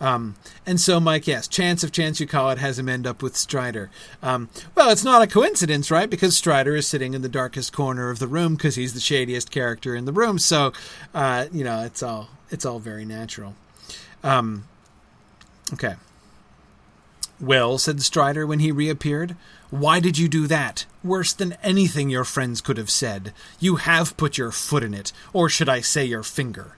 Um, 0.00 0.36
and 0.64 0.80
so, 0.80 0.98
Mike, 0.98 1.26
yes, 1.26 1.46
chance 1.46 1.84
of 1.84 1.92
chance 1.92 2.20
you 2.20 2.26
call 2.26 2.50
it 2.50 2.58
has 2.58 2.78
him 2.78 2.88
end 2.88 3.06
up 3.06 3.22
with 3.22 3.36
Strider. 3.36 3.90
Um, 4.22 4.48
well, 4.74 4.90
it's 4.90 5.04
not 5.04 5.20
a 5.20 5.26
coincidence, 5.26 5.90
right? 5.90 6.08
Because 6.08 6.36
Strider 6.36 6.74
is 6.74 6.86
sitting 6.86 7.12
in 7.12 7.22
the 7.22 7.28
darkest 7.28 7.72
corner 7.72 8.08
of 8.08 8.18
the 8.18 8.26
room 8.26 8.54
because 8.54 8.76
he's 8.76 8.94
the 8.94 9.00
shadiest 9.00 9.50
character 9.50 9.94
in 9.94 10.06
the 10.06 10.12
room. 10.12 10.38
So, 10.38 10.72
uh, 11.14 11.46
you 11.52 11.64
know, 11.64 11.82
it's 11.82 12.02
all 12.02 12.30
it's 12.50 12.64
all 12.64 12.78
very 12.78 13.04
natural. 13.04 13.54
Um, 14.22 14.64
okay. 15.72 15.94
Well, 17.40 17.78
said 17.78 18.02
Strider 18.02 18.46
when 18.46 18.58
he 18.58 18.70
reappeared, 18.70 19.34
why 19.70 19.98
did 20.00 20.18
you 20.18 20.28
do 20.28 20.46
that? 20.48 20.84
Worse 21.02 21.32
than 21.32 21.56
anything 21.62 22.10
your 22.10 22.24
friends 22.24 22.60
could 22.60 22.76
have 22.76 22.90
said. 22.90 23.32
You 23.58 23.76
have 23.76 24.16
put 24.16 24.36
your 24.36 24.50
foot 24.50 24.82
in 24.82 24.92
it, 24.92 25.12
or 25.32 25.48
should 25.48 25.68
I 25.68 25.80
say 25.80 26.04
your 26.04 26.22
finger? 26.22 26.76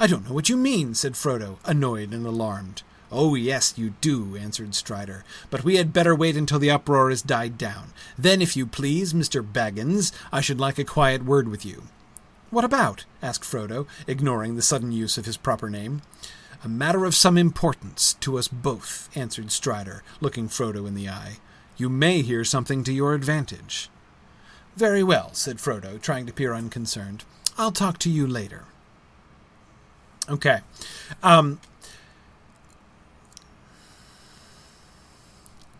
I 0.00 0.08
don't 0.08 0.26
know 0.26 0.34
what 0.34 0.48
you 0.48 0.56
mean, 0.56 0.94
said 0.94 1.12
Frodo, 1.12 1.58
annoyed 1.64 2.12
and 2.12 2.26
alarmed. 2.26 2.82
Oh, 3.12 3.34
yes, 3.34 3.74
you 3.76 3.92
do, 4.00 4.36
answered 4.36 4.74
Strider. 4.74 5.24
But 5.50 5.62
we 5.62 5.76
had 5.76 5.92
better 5.92 6.14
wait 6.14 6.34
until 6.34 6.58
the 6.58 6.70
uproar 6.70 7.10
has 7.10 7.20
died 7.20 7.58
down. 7.58 7.92
Then, 8.18 8.40
if 8.40 8.56
you 8.56 8.66
please, 8.66 9.12
Mr. 9.12 9.46
Baggins, 9.46 10.10
I 10.32 10.40
should 10.40 10.58
like 10.58 10.78
a 10.78 10.84
quiet 10.84 11.24
word 11.24 11.46
with 11.48 11.66
you. 11.66 11.82
What 12.52 12.66
about? 12.66 13.06
asked 13.22 13.44
Frodo, 13.44 13.86
ignoring 14.06 14.56
the 14.56 14.62
sudden 14.62 14.92
use 14.92 15.16
of 15.16 15.24
his 15.24 15.38
proper 15.38 15.70
name. 15.70 16.02
A 16.62 16.68
matter 16.68 17.06
of 17.06 17.14
some 17.14 17.38
importance 17.38 18.12
to 18.20 18.36
us 18.36 18.46
both, 18.46 19.08
answered 19.16 19.50
Strider, 19.50 20.02
looking 20.20 20.48
Frodo 20.48 20.86
in 20.86 20.94
the 20.94 21.08
eye. 21.08 21.38
You 21.78 21.88
may 21.88 22.20
hear 22.20 22.44
something 22.44 22.84
to 22.84 22.92
your 22.92 23.14
advantage. 23.14 23.88
Very 24.76 25.02
well, 25.02 25.32
said 25.32 25.60
Frodo, 25.60 25.98
trying 25.98 26.26
to 26.26 26.30
appear 26.30 26.52
unconcerned. 26.52 27.24
I'll 27.56 27.72
talk 27.72 27.96
to 28.00 28.10
you 28.10 28.26
later. 28.26 28.64
Okay. 30.28 30.58
Um, 31.22 31.58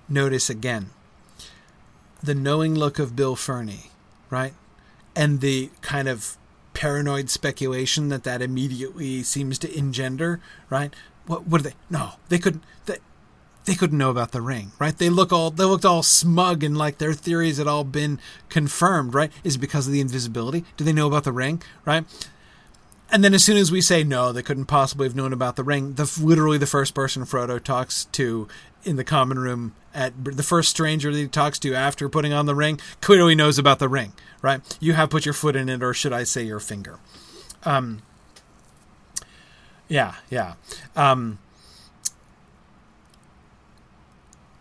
notice 0.09 0.49
again 0.49 0.89
the 2.23 2.35
knowing 2.35 2.75
look 2.75 2.99
of 2.99 3.15
Bill 3.15 3.37
Ferny, 3.37 3.91
right? 4.31 4.55
And 5.15 5.43
the 5.43 5.69
kind 5.83 6.09
of 6.09 6.39
paranoid 6.75 7.31
speculation 7.31 8.09
that 8.09 8.25
that 8.25 8.43
immediately 8.43 9.23
seems 9.23 9.59
to 9.61 9.77
engender, 9.77 10.41
right? 10.71 10.95
What 11.27 11.47
what 11.47 11.61
are 11.61 11.65
they? 11.65 11.75
No, 11.91 12.13
they 12.29 12.39
couldn't. 12.39 12.65
They, 12.87 12.99
they 13.65 13.75
couldn't 13.75 13.99
know 13.99 14.11
about 14.11 14.33
the 14.33 14.41
ring, 14.41 14.73
right? 14.79 14.97
They 14.97 15.09
look 15.09 15.33
all 15.33 15.51
they 15.51 15.65
looked 15.65 15.85
all 15.85 16.03
smug 16.03 16.65
and 16.65 16.77
like 16.77 16.99
their 16.99 17.13
theories 17.13 17.59
had 17.59 17.67
all 17.67 17.85
been 17.85 18.19
confirmed, 18.49 19.15
right? 19.15 19.31
Is 19.45 19.57
it 19.57 19.61
because 19.61 19.87
of 19.87 19.93
the 19.93 20.01
invisibility? 20.01 20.65
Do 20.77 20.85
they 20.85 20.93
know 20.93 21.07
about 21.07 21.25
the 21.25 21.33
ring, 21.33 21.63
right? 21.85 22.05
and 23.13 23.23
then 23.23 23.35
as 23.35 23.45
soon 23.45 23.59
as 23.59 23.71
we 23.71 23.83
say 23.83 24.03
no, 24.03 24.33
they 24.33 24.43
couldn't 24.43 24.65
possibly 24.65 25.07
have 25.07 25.15
known 25.15 25.35
about 25.35 25.57
the 25.57 25.63
ring. 25.63 25.95
The 25.95 26.11
literally 26.21 26.57
the 26.57 26.67
first 26.67 26.95
person 26.95 27.25
Frodo 27.25 27.63
talks 27.63 28.07
to 28.07 28.49
in 28.85 28.97
the 28.97 29.05
common 29.05 29.39
room 29.39 29.75
at 29.95 30.13
the 30.25 30.43
first 30.43 30.71
stranger 30.71 31.13
that 31.13 31.19
he 31.19 31.29
talks 31.29 31.59
to 31.61 31.75
after 31.75 32.09
putting 32.09 32.33
on 32.33 32.47
the 32.47 32.55
ring 32.55 32.81
clearly 33.01 33.35
knows 33.35 33.59
about 33.59 33.79
the 33.79 33.89
ring, 33.89 34.13
right? 34.41 34.61
You 34.81 34.95
have 34.95 35.11
put 35.11 35.25
your 35.25 35.35
foot 35.35 35.57
in 35.57 35.69
it, 35.69 35.83
or 35.83 35.93
should 35.93 36.13
I 36.13 36.25
say 36.25 36.43
your 36.43 36.61
finger? 36.61 36.99
Um, 37.65 38.03
yeah, 39.89 40.15
yeah. 40.31 40.55
Um, 40.97 41.39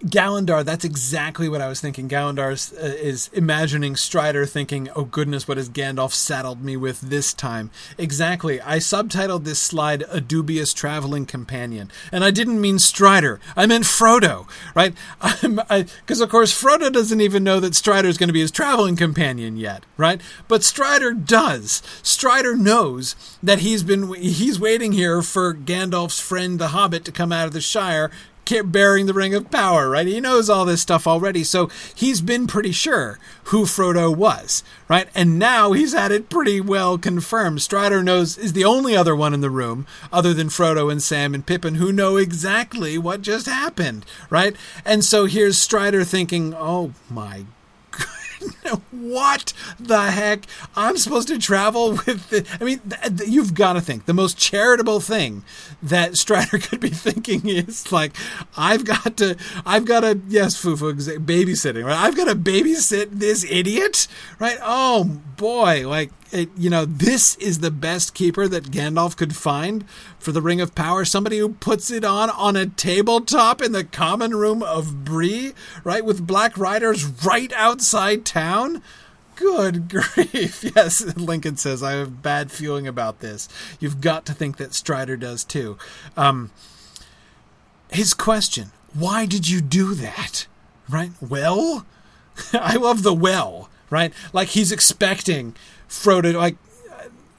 Galandar, 0.06 0.66
that's 0.66 0.84
exactly 0.84 1.48
what 1.48 1.62
I 1.62 1.68
was 1.68 1.80
thinking. 1.80 2.10
Galandar 2.10 2.52
is, 2.54 2.74
uh, 2.74 2.86
is, 2.86 3.30
imagining 3.34 3.96
Strider 3.96 4.46
thinking, 4.46 4.90
oh 4.96 5.04
goodness, 5.04 5.48
what 5.48 5.58
has 5.58 5.70
Gandalf 5.70 6.12
saddled 6.12 6.64
me 6.64 6.76
with 6.76 7.02
this 7.02 7.34
time? 7.34 7.70
Exactly. 7.98 8.60
I 8.62 8.78
subtitled 8.78 9.44
this 9.44 9.60
slide 9.60 10.04
A 10.10 10.20
Dubious 10.20 10.74
Traveling 10.74 11.26
Companion. 11.26 11.92
And 12.12 12.24
I 12.24 12.32
didn't 12.32 12.60
mean 12.60 12.80
Strider, 12.80 13.40
I 13.56 13.66
meant 13.66 13.86
Frodo, 13.86 14.48
right? 14.76 14.94
Because, 16.02 16.22
of 16.22 16.30
course, 16.30 16.52
Frodo 16.52 16.92
doesn't 16.92 17.22
even 17.22 17.44
know 17.44 17.60
that 17.60 17.76
Strider 17.76 18.08
is 18.08 18.18
going 18.18 18.30
to 18.30 18.34
be 18.34 18.42
his 18.42 18.52
traveling 18.52 18.96
companion 18.96 19.58
yet, 19.58 19.84
right? 19.98 20.22
But 20.48 20.64
Strider 20.64 21.14
does. 21.14 21.82
Strider 22.04 22.56
knows 22.56 23.16
that 23.42 23.60
he's 23.60 23.84
been 23.84 24.14
he's 24.14 24.60
waiting 24.60 24.92
here 24.92 25.22
for 25.22 25.54
Gandalf's 25.54 26.20
friend 26.20 26.60
the 26.60 26.70
Hobbit 26.70 27.06
to 27.06 27.12
come 27.12 27.32
out 27.32 27.48
of 27.48 27.54
the 27.54 27.62
Shire 27.62 28.12
bearing 28.72 29.06
the 29.06 29.14
ring 29.14 29.34
of 29.34 29.50
power, 29.50 29.90
right? 29.90 30.06
He 30.06 30.20
knows 30.20 30.50
all 30.50 30.66
this 30.66 30.82
stuff 30.82 31.08
already, 31.08 31.44
so 31.44 31.70
he's 31.96 32.22
been 32.22 32.48
pretty 32.48 32.72
sure 32.72 33.18
who 33.46 33.64
Frodo 33.64 34.16
was, 34.16 34.64
right? 34.88 35.08
And 35.16 35.40
now 35.40 35.72
he's 35.72 35.94
had 35.94 36.12
it 36.12 36.30
pretty 36.30 36.60
well 36.60 36.98
confirmed. 36.98 37.62
Strider 37.62 38.04
knows 38.04 38.38
is 38.38 38.54
the 38.54 38.66
only 38.66 38.96
other 38.96 39.16
one 39.16 39.34
in 39.34 39.42
the 39.42 39.50
room, 39.50 39.88
other 40.12 40.34
than 40.34 40.50
Frodo 40.50 40.92
and 40.92 41.02
Sam 41.02 41.34
and 41.34 41.46
Pippin, 41.46 41.76
who 41.76 41.92
know 41.92 42.18
exactly 42.18 42.98
what 42.98 43.22
just 43.22 43.46
happened, 43.46 44.06
right? 44.30 44.56
And 44.86 45.04
so 45.04 45.26
here's 45.26 45.58
Strider 45.58 46.04
thinking, 46.04 46.54
"Oh 46.54 46.92
my 47.10 47.46
what 48.92 49.54
the 49.80 50.12
heck? 50.12 50.46
I'm 50.76 50.98
supposed 50.98 51.28
to 51.30 51.40
travel 51.40 51.92
with 51.92 52.30
the. 52.30 52.46
I 52.60 52.64
mean, 52.64 52.80
th- 52.80 53.18
th- 53.18 53.30
you've 53.30 53.54
got 53.54 53.74
to 53.74 53.82
think 53.82 54.06
the 54.06 54.14
most 54.14 54.38
charitable 54.38 55.00
thing 55.00 55.44
that 55.82 56.18
Strider 56.18 56.58
could 56.60 56.80
be 56.80 56.90
thinking 56.90 57.48
is 57.48 57.92
like, 57.92 58.16
I've 58.58 58.86
got 58.86 59.18
to, 59.18 59.38
I've 59.66 59.86
got 59.86 60.02
to, 60.02 60.20
yes, 60.28 60.62
Fufu, 60.62 60.94
babysitting, 61.20 61.86
right? 61.86 61.98
I've 61.98 62.16
got 62.16 62.26
to 62.26 62.36
babysit 62.36 63.12
this 63.12 63.46
idiot, 63.50 64.08
right? 64.40 64.58
Oh 64.62 65.04
boy, 65.38 65.88
like 65.88 66.12
it, 66.32 66.50
you 66.58 66.70
know, 66.70 66.86
this 66.86 67.36
is 67.36 67.60
the 67.60 67.72
best 67.72 68.14
keeper 68.14 68.48
that 68.48 68.72
Gandalf 68.72 69.16
could 69.16 69.36
find 69.36 69.88
for 70.20 70.32
the 70.32 70.42
Ring 70.42 70.62
of 70.62 70.76
Power. 70.76 71.06
Somebody 71.06 71.38
who 71.38 71.50
puts 71.50 71.92
it 71.92 72.04
on 72.04 72.30
on 72.30 72.56
a 72.56 72.66
tabletop 72.66 73.62
in 73.62 73.72
the 73.72 73.84
common 73.84 74.36
room 74.36 74.64
of 74.64 75.04
Bree, 75.04 75.54
right, 75.84 76.04
with 76.06 76.26
Black 76.26 76.58
Riders 76.58 77.06
right 77.06 77.52
outside 77.54 78.26
town. 78.26 78.82
Good 79.36 79.90
grief. 80.16 80.64
Yes, 80.76 81.02
Lincoln 81.18 81.58
says, 81.58 81.82
I 81.82 81.94
have 81.94 82.08
a 82.08 82.12
bad 82.12 82.52
feeling 82.52 82.88
about 82.88 83.20
this. 83.20 83.50
You've 83.80 84.02
got 84.02 84.26
to 84.28 84.34
think 84.34 84.58
that 84.58 84.74
Strider 84.74 85.18
does 85.18 85.44
too. 85.44 85.78
Um, 86.16 86.52
his 87.92 88.14
question, 88.14 88.72
why 88.94 89.26
did 89.26 89.50
you 89.50 89.62
do 89.62 89.94
that? 89.96 90.48
Right? 90.90 91.12
Well, 91.22 91.86
I 92.54 92.76
love 92.76 93.04
the 93.04 93.14
well, 93.14 93.70
right? 93.90 94.14
Like 94.34 94.50
he's 94.50 94.72
expecting 94.72 95.56
Frodo 95.92 96.34
like 96.34 96.56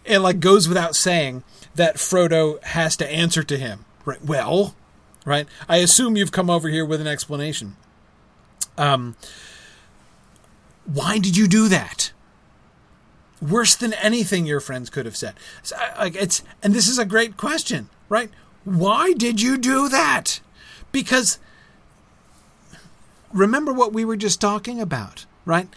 it 0.04 0.18
like 0.18 0.38
goes 0.38 0.68
without 0.68 0.94
saying 0.94 1.42
that 1.74 1.96
Frodo 1.96 2.62
has 2.62 2.96
to 2.98 3.10
answer 3.10 3.42
to 3.42 3.56
him. 3.56 3.86
Right. 4.04 4.22
Well, 4.22 4.74
right? 5.24 5.46
I 5.68 5.78
assume 5.78 6.16
you've 6.16 6.32
come 6.32 6.50
over 6.50 6.68
here 6.68 6.84
with 6.84 7.00
an 7.00 7.06
explanation. 7.06 7.76
Um 8.76 9.16
why 10.84 11.18
did 11.18 11.36
you 11.36 11.48
do 11.48 11.68
that? 11.68 12.12
Worse 13.40 13.74
than 13.74 13.94
anything 13.94 14.44
your 14.44 14.60
friends 14.60 14.90
could 14.90 15.06
have 15.06 15.16
said. 15.16 15.34
So, 15.62 15.76
Like 15.98 16.14
it's 16.14 16.42
and 16.62 16.74
this 16.74 16.88
is 16.88 16.98
a 16.98 17.06
great 17.06 17.38
question, 17.38 17.88
right? 18.10 18.30
Why 18.64 19.14
did 19.14 19.40
you 19.40 19.56
do 19.56 19.88
that? 19.88 20.40
Because 20.92 21.38
remember 23.32 23.72
what 23.72 23.94
we 23.94 24.04
were 24.04 24.16
just 24.16 24.42
talking 24.42 24.78
about, 24.78 25.24
right? 25.46 25.68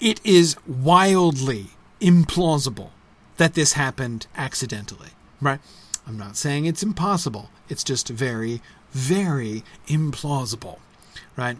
It 0.00 0.20
is 0.24 0.56
wildly 0.66 1.68
implausible 2.00 2.90
that 3.36 3.54
this 3.54 3.74
happened 3.74 4.26
accidentally, 4.36 5.10
right? 5.40 5.60
I'm 6.06 6.18
not 6.18 6.36
saying 6.36 6.64
it's 6.64 6.82
impossible. 6.82 7.50
It's 7.68 7.84
just 7.84 8.08
very, 8.08 8.62
very 8.92 9.62
implausible, 9.86 10.78
right? 11.36 11.58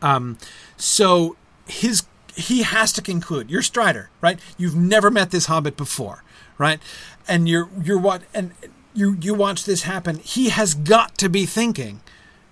Um, 0.00 0.38
so 0.76 1.36
his 1.66 2.04
he 2.34 2.62
has 2.62 2.92
to 2.94 3.02
conclude. 3.02 3.50
You're 3.50 3.62
Strider, 3.62 4.08
right? 4.20 4.38
You've 4.56 4.76
never 4.76 5.10
met 5.10 5.30
this 5.30 5.46
Hobbit 5.46 5.76
before, 5.76 6.24
right? 6.58 6.80
And 7.28 7.48
you're 7.48 7.68
you're 7.82 7.98
what 7.98 8.22
and 8.32 8.52
you 8.94 9.16
you 9.20 9.34
watch 9.34 9.64
this 9.64 9.82
happen. 9.82 10.18
He 10.18 10.50
has 10.50 10.74
got 10.74 11.18
to 11.18 11.28
be 11.28 11.46
thinking. 11.46 12.00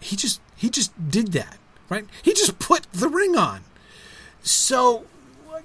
He 0.00 0.16
just 0.16 0.40
he 0.56 0.70
just 0.70 1.10
did 1.10 1.32
that, 1.32 1.58
right? 1.88 2.06
He 2.22 2.32
just 2.32 2.58
put 2.58 2.86
the 2.92 3.08
ring 3.08 3.36
on. 3.36 3.62
So, 4.42 5.04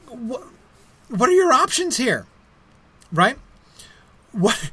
what, 0.10 0.44
what 1.10 1.30
are 1.30 1.34
your 1.34 1.54
options 1.54 1.98
here? 1.98 2.26
Right? 3.12 3.38
What 4.32 4.72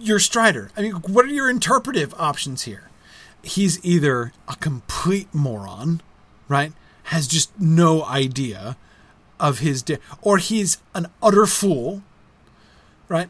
your 0.00 0.18
Strider? 0.18 0.70
I 0.76 0.82
mean, 0.82 0.92
what 0.94 1.24
are 1.24 1.28
your 1.28 1.48
interpretive 1.48 2.14
options 2.14 2.62
here? 2.62 2.90
He's 3.42 3.84
either 3.84 4.32
a 4.48 4.56
complete 4.56 5.32
moron, 5.32 6.00
right? 6.48 6.72
Has 7.04 7.28
just 7.28 7.58
no 7.60 8.04
idea 8.04 8.76
of 9.38 9.58
his 9.58 9.82
de- 9.82 9.98
or 10.22 10.38
he's 10.38 10.78
an 10.94 11.08
utter 11.22 11.46
fool, 11.46 12.02
right? 13.08 13.28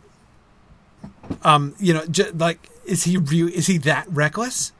Um, 1.42 1.74
you 1.78 1.92
know, 1.92 2.06
j- 2.06 2.30
like 2.30 2.70
is 2.86 3.04
he 3.04 3.16
real? 3.16 3.48
Is 3.48 3.66
he 3.66 3.78
that 3.78 4.06
reckless? 4.08 4.72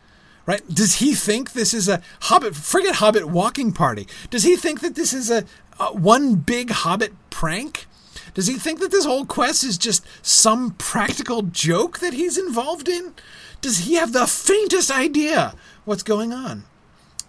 Right? 0.47 0.67
Does 0.69 0.97
he 0.97 1.15
think 1.15 1.53
this 1.53 1.75
is 1.75 1.89
a 1.89 2.01
Hobbit, 2.23 2.55
forget 2.55 2.97
Hobbit 2.97 3.29
walking 3.29 3.73
party? 3.73 4.07
Does 4.31 4.43
he 4.43 4.57
think 4.57 4.81
that 4.81 4.95
this 4.95 5.13
is 5.13 5.31
a, 5.31 5.45
a 5.79 5.93
one 5.93 6.37
big 6.37 6.71
Hobbit 6.71 7.13
prank? 7.31 7.87
Does 8.35 8.47
he 8.47 8.55
think 8.55 8.81
that 8.81 8.91
this 8.91 9.05
whole 9.05 9.25
quest 9.25 9.65
is 9.65 9.79
just 9.79 10.05
some 10.23 10.73
practical 10.73 11.43
joke 11.43 12.01
that 12.01 12.15
he's 12.15 12.37
involved 12.37 12.89
in? 12.89 13.15
Does 13.61 13.79
he 13.79 13.95
have 13.95 14.13
the 14.13 14.27
faintest 14.27 14.91
idea 14.91 15.55
what's 15.85 16.03
going 16.03 16.33
on? 16.33 16.65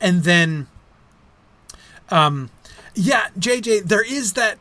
And 0.02 0.24
then, 0.24 0.68
um, 2.10 2.50
yeah, 2.96 3.28
JJ, 3.40 3.84
there 3.86 4.04
is 4.04 4.34
that 4.34 4.58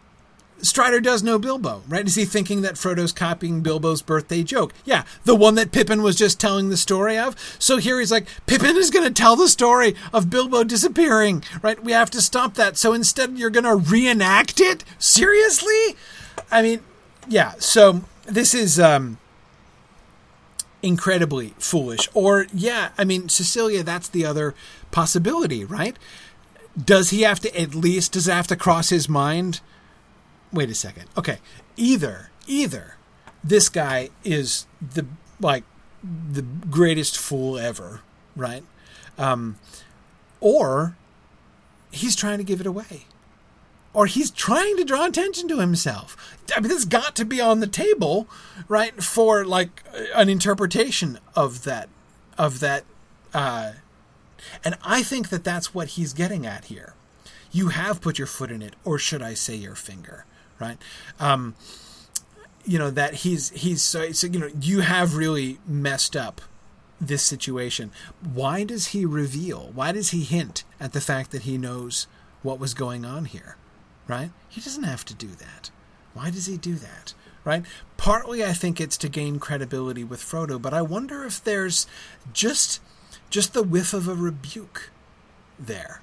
Strider 0.64 1.00
does 1.00 1.22
know 1.22 1.38
Bilbo, 1.38 1.82
right? 1.88 2.06
Is 2.06 2.14
he 2.14 2.24
thinking 2.24 2.62
that 2.62 2.78
Frodo's 2.78 3.12
copying 3.12 3.60
Bilbo's 3.60 4.02
birthday 4.02 4.42
joke? 4.42 4.72
Yeah, 4.84 5.04
the 5.24 5.34
one 5.34 5.54
that 5.56 5.72
Pippin 5.72 6.02
was 6.02 6.16
just 6.16 6.40
telling 6.40 6.70
the 6.70 6.76
story 6.76 7.18
of. 7.18 7.36
So 7.58 7.76
here 7.76 8.00
he's 8.00 8.10
like, 8.10 8.26
Pippin 8.46 8.76
is 8.76 8.90
going 8.90 9.06
to 9.06 9.12
tell 9.12 9.36
the 9.36 9.48
story 9.48 9.94
of 10.12 10.30
Bilbo 10.30 10.64
disappearing, 10.64 11.44
right? 11.62 11.82
We 11.82 11.92
have 11.92 12.10
to 12.10 12.22
stop 12.22 12.54
that. 12.54 12.76
So 12.76 12.92
instead, 12.92 13.38
you're 13.38 13.50
going 13.50 13.64
to 13.64 13.76
reenact 13.76 14.60
it? 14.60 14.84
Seriously? 14.98 15.96
I 16.50 16.62
mean, 16.62 16.80
yeah. 17.28 17.52
So 17.58 18.02
this 18.24 18.54
is 18.54 18.80
um, 18.80 19.18
incredibly 20.82 21.54
foolish. 21.58 22.08
Or, 22.14 22.46
yeah, 22.54 22.90
I 22.96 23.04
mean, 23.04 23.28
Cecilia, 23.28 23.82
that's 23.82 24.08
the 24.08 24.24
other 24.24 24.54
possibility, 24.90 25.64
right? 25.64 25.98
Does 26.82 27.10
he 27.10 27.22
have 27.22 27.40
to 27.40 27.60
at 27.60 27.74
least, 27.74 28.12
does 28.12 28.28
it 28.28 28.32
have 28.32 28.46
to 28.48 28.56
cross 28.56 28.88
his 28.88 29.08
mind? 29.08 29.60
Wait 30.54 30.70
a 30.70 30.74
second. 30.74 31.06
Okay, 31.16 31.38
either 31.76 32.30
either 32.46 32.96
this 33.42 33.68
guy 33.68 34.10
is 34.24 34.66
the 34.80 35.06
like 35.40 35.64
the 36.02 36.42
greatest 36.42 37.18
fool 37.18 37.58
ever, 37.58 38.00
right? 38.36 38.64
Um, 39.18 39.58
or 40.40 40.96
he's 41.90 42.16
trying 42.16 42.38
to 42.38 42.44
give 42.44 42.60
it 42.60 42.66
away, 42.66 43.06
or 43.92 44.06
he's 44.06 44.30
trying 44.30 44.76
to 44.76 44.84
draw 44.84 45.06
attention 45.06 45.48
to 45.48 45.60
himself. 45.60 46.36
I 46.54 46.60
mean, 46.60 46.68
this 46.68 46.84
got 46.84 47.16
to 47.16 47.24
be 47.24 47.40
on 47.40 47.60
the 47.60 47.66
table, 47.66 48.28
right, 48.68 49.02
for 49.02 49.44
like 49.44 49.82
an 50.14 50.28
interpretation 50.28 51.18
of 51.34 51.64
that 51.64 51.88
of 52.38 52.60
that. 52.60 52.84
Uh, 53.32 53.72
and 54.64 54.76
I 54.84 55.02
think 55.02 55.30
that 55.30 55.44
that's 55.44 55.74
what 55.74 55.88
he's 55.90 56.12
getting 56.12 56.46
at 56.46 56.66
here. 56.66 56.94
You 57.50 57.68
have 57.68 58.00
put 58.00 58.18
your 58.18 58.26
foot 58.26 58.50
in 58.50 58.62
it, 58.62 58.74
or 58.84 58.98
should 58.98 59.22
I 59.22 59.34
say 59.34 59.54
your 59.54 59.74
finger? 59.74 60.26
Right? 60.58 60.78
Um, 61.20 61.54
you 62.64 62.78
know 62.78 62.90
that 62.90 63.14
he's 63.16 63.50
he's 63.50 63.82
so, 63.82 64.12
so 64.12 64.26
you 64.26 64.38
know 64.38 64.50
you 64.60 64.80
have 64.80 65.16
really 65.16 65.58
messed 65.66 66.16
up 66.16 66.40
this 67.00 67.22
situation. 67.22 67.90
Why 68.22 68.64
does 68.64 68.88
he 68.88 69.04
reveal? 69.04 69.70
Why 69.74 69.92
does 69.92 70.10
he 70.10 70.22
hint 70.22 70.64
at 70.80 70.92
the 70.92 71.00
fact 71.00 71.30
that 71.32 71.42
he 71.42 71.58
knows 71.58 72.06
what 72.42 72.58
was 72.58 72.74
going 72.74 73.04
on 73.04 73.26
here? 73.26 73.56
Right? 74.06 74.30
He 74.48 74.60
doesn't 74.60 74.84
have 74.84 75.04
to 75.06 75.14
do 75.14 75.28
that. 75.28 75.70
Why 76.12 76.30
does 76.30 76.46
he 76.46 76.56
do 76.56 76.74
that? 76.76 77.14
Right? 77.44 77.64
Partly 77.96 78.44
I 78.44 78.52
think 78.52 78.80
it's 78.80 78.96
to 78.98 79.08
gain 79.08 79.38
credibility 79.38 80.04
with 80.04 80.20
Frodo, 80.20 80.60
but 80.60 80.72
I 80.72 80.82
wonder 80.82 81.24
if 81.24 81.42
there's 81.42 81.86
just 82.32 82.80
just 83.28 83.52
the 83.52 83.62
whiff 83.62 83.92
of 83.92 84.08
a 84.08 84.14
rebuke 84.14 84.90
there, 85.58 86.00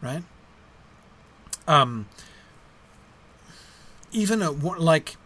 right? 0.00 0.22
Um 1.66 2.08
even 4.12 4.42
a 4.42 4.50
like 4.50 5.16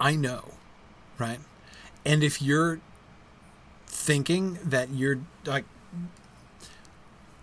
I 0.00 0.16
know, 0.16 0.52
right? 1.18 1.40
And 2.04 2.22
if 2.22 2.42
you're 2.42 2.80
thinking 3.86 4.58
that 4.64 4.90
you're 4.90 5.20
like 5.46 5.64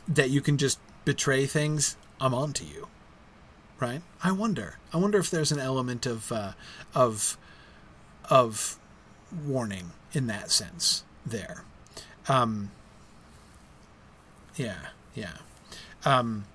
that 0.07 0.29
you 0.29 0.41
can 0.41 0.57
just 0.57 0.79
betray 1.05 1.45
things, 1.45 1.95
I'm 2.19 2.33
on 2.33 2.53
to 2.53 2.65
you. 2.65 2.87
Right? 3.79 4.01
I 4.23 4.31
wonder. 4.31 4.77
I 4.93 4.97
wonder 4.97 5.17
if 5.17 5.31
there's 5.31 5.51
an 5.51 5.59
element 5.59 6.05
of 6.05 6.31
uh, 6.31 6.51
of 6.93 7.37
of 8.29 8.77
warning 9.45 9.91
in 10.13 10.27
that 10.27 10.51
sense 10.51 11.03
there. 11.25 11.63
Um, 12.27 12.69
yeah, 14.55 14.87
yeah. 15.15 15.37
Um, 16.05 16.45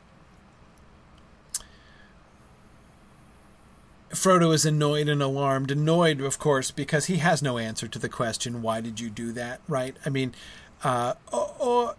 Frodo 4.17 4.53
is 4.53 4.65
annoyed 4.65 5.09
and 5.09 5.23
alarmed. 5.23 5.71
Annoyed, 5.71 6.21
of 6.21 6.39
course, 6.39 6.71
because 6.71 7.07
he 7.07 7.17
has 7.17 7.43
no 7.43 7.59
answer 7.59 7.87
to 7.87 7.99
the 7.99 8.09
question, 8.09 8.63
"Why 8.63 8.81
did 8.81 9.01
you 9.01 9.11
do 9.11 9.33
that?" 9.33 9.61
Right? 9.69 9.97
I 10.05 10.11
mean, 10.11 10.35
uh, 10.83 11.15
or, 11.33 11.55
or 11.59 11.95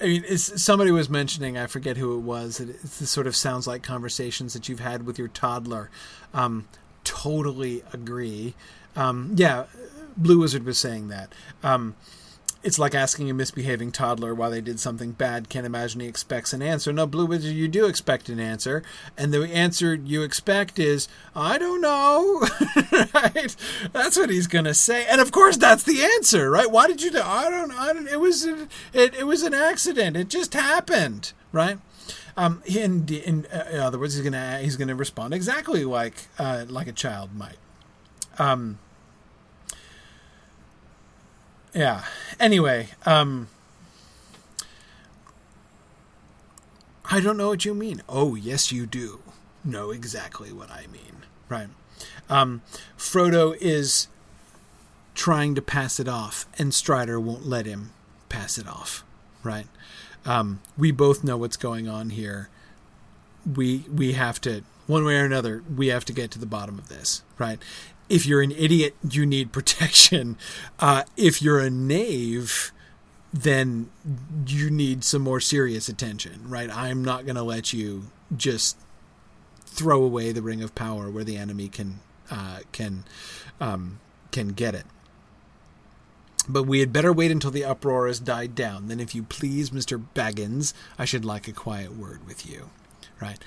I 0.00 0.04
mean, 0.04 0.38
somebody 0.38 0.90
was 0.90 1.08
mentioning, 1.08 1.56
I 1.56 1.66
forget 1.66 1.96
who 1.96 2.16
it 2.16 2.20
was. 2.20 2.60
It, 2.60 2.70
it 2.70 2.88
sort 2.88 3.26
of 3.26 3.34
sounds 3.34 3.66
like 3.66 3.82
conversations 3.82 4.52
that 4.52 4.68
you've 4.68 4.80
had 4.80 5.06
with 5.06 5.18
your 5.18 5.28
toddler. 5.28 5.90
Um, 6.34 6.68
totally 7.04 7.82
agree. 7.92 8.54
Um, 8.94 9.32
yeah, 9.36 9.64
Blue 10.16 10.38
Wizard 10.38 10.64
was 10.64 10.78
saying 10.78 11.08
that. 11.08 11.32
Um, 11.62 11.94
it's 12.66 12.80
like 12.80 12.96
asking 12.96 13.30
a 13.30 13.34
misbehaving 13.34 13.92
toddler 13.92 14.34
why 14.34 14.48
they 14.48 14.60
did 14.60 14.80
something 14.80 15.12
bad. 15.12 15.48
Can't 15.48 15.64
imagine 15.64 16.00
he 16.00 16.08
expects 16.08 16.52
an 16.52 16.62
answer. 16.62 16.92
No, 16.92 17.06
Blue 17.06 17.24
Wizard, 17.24 17.54
you 17.54 17.68
do 17.68 17.86
expect 17.86 18.28
an 18.28 18.40
answer, 18.40 18.82
and 19.16 19.32
the 19.32 19.44
answer 19.44 19.94
you 19.94 20.22
expect 20.22 20.80
is, 20.80 21.06
"I 21.36 21.58
don't 21.58 21.80
know." 21.80 22.40
right? 23.14 23.54
That's 23.92 24.16
what 24.16 24.30
he's 24.30 24.48
gonna 24.48 24.74
say, 24.74 25.06
and 25.06 25.20
of 25.20 25.30
course, 25.30 25.56
that's 25.56 25.84
the 25.84 26.02
answer, 26.02 26.50
right? 26.50 26.68
Why 26.68 26.88
did 26.88 27.02
you 27.02 27.12
do? 27.12 27.22
I 27.22 27.48
don't. 27.48 27.70
I 27.70 27.92
don't. 27.92 28.08
It 28.08 28.18
was. 28.18 28.44
It, 28.44 28.68
it 28.92 29.26
was 29.28 29.44
an 29.44 29.54
accident. 29.54 30.16
It 30.16 30.28
just 30.28 30.52
happened, 30.52 31.34
right? 31.52 31.78
Um, 32.36 32.62
in, 32.66 33.08
in, 33.08 33.46
uh, 33.46 33.64
in 33.70 33.78
other 33.78 33.98
words, 33.98 34.14
he's 34.14 34.24
gonna 34.24 34.58
he's 34.58 34.76
gonna 34.76 34.96
respond 34.96 35.34
exactly 35.34 35.84
like 35.84 36.14
uh, 36.36 36.64
like 36.68 36.88
a 36.88 36.92
child 36.92 37.32
might. 37.32 37.58
Um, 38.40 38.80
yeah. 41.76 42.04
Anyway, 42.40 42.88
um, 43.04 43.48
I 47.04 47.20
don't 47.20 47.36
know 47.36 47.48
what 47.48 47.64
you 47.64 47.74
mean. 47.74 48.02
Oh, 48.08 48.34
yes, 48.34 48.72
you 48.72 48.86
do 48.86 49.20
know 49.62 49.90
exactly 49.90 50.52
what 50.52 50.70
I 50.70 50.86
mean. 50.90 51.24
Right. 51.48 51.68
Um, 52.28 52.62
Frodo 52.96 53.56
is 53.60 54.08
trying 55.14 55.54
to 55.54 55.62
pass 55.62 56.00
it 56.00 56.08
off, 56.08 56.46
and 56.58 56.72
Strider 56.72 57.20
won't 57.20 57.46
let 57.46 57.66
him 57.66 57.92
pass 58.28 58.58
it 58.58 58.66
off. 58.66 59.04
Right. 59.42 59.66
Um, 60.24 60.60
we 60.76 60.90
both 60.90 61.22
know 61.22 61.36
what's 61.36 61.56
going 61.56 61.88
on 61.88 62.10
here. 62.10 62.48
We 63.54 63.84
we 63.92 64.14
have 64.14 64.40
to 64.40 64.62
one 64.88 65.04
way 65.04 65.16
or 65.18 65.24
another. 65.24 65.62
We 65.72 65.88
have 65.88 66.04
to 66.06 66.12
get 66.12 66.32
to 66.32 66.38
the 66.38 66.46
bottom 66.46 66.78
of 66.78 66.88
this. 66.88 67.22
Right 67.38 67.60
if 68.08 68.26
you're 68.26 68.42
an 68.42 68.52
idiot, 68.52 68.94
you 69.08 69.26
need 69.26 69.52
protection. 69.52 70.36
Uh, 70.78 71.02
if 71.16 71.42
you're 71.42 71.60
a 71.60 71.70
knave, 71.70 72.72
then 73.32 73.90
you 74.46 74.70
need 74.70 75.04
some 75.04 75.22
more 75.22 75.40
serious 75.40 75.88
attention, 75.88 76.48
right? 76.48 76.70
I'm 76.70 77.04
not 77.04 77.24
going 77.26 77.36
to 77.36 77.42
let 77.42 77.72
you 77.72 78.04
just 78.36 78.78
throw 79.58 80.02
away 80.02 80.32
the 80.32 80.42
ring 80.42 80.62
of 80.62 80.74
power 80.74 81.10
where 81.10 81.24
the 81.24 81.36
enemy 81.36 81.68
can 81.68 82.00
uh, 82.30 82.60
can 82.72 83.04
um, 83.60 84.00
can 84.32 84.48
get 84.48 84.74
it. 84.74 84.86
But 86.48 86.62
we 86.62 86.80
had 86.80 86.92
better 86.92 87.12
wait 87.12 87.32
until 87.32 87.50
the 87.50 87.64
uproar 87.64 88.06
has 88.06 88.20
died 88.20 88.54
down. 88.54 88.88
Then, 88.88 89.00
if 89.00 89.14
you 89.14 89.24
please, 89.24 89.72
Mister 89.72 89.98
Baggins, 89.98 90.72
I 90.98 91.04
should 91.04 91.24
like 91.24 91.48
a 91.48 91.52
quiet 91.52 91.96
word 91.96 92.26
with 92.26 92.48
you, 92.48 92.70
right? 93.20 93.38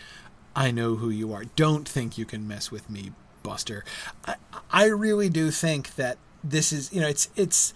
I 0.56 0.72
know 0.72 0.96
who 0.96 1.10
you 1.10 1.32
are. 1.32 1.46
Don't 1.56 1.88
think 1.88 2.18
you 2.18 2.26
can 2.26 2.48
mess 2.48 2.72
with 2.72 2.90
me, 2.90 3.12
Buster. 3.44 3.84
I, 4.26 4.36
I 4.72 4.86
really 4.86 5.30
do 5.30 5.52
think 5.52 5.96
that 5.96 6.18
this 6.44 6.72
is, 6.72 6.92
you 6.94 7.02
know, 7.02 7.08
it's 7.08 7.30
it's. 7.36 7.74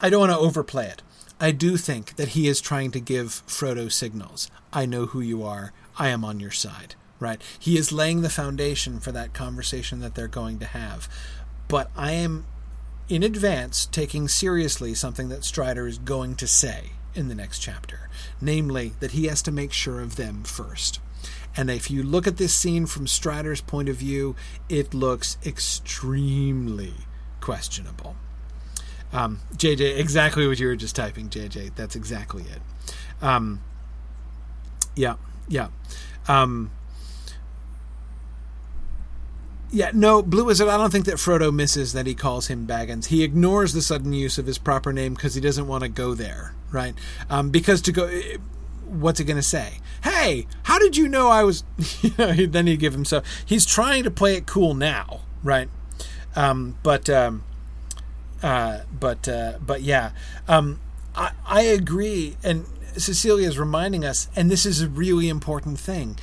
I 0.00 0.10
don't 0.10 0.20
want 0.20 0.32
to 0.32 0.38
overplay 0.38 0.86
it. 0.86 1.02
I 1.40 1.50
do 1.50 1.76
think 1.76 2.16
that 2.16 2.28
he 2.28 2.48
is 2.48 2.60
trying 2.60 2.90
to 2.92 3.00
give 3.00 3.42
Frodo 3.46 3.90
signals. 3.90 4.50
I 4.72 4.86
know 4.86 5.06
who 5.06 5.20
you 5.20 5.42
are. 5.42 5.72
I 5.98 6.08
am 6.08 6.24
on 6.24 6.40
your 6.40 6.50
side. 6.50 6.94
Right? 7.20 7.42
He 7.58 7.76
is 7.76 7.90
laying 7.90 8.22
the 8.22 8.30
foundation 8.30 9.00
for 9.00 9.10
that 9.10 9.34
conversation 9.34 9.98
that 10.00 10.14
they're 10.14 10.28
going 10.28 10.60
to 10.60 10.66
have. 10.66 11.08
But 11.66 11.90
I 11.96 12.12
am 12.12 12.46
in 13.08 13.22
advance 13.22 13.86
taking 13.86 14.28
seriously 14.28 14.94
something 14.94 15.28
that 15.30 15.44
Strider 15.44 15.88
is 15.88 15.98
going 15.98 16.36
to 16.36 16.46
say 16.46 16.90
in 17.14 17.28
the 17.28 17.34
next 17.34 17.58
chapter, 17.58 18.08
namely 18.40 18.92
that 19.00 19.12
he 19.12 19.26
has 19.26 19.42
to 19.42 19.50
make 19.50 19.72
sure 19.72 20.00
of 20.00 20.16
them 20.16 20.44
first. 20.44 21.00
And 21.58 21.68
if 21.70 21.90
you 21.90 22.04
look 22.04 22.28
at 22.28 22.36
this 22.36 22.54
scene 22.54 22.86
from 22.86 23.08
Strider's 23.08 23.60
point 23.60 23.88
of 23.88 23.96
view, 23.96 24.36
it 24.68 24.94
looks 24.94 25.36
extremely 25.44 26.94
questionable. 27.40 28.14
Um, 29.12 29.40
JJ, 29.56 29.98
exactly 29.98 30.46
what 30.46 30.60
you 30.60 30.68
were 30.68 30.76
just 30.76 30.94
typing, 30.94 31.28
JJ. 31.28 31.74
That's 31.74 31.96
exactly 31.96 32.44
it. 32.44 32.62
Um, 33.20 33.64
yeah, 34.94 35.16
yeah. 35.48 35.70
Um, 36.28 36.70
yeah, 39.72 39.90
no, 39.92 40.22
Blue 40.22 40.44
Wizard, 40.44 40.68
I 40.68 40.76
don't 40.76 40.92
think 40.92 41.06
that 41.06 41.16
Frodo 41.16 41.52
misses 41.52 41.92
that 41.92 42.06
he 42.06 42.14
calls 42.14 42.46
him 42.46 42.68
Baggins. 42.68 43.06
He 43.06 43.24
ignores 43.24 43.72
the 43.72 43.82
sudden 43.82 44.12
use 44.12 44.38
of 44.38 44.46
his 44.46 44.58
proper 44.58 44.92
name 44.92 45.14
because 45.14 45.34
he 45.34 45.40
doesn't 45.40 45.66
want 45.66 45.82
to 45.82 45.88
go 45.88 46.14
there, 46.14 46.54
right? 46.70 46.94
Um, 47.28 47.50
because 47.50 47.82
to 47.82 47.90
go 47.90 48.08
what's 48.88 49.20
it 49.20 49.24
going 49.24 49.36
to 49.36 49.42
say? 49.42 49.80
Hey, 50.02 50.46
how 50.64 50.78
did 50.78 50.96
you 50.96 51.08
know 51.08 51.28
I 51.28 51.42
was? 51.44 51.64
then 52.16 52.66
he 52.66 52.76
give 52.76 52.92
himself. 52.92 53.24
He's 53.44 53.66
trying 53.66 54.04
to 54.04 54.10
play 54.10 54.34
it 54.34 54.46
cool 54.46 54.74
now, 54.74 55.20
right? 55.42 55.68
Um, 56.36 56.78
but 56.82 57.08
um, 57.10 57.44
uh, 58.42 58.80
but 58.98 59.28
uh, 59.28 59.58
but 59.64 59.82
yeah, 59.82 60.12
um, 60.46 60.80
I, 61.14 61.32
I 61.46 61.62
agree. 61.62 62.36
And 62.42 62.66
Cecilia 62.96 63.48
is 63.48 63.58
reminding 63.58 64.04
us, 64.04 64.28
and 64.36 64.50
this 64.50 64.64
is 64.64 64.80
a 64.80 64.88
really 64.88 65.28
important 65.28 65.78
thing. 65.78 66.18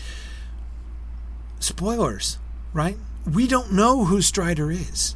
Spoilers, 1.59 2.37
right? 2.73 2.97
We 3.31 3.47
don't 3.47 3.71
know 3.71 4.05
who 4.05 4.21
Strider 4.21 4.71
is. 4.71 5.15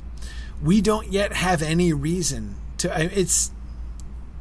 We 0.61 0.81
don't 0.81 1.07
yet 1.07 1.33
have 1.33 1.61
any 1.61 1.93
reason 1.93 2.55
to. 2.79 3.09
It's 3.17 3.51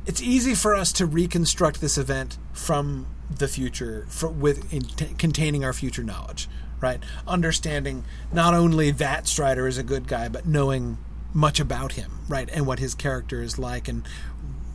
it's 0.06 0.22
easy 0.22 0.55
for 0.55 0.74
us 0.74 0.90
to 0.94 1.06
reconstruct 1.06 1.80
this 1.80 1.98
event 1.98 2.39
from 2.59 3.06
the 3.30 3.47
future 3.48 4.05
for, 4.09 4.28
with 4.28 4.72
in, 4.72 4.82
t- 4.82 5.14
containing 5.16 5.64
our 5.64 5.72
future 5.72 6.02
knowledge 6.02 6.48
right? 6.80 7.02
Understanding 7.26 8.05
not 8.32 8.55
only 8.55 8.93
that 8.93 9.26
strider 9.26 9.66
is 9.66 9.78
a 9.78 9.82
good 9.82 10.06
guy 10.06 10.28
but 10.28 10.47
knowing 10.47 10.98
much 11.32 11.60
about 11.60 11.93
him 11.93 12.20
right? 12.28 12.48
And 12.52 12.66
what 12.66 12.78
his 12.78 12.94
character 12.94 13.43
is 13.43 13.59
like 13.59 13.89
and 13.89 14.06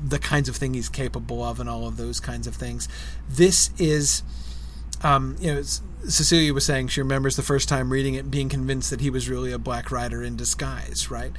the 0.02 0.20
kinds 0.20 0.50
of 0.50 0.56
thing 0.56 0.74
he's 0.74 0.90
capable 0.90 1.44
of 1.44 1.60
and 1.60 1.70
all 1.70 1.88
of 1.88 1.98
those 1.98 2.20
kinds 2.20 2.48
of 2.48 2.56
things. 2.56 2.88
This 3.30 3.70
is 3.78 4.24
um, 5.02 5.36
you 5.40 5.54
know 5.54 5.62
cecilia 6.08 6.54
was 6.54 6.66
saying 6.66 6.88
she 6.88 7.02
remembers 7.02 7.36
the 7.36 7.44
first 7.44 7.68
time 7.70 7.92
reading 7.92 8.14
it 8.14 8.30
being 8.30 8.50
convinced 8.50 8.90
that 8.90 9.00
he 9.02 9.10
was 9.10 9.30
really 9.30 9.52
a 9.52 9.60
black 9.60 9.92
rider 9.92 10.24
in 10.24 10.36
disguise 10.38 11.12
right? 11.12 11.34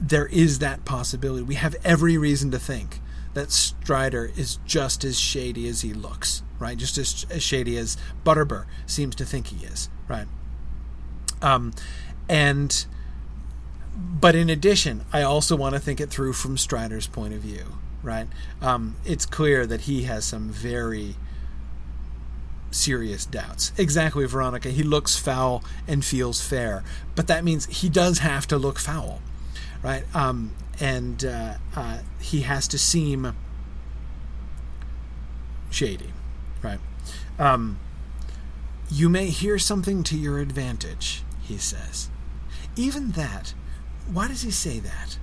There 0.00 0.26
is 0.26 0.58
that 0.60 0.84
possibility. 0.84 1.42
We 1.42 1.56
have 1.56 1.76
every 1.84 2.16
reason 2.16 2.50
to 2.52 2.58
think 2.58 3.00
that 3.34 3.50
Strider 3.50 4.30
is 4.36 4.58
just 4.66 5.04
as 5.04 5.18
shady 5.18 5.68
as 5.68 5.80
he 5.80 5.92
looks, 5.92 6.42
right? 6.58 6.76
Just 6.76 6.98
as, 6.98 7.26
as 7.30 7.42
shady 7.42 7.76
as 7.78 7.96
Butterbur 8.24 8.66
seems 8.86 9.14
to 9.16 9.24
think 9.24 9.48
he 9.48 9.64
is, 9.64 9.88
right? 10.08 10.26
Um, 11.40 11.72
and 12.28 12.86
but 13.96 14.34
in 14.34 14.48
addition, 14.48 15.04
I 15.12 15.22
also 15.22 15.56
want 15.56 15.74
to 15.74 15.80
think 15.80 16.00
it 16.00 16.10
through 16.10 16.32
from 16.32 16.56
Strider's 16.56 17.06
point 17.06 17.34
of 17.34 17.40
view, 17.40 17.78
right? 18.02 18.26
Um, 18.60 18.96
it's 19.04 19.26
clear 19.26 19.66
that 19.66 19.82
he 19.82 20.04
has 20.04 20.24
some 20.24 20.48
very 20.48 21.16
serious 22.70 23.26
doubts. 23.26 23.72
Exactly, 23.76 24.24
Veronica. 24.26 24.70
He 24.70 24.82
looks 24.82 25.16
foul 25.16 25.62
and 25.86 26.04
feels 26.04 26.40
fair, 26.40 26.84
but 27.14 27.26
that 27.26 27.44
means 27.44 27.66
he 27.66 27.88
does 27.88 28.18
have 28.18 28.46
to 28.48 28.56
look 28.56 28.78
foul, 28.78 29.20
right? 29.82 30.04
Um, 30.14 30.52
and 30.82 31.24
uh, 31.24 31.54
uh, 31.76 31.98
he 32.20 32.40
has 32.40 32.66
to 32.66 32.76
seem 32.76 33.36
shady, 35.70 36.12
right? 36.60 36.80
Um, 37.38 37.78
You 38.90 39.08
may 39.08 39.28
hear 39.28 39.58
something 39.60 40.02
to 40.02 40.18
your 40.18 40.40
advantage, 40.40 41.22
he 41.40 41.56
says. 41.56 42.10
Even 42.74 43.12
that, 43.12 43.54
why 44.12 44.26
does 44.26 44.42
he 44.42 44.50
say 44.50 44.80
that? 44.80 45.18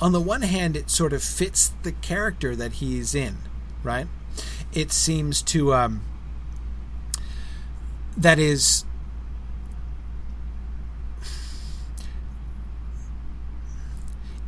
On 0.00 0.10
the 0.10 0.20
one 0.20 0.42
hand, 0.42 0.76
it 0.76 0.90
sort 0.90 1.12
of 1.12 1.22
fits 1.22 1.72
the 1.84 1.92
character 1.92 2.56
that 2.56 2.72
he's 2.74 3.14
in, 3.14 3.38
right? 3.84 4.08
It 4.72 4.90
seems 4.90 5.40
to, 5.42 5.72
um, 5.72 6.02
that 8.16 8.38
is, 8.40 8.84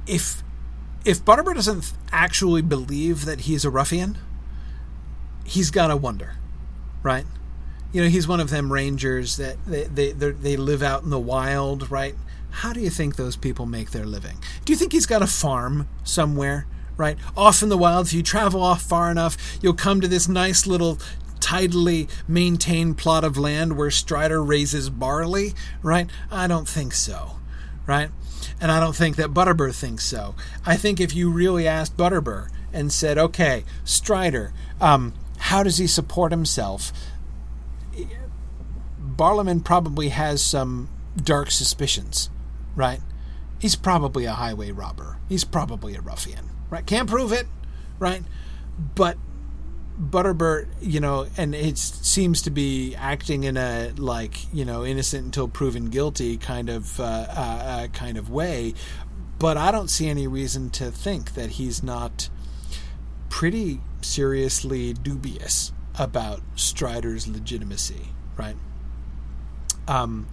if 0.07 0.43
if 1.05 1.25
Butterbur 1.25 1.55
doesn't 1.55 1.93
actually 2.13 2.63
believe 2.63 3.25
that 3.25 3.43
he's 3.43 3.65
a 3.65 3.71
ruffian, 3.71 4.19
he's 5.45 5.71
got 5.71 5.89
to 5.89 5.97
wonder, 5.97 6.37
right? 7.03 7.25
You 7.93 8.03
know, 8.03 8.09
he's 8.09 8.29
one 8.29 8.41
of 8.41 8.51
them 8.51 8.73
rangers 8.73 9.37
that 9.37 9.57
they 9.67 9.85
they 9.85 10.13
they 10.13 10.57
live 10.57 10.83
out 10.83 11.03
in 11.03 11.11
the 11.11 11.21
wild, 11.21 11.91
right? 11.91 12.15
How 12.51 12.73
do 12.73 12.81
you 12.81 12.91
think 12.91 13.17
those 13.17 13.37
people 13.37 13.67
make 13.67 13.91
their 13.91 14.05
living? 14.05 14.39
Do 14.65 14.73
you 14.73 14.77
think 14.77 14.93
he's 14.93 15.07
got 15.07 15.23
a 15.23 15.27
farm 15.27 15.89
somewhere, 16.05 16.67
right? 16.97 17.17
Off 17.37 17.63
in 17.63 17.71
the 17.71 17.79
wild, 17.79 18.07
if 18.07 18.13
you 18.13 18.23
travel 18.23 18.63
off 18.63 18.83
far 18.83 19.11
enough, 19.11 19.37
you'll 19.63 19.75
come 19.75 20.01
to 20.01 20.09
this 20.09 20.29
nice 20.29 20.67
little 20.67 20.99
tidally 21.41 22.09
maintained 22.29 22.97
plot 22.97 23.25
of 23.25 23.37
land 23.37 23.77
where 23.77 23.91
Strider 23.91 24.43
raises 24.43 24.89
barley, 24.91 25.55
right? 25.83 26.09
I 26.31 26.47
don't 26.47 26.69
think 26.69 26.95
so, 26.95 27.39
right? 27.87 28.11
And 28.63 28.71
I 28.71 28.79
don't 28.79 28.95
think 28.95 29.17
that 29.17 29.35
Butterbur 29.35 29.75
thinks 29.75 30.05
so. 30.05 30.37
I 30.65 30.77
think 30.77 31.01
if 31.01 31.17
you 31.17 31.31
really 31.31 31.67
asked 31.67 31.97
Butterbur 31.97 32.49
and 32.73 32.93
said, 32.93 33.19
okay, 33.19 33.65
Strider, 33.83 34.53
um, 34.81 35.15
how 35.39 35.65
does 35.65 35.79
he 35.79 35.89
support 35.89 36.31
himself? 36.31 36.93
Barliman 39.05 39.65
probably 39.65 40.11
has 40.11 40.41
some 40.41 40.89
dark 41.17 41.51
suspicions, 41.51 42.31
right? 42.77 43.01
He's 43.59 43.75
probably 43.75 44.27
a 44.27 44.33
highway 44.33 44.71
robber. 44.71 45.19
He's 45.29 45.45
probably 45.45 45.97
a 45.97 46.01
ruffian, 46.01 46.49
right? 46.71 46.87
Can't 46.87 47.09
prove 47.09 47.33
it, 47.33 47.49
right? 47.99 48.23
But 48.95 49.19
Butterbur, 50.01 50.67
you 50.81 51.01
know, 51.01 51.27
and 51.37 51.55
it 51.55 51.77
seems 51.77 52.43
to 52.43 52.51
be 52.51 52.95
acting 52.97 53.45
in 53.45 53.57
a 53.57 53.93
like 53.97 54.53
you 54.53 54.65
know 54.65 54.85
innocent 54.85 55.25
until 55.25 55.49
proven 55.49 55.91
guilty 55.91 56.37
kind 56.37 56.71
of 56.71 56.99
uh, 56.99 57.03
uh, 57.03 57.63
uh, 57.65 57.87
kind 57.89 58.17
of 58.17 58.31
way, 58.31 58.75
but 59.39 59.57
I 59.57 59.71
don't 59.71 59.89
see 59.89 60.09
any 60.09 60.27
reason 60.27 60.71
to 60.71 60.91
think 60.91 61.35
that 61.35 61.51
he's 61.51 61.83
not 61.83 62.31
pretty 63.29 63.81
seriously 64.01 64.93
dubious 64.93 65.73
about 65.99 66.41
Strider's 66.57 67.29
legitimacy, 67.29 68.09
right? 68.37 68.57
Um, 69.87 70.29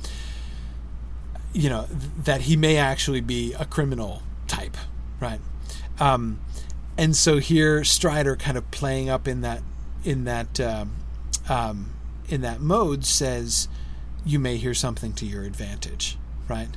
you 1.53 1.69
know 1.69 1.87
that 2.23 2.41
he 2.41 2.55
may 2.55 2.77
actually 2.77 3.21
be 3.21 3.53
a 3.53 3.65
criminal 3.65 4.21
type, 4.47 4.77
right? 5.19 5.41
Um, 5.99 6.39
and 6.99 7.15
so 7.15 7.37
here 7.37 7.85
Strider 7.85 8.35
kind 8.35 8.57
of 8.57 8.69
playing 8.71 9.09
up 9.09 9.25
in 9.25 9.39
that 9.39 9.61
in 10.03 10.25
that 10.25 10.59
um, 10.59 10.95
um, 11.47 11.93
in 12.27 12.41
that 12.41 12.59
mode 12.59 13.05
says 13.05 13.69
you 14.25 14.37
may 14.37 14.57
hear 14.57 14.73
something 14.73 15.13
to 15.13 15.25
your 15.25 15.43
advantage, 15.43 16.17
right? 16.49 16.67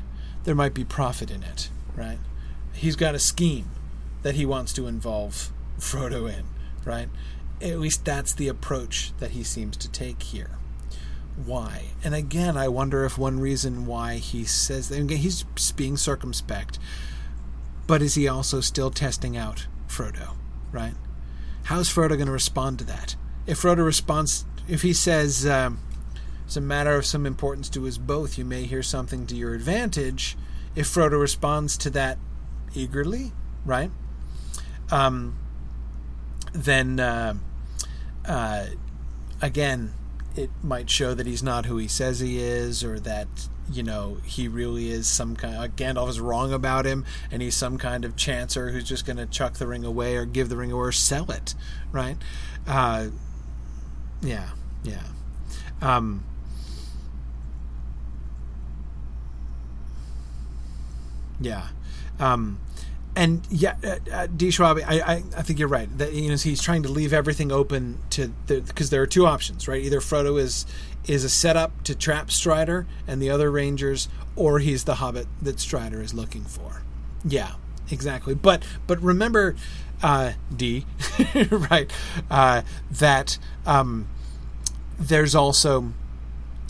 There 0.45 0.55
might 0.55 0.75
be 0.75 0.85
profit 0.85 1.29
in 1.29 1.43
it, 1.43 1.71
right? 1.97 2.21
He's 2.73 2.95
got 2.95 3.17
a 3.17 3.19
scheme 3.19 3.71
that 4.23 4.37
he 4.37 4.47
wants 4.47 4.73
to 4.75 4.87
involve 4.87 5.51
Frodo 5.81 6.33
in, 6.33 6.45
right? 6.85 7.09
At 7.61 7.81
least 7.81 8.05
that's 8.05 8.33
the 8.33 8.47
approach 8.47 9.13
that 9.19 9.33
he 9.33 9.43
seems 9.43 9.77
to 9.79 9.91
take 9.91 10.23
here. 10.23 10.51
Why? 11.35 11.87
And 12.05 12.15
again, 12.15 12.57
I 12.57 12.69
wonder 12.69 13.05
if 13.05 13.19
one 13.19 13.41
reason 13.41 13.87
why 13.87 14.19
he 14.19 14.45
says 14.45 14.89
that, 14.89 15.11
he's 15.11 15.43
being 15.73 15.97
circumspect, 15.97 16.79
but 17.89 18.03
is 18.03 18.15
he 18.15 18.29
also 18.29 18.61
still 18.61 18.93
testing 18.93 19.37
out 19.37 19.67
Frodo, 19.93 20.37
right? 20.73 20.95
How's 21.65 21.89
Frodo 21.89 22.11
going 22.11 22.27
to 22.27 22.33
respond 22.33 22.79
to 22.81 22.85
that? 22.87 23.15
If 23.47 23.61
Frodo 23.61 23.85
responds, 23.85 24.45
if 24.67 24.83
he 24.83 24.93
says, 24.93 25.47
um, 25.47 25.81
it's 26.47 26.57
a 26.57 26.61
matter 26.61 26.97
of 26.97 27.07
some 27.07 27.27
importance 27.27 27.69
to 27.71 27.87
us 27.87 27.99
both, 27.99 28.39
you 28.39 28.45
may 28.45 28.65
hear 28.65 28.83
something 28.83 29.27
to 29.27 29.37
your 29.37 29.55
advantage, 29.55 30.37
if 30.75 30.87
Frodo 30.87 31.21
responds 31.21 31.77
to 31.79 31.91
that 31.91 32.19
eagerly, 32.75 33.33
right? 33.65 33.91
Um, 34.91 35.39
then, 36.53 36.99
uh, 36.99 37.35
uh, 38.25 38.67
again, 39.41 39.93
it 40.37 40.51
might 40.63 40.89
show 40.89 41.15
that 41.15 41.27
he's 41.27 41.43
not 41.43 41.67
who 41.67 41.77
he 41.77 41.89
says 41.89 42.21
he 42.21 42.39
is, 42.39 42.83
or 42.83 42.99
that 43.01 43.49
you 43.73 43.83
know 43.83 44.19
he 44.25 44.49
really 44.49 44.91
is 44.91 45.07
some 45.07 45.37
kind. 45.37 45.57
Of, 45.57 45.77
Gandalf 45.77 46.09
is 46.09 46.21
wrong 46.21 46.53
about 46.53 46.85
him, 46.85 47.05
and 47.31 47.43
he's 47.43 47.55
some 47.55 47.79
kind 47.79 48.05
of 48.05 48.17
chancer 48.17 48.73
who's 48.73 48.85
just 48.85 49.07
going 49.07 49.17
to 49.17 49.27
chuck 49.27 49.55
the 49.55 49.67
ring 49.67 49.85
away, 49.85 50.17
or 50.17 50.25
give 50.25 50.49
the 50.49 50.57
ring 50.57 50.73
away, 50.73 50.89
or 50.89 50.93
sell 50.93 51.31
it, 51.31 51.55
right? 51.91 52.17
Uh, 52.67 53.09
yeah, 54.23 54.51
yeah. 54.85 55.03
Um, 55.81 56.25
yeah. 61.41 61.69
Um, 62.21 62.61
and 63.15 63.47
yeah, 63.51 63.77
uh, 63.85 63.97
uh, 64.11 64.27
D. 64.27 64.51
Schwab, 64.51 64.79
I, 64.87 65.01
I, 65.01 65.15
I 65.37 65.43
think 65.43 65.59
you're 65.59 65.69
right. 65.69 65.89
That 65.99 66.13
you 66.13 66.31
know 66.31 66.37
he's 66.37 66.63
trying 66.63 66.83
to 66.85 66.89
leave 66.89 67.13
everything 67.13 67.53
open 67.53 67.99
to 68.11 68.29
because 68.47 68.91
the, 68.91 68.97
there 68.97 69.03
are 69.03 69.07
two 69.07 69.27
options, 69.27 69.69
right? 69.69 69.83
Either 69.83 70.01
Frodo 70.01 70.41
is 70.41 70.65
is 71.07 71.25
a 71.25 71.29
setup 71.29 71.83
to 71.85 71.95
trap 71.95 72.31
Strider 72.31 72.87
and 73.07 73.21
the 73.21 73.29
other 73.29 73.51
Rangers, 73.51 74.09
or 74.35 74.61
he's 74.61 74.85
the 74.85 74.97
Hobbit 74.97 75.27
that 75.43 75.61
Strider 75.61 76.01
is 76.01 76.15
looking 76.15 76.45
for. 76.45 76.83
Yeah, 77.25 77.53
exactly. 77.91 78.35
But 78.35 78.63
but 78.87 79.01
remember, 79.03 79.57
uh, 80.03 80.33
D, 80.55 80.87
right? 81.51 81.91
Uh, 82.31 82.63
that 82.91 83.39
um, 83.67 84.09
there's 84.99 85.35
also 85.35 85.93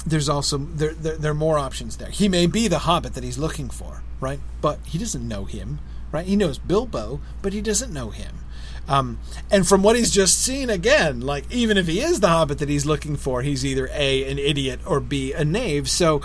there's 0.05 0.29
also 0.29 0.59
there, 0.59 0.93
there 0.93 1.17
there 1.17 1.31
are 1.31 1.35
more 1.35 1.59
options 1.59 1.99
there. 1.99 2.11
He 2.11 2.29
may 2.29 2.47
be 2.47 2.67
the 2.67 2.81
Hobbit 2.81 3.15
that 3.15 3.23
he's 3.23 3.39
looking 3.39 3.71
for, 3.71 4.03
right? 4.19 4.41
But 4.61 4.81
he 4.85 4.99
doesn't 4.99 5.27
know 5.27 5.45
him 5.45 5.79
right? 6.13 6.27
He 6.27 6.37
knows 6.37 6.59
Bilbo, 6.59 7.21
but 7.41 7.53
he 7.53 7.61
doesn't 7.61 7.93
know 7.93 8.11
him. 8.11 8.37
Um, 8.89 9.21
and 9.51 9.67
from 9.67 9.83
what 9.83 9.97
he's 9.97 10.11
just 10.11 10.41
seen 10.41 10.69
again, 10.69 11.21
like 11.21 11.51
even 11.51 11.77
if 11.77 11.87
he 11.87 12.01
is 12.01 12.21
the 12.21 12.29
Hobbit 12.29 12.59
that 12.59 12.69
he's 12.69 12.85
looking 12.87 13.17
for, 13.17 13.43
he's 13.43 13.65
either 13.65 13.89
a 13.93 14.31
an 14.31 14.39
idiot 14.39 14.81
or 14.87 15.01
b 15.01 15.33
a 15.33 15.45
knave. 15.45 15.89
So, 15.89 16.21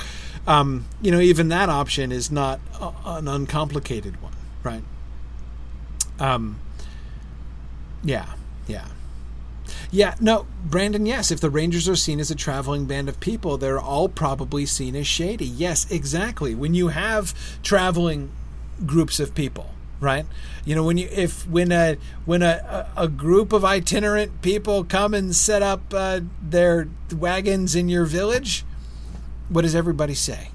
um, 0.46 0.86
you 1.02 1.12
know, 1.12 1.20
even 1.20 1.50
that 1.50 1.70
option 1.70 2.12
is 2.12 2.32
not 2.32 2.60
a, 2.80 2.92
an 3.06 3.28
uncomplicated 3.28 4.22
one, 4.22 4.34
right? 4.64 4.84
Um, 6.20 6.60
yeah, 8.04 8.34
yeah. 8.68 8.88
Yeah, 9.92 10.16
no, 10.20 10.48
Brandon, 10.66 11.06
yes. 11.06 11.32
If 11.32 11.40
the 11.40 11.50
Rangers 11.50 11.88
are 11.88 11.96
seen 11.96 12.20
as 12.20 12.32
a 12.32 12.36
traveling 12.36 12.86
band 12.86 13.08
of 13.08 13.20
people, 13.20 13.58
they're 13.58 13.80
all 13.80 14.10
probably 14.10 14.66
seen 14.66 14.96
as 14.96 15.08
shady. 15.08 15.46
Yes, 15.46 15.90
exactly. 15.92 16.56
When 16.56 16.74
you 16.74 16.90
have 16.90 17.34
traveling 17.64 18.32
groups 18.86 19.20
of 19.20 19.34
people, 19.36 19.72
right? 20.00 20.26
You 20.66 20.76
know, 20.76 20.84
when 20.84 20.98
you 20.98 21.08
if 21.12 21.48
when 21.48 21.72
a 21.72 21.98
when 22.26 22.42
a 22.42 22.90
a 22.96 23.08
group 23.08 23.54
of 23.54 23.64
itinerant 23.66 24.42
people 24.42 24.84
come 24.84 25.14
and 25.14 25.36
set 25.36 25.62
up 25.62 25.94
uh, 25.94 26.22
their 26.42 26.90
wagons 27.12 27.76
in 27.76 27.90
your 27.90 28.06
village, 28.06 28.66
what 29.50 29.62
does 29.62 29.76
everybody 29.76 30.14
say, 30.14 30.50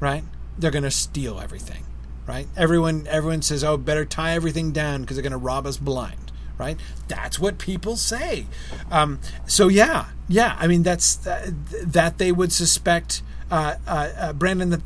right? 0.00 0.24
They're 0.58 0.70
going 0.70 0.84
to 0.84 0.90
steal 0.90 1.40
everything, 1.40 1.84
right? 2.26 2.46
Everyone 2.56 3.06
everyone 3.08 3.42
says, 3.42 3.64
"Oh, 3.64 3.76
better 3.76 4.04
tie 4.04 4.32
everything 4.32 4.72
down 4.72 5.02
because 5.02 5.16
they're 5.16 5.22
going 5.22 5.32
to 5.32 5.38
rob 5.38 5.66
us 5.66 5.76
blind." 5.76 6.18
Right? 6.56 6.78
That's 7.08 7.40
what 7.40 7.58
people 7.58 7.96
say. 7.96 8.46
Um, 8.88 9.18
so 9.44 9.66
yeah, 9.66 10.10
yeah. 10.28 10.56
I 10.60 10.68
mean, 10.68 10.84
that's 10.84 11.26
uh, 11.26 11.50
that 11.82 12.18
they 12.18 12.30
would 12.30 12.52
suspect. 12.52 13.22
Uh, 13.50 13.74
uh, 13.88 14.12
uh 14.16 14.32
Brandon, 14.34 14.70
the, 14.70 14.82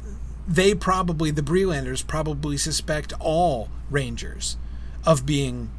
they 0.47 0.74
probably 0.74 1.30
the 1.30 1.43
Bree-landers 1.43 2.02
probably 2.02 2.56
suspect 2.56 3.12
all 3.20 3.68
Rangers 3.90 4.56
of 5.05 5.24
being 5.27 5.70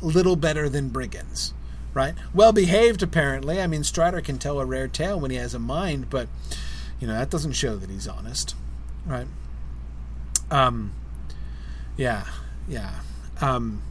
little 0.00 0.36
better 0.36 0.68
than 0.68 0.88
brigands, 0.88 1.52
right? 1.94 2.14
Well 2.32 2.52
behaved, 2.52 3.02
apparently. 3.02 3.60
I 3.60 3.66
mean, 3.66 3.84
Strider 3.84 4.20
can 4.20 4.38
tell 4.38 4.60
a 4.60 4.64
rare 4.64 4.88
tale 4.88 5.18
when 5.18 5.30
he 5.30 5.36
has 5.36 5.54
a 5.54 5.58
mind, 5.58 6.10
but 6.10 6.28
you 7.00 7.06
know 7.06 7.14
that 7.14 7.30
doesn't 7.30 7.52
show 7.52 7.76
that 7.76 7.90
he's 7.90 8.08
honest, 8.08 8.54
right? 9.06 9.26
Um, 10.50 10.92
yeah, 11.96 12.24
yeah. 12.68 13.00
Um, 13.40 13.82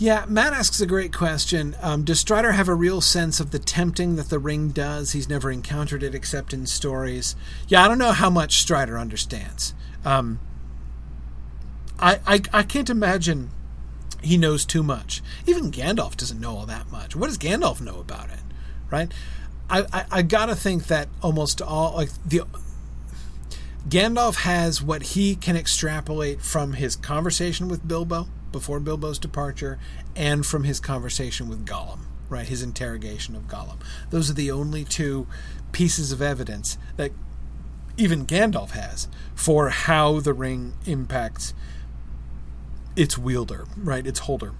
Yeah, 0.00 0.24
Matt 0.26 0.54
asks 0.54 0.80
a 0.80 0.86
great 0.86 1.12
question. 1.12 1.76
Um, 1.82 2.04
does 2.04 2.20
Strider 2.20 2.52
have 2.52 2.68
a 2.68 2.74
real 2.74 3.02
sense 3.02 3.38
of 3.38 3.50
the 3.50 3.58
tempting 3.58 4.16
that 4.16 4.30
the 4.30 4.38
ring 4.38 4.70
does? 4.70 5.12
He's 5.12 5.28
never 5.28 5.50
encountered 5.50 6.02
it 6.02 6.14
except 6.14 6.54
in 6.54 6.64
stories. 6.64 7.36
Yeah, 7.68 7.84
I 7.84 7.88
don't 7.88 7.98
know 7.98 8.12
how 8.12 8.30
much 8.30 8.62
Strider 8.62 8.98
understands. 8.98 9.74
Um, 10.02 10.40
I, 11.98 12.18
I, 12.26 12.40
I 12.50 12.62
can't 12.62 12.88
imagine 12.88 13.50
he 14.22 14.38
knows 14.38 14.64
too 14.64 14.82
much. 14.82 15.22
Even 15.46 15.70
Gandalf 15.70 16.16
doesn't 16.16 16.40
know 16.40 16.56
all 16.56 16.64
that 16.64 16.90
much. 16.90 17.14
What 17.14 17.26
does 17.26 17.36
Gandalf 17.36 17.82
know 17.82 18.00
about 18.00 18.30
it, 18.30 18.40
right? 18.90 19.12
I, 19.68 19.84
I, 19.92 20.04
I 20.10 20.22
gotta 20.22 20.56
think 20.56 20.86
that 20.86 21.08
almost 21.20 21.60
all 21.60 21.94
like 21.94 22.08
the 22.24 22.44
Gandalf 23.86 24.36
has 24.44 24.82
what 24.82 25.02
he 25.02 25.36
can 25.36 25.56
extrapolate 25.56 26.40
from 26.40 26.72
his 26.72 26.96
conversation 26.96 27.68
with 27.68 27.86
Bilbo 27.86 28.28
before 28.52 28.80
Bilbo's 28.80 29.18
departure 29.18 29.78
and 30.16 30.44
from 30.44 30.64
his 30.64 30.80
conversation 30.80 31.48
with 31.48 31.66
Gollum, 31.66 32.00
right? 32.28 32.48
His 32.48 32.62
interrogation 32.62 33.34
of 33.36 33.48
Gollum. 33.48 33.78
Those 34.10 34.30
are 34.30 34.34
the 34.34 34.50
only 34.50 34.84
two 34.84 35.26
pieces 35.72 36.12
of 36.12 36.20
evidence 36.20 36.78
that 36.96 37.12
even 37.96 38.26
Gandalf 38.26 38.70
has 38.70 39.08
for 39.34 39.68
how 39.70 40.20
the 40.20 40.32
ring 40.32 40.74
impacts 40.86 41.54
its 42.96 43.16
wielder, 43.18 43.66
right? 43.76 44.06
Its 44.06 44.20
holder. 44.20 44.52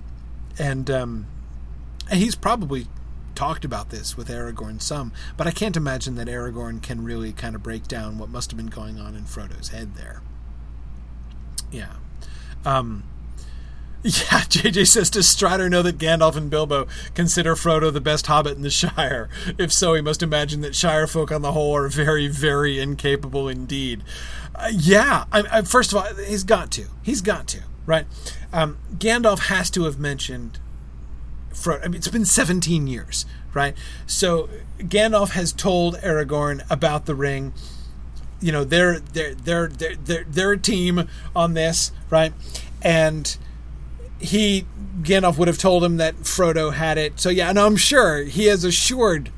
And 0.59 0.91
um, 0.91 1.27
he's 2.11 2.35
probably 2.35 2.87
talked 3.35 3.65
about 3.65 3.91
this 3.91 4.17
with 4.17 4.29
Aragorn 4.29 4.83
some, 4.83 5.13
but 5.37 5.47
I 5.47 5.51
can't 5.51 5.77
imagine 5.77 6.17
that 6.17 6.29
Aragorn 6.29 6.83
can 6.83 7.03
really 7.03 7.33
kind 7.33 7.55
of 7.55 7.63
break 7.63 7.89
down 7.89 8.19
what 8.19 8.29
must 8.29 8.51
have 8.51 8.57
been 8.57 8.67
going 8.67 8.99
on 8.99 9.15
in 9.15 9.25
Frodo's 9.25 9.69
head 9.69 9.95
there. 9.95 10.21
Yeah. 11.71 11.95
Um, 12.65 13.05
yeah, 14.05 14.41
JJ 14.49 14.89
says, 14.89 15.11
Does 15.11 15.29
Strider 15.29 15.69
know 15.69 15.83
that 15.83 15.99
Gandalf 15.99 16.35
and 16.35 16.49
Bilbo 16.49 16.87
consider 17.15 17.55
Frodo 17.55 17.93
the 17.93 18.01
best 18.01 18.29
hobbit 18.29 18.57
in 18.57 18.63
the 18.63 18.71
Shire? 18.71 19.29
If 19.59 19.71
so, 19.71 19.93
he 19.93 20.01
must 20.01 20.23
imagine 20.23 20.63
that 20.63 20.75
Shire 20.75 21.07
folk 21.07 21.31
on 21.31 21.43
the 21.43 21.53
whole 21.53 21.77
are 21.77 21.89
very, 21.89 22.27
very 22.27 22.79
incapable 22.79 23.47
indeed. 23.47 24.03
Uh, 24.55 24.71
yeah, 24.73 25.25
I, 25.31 25.43
I, 25.53 25.63
first 25.63 25.93
of 25.93 25.99
all, 25.99 26.15
he's 26.15 26.45
got 26.45 26.71
to. 26.73 26.87
He's 27.03 27.21
got 27.21 27.47
to, 27.49 27.61
right? 27.85 28.07
Um, 28.55 28.79
Gandalf 28.95 29.49
has 29.49 29.69
to 29.73 29.85
have 29.85 29.99
mentioned 29.99 30.59
Frodo. 31.53 31.85
I 31.85 31.89
mean, 31.89 31.97
it's 31.97 32.09
been 32.09 32.25
17 32.25 32.87
years, 32.87 33.27
right? 33.53 33.77
So 34.07 34.49
Gandalf 34.79 35.33
has 35.33 35.53
told 35.53 35.97
Aragorn 35.97 36.65
about 36.71 37.05
the 37.05 37.15
ring. 37.15 37.53
You 38.41 38.53
know, 38.53 38.65
they're 38.65 38.99
they're 38.99 39.35
they're 39.35 39.69
they're 39.69 39.97
they're, 39.97 40.25
they're 40.27 40.53
a 40.53 40.59
team 40.59 41.07
on 41.37 41.53
this, 41.53 41.93
right? 42.09 42.33
And 42.81 43.37
he 44.21 44.67
Gandalf 45.03 45.39
would 45.39 45.49
have 45.49 45.59
told 45.59 45.83
him 45.83 45.97
that 45.97 46.17
Frodo 46.17 46.73
had 46.73 46.99
it. 46.99 47.19
So 47.19 47.31
yeah, 47.31 47.51
and 47.51 47.59
I'm 47.59 47.77
sure 47.77 48.23
he 48.25 48.47
has 48.47 48.65
assured 48.65 49.31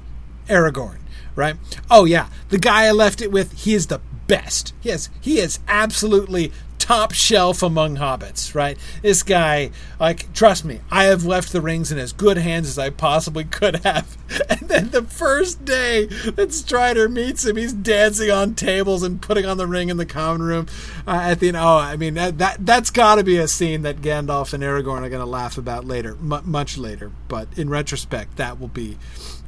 Aragorn, 0.49 0.99
right? 1.35 1.57
Oh 1.91 2.05
yeah, 2.05 2.29
the 2.49 2.59
guy 2.59 2.85
I 2.85 2.91
left 2.91 3.21
it 3.21 3.31
with, 3.31 3.53
he 3.53 3.75
is 3.75 3.87
the 3.87 4.01
best. 4.27 4.75
Yes, 4.83 5.09
he 5.21 5.39
is 5.39 5.61
absolutely 5.69 6.53
top 6.83 7.13
shelf 7.13 7.63
among 7.63 7.97
hobbits, 7.97 8.57
right? 8.57 8.77
This 9.03 9.23
guy, 9.23 9.71
like, 10.01 10.33
trust 10.33 10.65
me, 10.65 10.81
I 10.91 11.05
have 11.05 11.25
left 11.25 11.53
the 11.53 11.61
rings 11.61 11.93
in 11.93 11.99
as 11.99 12.13
good 12.13 12.37
hands 12.37 12.69
as 12.69 12.77
I 12.77 12.91
possibly 12.91 13.45
could 13.45 13.77
have. 13.85 14.19
And 14.49 14.61
then 14.69 14.91
the 14.91 15.03
first 15.03 15.67
day 15.67 16.07
that 16.07 16.55
Strider 16.55 17.07
meets 17.07 17.45
him, 17.45 17.57
he's 17.57 17.75
dancing 17.75 18.31
on 18.31 18.55
tables 18.55 19.03
and 19.03 19.21
putting 19.21 19.45
on 19.45 19.59
the 19.59 19.67
ring 19.67 19.91
in 19.91 19.99
the 19.99 20.07
common 20.07 20.41
room. 20.41 20.69
Uh, 21.07 21.21
at 21.23 21.39
the 21.41 21.49
end, 21.49 21.59
oh, 21.59 21.77
I 21.77 21.97
mean, 21.97 22.15
that, 22.15 22.39
that 22.39 22.65
that's 22.65 22.89
got 22.89 23.17
to 23.17 23.25
be 23.25 23.37
a 23.37 23.47
scene 23.47 23.83
that 23.83 24.01
Gandalf 24.01 24.55
and 24.55 24.63
Aragorn 24.63 25.03
are 25.03 25.11
going 25.11 25.21
to 25.21 25.27
laugh 25.27 25.59
about 25.59 25.85
later, 25.85 26.13
m- 26.13 26.43
much 26.45 26.79
later. 26.79 27.13
But 27.29 27.49
in 27.59 27.69
retrospect, 27.69 28.37
that 28.37 28.59
will 28.59 28.69
be 28.69 28.97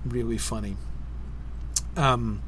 really 0.04 0.36
funny. 0.36 0.76
Um, 1.96 2.42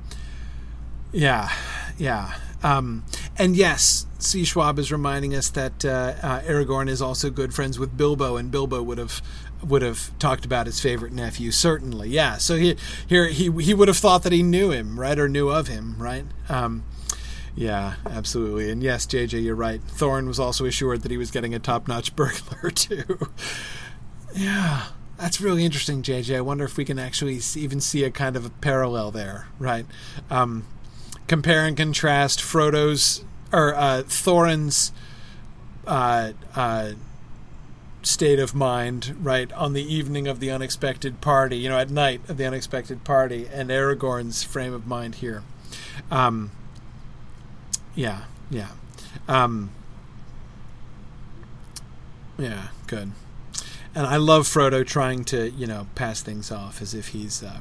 yeah, 1.13 1.51
yeah. 1.97 2.35
Um, 2.63 3.05
and 3.39 3.57
yes, 3.57 4.07
C. 4.19 4.45
Schwab 4.45 4.79
is 4.79 4.91
reminding 4.91 5.35
us 5.35 5.51
that 5.51 5.85
uh, 5.85 6.15
uh, 6.23 6.41
Aragorn 6.41 6.89
is 6.89 7.03
also 7.03 7.31
good 7.31 7.55
friends 7.55 7.79
with 7.79 7.97
Bilbo, 7.97 8.37
and 8.37 8.51
Bilbo 8.51 8.83
would 8.83 8.99
have 8.99 9.23
would 9.63 9.83
have 9.83 10.17
talked 10.19 10.45
about 10.45 10.67
his 10.67 10.81
favorite 10.81 11.13
nephew. 11.13 11.51
Certainly, 11.51 12.11
yeah. 12.11 12.37
So 12.37 12.57
he 12.57 12.77
here 13.07 13.29
he 13.29 13.51
he 13.63 13.75
would 13.75 13.89
have 13.89 13.97
thought 13.99 14.23
that 14.23 14.33
he 14.33 14.43
knew 14.43 14.71
him, 14.71 14.99
right, 14.99 15.19
or 15.19 15.29
knew 15.29 15.49
of 15.49 15.69
him, 15.69 15.97
right. 15.99 16.25
Um, 16.49 16.85
yeah, 17.55 17.95
absolutely. 18.05 18.71
And 18.71 18.83
yes, 18.83 19.07
JJ, 19.07 19.43
you're 19.43 19.55
right. 19.55 19.81
Thorin 19.81 20.27
was 20.27 20.39
also 20.39 20.67
assured 20.67 21.03
that 21.03 21.11
he 21.11 21.17
was 21.17 21.31
getting 21.31 21.55
a 21.55 21.59
top-notch 21.59 22.15
burglar 22.17 22.71
too. 22.71 23.31
yeah, 24.35 24.89
that's 25.19 25.41
really 25.41 25.65
interesting, 25.65 26.03
JJ. 26.03 26.37
I 26.37 26.41
wonder 26.43 26.65
if 26.65 26.77
we 26.77 26.85
can 26.85 26.99
actually 26.99 27.41
even 27.55 27.81
see 27.81 28.05
a 28.05 28.11
kind 28.11 28.37
of 28.37 28.45
a 28.45 28.51
parallel 28.51 29.11
there, 29.11 29.49
right? 29.59 29.87
Um, 30.31 30.67
compare 31.27 31.65
and 31.65 31.77
contrast 31.77 32.41
Frodo's 32.41 33.25
or 33.53 33.75
uh, 33.75 34.03
Thorin's 34.03 34.93
uh, 35.87 36.33
uh, 36.55 36.93
state 38.03 38.39
of 38.39 38.55
mind, 38.55 39.17
right, 39.21 39.53
on 39.53 39.73
the 39.73 39.83
evening 39.83 40.27
of 40.29 40.41
the 40.41 40.51
unexpected 40.51 41.21
party, 41.21 41.57
you 41.57 41.69
know, 41.69 41.79
at 41.79 41.91
night 41.91 42.21
of 42.29 42.37
the 42.37 42.45
unexpected 42.45 43.05
party, 43.05 43.47
and 43.53 43.71
Aragorn's 43.71 44.43
frame 44.43 44.73
of 44.73 44.87
mind 44.87 45.17
here. 45.17 45.43
Um, 46.11 46.51
yeah, 47.95 48.25
yeah. 48.51 48.71
Um, 49.29 49.71
yeah, 52.39 52.69
good. 52.87 53.13
And 53.95 54.07
I 54.07 54.17
love 54.17 54.47
Frodo 54.47 54.87
trying 54.87 55.25
to, 55.27 55.51
you 55.51 55.67
know, 55.67 55.87
pass 55.95 56.21
things 56.21 56.53
off 56.53 56.83
as 56.83 56.95
if 56.95 57.09
he's, 57.09 57.43
uh, 57.43 57.61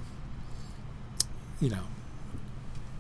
you 1.62 1.70
know, 1.70 1.84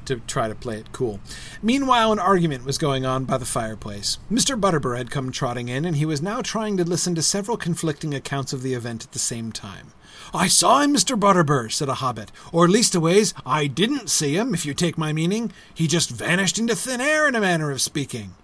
to 0.05 0.17
try 0.21 0.47
to 0.47 0.55
play 0.55 0.77
it 0.77 0.91
cool. 0.91 1.19
Meanwhile, 1.61 2.11
an 2.11 2.19
argument 2.19 2.65
was 2.65 2.77
going 2.77 3.05
on 3.05 3.25
by 3.25 3.37
the 3.37 3.45
fireplace. 3.45 4.17
Mr. 4.31 4.59
Butterbur 4.59 4.97
had 4.97 5.11
come 5.11 5.31
trotting 5.31 5.69
in, 5.69 5.85
and 5.85 5.97
he 5.97 6.05
was 6.05 6.21
now 6.21 6.41
trying 6.41 6.77
to 6.77 6.83
listen 6.83 7.15
to 7.15 7.21
several 7.21 7.57
conflicting 7.57 8.13
accounts 8.13 8.53
of 8.53 8.61
the 8.61 8.73
event 8.73 9.03
at 9.03 9.11
the 9.11 9.19
same 9.19 9.51
time. 9.51 9.93
I 10.33 10.47
saw 10.47 10.81
him, 10.81 10.93
Mr. 10.93 11.19
Butterbur, 11.19 11.71
said 11.71 11.89
a 11.89 11.95
hobbit. 11.95 12.31
Or 12.51 12.67
leastways, 12.67 13.33
I 13.45 13.67
didn't 13.67 14.09
see 14.09 14.35
him, 14.35 14.53
if 14.53 14.65
you 14.65 14.73
take 14.73 14.97
my 14.97 15.13
meaning. 15.13 15.51
He 15.73 15.87
just 15.87 16.09
vanished 16.09 16.57
into 16.57 16.75
thin 16.75 17.01
air, 17.01 17.27
in 17.27 17.35
a 17.35 17.41
manner 17.41 17.71
of 17.71 17.81
speaking. 17.81 18.35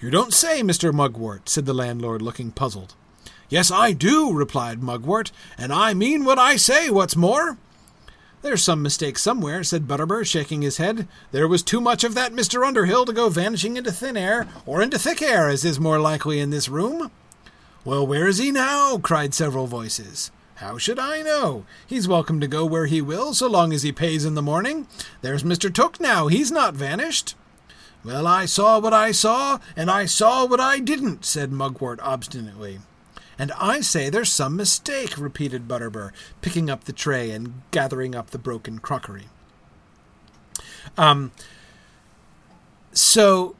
You 0.00 0.10
don't 0.10 0.32
say, 0.32 0.62
Mr. 0.62 0.92
Mugwort, 0.92 1.48
said 1.48 1.66
the 1.66 1.74
landlord, 1.74 2.22
looking 2.22 2.50
puzzled. 2.50 2.94
Yes, 3.50 3.70
I 3.70 3.92
do, 3.92 4.32
replied 4.32 4.80
Mugwort, 4.80 5.32
and 5.58 5.72
I 5.72 5.92
mean 5.92 6.24
what 6.24 6.38
I 6.38 6.56
say, 6.56 6.88
what's 6.88 7.16
more. 7.16 7.58
There's 8.42 8.62
some 8.62 8.80
mistake 8.80 9.18
somewhere, 9.18 9.62
said 9.62 9.86
Butterbur, 9.86 10.24
shaking 10.26 10.62
his 10.62 10.78
head. 10.78 11.06
There 11.30 11.46
was 11.46 11.62
too 11.62 11.80
much 11.80 12.04
of 12.04 12.14
that 12.14 12.32
Mr. 12.32 12.66
Underhill 12.66 13.04
to 13.04 13.12
go 13.12 13.28
vanishing 13.28 13.76
into 13.76 13.92
thin 13.92 14.16
air, 14.16 14.48
or 14.64 14.80
into 14.80 14.98
thick 14.98 15.20
air, 15.20 15.48
as 15.48 15.62
is 15.64 15.78
more 15.78 16.00
likely 16.00 16.40
in 16.40 16.48
this 16.48 16.68
room. 16.68 17.10
Well, 17.84 18.06
where 18.06 18.26
is 18.26 18.38
he 18.38 18.50
now? 18.50 18.96
cried 18.96 19.34
several 19.34 19.66
voices. 19.66 20.30
How 20.54 20.78
should 20.78 20.98
I 20.98 21.20
know? 21.20 21.64
He's 21.86 22.08
welcome 22.08 22.40
to 22.40 22.48
go 22.48 22.64
where 22.64 22.86
he 22.86 23.02
will, 23.02 23.34
so 23.34 23.46
long 23.46 23.74
as 23.74 23.82
he 23.82 23.92
pays 23.92 24.24
in 24.24 24.34
the 24.34 24.42
morning. 24.42 24.86
There's 25.20 25.42
Mr. 25.42 25.72
Took 25.72 26.00
now, 26.00 26.28
he's 26.28 26.50
not 26.50 26.74
vanished. 26.74 27.34
Well, 28.02 28.26
I 28.26 28.46
saw 28.46 28.78
what 28.78 28.94
I 28.94 29.12
saw, 29.12 29.58
and 29.76 29.90
I 29.90 30.06
saw 30.06 30.46
what 30.46 30.60
I 30.60 30.78
didn't, 30.78 31.26
said 31.26 31.52
Mugwort 31.52 32.00
obstinately. 32.00 32.80
And 33.40 33.52
I 33.52 33.80
say 33.80 34.10
there's 34.10 34.30
some 34.30 34.54
mistake, 34.54 35.16
repeated 35.16 35.66
Butterbur, 35.66 36.10
picking 36.42 36.68
up 36.68 36.84
the 36.84 36.92
tray 36.92 37.30
and 37.30 37.62
gathering 37.70 38.14
up 38.14 38.30
the 38.30 38.38
broken 38.38 38.80
crockery. 38.80 39.28
Um, 40.98 41.32
so 42.92 43.56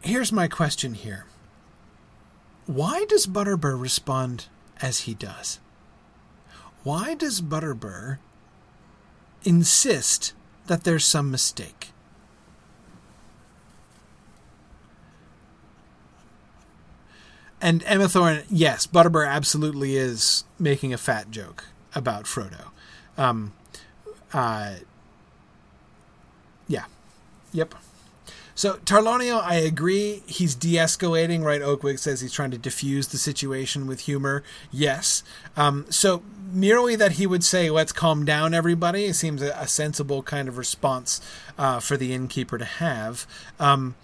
here's 0.00 0.32
my 0.32 0.48
question 0.48 0.94
here. 0.94 1.26
Why 2.64 3.04
does 3.04 3.26
Butterbur 3.26 3.78
respond 3.78 4.46
as 4.80 5.00
he 5.00 5.12
does? 5.12 5.60
Why 6.82 7.14
does 7.14 7.42
Butterbur 7.42 8.16
insist 9.44 10.32
that 10.66 10.84
there's 10.84 11.04
some 11.04 11.30
mistake? 11.30 11.90
And 17.60 17.82
Emma 17.84 18.08
Thorne, 18.08 18.42
yes, 18.50 18.86
Butterbur 18.86 19.28
absolutely 19.28 19.96
is 19.96 20.44
making 20.58 20.92
a 20.92 20.98
fat 20.98 21.30
joke 21.30 21.64
about 21.94 22.24
Frodo. 22.24 22.68
Um, 23.16 23.52
uh, 24.32 24.74
yeah, 26.66 26.84
yep. 27.52 27.74
So 28.54 28.74
Tarlonio, 28.78 29.40
I 29.40 29.54
agree. 29.54 30.24
He's 30.26 30.56
de-escalating, 30.56 31.44
right? 31.44 31.60
Oakwig 31.60 31.98
says 32.00 32.20
he's 32.20 32.32
trying 32.32 32.50
to 32.50 32.58
diffuse 32.58 33.06
the 33.08 33.18
situation 33.18 33.86
with 33.86 34.00
humor. 34.00 34.42
Yes. 34.72 35.22
Um, 35.56 35.86
so 35.90 36.24
merely 36.50 36.96
that 36.96 37.12
he 37.12 37.26
would 37.26 37.44
say, 37.44 37.70
"Let's 37.70 37.92
calm 37.92 38.24
down, 38.24 38.54
everybody," 38.54 39.12
seems 39.12 39.42
a, 39.42 39.52
a 39.52 39.68
sensible 39.68 40.24
kind 40.24 40.48
of 40.48 40.58
response 40.58 41.20
uh, 41.56 41.78
for 41.78 41.96
the 41.96 42.12
innkeeper 42.12 42.58
to 42.58 42.64
have. 42.64 43.28
Um, 43.60 43.94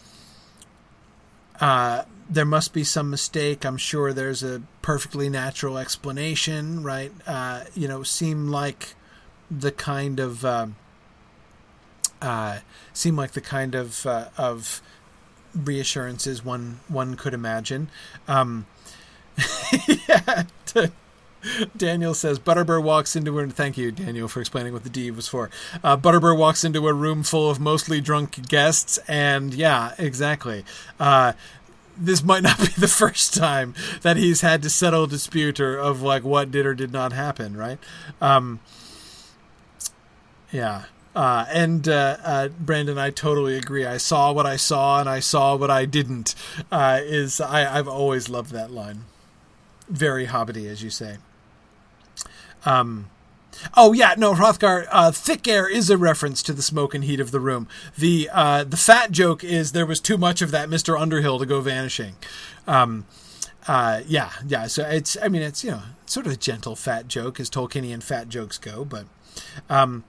uh, 1.60 2.05
there 2.28 2.44
must 2.44 2.72
be 2.72 2.84
some 2.84 3.10
mistake. 3.10 3.64
I'm 3.64 3.76
sure 3.76 4.12
there's 4.12 4.42
a 4.42 4.62
perfectly 4.82 5.28
natural 5.28 5.78
explanation, 5.78 6.82
right? 6.82 7.12
Uh, 7.26 7.64
you 7.74 7.88
know, 7.88 8.02
seem 8.02 8.48
like 8.48 8.94
the 9.51 9.72
kind 9.72 10.20
of 10.20 10.44
uh, 10.44 10.66
uh, 12.22 12.59
seem 12.92 13.16
like 13.16 13.32
the 13.32 13.40
kind 13.40 13.74
of 13.74 14.06
uh, 14.06 14.28
of 14.36 14.80
reassurances 15.55 16.44
one 16.44 16.80
one 16.88 17.14
could 17.14 17.34
imagine. 17.34 17.90
Um, 18.26 18.66
yeah. 20.09 20.44
Daniel 21.76 22.14
says 22.14 22.38
Butterbur 22.38 22.82
walks 22.82 23.16
into 23.16 23.38
a 23.38 23.46
thank 23.48 23.76
you 23.76 23.92
Daniel 23.92 24.28
for 24.28 24.40
explaining 24.40 24.72
what 24.72 24.82
the 24.82 24.90
D 24.90 25.10
was 25.10 25.28
for. 25.28 25.51
Uh, 25.82 25.96
Butterbur 25.96 26.36
walks 26.36 26.64
into 26.64 26.88
a 26.88 26.94
room 26.94 27.22
full 27.22 27.51
of 27.51 27.60
mostly 27.60 28.01
drunk 28.01 28.48
guests, 28.48 28.98
and 29.09 29.52
yeah, 29.52 29.94
exactly. 29.98 30.64
Uh, 30.98 31.34
this 31.96 32.22
might 32.22 32.42
not 32.42 32.58
be 32.60 32.72
the 32.78 32.88
first 32.88 33.34
time 33.34 33.74
that 34.02 34.16
he's 34.16 34.40
had 34.40 34.62
to 34.62 34.70
settle 34.70 35.04
a 35.04 35.08
dispute 35.08 35.60
or 35.60 35.78
of 35.78 36.02
like 36.02 36.24
what 36.24 36.50
did 36.50 36.66
or 36.66 36.74
did 36.74 36.92
not 36.92 37.12
happen, 37.12 37.56
right? 37.56 37.78
Um, 38.20 38.60
yeah. 40.52 40.84
Uh, 41.14 41.46
and 41.48 41.88
uh, 41.88 42.16
uh, 42.24 42.48
Brandon, 42.48 42.98
I 42.98 43.10
totally 43.10 43.56
agree. 43.56 43.86
I 43.86 43.98
saw 43.98 44.32
what 44.32 44.46
I 44.46 44.56
saw, 44.56 44.98
and 44.98 45.08
I 45.08 45.20
saw 45.20 45.54
what 45.54 45.70
I 45.70 45.84
didn't. 45.84 46.34
Uh, 46.72 47.00
is 47.02 47.40
I, 47.40 47.78
I've 47.78 47.86
always 47.86 48.28
loved 48.28 48.50
that 48.50 48.72
line. 48.72 49.04
Very 49.88 50.26
hobbity, 50.26 50.66
as 50.66 50.82
you 50.82 50.90
say. 50.90 51.18
Um, 52.64 53.10
Oh 53.76 53.93
yeah, 53.93 54.14
no, 54.16 54.35
Hrothgar. 54.35 54.86
Uh, 54.90 55.10
thick 55.10 55.47
air 55.48 55.68
is 55.68 55.90
a 55.90 55.98
reference 55.98 56.43
to 56.44 56.52
the 56.52 56.62
smoke 56.62 56.94
and 56.94 57.05
heat 57.05 57.20
of 57.20 57.31
the 57.31 57.40
room. 57.40 57.68
The 57.97 58.28
uh, 58.32 58.64
the 58.64 58.76
fat 58.76 59.10
joke 59.10 59.43
is 59.44 59.72
there 59.72 59.86
was 59.86 60.01
too 60.01 60.18
much 60.18 60.43
of 60.43 60.51
that 60.51 60.68
Mister 60.68 60.97
Underhill 60.97 61.39
to 61.39 61.47
go 61.47 61.60
vanishing. 61.60 62.16
Um, 62.66 63.06
uh, 63.66 64.02
yeah, 64.06 64.31
yeah. 64.47 64.66
So 64.66 64.86
it's 64.86 65.16
I 65.22 65.28
mean 65.28 65.43
it's 65.43 65.64
you 65.64 65.72
know 65.72 65.82
sort 66.06 66.26
of 66.26 66.32
a 66.32 66.36
gentle 66.36 66.76
fat 66.76 67.09
joke 67.09 67.40
as 67.40 67.48
Tolkienian 67.48 68.02
fat 68.02 68.28
jokes 68.28 68.59
go, 68.59 68.85
but 68.85 69.06
um, 69.70 70.05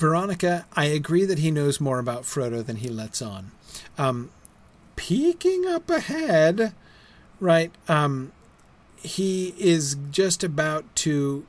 Veronica, 0.00 0.64
I 0.74 0.86
agree 0.86 1.26
that 1.26 1.38
he 1.38 1.50
knows 1.50 1.78
more 1.78 1.98
about 1.98 2.22
Frodo 2.22 2.64
than 2.64 2.76
he 2.76 2.88
lets 2.88 3.20
on. 3.20 3.50
Um, 3.98 4.30
peeking 4.96 5.66
up 5.66 5.90
ahead, 5.90 6.72
right? 7.40 7.72
Um, 7.88 8.32
he 8.96 9.54
is 9.58 9.96
just 10.10 10.44
about 10.44 10.84
to 10.94 11.46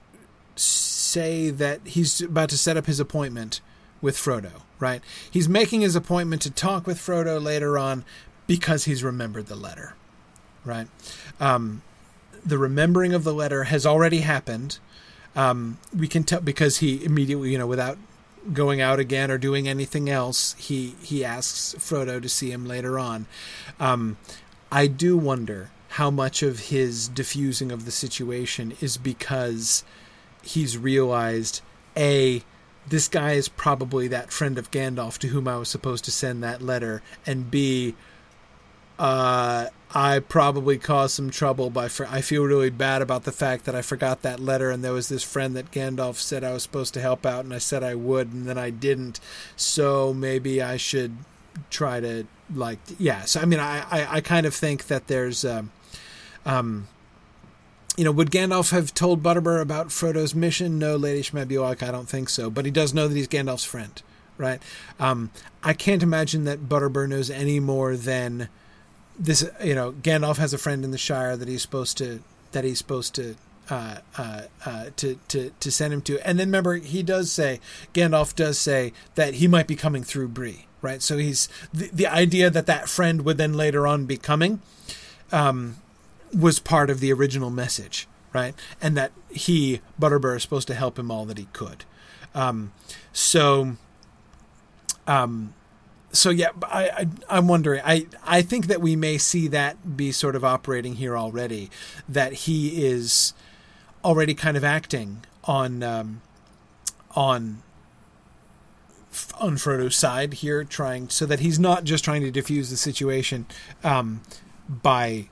say 0.56 1.50
that 1.50 1.82
he's 1.86 2.22
about 2.22 2.50
to 2.50 2.58
set 2.58 2.78
up 2.78 2.86
his 2.86 3.00
appointment 3.00 3.62
with 4.02 4.16
Frodo, 4.16 4.62
right? 4.80 5.02
He's 5.30 5.48
making 5.48 5.82
his 5.82 5.96
appointment 5.96 6.42
to 6.44 6.52
talk 6.52 6.88
with 6.88 6.98
Frodo 6.98 7.42
later 7.42 7.78
on 7.78 8.04
because 8.48 8.86
he's 8.86 9.04
remembered 9.04 9.48
the 9.48 9.56
letter, 9.56 9.96
right? 10.66 10.88
Um, 11.40 11.82
the 12.46 12.58
remembering 12.58 13.14
of 13.14 13.24
the 13.24 13.34
letter 13.34 13.66
has 13.66 13.86
already 13.86 14.22
happened. 14.22 14.80
Um, 15.36 15.78
we 15.96 16.08
can 16.08 16.24
tell 16.24 16.42
because 16.42 16.78
he 16.78 17.04
immediately, 17.04 17.52
you 17.52 17.58
know, 17.58 17.68
without 17.68 17.98
going 18.54 18.82
out 18.82 19.00
again 19.00 19.30
or 19.30 19.38
doing 19.38 19.68
anything 19.68 20.10
else, 20.10 20.56
he 20.58 20.96
he 21.02 21.24
asks 21.24 21.76
Frodo 21.78 22.22
to 22.22 22.28
see 22.28 22.52
him 22.52 22.66
later 22.66 22.98
on. 22.98 23.28
Um, 23.80 24.18
I 24.72 24.88
do 24.88 25.18
wonder 25.18 25.70
how 25.92 26.10
much 26.10 26.42
of 26.42 26.60
his 26.60 27.10
diffusing 27.10 27.72
of 27.72 27.84
the 27.84 27.92
situation 27.92 28.74
is 28.80 28.98
because 28.98 29.84
he's 30.42 30.78
realized 30.78 31.62
a 31.98 32.42
this 32.88 33.08
guy 33.08 33.34
is 33.34 33.48
probably 33.48 34.08
that 34.08 34.32
friend 34.32 34.58
of 34.58 34.72
Gandalf 34.72 35.18
to 35.20 35.28
whom 35.28 35.48
I 35.48 35.58
was 35.58 35.70
supposed 35.70 36.06
to 36.06 36.12
send 36.12 36.44
that 36.44 36.62
letter, 36.62 37.02
and 37.26 37.52
b 37.52 37.94
uh, 38.98 39.68
I 39.94 40.20
probably 40.20 40.78
caused 40.78 41.16
some 41.16 41.30
trouble 41.30 41.70
by. 41.70 41.90
For, 41.90 42.08
I 42.08 42.22
feel 42.22 42.44
really 42.44 42.70
bad 42.70 43.02
about 43.02 43.24
the 43.24 43.32
fact 43.32 43.66
that 43.66 43.76
I 43.76 43.82
forgot 43.82 44.22
that 44.22 44.40
letter, 44.40 44.72
and 44.72 44.84
there 44.84 44.94
was 44.94 45.10
this 45.10 45.24
friend 45.24 45.56
that 45.56 45.72
Gandalf 45.72 46.16
said 46.16 46.44
I 46.44 46.54
was 46.54 46.64
supposed 46.64 46.94
to 46.94 47.02
help 47.02 47.26
out, 47.26 47.44
and 47.44 47.54
I 47.54 47.58
said 47.58 47.84
I 47.84 47.96
would, 47.96 48.32
and 48.32 48.48
then 48.48 48.58
I 48.58 48.70
didn't. 48.70 49.20
So 49.56 50.14
maybe 50.14 50.62
I 50.62 50.78
should 50.78 51.18
try 51.70 52.00
to 52.00 52.26
like, 52.54 52.80
yeah. 52.98 53.26
So 53.26 53.42
I 53.42 53.46
mean, 53.46 53.60
I 53.60 53.86
I, 53.92 54.18
I 54.18 54.22
kind 54.22 54.46
of 54.46 54.56
think 54.56 54.88
that 54.88 55.08
there's, 55.08 55.44
um, 55.44 55.72
um, 56.46 56.88
you 57.98 58.04
know, 58.04 58.12
would 58.12 58.32
Gandalf 58.32 58.72
have 58.72 58.94
told 58.94 59.22
Butterbur 59.22 59.62
about 59.62 59.92
Frodo's 59.92 60.34
mission? 60.34 60.80
No, 60.80 60.96
Lady 60.96 61.22
Schmebulok, 61.22 61.84
I 61.84 61.92
don't 61.92 62.10
think 62.10 62.30
so. 62.30 62.50
But 62.50 62.66
he 62.66 62.72
does 62.72 62.94
know 62.94 63.08
that 63.08 63.16
he's 63.16 63.28
Gandalf's 63.28 63.66
friend, 63.66 64.02
right? 64.38 64.62
Um, 65.00 65.32
I 65.64 65.74
can't 65.74 66.02
imagine 66.02 66.46
that 66.46 66.70
Butterbur 66.70 67.08
knows 67.08 67.30
any 67.30 67.60
more 67.60 67.96
than 67.96 68.50
this 69.20 69.48
you 69.64 69.76
know 69.76 69.92
Gandalf 69.92 70.38
has 70.38 70.54
a 70.54 70.58
friend 70.58 70.84
in 70.84 70.92
the 70.92 70.98
Shire 70.98 71.38
that 71.38 71.48
he's 71.48 71.62
supposed 71.62 71.98
to 71.98 72.24
that 72.54 72.64
he's 72.64 72.78
supposed 72.78 73.14
to 73.16 73.36
uh, 73.70 73.98
uh, 74.18 74.42
uh, 74.66 74.86
to 74.98 75.20
to 75.30 75.52
to 75.60 75.72
send 75.72 75.94
him 75.94 76.02
to. 76.04 76.20
And 76.28 76.40
then 76.40 76.48
remember, 76.48 76.76
he 76.76 77.04
does 77.04 77.32
say 77.32 77.60
Gandalf 77.94 78.36
does 78.36 78.60
say 78.60 78.94
that 79.16 79.36
he 79.36 79.48
might 79.48 79.68
be 79.68 79.76
coming 79.76 80.04
through 80.04 80.30
Bree, 80.30 80.66
right? 80.82 81.02
So 81.02 81.18
he's 81.18 81.48
the, 81.74 81.90
the 81.94 82.08
idea 82.08 82.50
that 82.50 82.66
that 82.66 82.90
friend 82.90 83.24
would 83.24 83.38
then 83.38 83.54
later 83.54 83.88
on 83.88 84.06
be 84.06 84.18
coming 84.18 84.62
um, 85.32 85.78
was 86.34 86.60
part 86.60 86.90
of 86.90 87.00
the 87.00 87.12
original 87.12 87.50
message, 87.50 88.08
right? 88.34 88.56
And 88.82 88.96
that 88.98 89.12
he 89.30 89.82
Butterbur 90.00 90.36
is 90.36 90.44
supposed 90.44 90.68
to 90.68 90.74
help 90.74 90.98
him 90.98 91.12
all 91.12 91.26
that 91.26 91.38
he 91.38 91.48
could. 91.54 91.86
Um, 92.34 92.74
so. 93.14 93.78
Um, 95.08 95.54
so 96.14 96.30
yeah, 96.30 96.50
I, 96.64 97.08
I 97.30 97.38
am 97.38 97.48
wondering. 97.48 97.82
I 97.86 98.08
I 98.26 98.42
think 98.42 98.68
that 98.68 98.82
we 98.82 98.96
may 98.96 99.18
see 99.18 99.48
that 99.48 99.96
be 99.98 100.12
sort 100.12 100.36
of 100.36 100.44
operating 100.44 100.96
here 100.96 101.18
already. 101.18 101.70
That 102.08 102.34
he 102.34 102.86
is 102.86 103.34
already 104.04 104.34
kind 104.34 104.58
of 104.58 104.64
acting 104.64 105.24
on 105.46 105.84
um, 105.84 106.22
on 107.16 107.64
on 109.40 109.58
Frodo's 109.58 109.96
side 109.96 110.36
here, 110.36 110.64
trying 110.64 111.10
so 111.10 111.26
that 111.26 111.40
he's 111.40 111.60
not 111.60 111.84
just 111.84 112.04
trying 112.04 112.22
to 112.22 112.32
diffuse 112.32 112.70
the 112.70 112.78
situation 112.78 113.46
um, 113.84 114.22
by 114.68 115.30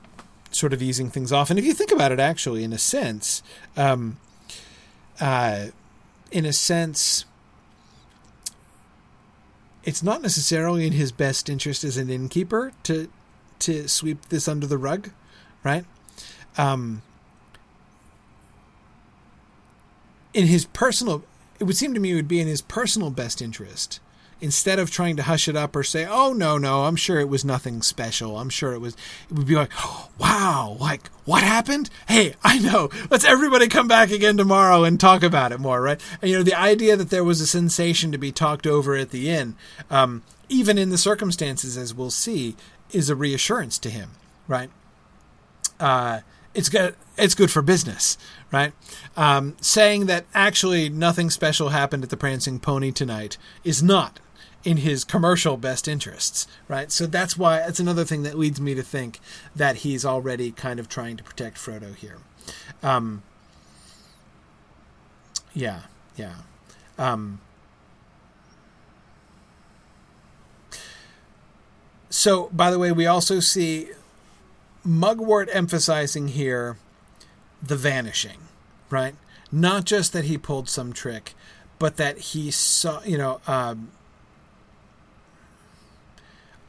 sort 0.51 0.73
of 0.73 0.81
easing 0.81 1.09
things 1.09 1.31
off. 1.31 1.49
And 1.49 1.59
if 1.59 1.65
you 1.65 1.73
think 1.73 1.91
about 1.91 2.11
it, 2.11 2.19
actually, 2.19 2.63
in 2.63 2.73
a 2.73 2.77
sense, 2.77 3.43
um, 3.77 4.17
uh, 5.19 5.67
in 6.31 6.45
a 6.45 6.53
sense 6.53 7.25
it's 9.83 10.03
not 10.03 10.21
necessarily 10.21 10.85
in 10.85 10.93
his 10.93 11.11
best 11.11 11.49
interest 11.49 11.83
as 11.83 11.97
an 11.97 12.09
innkeeper 12.09 12.71
to 12.83 13.09
to 13.59 13.87
sweep 13.89 14.29
this 14.29 14.47
under 14.47 14.65
the 14.65 14.77
rug, 14.77 15.09
right? 15.63 15.83
Um, 16.57 17.01
in 20.33 20.45
his 20.45 20.65
personal, 20.65 21.23
it 21.59 21.65
would 21.65 21.75
seem 21.75 21.93
to 21.93 21.99
me 21.99 22.11
it 22.11 22.15
would 22.15 22.27
be 22.27 22.39
in 22.39 22.47
his 22.47 22.61
personal 22.61 23.09
best 23.09 23.41
interest 23.41 23.99
instead 24.41 24.79
of 24.79 24.89
trying 24.89 25.15
to 25.17 25.23
hush 25.23 25.47
it 25.47 25.55
up 25.55 25.75
or 25.75 25.83
say, 25.83 26.05
"Oh 26.05 26.33
no, 26.33 26.57
no, 26.57 26.85
I'm 26.85 26.95
sure 26.95 27.19
it 27.19 27.29
was 27.29 27.43
nothing 27.45 27.81
special. 27.81 28.37
I'm 28.37 28.49
sure 28.49 28.73
it 28.73 28.79
was." 28.79 28.95
It 29.29 29.35
would 29.35 29.47
be 29.47 29.55
like, 29.55 29.71
"Wow, 30.17 30.77
like 30.79 31.07
what 31.25 31.43
happened? 31.43 31.89
Hey, 32.07 32.35
I 32.43 32.59
know. 32.59 32.89
Let's 33.09 33.25
everybody 33.25 33.67
come 33.67 33.87
back 33.87 34.11
again 34.11 34.37
tomorrow 34.37 34.83
and 34.83 34.99
talk 34.99 35.23
about 35.23 35.51
it 35.51 35.59
more, 35.59 35.81
right?" 35.81 36.01
And 36.21 36.31
you 36.31 36.37
know, 36.37 36.43
the 36.43 36.59
idea 36.59 36.95
that 36.95 37.09
there 37.09 37.23
was 37.23 37.41
a 37.41 37.47
sensation 37.47 38.11
to 38.11 38.17
be 38.17 38.31
talked 38.31 38.65
over 38.67 38.95
at 38.95 39.11
the 39.11 39.29
inn, 39.29 39.55
um, 39.89 40.23
even 40.47 40.77
in 40.77 40.89
the 40.89 40.97
circumstances 40.97 41.77
as 41.77 41.93
we'll 41.93 42.11
see, 42.11 42.55
is 42.91 43.09
a 43.09 43.15
reassurance 43.15 43.77
to 43.79 43.89
him, 43.89 44.11
right? 44.47 44.69
Uh, 45.79 46.21
it's 46.53 46.69
good. 46.69 46.95
It's 47.17 47.35
good 47.35 47.51
for 47.51 47.61
business, 47.61 48.17
right? 48.51 48.73
Um, 49.15 49.55
saying 49.61 50.05
that 50.07 50.25
actually 50.33 50.89
nothing 50.89 51.29
special 51.29 51.69
happened 51.69 52.03
at 52.03 52.09
the 52.09 52.17
Prancing 52.17 52.59
Pony 52.59 52.91
tonight 52.91 53.37
is 53.63 53.83
not 53.83 54.19
in 54.63 54.77
his 54.77 55.03
commercial 55.03 55.57
best 55.57 55.87
interests, 55.87 56.47
right? 56.67 56.91
So 56.91 57.05
that's 57.05 57.37
why 57.37 57.57
that's 57.59 57.79
another 57.79 58.03
thing 58.03 58.23
that 58.23 58.37
leads 58.37 58.59
me 58.59 58.75
to 58.75 58.83
think 58.83 59.19
that 59.55 59.77
he's 59.77 60.05
already 60.05 60.51
kind 60.51 60.79
of 60.79 60.89
trying 60.89 61.17
to 61.17 61.23
protect 61.23 61.57
Frodo 61.57 61.95
here. 61.95 62.17
Um, 62.83 63.23
yeah, 65.53 65.83
yeah. 66.17 66.35
Um, 66.97 67.39
so, 72.09 72.49
by 72.51 72.69
the 72.71 72.79
way, 72.79 72.91
we 72.91 73.05
also 73.05 73.39
see 73.39 73.89
Mugwort 74.85 75.49
emphasizing 75.53 76.29
here 76.29 76.77
the 77.61 77.75
vanishing, 77.75 78.39
right? 78.89 79.15
Not 79.51 79.85
just 79.85 80.13
that 80.13 80.25
he 80.25 80.37
pulled 80.37 80.69
some 80.69 80.93
trick, 80.93 81.33
but 81.77 81.97
that 81.97 82.17
he 82.17 82.51
saw, 82.51 83.01
you 83.03 83.17
know, 83.17 83.41
um, 83.47 83.91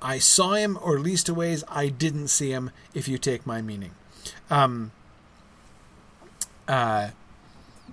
I 0.02 0.18
saw 0.18 0.52
him, 0.52 0.78
or 0.82 0.96
at 0.96 1.02
least 1.02 1.28
a 1.28 1.34
ways 1.34 1.64
I 1.68 1.88
didn't 1.88 2.28
see 2.28 2.50
him, 2.50 2.70
if 2.94 3.08
you 3.08 3.18
take 3.18 3.46
my 3.46 3.60
meaning. 3.62 3.92
Um, 4.50 4.92
uh, 6.68 7.10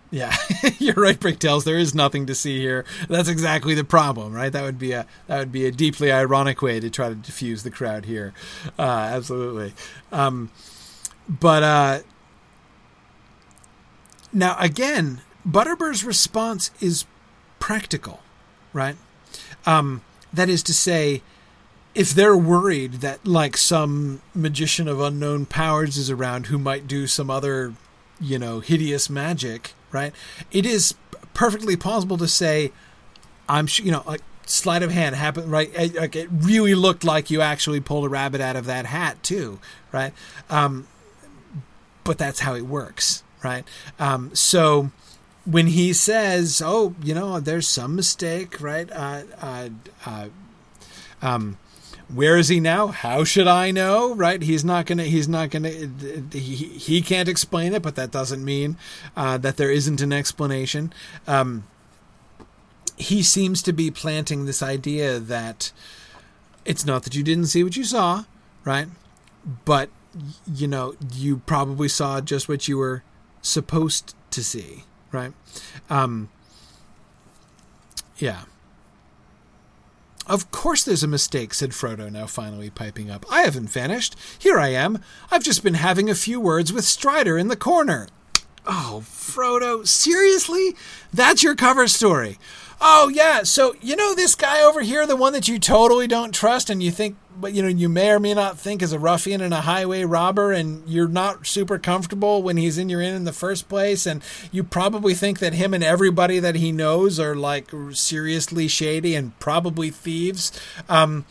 yeah, 0.09 0.35
you're 0.79 0.95
right, 0.95 1.19
Bricktails. 1.19 1.65
There 1.65 1.77
is 1.77 1.93
nothing 1.93 2.25
to 2.27 2.35
see 2.35 2.59
here. 2.59 2.85
That's 3.09 3.27
exactly 3.27 3.73
the 3.73 3.83
problem, 3.83 4.33
right? 4.33 4.51
That 4.51 4.63
would 4.63 4.79
be 4.79 4.93
a 4.93 5.05
that 5.27 5.39
would 5.39 5.51
be 5.51 5.65
a 5.65 5.71
deeply 5.71 6.11
ironic 6.11 6.61
way 6.61 6.79
to 6.79 6.89
try 6.89 7.09
to 7.09 7.15
diffuse 7.15 7.63
the 7.63 7.71
crowd 7.71 8.05
here. 8.05 8.33
Uh, 8.79 8.83
absolutely. 9.11 9.73
Um, 10.11 10.49
but 11.27 11.63
uh, 11.63 11.99
now 14.31 14.55
again, 14.59 15.21
Butterbur's 15.45 16.03
response 16.05 16.71
is 16.79 17.05
practical, 17.59 18.21
right? 18.71 18.95
Um, 19.65 20.01
that 20.31 20.49
is 20.49 20.63
to 20.63 20.73
say, 20.73 21.21
if 21.97 22.11
they're 22.11 22.37
worried 22.37 22.93
that 23.01 23.25
like 23.25 23.57
some 23.57 24.21
magician 24.35 24.87
of 24.87 24.99
unknown 24.99 25.47
powers 25.47 25.97
is 25.97 26.11
around 26.11 26.45
who 26.45 26.59
might 26.59 26.85
do 26.85 27.07
some 27.07 27.31
other, 27.31 27.73
you 28.21 28.37
know, 28.37 28.59
hideous 28.59 29.09
magic, 29.09 29.73
right? 29.91 30.13
It 30.51 30.63
is 30.63 30.93
perfectly 31.33 31.75
possible 31.75 32.15
to 32.17 32.27
say, 32.27 32.71
I'm 33.49 33.65
sure, 33.65 33.83
you 33.83 33.91
know, 33.91 34.03
like 34.05 34.21
sleight 34.45 34.83
of 34.83 34.91
hand 34.91 35.15
happened, 35.15 35.51
right? 35.51 35.73
Like 35.95 36.15
it 36.15 36.29
really 36.31 36.75
looked 36.75 37.03
like 37.03 37.31
you 37.31 37.41
actually 37.41 37.79
pulled 37.79 38.05
a 38.05 38.09
rabbit 38.09 38.41
out 38.41 38.55
of 38.55 38.65
that 38.67 38.85
hat 38.85 39.23
too, 39.23 39.59
right? 39.91 40.13
Um, 40.51 40.87
but 42.03 42.19
that's 42.19 42.41
how 42.41 42.53
it 42.53 42.67
works, 42.67 43.23
right? 43.43 43.63
Um, 43.97 44.35
so 44.35 44.91
when 45.45 45.65
he 45.65 45.93
says, 45.93 46.61
"Oh, 46.63 46.93
you 47.01 47.15
know, 47.15 47.39
there's 47.39 47.67
some 47.67 47.95
mistake," 47.95 48.61
right? 48.61 48.87
Uh, 48.91 49.23
uh, 49.41 49.69
uh, 50.05 50.27
um, 51.23 51.57
where 52.13 52.37
is 52.37 52.47
he 52.47 52.59
now? 52.59 52.87
How 52.87 53.23
should 53.23 53.47
I 53.47 53.71
know? 53.71 54.13
Right? 54.15 54.41
He's 54.41 54.63
not 54.63 54.85
gonna. 54.85 55.03
He's 55.03 55.27
not 55.27 55.49
gonna. 55.49 55.71
He 56.31 56.55
he 56.55 57.01
can't 57.01 57.27
explain 57.27 57.73
it, 57.73 57.81
but 57.81 57.95
that 57.95 58.11
doesn't 58.11 58.43
mean 58.43 58.77
uh, 59.15 59.37
that 59.39 59.57
there 59.57 59.71
isn't 59.71 60.01
an 60.01 60.13
explanation. 60.13 60.93
Um, 61.27 61.65
he 62.97 63.21
seems 63.21 63.61
to 63.63 63.73
be 63.73 63.91
planting 63.91 64.45
this 64.45 64.63
idea 64.63 65.19
that 65.19 65.71
it's 66.65 66.85
not 66.85 67.03
that 67.03 67.15
you 67.15 67.23
didn't 67.23 67.47
see 67.47 67.63
what 67.63 67.75
you 67.75 67.83
saw, 67.83 68.23
right? 68.63 68.87
But 69.65 69.89
you 70.51 70.67
know, 70.67 70.95
you 71.13 71.37
probably 71.45 71.89
saw 71.89 72.21
just 72.21 72.47
what 72.47 72.67
you 72.67 72.77
were 72.77 73.03
supposed 73.41 74.15
to 74.31 74.43
see, 74.43 74.83
right? 75.11 75.33
Um, 75.89 76.29
yeah. 78.17 78.43
Of 80.27 80.51
course 80.51 80.83
there's 80.83 81.03
a 81.03 81.07
mistake, 81.07 81.53
said 81.53 81.71
Frodo, 81.71 82.11
now 82.11 82.25
finally 82.25 82.69
piping 82.69 83.09
up. 83.09 83.25
I 83.31 83.43
haven't 83.43 83.69
vanished. 83.69 84.15
Here 84.37 84.59
I 84.59 84.69
am. 84.69 84.99
I've 85.31 85.43
just 85.43 85.63
been 85.63 85.75
having 85.75 86.09
a 86.09 86.15
few 86.15 86.41
words 86.41 86.73
with 86.73 86.83
Strider 86.83 87.37
in 87.37 87.47
the 87.47 87.55
corner. 87.55 88.09
Oh, 88.65 89.01
Frodo, 89.05 89.87
seriously? 89.87 90.75
That's 91.13 91.43
your 91.43 91.55
cover 91.55 91.87
story. 91.87 92.37
Oh 92.79 93.09
yeah, 93.09 93.41
so 93.43 93.75
you 93.81 93.95
know 93.95 94.13
this 94.13 94.35
guy 94.35 94.61
over 94.61 94.81
here, 94.81 95.07
the 95.07 95.15
one 95.15 95.33
that 95.33 95.47
you 95.47 95.57
totally 95.57 96.07
don't 96.07 96.33
trust, 96.33 96.69
and 96.69 96.81
you 96.83 96.91
think, 96.91 97.17
but 97.35 97.53
you 97.53 97.63
know, 97.63 97.67
you 97.67 97.89
may 97.89 98.11
or 98.11 98.19
may 98.19 98.35
not 98.35 98.59
think 98.59 98.83
is 98.83 98.93
a 98.93 98.99
ruffian 98.99 99.41
and 99.41 99.53
a 99.53 99.61
highway 99.61 100.03
robber, 100.03 100.51
and 100.51 100.87
you're 100.87 101.07
not 101.07 101.47
super 101.47 101.79
comfortable 101.79 102.43
when 102.43 102.57
he's 102.57 102.77
in 102.77 102.87
your 102.87 103.01
inn 103.01 103.15
in 103.15 103.23
the 103.23 103.33
first 103.33 103.67
place, 103.67 104.05
and 104.05 104.21
you 104.51 104.63
probably 104.63 105.15
think 105.15 105.39
that 105.39 105.53
him 105.53 105.73
and 105.73 105.83
everybody 105.83 106.37
that 106.37 106.55
he 106.55 106.71
knows 106.71 107.19
are 107.19 107.35
like 107.35 107.71
seriously 107.93 108.67
shady 108.67 109.15
and 109.15 109.37
probably 109.39 109.89
thieves. 109.89 110.51
Um, 110.87 111.25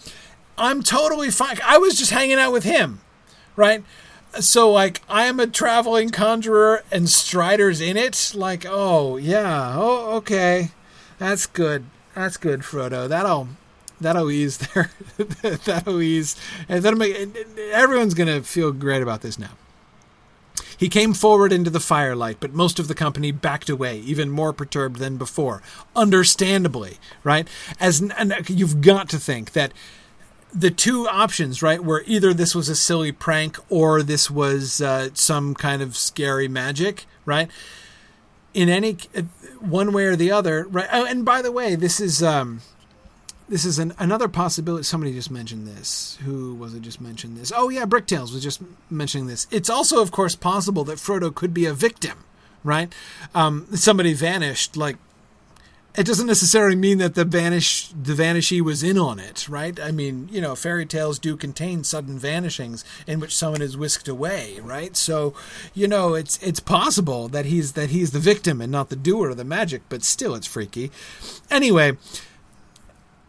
I'm 0.59 0.83
totally 0.83 1.31
fine. 1.31 1.59
I 1.65 1.79
was 1.79 1.97
just 1.97 2.11
hanging 2.11 2.39
out 2.39 2.53
with 2.53 2.65
him, 2.65 3.01
right? 3.55 3.85
so 4.41 4.71
like 4.71 5.01
I 5.09 5.27
am 5.27 5.41
a 5.41 5.47
traveling 5.47 6.11
conjurer 6.11 6.85
and 6.91 7.09
Strider's 7.09 7.81
in 7.81 7.97
it. 7.97 8.33
Like, 8.35 8.67
oh 8.69 9.17
yeah, 9.17 9.75
oh 9.77 10.17
okay. 10.17 10.73
That's 11.19 11.47
good. 11.47 11.87
That's 12.15 12.37
good, 12.37 12.61
Frodo. 12.61 13.09
That'll 13.09 13.49
that'll 14.01 14.31
ease 14.31 14.59
there. 14.59 14.91
that'll 15.65 16.03
ease, 16.03 16.37
and 16.69 16.83
that'll 16.83 16.99
make 16.99 17.37
everyone's 17.73 18.15
gonna 18.15 18.43
feel 18.43 18.73
great 18.73 19.03
about 19.03 19.23
this 19.23 19.39
now. 19.39 19.53
He 20.79 20.89
came 20.89 21.15
forward 21.15 21.53
into 21.53 21.71
the 21.71 21.81
firelight, 21.81 22.37
but 22.39 22.53
most 22.53 22.79
of 22.79 22.87
the 22.89 22.95
company 22.95 23.33
backed 23.33 23.71
away, 23.71 23.99
even 24.01 24.31
more 24.31 24.53
perturbed 24.53 24.99
than 24.99 25.17
before. 25.17 25.63
Understandably, 25.95 26.99
right? 27.25 27.49
As 27.81 28.01
and 28.01 28.35
you've 28.49 28.83
got 28.83 29.09
to 29.11 29.19
think 29.19 29.53
that 29.53 29.73
the 30.53 30.71
two 30.71 31.09
options, 31.09 31.63
right, 31.63 31.83
were 31.83 32.03
either 32.07 32.33
this 32.33 32.55
was 32.55 32.69
a 32.69 32.77
silly 32.77 33.13
prank 33.13 33.59
or 33.71 34.03
this 34.03 34.31
was 34.31 34.81
uh, 34.81 35.11
some 35.15 35.55
kind 35.55 35.83
of 35.83 35.97
scary 35.97 36.49
magic, 36.49 37.07
right? 37.25 37.51
In 38.57 38.71
any 38.71 38.97
one 39.61 39.93
way 39.93 40.07
or 40.07 40.17
the 40.17 40.31
other, 40.31 40.67
right? 40.71 40.89
Oh, 40.91 41.05
and 41.05 41.27
by 41.27 41.43
the 41.43 41.53
way, 41.53 41.75
this 41.75 42.01
is 42.01 42.23
um, 42.23 42.63
this 43.51 43.67
is 43.67 43.79
an, 43.79 43.93
another 43.99 44.29
possibility. 44.29 44.83
Somebody 44.83 45.13
just 45.13 45.31
mentioned 45.31 45.67
this. 45.67 46.19
Who 46.25 46.55
was 46.55 46.73
it? 46.73 46.81
Just 46.81 46.99
mentioned 46.99 47.37
this. 47.37 47.53
Oh 47.55 47.69
yeah, 47.69 47.85
Bricktails 47.85 48.33
was 48.33 48.43
just 48.43 48.63
mentioning 48.89 49.27
this. 49.27 49.47
It's 49.51 49.69
also, 49.69 50.01
of 50.01 50.11
course, 50.11 50.35
possible 50.35 50.85
that 50.85 50.97
Frodo 50.97 51.35
could 51.35 51.53
be 51.53 51.67
a 51.67 51.75
victim, 51.75 52.25
right? 52.65 52.91
Um, 53.35 53.67
somebody 53.75 54.15
vanished 54.15 54.75
like 54.75 54.97
it 55.97 56.05
doesn't 56.05 56.27
necessarily 56.27 56.77
mean 56.77 56.99
that 56.99 57.15
the 57.15 57.25
vanish 57.25 57.89
the 57.89 58.13
vanishee 58.13 58.61
was 58.61 58.83
in 58.83 58.99
on 58.99 59.19
it, 59.19 59.49
right? 59.49 59.81
I 59.81 59.91
mean, 59.91 60.29
you 60.31 60.41
know, 60.41 60.55
fairy 60.55 60.85
tales 60.85 61.19
do 61.19 61.37
contain 61.37 61.85
sudden 61.85 62.19
vanishings 62.19 62.85
in 63.07 63.19
which 63.19 63.35
someone 63.35 63.63
is 63.63 63.77
whisked 63.77 64.07
away, 64.07 64.61
right? 64.63 64.97
So, 64.97 65.35
you 65.75 65.89
know, 65.89 66.15
it's 66.15 66.39
it's 66.43 66.61
possible 66.61 67.29
that 67.29 67.47
he's 67.47 67.73
that 67.73 67.91
he's 67.91 68.11
the 68.11 68.19
victim 68.19 68.61
and 68.61 68.71
not 68.71 68.91
the 68.91 68.97
doer 68.97 69.31
of 69.31 69.39
the 69.39 69.45
magic, 69.45 69.83
but 69.89 70.03
still 70.03 70.35
it's 70.35 70.47
freaky. 70.47 70.91
Anyway, 71.51 71.97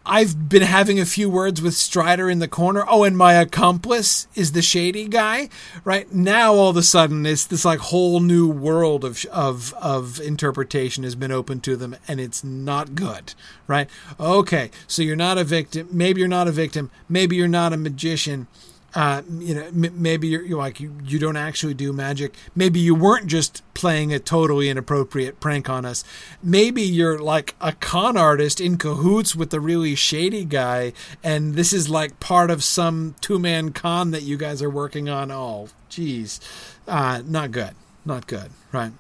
I've 0.08 0.48
been 0.48 0.62
having 0.62 1.00
a 1.00 1.06
few 1.06 1.30
words 1.30 1.62
with 1.62 1.74
Strider 1.74 2.30
in 2.30 2.40
the 2.40 2.48
corner. 2.48 2.86
Oh, 2.88 3.04
and 3.04 3.18
my 3.18 3.34
accomplice 3.34 4.28
is 4.36 4.54
the 4.54 4.62
shady 4.62 5.06
guy. 5.08 5.50
Right 5.84 6.12
now, 6.14 6.54
all 6.54 6.70
of 6.70 6.78
a 6.78 6.84
sudden, 6.84 7.26
it's 7.26 7.46
this 7.46 7.66
like 7.66 7.80
whole 7.80 8.22
new 8.22 8.48
world 8.48 9.04
of 9.04 9.26
of 9.26 9.74
of 9.74 10.22
interpretation 10.22 11.04
has 11.04 11.16
been 11.16 11.32
open 11.32 11.60
to 11.62 11.76
them, 11.76 11.98
and 12.08 12.22
it's 12.22 12.44
not 12.44 12.96
good. 12.96 13.34
Right? 13.68 13.90
Okay, 14.18 14.72
so 14.88 15.02
you're 15.02 15.18
not 15.18 15.38
a 15.38 15.44
victim. 15.44 15.90
Maybe 15.92 16.22
you're 16.22 16.30
not 16.30 16.48
a 16.48 16.54
victim. 16.54 16.90
Maybe 17.10 17.36
you're 17.36 17.50
not 17.50 17.74
a 17.74 17.78
magician 17.78 18.48
uh, 18.96 19.22
you 19.40 19.54
know, 19.54 19.66
m- 19.66 20.02
maybe 20.02 20.28
you're, 20.28 20.44
you're, 20.44 20.58
like 20.58 20.80
you, 20.80 20.96
you 21.04 21.20
don't 21.20 21.38
actually 21.38 21.74
do 21.74 21.92
magic. 21.94 22.34
Maybe 22.56 22.80
you 22.80 22.96
weren't 22.96 23.28
just 23.28 23.62
playing 23.74 24.14
a 24.14 24.20
totally 24.20 24.70
inappropriate 24.70 25.40
prank 25.40 25.70
on 25.70 25.86
us. 25.86 26.04
Maybe 26.42 26.82
you're 26.82 27.20
like 27.20 27.56
a 27.62 27.74
con 27.74 28.18
artist 28.18 28.60
in 28.60 28.78
cahoots 28.78 29.36
with 29.36 29.50
the 29.50 29.60
really 29.60 29.94
shady 29.96 30.46
guy, 30.46 30.94
and 31.24 31.56
this 31.56 31.74
is 31.74 31.90
like 31.90 32.20
part 32.20 32.50
of 32.50 32.64
some 32.64 33.16
two 33.22 33.38
man 33.40 33.72
con 33.72 34.12
that 34.12 34.24
you 34.24 34.38
guys 34.38 34.62
are 34.62 34.70
working 34.70 35.10
on. 35.10 35.32
Oh, 35.32 35.68
geez, 35.90 36.40
uh, 36.88 37.22
not 37.26 37.52
good, 37.52 37.76
not 38.06 38.26
good, 38.26 38.52
right? 38.72 38.94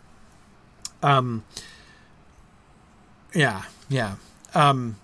Um, 1.01 1.43
yeah, 3.33 3.63
yeah. 3.89 4.15
Um, 4.53 4.97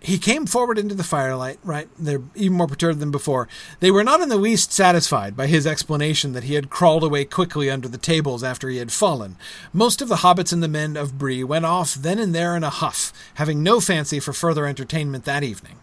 he 0.00 0.18
came 0.18 0.46
forward 0.46 0.78
into 0.78 0.94
the 0.94 1.02
firelight, 1.02 1.58
right? 1.64 1.88
They're 1.98 2.22
even 2.34 2.56
more 2.56 2.66
perturbed 2.66 3.00
than 3.00 3.10
before. 3.10 3.48
They 3.80 3.90
were 3.90 4.04
not 4.04 4.20
in 4.20 4.28
the 4.28 4.36
least 4.36 4.72
satisfied 4.72 5.36
by 5.36 5.46
his 5.46 5.66
explanation 5.66 6.32
that 6.32 6.44
he 6.44 6.54
had 6.54 6.70
crawled 6.70 7.02
away 7.02 7.24
quickly 7.24 7.70
under 7.70 7.88
the 7.88 7.98
tables 7.98 8.44
after 8.44 8.68
he 8.68 8.76
had 8.76 8.92
fallen. 8.92 9.36
Most 9.72 10.02
of 10.02 10.08
the 10.08 10.16
hobbits 10.16 10.52
and 10.52 10.62
the 10.62 10.68
men 10.68 10.96
of 10.96 11.18
Bree 11.18 11.42
went 11.42 11.64
off 11.64 11.94
then 11.94 12.18
and 12.18 12.34
there 12.34 12.56
in 12.56 12.62
a 12.64 12.70
huff, 12.70 13.12
having 13.34 13.62
no 13.62 13.80
fancy 13.80 14.20
for 14.20 14.32
further 14.32 14.66
entertainment 14.66 15.24
that 15.24 15.42
evening. 15.42 15.80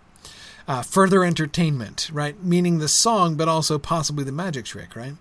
Uh, 0.68 0.82
further 0.82 1.26
entertainment, 1.26 2.10
right? 2.14 2.42
Meaning 2.42 2.80
the 2.80 2.88
song, 2.88 3.36
but 3.36 3.50
also 3.50 3.78
possibly 3.78 4.24
the 4.24 4.32
magic 4.32 4.64
trick, 4.64 4.96
right? 4.96 5.16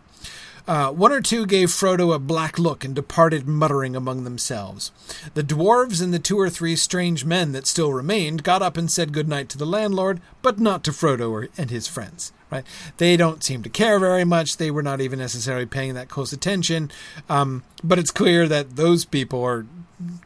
Uh, 0.67 0.91
one 0.91 1.13
or 1.13 1.21
two 1.21 1.45
gave 1.45 1.69
Frodo 1.69 2.15
a 2.15 2.19
black 2.19 2.59
look 2.59 2.85
and 2.85 2.95
departed 2.95 3.49
muttering 3.49 3.97
among 3.97 4.25
themselves. 4.25 4.93
The 5.35 5.43
dwarves 5.43 6.03
and 6.03 6.15
the 6.15 6.19
two 6.19 6.39
or 6.39 6.49
three 6.49 6.77
strange 6.77 7.25
men 7.25 7.53
that 7.53 7.67
still 7.67 7.93
remained 7.93 8.45
got 8.45 8.63
up 8.63 8.77
and 8.77 8.91
said 8.91 9.13
good 9.13 9.29
night 9.29 9.49
to 9.51 9.59
the 9.59 9.67
landlord, 9.67 10.21
but 10.41 10.59
not 10.59 10.85
to 10.85 10.93
Frodo 10.93 11.49
and 11.59 11.71
his 11.71 11.89
friends. 11.89 12.33
Right? 12.51 12.67
They 12.99 13.17
don't 13.17 13.43
seem 13.43 13.63
to 13.63 13.71
care 13.71 13.99
very 13.99 14.25
much. 14.25 14.59
They 14.59 14.71
were 14.71 14.83
not 14.83 15.01
even 15.01 15.19
necessarily 15.19 15.65
paying 15.65 15.95
that 15.95 16.11
close 16.11 16.35
attention. 16.35 16.91
Um, 17.29 17.63
but 17.83 17.99
it's 17.99 18.11
clear 18.11 18.47
that 18.47 18.77
those 18.77 19.07
people 19.07 19.43
are 19.43 19.67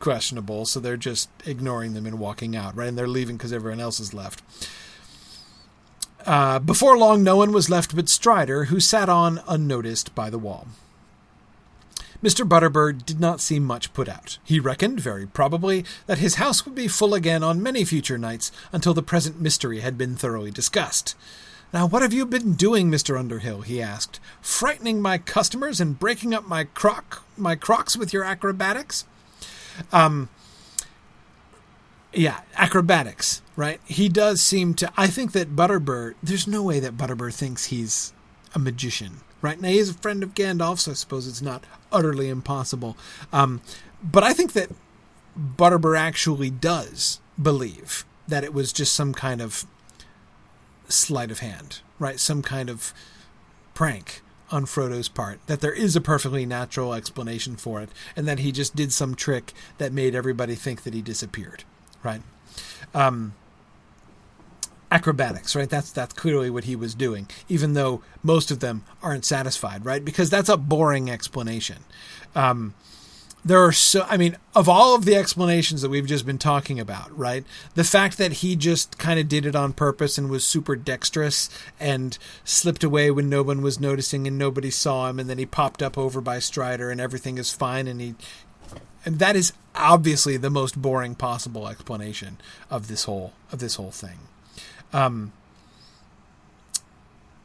questionable, 0.01 0.67
so 0.67 0.81
they're 0.81 0.97
just 0.97 1.31
ignoring 1.47 1.95
them 1.95 2.05
and 2.05 2.19
walking 2.19 2.57
out, 2.57 2.77
right? 2.77 2.89
And 2.89 2.99
they're 2.99 3.07
leaving 3.07 3.37
because 3.37 3.53
everyone 3.53 3.81
else 3.81 4.01
is 4.01 4.13
left. 4.13 4.43
Uh, 6.27 6.59
before 6.59 6.99
long, 6.99 7.23
no 7.23 7.37
one 7.37 7.53
was 7.53 7.71
left 7.71 7.95
but 7.95 8.09
Strider, 8.09 8.65
who 8.65 8.81
sat 8.81 9.09
on 9.09 9.41
unnoticed 9.47 10.15
by 10.15 10.29
the 10.29 10.39
wall. 10.39 10.67
Mr. 12.23 12.49
Butterbur 12.49 13.05
did 13.05 13.21
not 13.21 13.41
seem 13.41 13.63
much 13.63 13.93
put 13.95 14.09
out. 14.09 14.39
He 14.43 14.59
reckoned, 14.59 14.99
very 14.99 15.27
probably, 15.27 15.85
that 16.07 16.19
his 16.19 16.37
house 16.37 16.65
would 16.65 16.75
be 16.75 16.89
full 16.89 17.15
again 17.15 17.45
on 17.45 17.63
many 17.63 17.85
future 17.85 18.19
nights 18.19 18.51
until 18.73 18.95
the 18.95 19.03
present 19.03 19.41
mystery 19.41 19.81
had 19.81 19.97
been 19.97 20.17
thoroughly 20.17 20.51
discussed. 20.51 21.15
Now, 21.73 21.87
what 21.87 22.03
have 22.03 22.13
you 22.13 22.27
been 22.27 22.55
doing, 22.55 22.91
Mr. 22.91 23.19
Underhill? 23.19 23.61
he 23.61 23.83
asked. 23.83 24.19
Frightening 24.41 25.01
my 25.01 25.19
customers 25.19 25.81
and 25.81 25.99
breaking 25.99 26.35
up 26.35 26.47
my 26.49 26.65
crock 26.65 27.23
my 27.37 27.55
crocks 27.55 27.97
with 27.97 28.13
your 28.13 28.25
acrobatics? 28.25 29.05
Um, 29.93 30.31
yeah, 32.17 32.41
acrobatics, 32.57 33.43
right? 33.57 33.81
He 33.85 34.09
does 34.09 34.41
seem 34.41 34.75
to. 34.75 34.93
I 34.97 35.07
think 35.07 35.33
that 35.33 35.55
Butterbur. 35.55 36.15
There's 36.23 36.47
no 36.47 36.63
way 36.63 36.81
that 36.81 36.97
Butterbur 36.97 37.33
thinks 37.33 37.67
he's 37.67 38.13
a 38.55 38.59
magician, 38.59 39.21
right? 39.43 39.61
Now 39.61 39.69
he's 39.69 39.91
a 39.91 39.95
friend 39.95 40.23
of 40.23 40.35
Gandalf, 40.35 40.79
so 40.79 40.93
I 40.93 40.95
suppose 40.95 41.29
it's 41.29 41.43
not 41.43 41.65
utterly 41.93 42.29
impossible. 42.29 42.97
Um, 43.33 43.61
but 44.03 44.25
I 44.25 44.33
think 44.33 44.53
that 44.55 44.71
Butterbur 45.39 45.99
actually 45.99 46.51
does 46.51 47.21
believe 47.41 48.05
that 48.27 48.45
it 48.45 48.55
was 48.55 48.73
just 48.73 48.95
some 48.95 49.13
kind 49.13 49.41
of 49.41 49.67
sleight 50.89 51.31
of 51.31 51.41
hand, 51.41 51.81
right? 51.99 52.19
Some 52.19 52.43
kind 52.43 52.71
of 52.71 52.95
prank 53.75 54.23
on 54.51 54.65
Frodo's 54.65 55.09
part, 55.09 55.41
that 55.49 55.61
there 55.61 55.73
is 55.73 55.97
a 55.97 56.01
perfectly 56.01 56.47
natural 56.47 56.95
explanation 56.95 57.57
for 57.57 57.83
it, 57.83 57.91
and 58.15 58.27
that 58.29 58.39
he 58.39 58.53
just 58.53 58.77
did 58.77 58.93
some 58.93 59.15
trick 59.15 59.53
that 59.79 59.93
made 59.93 60.15
everybody 60.15 60.55
think 60.55 60.83
that 60.85 60.95
he 60.95 61.03
disappeared, 61.03 61.65
right? 62.03 62.23
Um, 62.95 63.35
acrobatics, 64.91 65.55
right? 65.57 65.69
That's 65.69 65.91
that's 65.91 66.15
clearly 66.15 66.51
what 66.51 66.65
he 66.65 66.77
was 66.77 66.95
doing, 66.95 67.29
even 67.49 67.75
though 67.75 68.03
most 68.23 68.51
of 68.51 68.61
them 68.61 68.85
aren't 69.03 69.25
satisfied, 69.25 69.85
right? 69.85 70.05
Because 70.05 70.31
that's 70.31 70.49
a 70.49 70.57
boring 70.57 71.11
explanation. 71.11 71.85
Um, 72.35 72.75
there 73.47 73.65
are 73.65 73.73
so 73.73 74.05
i 74.11 74.17
mean 74.17 74.37
of 74.57 74.69
all 74.69 74.97
of 74.97 75.05
the 75.05 75.15
explanations 75.15 75.81
that 75.81 75.89
we've 75.89 76.07
just 76.07 76.27
been 76.27 76.37
talking 76.37 76.81
about 76.81 77.17
right 77.17 77.45
the 77.75 77.85
fact 77.85 78.19
that 78.19 78.35
he 78.35 78.57
just 78.57 78.99
kind 78.99 79.21
of 79.21 79.29
did 79.29 79.47
it 79.47 79.55
on 79.55 79.73
purpose 79.73 80.19
and 80.19 80.29
was 80.29 80.45
super 80.45 80.75
dexterous 80.75 81.49
and 81.79 82.19
slipped 82.45 82.83
away 82.83 83.09
when 83.09 83.29
no 83.29 83.43
one 83.43 83.63
was 83.63 83.79
noticing 83.79 84.27
and 84.27 84.37
nobody 84.37 84.71
saw 84.71 85.09
him 85.09 85.21
and 85.21 85.31
then 85.31 85.39
he 85.39 85.47
popped 85.47 85.81
up 85.81 85.97
over 85.97 86.21
by 86.21 86.41
strider 86.41 86.91
and 86.91 87.01
everything 87.01 87.39
is 87.39 87.53
fine 87.53 87.87
and 87.87 88.01
he 88.01 88.15
and 89.05 89.21
that 89.21 89.37
is 89.37 89.53
obviously 89.77 90.37
the 90.37 90.51
most 90.51 90.81
boring 90.81 91.15
possible 91.15 91.69
explanation 91.69 92.39
of 92.71 92.89
this 92.89 93.05
whole 93.05 93.33
of 93.53 93.59
this 93.59 93.77
whole 93.77 93.91
thing 93.91 94.19
um 94.93 95.33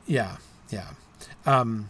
yeah 0.07 0.37
yeah 0.69 0.89
um 1.45 1.89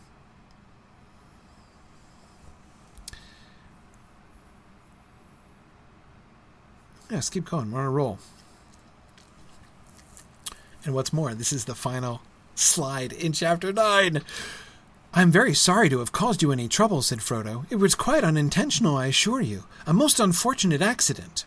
Yeah, 7.12 7.18
let's 7.18 7.30
keep 7.30 7.44
going. 7.44 7.72
We're 7.72 7.82
on 7.82 7.86
a 7.88 7.90
roll. 7.90 8.20
And 10.86 10.96
what's 10.96 11.12
more, 11.12 11.36
this 11.36 11.52
is 11.52 11.66
the 11.66 11.76
final 11.76 12.22
slide 12.56 13.12
in 13.12 13.34
chapter 13.34 13.74
9. 13.74 14.22
I 15.14 15.22
am 15.22 15.30
very 15.30 15.54
sorry 15.54 15.90
to 15.90 16.00
have 16.00 16.14
caused 16.14 16.42
you 16.42 16.54
any 16.54 16.70
trouble, 16.70 17.02
said 17.02 17.20
Frodo. 17.20 17.66
It 17.70 17.76
was 17.76 17.96
quite 17.96 18.24
unintentional, 18.24 18.96
I 18.96 19.08
assure 19.08 19.42
you. 19.42 19.66
A 19.86 19.94
most 19.94 20.22
unfortunate 20.22 20.82
accident. 20.82 21.46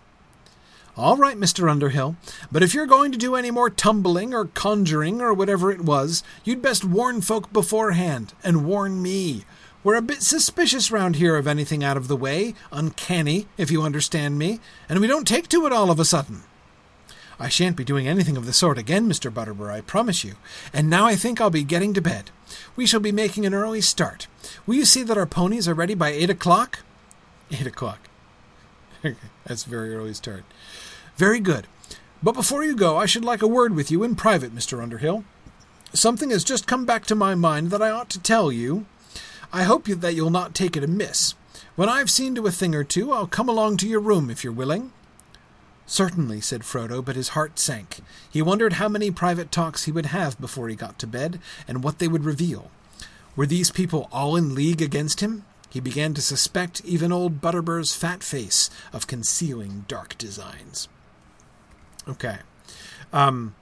All 0.99 1.17
right, 1.17 1.39
Mr. 1.39 1.71
Underhill, 1.71 2.15
but 2.53 2.63
if 2.63 2.75
you're 2.75 2.87
going 2.87 3.11
to 3.13 3.19
do 3.19 3.35
any 3.35 3.51
more 3.51 3.71
tumbling 3.71 4.35
or 4.35 4.45
conjuring 4.45 5.23
or 5.23 5.33
whatever 5.33 5.71
it 5.71 5.81
was, 5.81 6.23
you'd 6.45 6.61
best 6.61 6.85
warn 6.85 7.23
folk 7.23 7.55
beforehand, 7.55 8.35
and 8.45 8.67
warn 8.67 9.01
me. 9.01 9.47
We're 9.83 9.97
a 9.97 10.03
bit 10.03 10.23
suspicious 10.23 10.91
round 10.91 11.17
here 11.17 11.37
of 11.37 11.47
anything 11.47 11.83
out 11.83 11.97
of 11.97 12.07
the 12.07 12.17
way, 12.17 12.55
uncanny, 12.71 13.49
if 13.57 13.71
you 13.71 13.83
understand 13.83 14.39
me, 14.39 14.61
and 14.91 15.01
we 15.01 15.07
don't 15.07 15.27
take 15.27 15.49
to 15.49 15.65
it 15.65 15.73
all 15.73 15.91
of 15.91 15.99
a 15.99 16.05
sudden. 16.05 16.43
I 17.39 17.49
shan't 17.49 17.77
be 17.77 17.85
doing 17.85 18.07
anything 18.07 18.37
of 18.37 18.47
the 18.47 18.53
sort 18.53 18.79
again, 18.79 19.09
Mr. 19.09 19.31
Butterbur, 19.33 19.71
I 19.71 19.81
promise 19.81 20.25
you. 20.25 20.35
And 20.73 20.89
now 20.89 21.07
I 21.07 21.17
think 21.17 21.41
I'll 21.41 21.51
be 21.51 21.65
getting 21.65 21.95
to 21.95 22.01
bed. 22.01 22.31
We 22.77 22.87
shall 22.87 23.01
be 23.01 23.13
making 23.13 23.45
an 23.45 23.55
early 23.55 23.81
start. 23.81 24.27
Will 24.67 24.77
you 24.77 24.85
see 24.85 25.03
that 25.03 25.19
our 25.19 25.27
ponies 25.27 25.67
are 25.69 25.75
ready 25.75 25.95
by 25.95 26.11
eight 26.11 26.31
o'clock? 26.31 26.81
Eight 27.51 27.67
o'clock. 27.67 27.99
That's 29.47 29.65
very 29.65 29.95
early 29.95 30.15
start. 30.15 30.45
Very 31.17 31.41
good. 31.41 31.67
But 32.23 32.33
before 32.33 32.65
you 32.65 32.75
go, 32.75 32.97
I 32.97 33.07
should 33.07 33.25
like 33.25 33.43
a 33.43 33.47
word 33.47 33.75
with 33.75 33.91
you 33.91 34.03
in 34.03 34.17
private, 34.17 34.55
Mr. 34.55 34.83
Underhill. 34.83 35.25
Something 35.93 36.31
has 36.31 36.43
just 36.43 36.67
come 36.67 36.87
back 36.87 37.05
to 37.07 37.15
my 37.15 37.35
mind 37.35 37.71
that 37.71 37.83
I 37.83 37.91
ought 37.91 38.09
to 38.11 38.19
tell 38.19 38.51
you, 38.51 38.87
I 39.53 39.65
hope 39.65 39.85
that 39.87 40.15
you'll 40.15 40.31
not 40.31 40.55
take 40.55 40.77
it 40.77 40.83
amiss. 40.83 41.35
When 41.77 41.89
I've 41.89 42.11
seen 42.11 42.35
to 42.35 42.47
a 42.47 42.51
thing 42.51 42.75
or 42.75 42.83
two, 42.83 43.13
I'll 43.13 43.27
come 43.27 43.49
along 43.49 43.77
to 43.79 43.89
your 43.89 44.01
room 44.01 44.31
if 44.31 44.43
you're 44.43 44.53
willing. 44.53 44.91
Certainly, 45.87 46.41
said 46.41 46.63
Frodo, 46.63 47.05
but 47.05 47.17
his 47.17 47.31
heart 47.31 47.59
sank. 47.59 48.01
He 48.31 48.41
wondered 48.41 48.75
how 48.75 48.89
many 48.89 49.11
private 49.11 49.53
talks 49.53 49.85
he 49.85 49.93
would 49.93 50.07
have 50.07 50.41
before 50.41 50.69
he 50.69 50.77
got 50.77 50.99
to 51.01 51.07
bed, 51.07 51.41
and 51.69 51.85
what 51.85 51.99
they 51.99 52.09
would 52.09 52.25
reveal. 52.25 52.71
Were 53.37 53.47
these 53.47 53.71
people 53.71 54.09
all 54.13 54.37
in 54.37 54.55
league 54.55 54.81
against 54.81 55.21
him? 55.21 55.45
He 55.69 55.81
began 55.81 56.15
to 56.15 56.23
suspect 56.23 56.85
even 56.85 57.13
old 57.13 57.41
Butterbur's 57.41 57.95
fat 57.95 58.23
face 58.23 58.71
of 58.93 59.09
concealing 59.09 59.85
dark 59.89 60.17
designs. 60.17 60.89
Okay. 62.07 62.39
Um, 63.13 63.57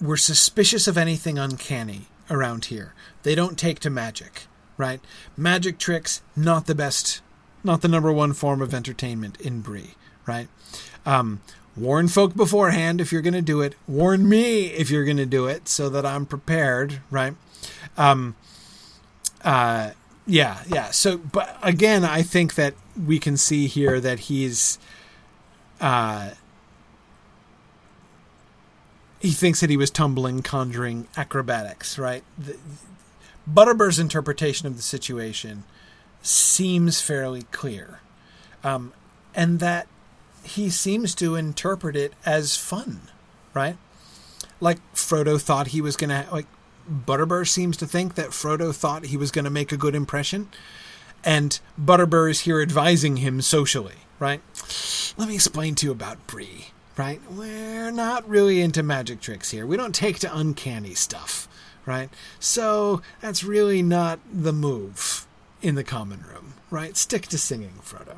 we're 0.00 0.16
suspicious 0.16 0.88
of 0.88 0.98
anything 0.98 1.38
uncanny 1.38 2.08
around 2.28 2.64
here. 2.66 2.94
They 3.22 3.36
don't 3.36 3.56
take 3.56 3.78
to 3.80 3.90
magic, 3.90 4.48
right? 4.82 5.00
Magic 5.36 5.78
tricks, 5.78 6.22
not 6.34 6.66
the 6.66 6.74
best, 6.74 7.22
not 7.62 7.82
the 7.82 7.88
number 7.88 8.12
one 8.12 8.32
form 8.32 8.60
of 8.60 8.74
entertainment 8.74 9.40
in 9.40 9.60
Bree, 9.60 9.94
right? 10.26 10.48
Um, 11.06 11.40
warn 11.76 12.08
folk 12.08 12.34
beforehand 12.34 13.00
if 13.00 13.12
you're 13.12 13.22
going 13.22 13.32
to 13.32 13.40
do 13.40 13.60
it. 13.60 13.76
Warn 13.86 14.28
me 14.28 14.64
if 14.66 14.90
you're 14.90 15.04
going 15.04 15.18
to 15.18 15.26
do 15.26 15.46
it 15.46 15.68
so 15.68 15.88
that 15.88 16.04
I'm 16.04 16.26
prepared, 16.26 17.00
right? 17.12 17.34
Um, 17.96 18.34
uh, 19.44 19.92
yeah, 20.26 20.64
yeah. 20.66 20.90
So, 20.90 21.16
but 21.16 21.56
again, 21.62 22.04
I 22.04 22.22
think 22.22 22.56
that 22.56 22.74
we 23.06 23.20
can 23.20 23.36
see 23.36 23.68
here 23.68 24.00
that 24.00 24.18
he's, 24.18 24.80
uh, 25.80 26.30
he 29.20 29.30
thinks 29.30 29.60
that 29.60 29.70
he 29.70 29.76
was 29.76 29.92
tumbling, 29.92 30.42
conjuring 30.42 31.06
acrobatics, 31.16 32.00
right? 32.00 32.24
The, 32.36 32.56
Butterbur's 33.50 33.98
interpretation 33.98 34.66
of 34.66 34.76
the 34.76 34.82
situation 34.82 35.64
seems 36.22 37.00
fairly 37.00 37.42
clear, 37.50 38.00
um, 38.62 38.92
and 39.34 39.60
that 39.60 39.86
he 40.42 40.70
seems 40.70 41.14
to 41.16 41.34
interpret 41.34 41.96
it 41.96 42.12
as 42.24 42.56
fun, 42.56 43.02
right? 43.54 43.76
Like 44.60 44.78
Frodo 44.94 45.40
thought 45.40 45.68
he 45.68 45.80
was 45.80 45.96
gonna 45.96 46.26
like. 46.30 46.46
Butterbur 46.90 47.46
seems 47.46 47.76
to 47.76 47.86
think 47.86 48.16
that 48.16 48.30
Frodo 48.30 48.74
thought 48.74 49.06
he 49.06 49.16
was 49.16 49.30
going 49.30 49.44
to 49.44 49.50
make 49.52 49.70
a 49.70 49.76
good 49.76 49.94
impression, 49.94 50.48
and 51.22 51.60
Butterbur 51.80 52.28
is 52.28 52.40
here 52.40 52.60
advising 52.60 53.18
him 53.18 53.40
socially, 53.40 53.98
right? 54.18 54.40
Let 55.16 55.28
me 55.28 55.36
explain 55.36 55.76
to 55.76 55.86
you 55.86 55.92
about 55.92 56.26
Bree 56.26 56.72
right? 56.96 57.20
We're 57.30 57.90
not 57.90 58.28
really 58.28 58.60
into 58.60 58.82
magic 58.82 59.20
tricks 59.20 59.50
here. 59.50 59.66
We 59.66 59.76
don't 59.76 59.94
take 59.94 60.18
to 60.20 60.36
uncanny 60.36 60.94
stuff, 60.94 61.48
right? 61.86 62.10
So 62.38 63.02
that's 63.20 63.44
really 63.44 63.82
not 63.82 64.20
the 64.32 64.52
move 64.52 65.26
in 65.60 65.74
the 65.74 65.84
common 65.84 66.24
room, 66.28 66.54
right? 66.70 66.96
Stick 66.96 67.26
to 67.28 67.38
singing, 67.38 67.74
Frodo. 67.82 68.16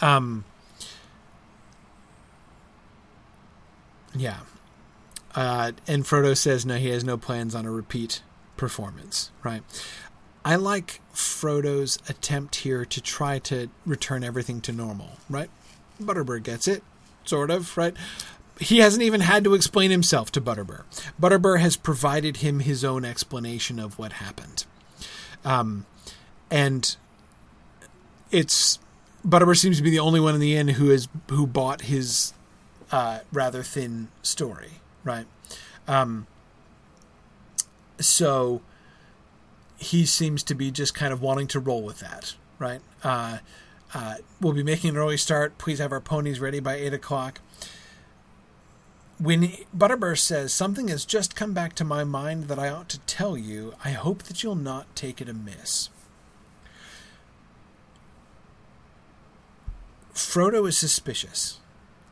Um, 0.00 0.44
yeah. 4.14 4.40
Uh, 5.34 5.72
and 5.86 6.04
Frodo 6.04 6.36
says 6.36 6.66
no, 6.66 6.76
he 6.76 6.88
has 6.88 7.04
no 7.04 7.16
plans 7.16 7.54
on 7.54 7.64
a 7.64 7.70
repeat 7.70 8.22
performance, 8.56 9.30
right? 9.42 9.62
I 10.44 10.56
like 10.56 11.00
Frodo's 11.14 11.98
attempt 12.08 12.56
here 12.56 12.84
to 12.84 13.00
try 13.00 13.38
to 13.40 13.68
return 13.84 14.24
everything 14.24 14.60
to 14.62 14.72
normal, 14.72 15.18
right? 15.28 15.50
Butterbur 16.02 16.42
gets 16.42 16.66
it 16.66 16.82
sort 17.24 17.50
of, 17.50 17.76
right? 17.76 17.94
He 18.60 18.78
hasn't 18.78 19.02
even 19.02 19.20
had 19.20 19.44
to 19.44 19.54
explain 19.54 19.90
himself 19.90 20.32
to 20.32 20.40
Butterbur. 20.40 20.82
Butterbur 21.20 21.60
has 21.60 21.76
provided 21.76 22.38
him 22.38 22.60
his 22.60 22.84
own 22.84 23.04
explanation 23.04 23.78
of 23.78 23.98
what 23.98 24.14
happened. 24.14 24.64
Um, 25.44 25.86
and 26.50 26.96
it's 28.30 28.78
Butterbur 29.26 29.56
seems 29.56 29.76
to 29.76 29.82
be 29.82 29.90
the 29.90 29.98
only 29.98 30.20
one 30.20 30.34
in 30.34 30.40
the 30.40 30.56
inn 30.56 30.68
who 30.68 30.90
is 30.90 31.08
who 31.28 31.46
bought 31.46 31.82
his 31.82 32.32
uh, 32.90 33.20
rather 33.32 33.62
thin 33.62 34.08
story, 34.22 34.80
right? 35.04 35.26
Um, 35.86 36.26
so 38.00 38.62
he 39.76 40.04
seems 40.04 40.42
to 40.44 40.54
be 40.54 40.70
just 40.70 40.94
kind 40.94 41.12
of 41.12 41.22
wanting 41.22 41.46
to 41.48 41.60
roll 41.60 41.82
with 41.82 42.00
that, 42.00 42.34
right? 42.58 42.80
Uh, 43.02 43.38
uh, 43.94 44.16
we'll 44.40 44.52
be 44.52 44.62
making 44.62 44.90
an 44.90 44.96
early 44.96 45.16
start. 45.16 45.56
Please 45.58 45.78
have 45.78 45.92
our 45.92 46.00
ponies 46.00 46.40
ready 46.40 46.60
by 46.60 46.74
8 46.74 46.92
o'clock. 46.94 47.40
When 49.18 49.52
Butterbur 49.76 50.16
says, 50.16 50.52
Something 50.52 50.88
has 50.88 51.04
just 51.04 51.34
come 51.34 51.52
back 51.52 51.74
to 51.74 51.84
my 51.84 52.04
mind 52.04 52.44
that 52.44 52.58
I 52.58 52.68
ought 52.68 52.88
to 52.90 53.00
tell 53.00 53.36
you, 53.36 53.74
I 53.84 53.90
hope 53.90 54.24
that 54.24 54.42
you'll 54.42 54.54
not 54.54 54.94
take 54.94 55.20
it 55.20 55.28
amiss. 55.28 55.90
Frodo 60.14 60.68
is 60.68 60.76
suspicious. 60.76 61.58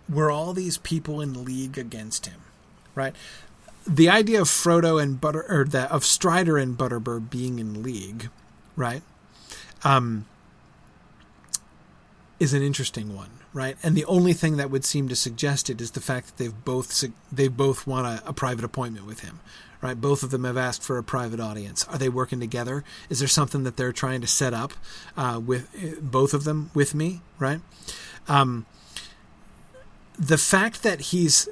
Were 0.08 0.30
all 0.30 0.52
these 0.52 0.78
people 0.78 1.20
in 1.20 1.44
league 1.44 1.76
against 1.78 2.26
him? 2.26 2.40
Right? 2.94 3.14
The 3.86 4.08
idea 4.08 4.40
of 4.40 4.48
Frodo 4.48 5.00
and 5.00 5.20
Butter 5.20 5.44
or 5.48 5.64
that 5.64 5.90
of 5.90 6.04
Strider 6.04 6.58
and 6.58 6.76
Butterbur 6.76 7.30
being 7.30 7.58
in 7.58 7.82
league, 7.82 8.30
right? 8.74 9.02
Um, 9.84 10.26
is 12.40 12.52
an 12.52 12.62
interesting 12.62 13.14
one, 13.14 13.30
right? 13.56 13.78
And 13.82 13.96
the 13.96 14.04
only 14.04 14.34
thing 14.34 14.58
that 14.58 14.70
would 14.70 14.84
seem 14.84 15.08
to 15.08 15.16
suggest 15.16 15.70
it 15.70 15.80
is 15.80 15.92
the 15.92 16.00
fact 16.00 16.26
that 16.26 16.36
they've 16.36 16.64
both 16.64 17.02
they 17.32 17.48
both 17.48 17.86
want 17.86 18.06
a, 18.06 18.28
a, 18.28 18.32
private 18.34 18.66
appointment 18.66 19.06
with 19.06 19.20
him, 19.20 19.40
right? 19.80 19.98
Both 19.98 20.22
of 20.22 20.30
them 20.30 20.44
have 20.44 20.58
asked 20.58 20.82
for 20.82 20.98
a 20.98 21.02
private 21.02 21.40
audience. 21.40 21.88
Are 21.88 21.96
they 21.96 22.10
working 22.10 22.38
together? 22.38 22.84
Is 23.08 23.18
there 23.18 23.28
something 23.28 23.64
that 23.64 23.78
they're 23.78 23.92
trying 23.92 24.20
to 24.20 24.26
set 24.26 24.52
up 24.52 24.74
uh, 25.16 25.40
with 25.42 25.74
uh, 25.74 25.98
both 26.02 26.34
of 26.34 26.44
them 26.44 26.70
with 26.74 26.94
me, 26.94 27.22
right? 27.38 27.60
Um, 28.28 28.66
the 30.18 30.38
fact 30.38 30.82
that 30.82 31.00
he's 31.00 31.48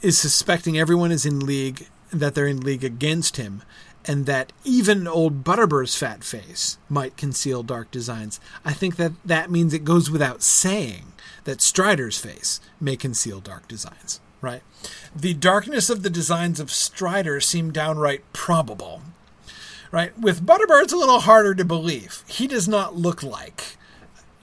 is 0.00 0.18
suspecting 0.18 0.78
everyone 0.78 1.12
is 1.12 1.26
in 1.26 1.40
league 1.40 1.88
that 2.10 2.34
they're 2.34 2.46
in 2.46 2.60
league 2.60 2.84
against 2.84 3.36
him 3.36 3.62
and 4.08 4.24
that 4.24 4.52
even 4.64 5.06
old 5.06 5.44
Butterbur's 5.44 5.94
fat 5.94 6.24
face 6.24 6.78
might 6.88 7.18
conceal 7.18 7.62
dark 7.62 7.90
designs. 7.90 8.40
I 8.64 8.72
think 8.72 8.96
that 8.96 9.12
that 9.24 9.50
means 9.50 9.74
it 9.74 9.84
goes 9.84 10.10
without 10.10 10.42
saying 10.42 11.12
that 11.44 11.60
Strider's 11.60 12.18
face 12.18 12.58
may 12.80 12.96
conceal 12.96 13.40
dark 13.40 13.68
designs, 13.68 14.20
right? 14.40 14.62
The 15.14 15.34
darkness 15.34 15.90
of 15.90 16.02
the 16.02 16.10
designs 16.10 16.58
of 16.58 16.70
Strider 16.70 17.38
seem 17.40 17.70
downright 17.70 18.32
probable, 18.32 19.02
right? 19.92 20.18
With 20.18 20.44
Butterbur, 20.44 20.82
it's 20.82 20.92
a 20.94 20.98
little 20.98 21.20
harder 21.20 21.54
to 21.54 21.64
believe. 21.64 22.24
He 22.26 22.46
does 22.46 22.66
not 22.66 22.96
look 22.96 23.22
like, 23.22 23.76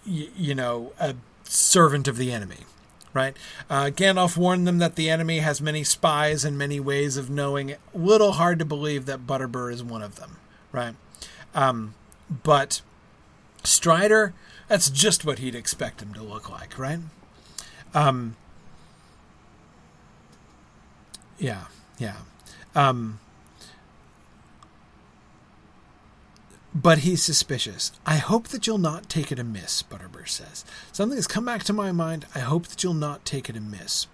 you 0.06 0.54
know, 0.54 0.94
a 1.00 1.16
servant 1.44 2.08
of 2.08 2.18
the 2.18 2.32
enemy 2.32 2.66
right? 3.16 3.36
Uh, 3.70 3.86
Gandalf 3.86 4.38
warned 4.38 4.68
them 4.68 4.78
that 4.78 4.96
the 4.96 5.10
enemy 5.10 5.40
has 5.40 5.62
many 5.62 5.84
spies 5.84 6.44
and 6.46 6.58
many 6.58 6.80
ways 6.80 7.18
of 7.18 7.30
knowing. 7.30 7.76
Little 7.94 8.34
hard 8.34 8.60
to 8.60 8.66
believe 8.66 9.06
that 9.08 9.26
Butterbur 9.26 9.72
is 9.74 9.82
one 9.82 10.04
of 10.04 10.18
them, 10.18 10.38
right? 10.72 10.96
Um, 11.56 11.96
but 12.44 12.82
Strider, 13.64 14.34
that's 14.68 14.90
just 14.90 15.26
what 15.26 15.40
he'd 15.40 15.56
expect 15.56 16.02
him 16.02 16.14
to 16.14 16.22
look 16.22 16.50
like, 16.50 16.78
right? 16.78 17.00
Um, 17.94 18.36
yeah, 21.40 21.66
yeah. 21.98 22.18
Um, 22.76 23.20
But 26.76 27.00
he's 27.00 27.24
suspicious. 27.24 27.94
I 28.06 28.18
hope 28.18 28.50
that 28.50 28.68
you'll 28.68 28.78
not 28.78 29.08
take 29.08 29.32
it 29.32 29.40
amiss, 29.40 29.82
Butterbur 29.82 30.28
says. 30.28 30.66
Something 30.92 31.18
has 31.18 31.26
come 31.26 31.46
back 31.46 31.64
to 31.64 31.74
my 31.74 31.94
mind. 31.94 32.26
I 32.36 32.40
hope 32.40 32.68
that 32.68 32.84
you'll 32.84 32.94
not 32.94 33.24
take 33.24 33.50
it 33.50 33.56
amiss. 33.56 34.08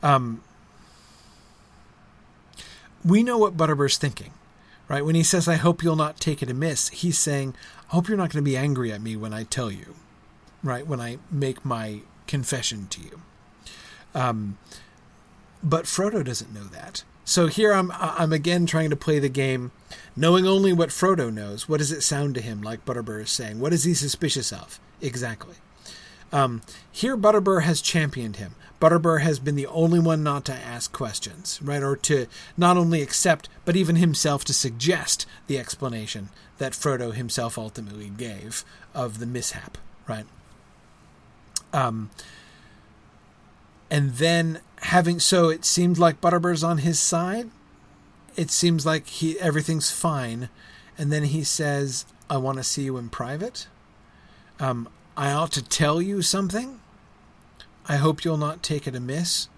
Um, 0.00 0.42
we 3.04 3.24
know 3.24 3.36
what 3.36 3.56
Butterbur's 3.56 3.98
thinking, 3.98 4.32
right? 4.86 5.04
When 5.04 5.16
he 5.16 5.24
says, 5.24 5.48
I 5.48 5.56
hope 5.56 5.82
you'll 5.82 5.96
not 5.96 6.20
take 6.20 6.40
it 6.40 6.50
amiss, 6.50 6.88
he's 6.90 7.18
saying, 7.18 7.54
I 7.90 7.94
hope 7.96 8.08
you're 8.08 8.16
not 8.16 8.30
going 8.30 8.44
to 8.44 8.48
be 8.48 8.56
angry 8.56 8.92
at 8.92 9.02
me 9.02 9.16
when 9.16 9.34
I 9.34 9.42
tell 9.42 9.70
you, 9.70 9.96
right? 10.62 10.86
When 10.86 11.00
I 11.00 11.18
make 11.32 11.64
my 11.64 12.02
confession 12.28 12.86
to 12.90 13.00
you. 13.00 13.20
Um, 14.14 14.58
but 15.64 15.86
Frodo 15.86 16.24
doesn't 16.24 16.54
know 16.54 16.64
that. 16.64 17.02
So 17.28 17.46
here 17.46 17.74
I'm 17.74 17.92
I'm 17.92 18.32
again 18.32 18.64
trying 18.64 18.88
to 18.88 18.96
play 18.96 19.18
the 19.18 19.28
game, 19.28 19.70
knowing 20.16 20.46
only 20.46 20.72
what 20.72 20.88
Frodo 20.88 21.30
knows. 21.30 21.68
What 21.68 21.76
does 21.76 21.92
it 21.92 22.00
sound 22.00 22.34
to 22.36 22.40
him 22.40 22.62
like 22.62 22.86
Butterbur 22.86 23.20
is 23.20 23.30
saying? 23.30 23.60
What 23.60 23.74
is 23.74 23.84
he 23.84 23.92
suspicious 23.92 24.50
of? 24.50 24.80
Exactly. 25.02 25.56
Um, 26.32 26.62
here 26.90 27.18
Butterbur 27.18 27.64
has 27.64 27.82
championed 27.82 28.36
him. 28.36 28.54
Butterbur 28.80 29.20
has 29.20 29.40
been 29.40 29.56
the 29.56 29.66
only 29.66 29.98
one 29.98 30.22
not 30.22 30.46
to 30.46 30.54
ask 30.54 30.90
questions, 30.90 31.60
right? 31.60 31.82
Or 31.82 31.96
to 31.96 32.28
not 32.56 32.78
only 32.78 33.02
accept, 33.02 33.50
but 33.66 33.76
even 33.76 33.96
himself 33.96 34.42
to 34.46 34.54
suggest 34.54 35.26
the 35.48 35.58
explanation 35.58 36.30
that 36.56 36.72
Frodo 36.72 37.12
himself 37.12 37.58
ultimately 37.58 38.08
gave 38.08 38.64
of 38.94 39.18
the 39.18 39.26
mishap, 39.26 39.76
right? 40.08 40.24
Um, 41.74 42.08
and 43.90 44.14
then 44.14 44.60
having 44.82 45.20
so 45.20 45.48
it 45.48 45.64
seemed 45.64 45.98
like 45.98 46.20
Butterbur's 46.20 46.62
on 46.62 46.78
his 46.78 46.98
side. 46.98 47.50
It 48.36 48.50
seems 48.50 48.86
like 48.86 49.06
he 49.06 49.38
everything's 49.40 49.90
fine, 49.90 50.48
and 50.96 51.12
then 51.12 51.24
he 51.24 51.42
says, 51.42 52.04
"I 52.30 52.36
want 52.36 52.58
to 52.58 52.64
see 52.64 52.82
you 52.82 52.96
in 52.96 53.08
private. 53.08 53.66
Um, 54.60 54.88
I 55.16 55.32
ought 55.32 55.52
to 55.52 55.62
tell 55.62 56.00
you 56.00 56.22
something. 56.22 56.80
I 57.88 57.96
hope 57.96 58.24
you'll 58.24 58.36
not 58.36 58.62
take 58.62 58.86
it 58.86 58.94
amiss. 58.94 59.48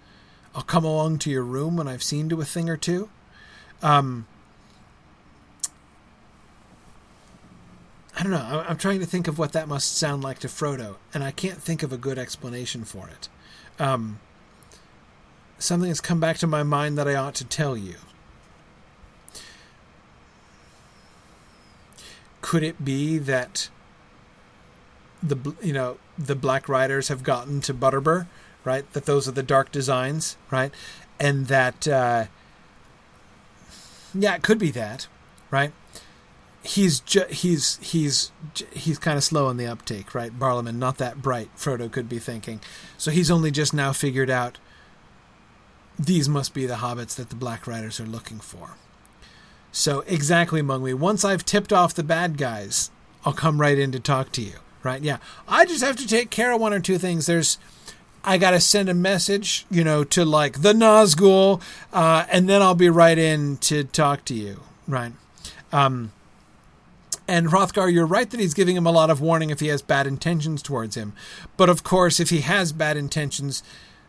I'll 0.55 0.63
come 0.63 0.85
along 0.85 1.19
to 1.19 1.29
your 1.29 1.43
room 1.43 1.77
when 1.77 1.87
I've 1.87 2.03
seen 2.03 2.29
to 2.29 2.41
a 2.41 2.45
thing 2.45 2.69
or 2.69 2.77
two. 2.77 3.09
Um, 3.81 4.25
I 8.17 8.23
don't 8.23 8.31
know. 8.31 8.63
I'm 8.67 8.77
trying 8.77 8.99
to 8.99 9.05
think 9.05 9.27
of 9.27 9.39
what 9.39 9.53
that 9.53 9.67
must 9.67 9.97
sound 9.97 10.23
like 10.23 10.39
to 10.39 10.47
Frodo, 10.47 10.97
and 11.13 11.23
I 11.23 11.31
can't 11.31 11.61
think 11.61 11.83
of 11.83 11.93
a 11.93 11.97
good 11.97 12.19
explanation 12.19 12.83
for 12.83 13.07
it. 13.07 13.29
Um, 13.81 14.19
something 15.57 15.89
has 15.89 15.99
come 15.99 16.19
back 16.19 16.37
to 16.37 16.45
my 16.45 16.61
mind 16.61 16.99
that 16.99 17.07
I 17.07 17.15
ought 17.15 17.33
to 17.35 17.45
tell 17.45 17.75
you. 17.75 17.95
Could 22.41 22.61
it 22.61 22.85
be 22.85 23.17
that 23.17 23.69
the 25.23 25.55
you 25.63 25.73
know 25.73 25.97
the 26.15 26.35
Black 26.35 26.69
Riders 26.69 27.07
have 27.07 27.23
gotten 27.23 27.59
to 27.61 27.73
Butterbur, 27.73 28.27
right? 28.63 28.91
That 28.93 29.05
those 29.05 29.27
are 29.27 29.31
the 29.31 29.41
dark 29.41 29.71
designs, 29.71 30.37
right? 30.51 30.71
And 31.19 31.47
that 31.47 31.87
uh, 31.87 32.25
yeah, 34.13 34.35
it 34.35 34.43
could 34.43 34.59
be 34.59 34.69
that, 34.71 35.07
right? 35.49 35.73
He's 36.63 36.99
ju- 36.99 37.25
he's 37.29 37.77
he's 37.81 38.31
he's 38.71 38.99
kind 38.99 39.17
of 39.17 39.23
slow 39.23 39.47
on 39.47 39.57
the 39.57 39.65
uptake, 39.65 40.13
right? 40.13 40.37
Barliman, 40.37 40.75
not 40.75 40.97
that 40.99 41.21
bright. 41.21 41.49
Frodo 41.57 41.91
could 41.91 42.07
be 42.07 42.19
thinking, 42.19 42.61
so 42.97 43.09
he's 43.09 43.31
only 43.31 43.49
just 43.49 43.73
now 43.73 43.91
figured 43.93 44.29
out 44.29 44.59
these 45.97 46.29
must 46.29 46.53
be 46.53 46.65
the 46.65 46.75
hobbits 46.75 47.15
that 47.15 47.29
the 47.29 47.35
Black 47.35 47.67
Riders 47.67 47.99
are 47.99 48.05
looking 48.05 48.39
for. 48.39 48.71
So, 49.71 50.01
exactly, 50.01 50.61
Mungwe. 50.61 50.93
Once 50.93 51.23
I've 51.23 51.45
tipped 51.45 51.71
off 51.71 51.93
the 51.93 52.03
bad 52.03 52.37
guys, 52.37 52.91
I'll 53.25 53.33
come 53.33 53.61
right 53.61 53.77
in 53.77 53.91
to 53.93 53.99
talk 53.99 54.31
to 54.33 54.41
you. 54.41 54.53
Right? 54.83 55.01
Yeah. 55.01 55.17
I 55.47 55.65
just 55.65 55.83
have 55.83 55.95
to 55.97 56.07
take 56.07 56.31
care 56.31 56.51
of 56.51 56.59
one 56.59 56.73
or 56.73 56.79
two 56.79 56.97
things. 56.97 57.25
There's. 57.25 57.57
I 58.23 58.37
got 58.37 58.51
to 58.51 58.59
send 58.59 58.87
a 58.87 58.93
message, 58.93 59.65
you 59.71 59.83
know, 59.83 60.03
to 60.03 60.23
like 60.23 60.61
the 60.61 60.73
Nazgul, 60.73 61.59
uh, 61.91 62.25
and 62.31 62.47
then 62.47 62.61
I'll 62.61 62.75
be 62.75 62.89
right 62.89 63.17
in 63.17 63.57
to 63.57 63.83
talk 63.83 64.25
to 64.25 64.35
you. 64.35 64.61
Right. 64.87 65.13
Um, 65.71 66.11
and 67.31 67.47
Hrothgar, 67.47 67.89
you're 67.89 68.05
right 68.05 68.29
that 68.29 68.41
he's 68.41 68.53
giving 68.53 68.75
him 68.75 68.85
a 68.85 68.91
lot 68.91 69.09
of 69.09 69.21
warning 69.21 69.51
if 69.51 69.61
he 69.61 69.67
has 69.67 69.81
bad 69.81 70.05
intentions 70.05 70.61
towards 70.61 70.97
him. 70.97 71.13
But 71.55 71.69
of 71.69 71.81
course, 71.81 72.19
if 72.19 72.29
he 72.29 72.41
has 72.41 72.73
bad 72.73 72.97
intentions, 72.97 73.63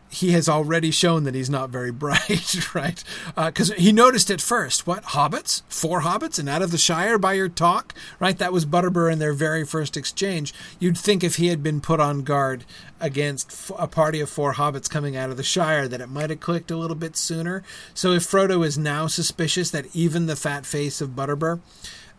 he 0.09 0.33
has 0.33 0.49
already 0.49 0.91
shown 0.91 1.23
that 1.23 1.33
he's 1.33 1.49
not 1.49 1.69
very 1.69 1.91
bright, 2.03 2.75
right? 2.75 3.01
Because 3.33 3.71
uh, 3.71 3.75
he 3.75 3.93
noticed 3.93 4.29
at 4.29 4.41
first, 4.41 4.85
what 4.85 5.03
hobbits, 5.03 5.61
four 5.69 6.01
hobbits, 6.01 6.37
and 6.37 6.49
out 6.49 6.61
of 6.61 6.71
the 6.71 6.77
Shire 6.77 7.17
by 7.17 7.31
your 7.31 7.47
talk, 7.47 7.93
right? 8.19 8.37
That 8.37 8.51
was 8.51 8.65
Butterbur 8.65 9.09
in 9.09 9.19
their 9.19 9.31
very 9.31 9.65
first 9.65 9.95
exchange. 9.95 10.53
You'd 10.77 10.97
think 10.97 11.23
if 11.23 11.37
he 11.37 11.47
had 11.47 11.63
been 11.63 11.79
put 11.79 12.01
on 12.01 12.23
guard 12.23 12.65
against 12.99 13.71
a 13.79 13.87
party 13.87 14.19
of 14.19 14.29
four 14.29 14.55
hobbits 14.55 14.89
coming 14.89 15.15
out 15.15 15.29
of 15.29 15.37
the 15.37 15.43
Shire, 15.43 15.87
that 15.87 16.01
it 16.01 16.09
might 16.09 16.29
have 16.29 16.41
clicked 16.41 16.71
a 16.71 16.77
little 16.77 16.97
bit 16.97 17.15
sooner. 17.15 17.63
So 17.93 18.11
if 18.11 18.29
Frodo 18.29 18.65
is 18.65 18.77
now 18.77 19.07
suspicious 19.07 19.71
that 19.71 19.95
even 19.95 20.25
the 20.25 20.35
fat 20.35 20.65
face 20.65 20.99
of 20.99 21.11
Butterbur 21.11 21.61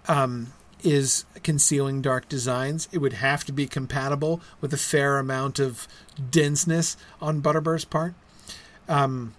um, 0.09 0.53
is 0.85 1.25
concealing 1.43 2.03
dark 2.03 2.29
designs, 2.29 2.89
it 2.93 2.99
would 2.99 3.15
have 3.15 3.45
to 3.45 3.53
be 3.53 3.67
compatible 3.67 4.41
with 4.61 4.73
a 4.73 4.77
fair 4.77 5.19
amount 5.19 5.59
of 5.59 5.89
denseness 6.31 6.97
on 7.21 7.41
Butterbur's 7.41 7.85
part. 7.85 8.15
Um, 8.89 9.35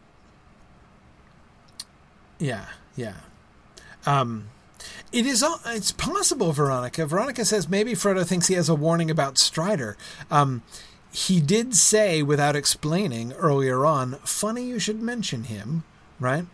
yeah, 2.40 2.66
yeah. 2.96 3.18
Um, 4.06 4.50
it 5.12 5.26
is. 5.26 5.44
It's 5.66 5.92
possible, 5.92 6.52
Veronica. 6.52 7.06
Veronica 7.06 7.46
says 7.46 7.70
maybe 7.70 7.94
Frodo 7.94 8.26
thinks 8.26 8.48
he 8.48 8.56
has 8.56 8.70
a 8.70 8.76
warning 8.76 9.10
about 9.10 9.38
Strider. 9.38 9.98
Um, 10.30 10.64
he 11.12 11.40
did 11.40 11.76
say, 11.76 12.22
without 12.22 12.56
explaining 12.56 13.32
earlier 13.34 13.86
on, 13.86 14.16
"Funny 14.24 14.64
you 14.64 14.80
should 14.80 15.02
mention 15.02 15.46
him," 15.46 15.84
right? 16.20 16.46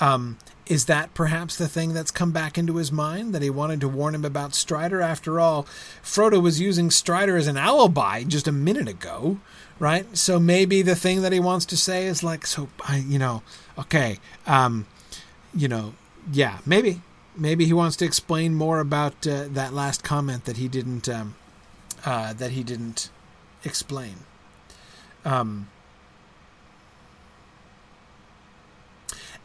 Um, 0.00 0.38
is 0.66 0.86
that 0.86 1.12
perhaps 1.12 1.56
the 1.56 1.68
thing 1.68 1.92
that's 1.92 2.10
come 2.10 2.32
back 2.32 2.56
into 2.56 2.76
his 2.76 2.90
mind 2.90 3.34
that 3.34 3.42
he 3.42 3.50
wanted 3.50 3.80
to 3.80 3.88
warn 3.88 4.14
him 4.14 4.24
about 4.24 4.54
Strider? 4.54 5.00
After 5.00 5.38
all, 5.38 5.64
Frodo 6.02 6.42
was 6.42 6.60
using 6.60 6.90
Strider 6.90 7.36
as 7.36 7.46
an 7.46 7.56
alibi 7.56 8.24
just 8.24 8.48
a 8.48 8.52
minute 8.52 8.88
ago, 8.88 9.38
right? 9.78 10.16
So 10.16 10.40
maybe 10.40 10.80
the 10.80 10.96
thing 10.96 11.22
that 11.22 11.32
he 11.32 11.40
wants 11.40 11.66
to 11.66 11.76
say 11.76 12.06
is 12.06 12.22
like, 12.22 12.46
so 12.46 12.68
I, 12.88 12.98
you 12.98 13.18
know, 13.18 13.42
okay, 13.78 14.18
um, 14.46 14.86
you 15.54 15.68
know, 15.68 15.94
yeah, 16.32 16.58
maybe, 16.64 17.02
maybe 17.36 17.66
he 17.66 17.74
wants 17.74 17.96
to 17.96 18.06
explain 18.06 18.54
more 18.54 18.80
about 18.80 19.26
uh, 19.26 19.44
that 19.50 19.74
last 19.74 20.02
comment 20.02 20.46
that 20.46 20.56
he 20.56 20.68
didn't, 20.68 21.08
um, 21.08 21.34
uh, 22.06 22.32
that 22.32 22.52
he 22.52 22.62
didn't 22.62 23.10
explain. 23.64 24.14
Um, 25.26 25.68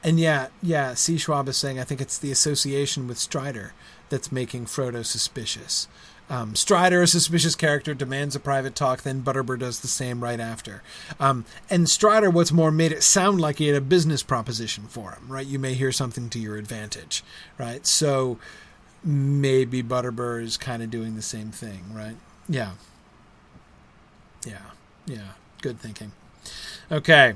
And 0.03 0.19
yeah, 0.19 0.47
yeah, 0.61 0.93
C. 0.93 1.17
Schwab 1.17 1.47
is 1.49 1.57
saying 1.57 1.79
I 1.79 1.83
think 1.83 2.01
it's 2.01 2.17
the 2.17 2.31
association 2.31 3.07
with 3.07 3.17
Strider 3.17 3.73
that's 4.09 4.31
making 4.31 4.65
Frodo 4.65 5.05
suspicious. 5.05 5.87
Um, 6.29 6.55
Strider, 6.55 7.01
a 7.01 7.07
suspicious 7.07 7.55
character, 7.55 7.95
demands 7.95 8.35
a 8.35 8.39
private 8.39 8.75
talk, 8.75 9.01
then 9.01 9.23
Butterbur 9.23 9.57
does 9.57 9.79
the 9.79 9.87
same 9.87 10.23
right 10.23 10.39
after. 10.39 10.83
Um, 11.19 11.45
and 11.71 11.89
Strider, 11.89 12.29
what's 12.29 12.51
more, 12.51 12.71
made 12.71 12.91
it 12.91 13.01
sound 13.01 13.41
like 13.41 13.57
he 13.57 13.67
had 13.67 13.75
a 13.75 13.81
business 13.81 14.21
proposition 14.21 14.85
for 14.85 15.11
him, 15.13 15.27
right? 15.27 15.45
You 15.45 15.57
may 15.57 15.73
hear 15.73 15.91
something 15.91 16.29
to 16.29 16.39
your 16.39 16.55
advantage, 16.57 17.23
right? 17.57 17.85
So 17.87 18.37
maybe 19.03 19.81
Butterbur 19.81 20.43
is 20.43 20.55
kind 20.55 20.83
of 20.83 20.91
doing 20.91 21.15
the 21.15 21.23
same 21.23 21.49
thing, 21.49 21.85
right? 21.91 22.15
Yeah. 22.47 22.73
Yeah. 24.45 24.71
Yeah. 25.07 25.31
Good 25.63 25.79
thinking. 25.79 26.11
Okay. 26.91 27.33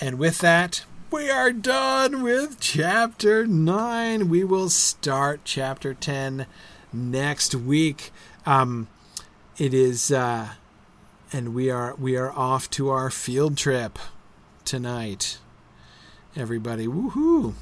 And 0.00 0.20
with 0.20 0.38
that, 0.38 0.84
we 1.10 1.30
are 1.30 1.52
done 1.52 2.22
with 2.22 2.60
chapter 2.60 3.46
9. 3.46 4.28
We 4.28 4.44
will 4.44 4.68
start 4.68 5.40
chapter 5.44 5.94
10 5.94 6.46
next 6.92 7.54
week. 7.54 8.12
Um, 8.44 8.88
it 9.56 9.72
is 9.72 10.12
uh, 10.12 10.50
and 11.32 11.54
we 11.54 11.70
are 11.70 11.94
we 11.96 12.16
are 12.16 12.30
off 12.32 12.68
to 12.70 12.90
our 12.90 13.10
field 13.10 13.56
trip 13.56 13.98
tonight. 14.64 15.38
Everybody, 16.36 16.86
woohoo. 16.86 17.54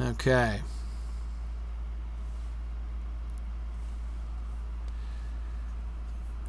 Okay. 0.00 0.60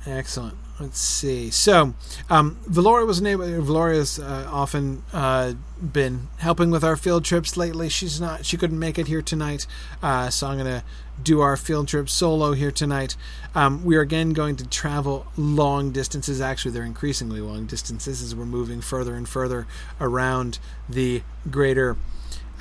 Excellent. 0.06 0.58
Let's 0.80 1.02
see. 1.02 1.50
So, 1.50 1.94
um, 2.30 2.58
Valoria 2.66 3.06
wasn't 3.06 3.28
able. 3.28 3.44
Valoria's 3.46 4.18
uh, 4.18 4.48
often 4.50 5.04
uh, 5.12 5.54
been 5.82 6.30
helping 6.38 6.72
with 6.72 6.86
our 6.86 6.96
field 6.96 7.26
trips 7.26 7.58
lately. 7.58 7.90
She's 7.90 8.22
not. 8.22 8.46
She 8.46 8.56
couldn't 8.56 8.80
make 8.80 8.98
it 8.98 9.08
here 9.08 9.22
tonight, 9.22 9.68
uh, 10.02 10.30
so 10.30 10.48
I'm 10.48 10.58
gonna 10.58 10.86
do 11.22 11.42
our 11.42 11.58
field 11.58 11.90
trip 11.90 12.10
solo 12.10 12.54
here 12.54 12.72
tonight. 12.72 13.18
Um, 13.54 13.84
we 13.84 13.98
are 13.98 14.02
again 14.02 14.32
going 14.32 14.56
to 14.56 14.68
travel 14.68 15.28
long 15.36 15.92
distances. 15.92 16.40
Actually, 16.40 16.72
they're 16.72 16.84
increasingly 16.84 17.42
long 17.42 17.66
distances 17.66 18.22
as 18.22 18.34
we're 18.34 18.46
moving 18.46 18.80
further 18.80 19.16
and 19.16 19.28
further 19.28 19.68
around 20.00 20.60
the 20.88 21.24
greater 21.52 21.98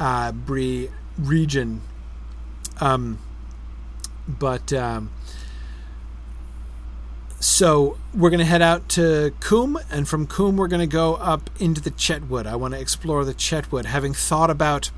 uh, 0.01 0.33
Bree 0.33 0.91
region. 1.17 1.83
Um, 2.81 3.21
but 4.27 4.73
um, 4.73 5.11
so 7.41 7.99
we're 8.15 8.31
going 8.31 8.39
to 8.39 8.45
head 8.45 8.63
out 8.63 8.89
to 8.91 9.33
Coombe, 9.41 9.79
and 9.91 10.09
from 10.09 10.27
Coombe 10.27 10.57
we're 10.57 10.69
going 10.69 10.81
to 10.81 10.93
go 10.93 11.15
up 11.15 11.51
into 11.59 11.81
the 11.81 11.91
Chetwood. 11.91 12.47
I 12.47 12.57
want 12.57 12.75
to 12.75 12.81
explore 12.81 13.25
the 13.25 13.35
Chetwood, 13.35 13.85
having 13.85 14.15
thought 14.15 14.51
about 14.51 14.91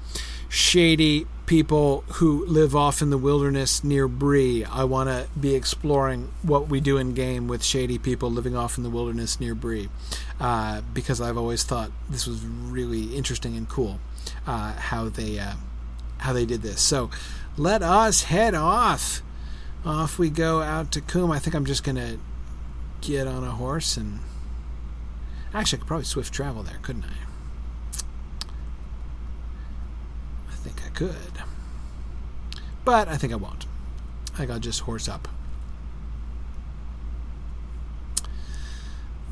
shady 0.49 1.27
people 1.47 2.05
who 2.15 2.45
live 2.47 2.77
off 2.77 3.03
in 3.03 3.11
the 3.11 3.19
wilderness 3.19 3.83
near 3.83 4.07
Bree. 4.07 4.65
I 4.65 4.85
want 4.85 5.09
to 5.09 5.27
be 5.39 5.55
exploring 5.55 6.33
what 6.43 6.69
we 6.69 6.81
do 6.81 6.97
in 6.97 7.13
game 7.13 7.49
with 7.49 7.65
shady 7.65 7.99
people 7.99 8.31
living 8.31 8.57
off 8.57 8.77
in 8.77 8.85
the 8.85 8.91
wilderness 8.91 9.41
near 9.41 9.55
Bree, 9.55 9.89
uh, 10.39 10.81
because 10.95 11.21
I've 11.21 11.37
always 11.37 11.65
thought 11.65 11.91
this 12.09 12.27
was 12.27 12.45
really 12.45 13.17
interesting 13.17 13.57
and 13.57 13.69
cool 13.69 13.99
uh, 14.47 14.73
how 14.73 15.09
they 15.09 15.39
uh, 15.39 15.55
how 16.19 16.33
they 16.33 16.47
did 16.47 16.63
this. 16.63 16.81
So 16.81 17.11
let 17.57 17.83
us 17.83 18.25
head 18.25 18.55
off. 18.55 19.23
Off 19.85 20.19
we 20.19 20.29
go 20.29 20.61
out 20.61 20.93
to 20.93 21.01
Coombe. 21.01 21.31
I 21.31 21.39
think 21.39 21.55
I'm 21.57 21.65
just 21.65 21.83
to 21.97 22.19
get 23.01 23.27
on 23.27 23.45
a 23.45 23.53
horse 23.53 23.97
and 23.97 24.21
actually 25.55 25.79
I 25.79 25.81
could 25.81 25.89
probably 25.89 26.05
swift 26.05 26.35
travel 26.35 26.63
there, 26.63 26.79
couldn't 26.83 27.05
I? 27.05 28.07
I 30.51 30.55
think 30.55 30.83
I 30.85 30.91
could. 30.91 31.43
But 32.85 33.09
I 33.09 33.17
think 33.17 33.33
I 33.33 33.37
won't. 33.37 33.67
I 34.35 34.39
think 34.39 34.51
I'll 34.51 34.59
just 34.59 34.81
horse 34.81 35.09
up. 35.09 35.29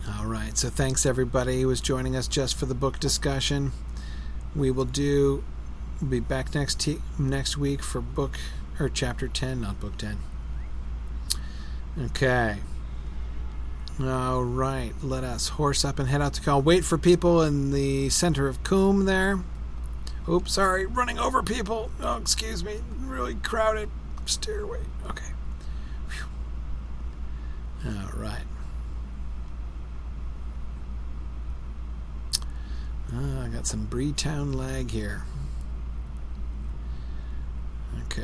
All 0.08 0.26
right. 0.26 0.56
So 0.56 0.70
thanks 0.70 1.04
everybody 1.04 1.60
who 1.60 1.68
was 1.68 1.82
joining 1.82 2.16
us 2.16 2.26
just 2.26 2.56
for 2.56 2.64
the 2.64 2.74
book 2.74 2.98
discussion. 2.98 3.72
We 4.56 4.70
will 4.70 4.86
do 4.86 5.44
we'll 6.00 6.10
be 6.10 6.20
back 6.20 6.54
next 6.54 6.88
next 7.18 7.58
week 7.58 7.82
for 7.82 8.00
book 8.00 8.38
or 8.80 8.88
chapter 8.88 9.28
10, 9.28 9.60
not 9.60 9.80
book 9.80 9.98
10. 9.98 10.18
Okay. 11.96 12.58
All 14.00 14.44
right, 14.44 14.92
let 15.02 15.24
us 15.24 15.48
horse 15.48 15.84
up 15.84 15.98
and 15.98 16.08
head 16.08 16.22
out 16.22 16.34
to 16.34 16.40
call. 16.40 16.62
Wait 16.62 16.84
for 16.84 16.96
people 16.96 17.42
in 17.42 17.72
the 17.72 18.08
center 18.10 18.46
of 18.46 18.62
Coombe 18.62 19.06
there. 19.06 19.40
Oops, 20.28 20.52
sorry, 20.52 20.86
running 20.86 21.18
over 21.18 21.42
people. 21.42 21.90
Oh, 22.00 22.16
excuse 22.16 22.62
me, 22.62 22.76
really 23.00 23.34
crowded 23.34 23.90
stairway. 24.26 24.82
Okay. 25.06 25.32
Whew. 27.82 27.90
All 27.90 28.12
right. 28.14 28.44
Oh, 33.12 33.42
I 33.42 33.48
got 33.48 33.66
some 33.66 33.86
Breetown 33.86 34.54
lag 34.54 34.90
here. 34.90 35.24
Okay. 38.04 38.22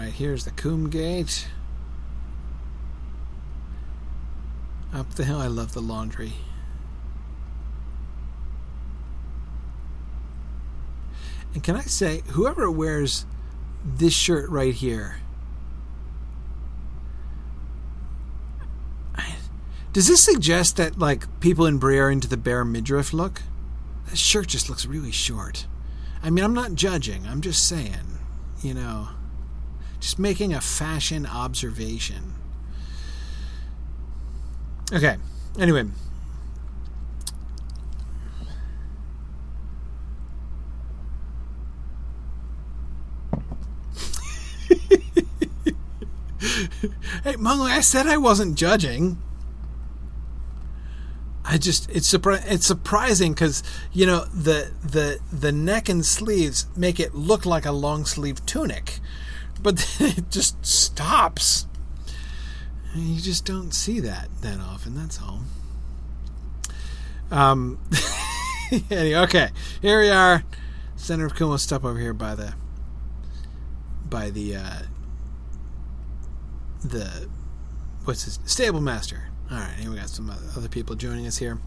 Right, 0.00 0.14
here's 0.14 0.46
the 0.46 0.50
Coombe 0.52 0.88
Gate. 0.88 1.46
Up 4.94 5.14
the 5.14 5.26
hill, 5.26 5.36
I 5.36 5.46
love 5.46 5.74
the 5.74 5.82
laundry. 5.82 6.32
And 11.52 11.62
can 11.62 11.76
I 11.76 11.82
say, 11.82 12.22
whoever 12.28 12.70
wears 12.70 13.26
this 13.84 14.14
shirt 14.14 14.48
right 14.48 14.72
here, 14.72 15.20
does 19.92 20.08
this 20.08 20.24
suggest 20.24 20.78
that 20.78 20.98
like 20.98 21.40
people 21.40 21.66
in 21.66 21.76
Bree 21.76 21.98
are 21.98 22.10
into 22.10 22.26
the 22.26 22.38
bare 22.38 22.64
midriff 22.64 23.12
look? 23.12 23.42
That 24.06 24.16
shirt 24.16 24.46
just 24.46 24.70
looks 24.70 24.86
really 24.86 25.12
short. 25.12 25.66
I 26.22 26.30
mean, 26.30 26.42
I'm 26.42 26.54
not 26.54 26.74
judging. 26.74 27.26
I'm 27.26 27.42
just 27.42 27.68
saying, 27.68 28.18
you 28.62 28.72
know. 28.72 29.08
Just 30.00 30.18
making 30.18 30.52
a 30.52 30.60
fashion 30.60 31.26
observation. 31.26 32.34
Okay. 34.92 35.16
Anyway. 35.58 35.84
hey, 47.24 47.36
Mungo, 47.36 47.64
I 47.64 47.80
said 47.80 48.06
I 48.06 48.16
wasn't 48.16 48.56
judging. 48.56 49.20
I 51.44 51.58
just 51.58 51.90
it's 51.90 52.12
surpri- 52.12 52.44
it's 52.46 52.66
surprising 52.66 53.32
because 53.32 53.62
you 53.92 54.06
know 54.06 54.24
the 54.26 54.70
the 54.82 55.18
the 55.32 55.50
neck 55.50 55.88
and 55.88 56.06
sleeves 56.06 56.66
make 56.76 57.00
it 57.00 57.14
look 57.14 57.44
like 57.44 57.66
a 57.66 57.72
long 57.72 58.04
sleeve 58.04 58.44
tunic, 58.46 59.00
but 59.62 59.76
then 59.98 60.14
it 60.16 60.30
just 60.30 60.64
stops. 60.64 61.66
And 62.92 63.02
you 63.02 63.20
just 63.20 63.44
don't 63.44 63.72
see 63.72 64.00
that 64.00 64.28
that 64.42 64.58
often. 64.58 64.94
That's 64.94 65.20
all. 65.20 65.40
Um. 67.30 67.78
anyway, 68.90 69.20
okay, 69.20 69.50
here 69.80 70.00
we 70.00 70.10
are, 70.10 70.44
center 70.96 71.26
of 71.26 71.34
Coombe. 71.34 71.58
Stop 71.58 71.84
over 71.84 71.98
here 71.98 72.12
by 72.12 72.34
the 72.34 72.54
by 74.08 74.30
the 74.30 74.56
uh, 74.56 74.82
the 76.82 77.28
what's 78.04 78.24
his 78.24 78.40
stable 78.44 78.80
master. 78.80 79.28
All 79.50 79.58
right, 79.58 79.74
here 79.78 79.90
we 79.90 79.96
got 79.96 80.08
some 80.08 80.30
other 80.30 80.68
people 80.68 80.96
joining 80.96 81.26
us 81.26 81.38
here. 81.38 81.60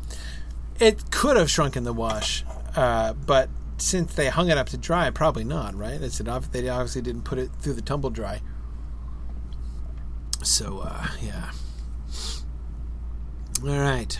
It 0.79 1.11
could 1.11 1.37
have 1.37 1.49
shrunk 1.49 1.75
in 1.75 1.83
the 1.83 1.93
wash, 1.93 2.43
uh, 2.75 3.13
but 3.13 3.49
since 3.83 4.13
they 4.13 4.29
hung 4.29 4.49
it 4.49 4.57
up 4.57 4.69
to 4.69 4.77
dry, 4.77 5.09
probably 5.09 5.43
not, 5.43 5.75
right? 5.75 6.01
It's 6.01 6.19
an, 6.19 6.27
they 6.51 6.69
obviously 6.69 7.01
didn't 7.01 7.23
put 7.23 7.37
it 7.37 7.51
through 7.59 7.73
the 7.73 7.81
tumble 7.81 8.09
dry. 8.09 8.41
So, 10.41 10.79
uh, 10.85 11.07
yeah. 11.21 11.51
All 13.61 13.79
right. 13.79 14.19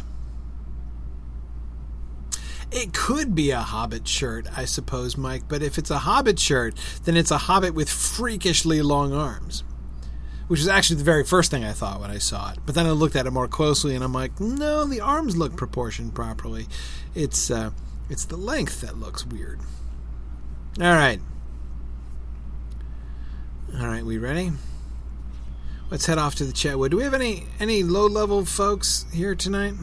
It 2.71 2.93
could 2.93 3.35
be 3.35 3.51
a 3.51 3.59
Hobbit 3.59 4.07
shirt, 4.07 4.47
I 4.57 4.65
suppose, 4.65 5.15
Mike, 5.15 5.43
but 5.47 5.61
if 5.61 5.77
it's 5.77 5.91
a 5.91 5.99
Hobbit 5.99 6.39
shirt, 6.39 6.75
then 7.05 7.15
it's 7.15 7.31
a 7.31 7.37
Hobbit 7.37 7.73
with 7.73 7.89
freakishly 7.89 8.81
long 8.81 9.13
arms. 9.13 9.63
Which 10.47 10.59
was 10.59 10.67
actually 10.67 10.97
the 10.97 11.03
very 11.05 11.23
first 11.23 11.51
thing 11.51 11.63
I 11.63 11.71
thought 11.71 12.01
when 12.01 12.11
I 12.11 12.17
saw 12.17 12.51
it. 12.51 12.59
But 12.65 12.75
then 12.75 12.85
I 12.85 12.91
looked 12.91 13.15
at 13.15 13.25
it 13.25 13.31
more 13.31 13.47
closely 13.47 13.95
and 13.95 14.03
I'm 14.03 14.13
like, 14.13 14.39
no, 14.41 14.85
the 14.85 14.99
arms 14.99 15.37
look 15.37 15.55
proportioned 15.55 16.13
properly. 16.15 16.67
It's 17.15 17.49
uh, 17.49 17.71
it's 18.09 18.25
the 18.25 18.37
length 18.37 18.81
that 18.81 18.97
looks 18.97 19.25
weird. 19.25 19.59
All 20.79 20.93
right. 20.93 21.19
All 23.79 23.87
right, 23.87 24.03
we 24.05 24.17
ready? 24.17 24.51
Let's 25.89 26.05
head 26.05 26.17
off 26.17 26.35
to 26.35 26.45
the 26.45 26.53
Chetwood. 26.53 26.91
Do 26.91 26.97
we 26.97 27.03
have 27.03 27.13
any 27.13 27.45
any 27.59 27.83
low 27.83 28.07
level 28.07 28.45
folks 28.45 29.05
here 29.13 29.35
tonight? 29.35 29.73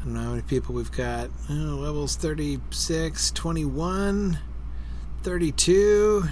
I 0.00 0.04
don't 0.04 0.14
know 0.14 0.20
how 0.20 0.30
many 0.30 0.42
people 0.42 0.74
we've 0.74 0.92
got. 0.92 1.30
Oh, 1.50 1.52
levels 1.52 2.16
36, 2.16 3.30
21, 3.32 4.38
32. 5.22 6.24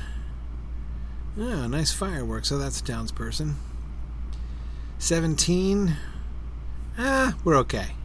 Oh, 1.39 1.67
nice 1.67 1.93
fireworks. 1.93 2.49
So 2.49 2.57
that's 2.59 2.81
a 2.81 2.85
townsperson. 2.85 3.55
17. 4.99 5.97
Ah, 6.99 7.35
we're 7.45 7.57
okay. 7.57 7.96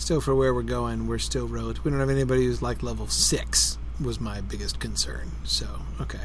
Still, 0.00 0.22
for 0.22 0.34
where 0.34 0.54
we're 0.54 0.62
going, 0.62 1.06
we're 1.06 1.18
still 1.18 1.46
relative. 1.46 1.84
We 1.84 1.90
don't 1.90 2.00
have 2.00 2.08
anybody 2.08 2.46
who's 2.46 2.62
like 2.62 2.82
level 2.82 3.06
6, 3.06 3.78
was 4.02 4.18
my 4.18 4.40
biggest 4.40 4.80
concern. 4.80 5.30
So, 5.44 5.66
okay. 6.00 6.18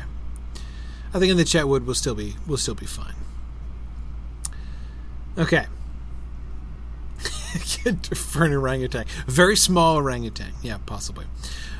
I 1.14 1.20
think 1.20 1.30
in 1.30 1.36
the 1.36 1.44
Chetwood 1.44 1.86
we'll 1.86 1.94
still 1.94 2.16
be 2.16 2.36
we'll 2.48 2.58
still 2.58 2.74
be 2.74 2.86
fine. 2.86 3.16
Okay. 5.38 5.66
an 7.86 8.54
orangutan. 8.54 9.06
Very 9.28 9.58
small 9.58 9.98
orangutan. 9.98 10.54
Yeah, 10.62 10.78
possibly. 10.86 11.26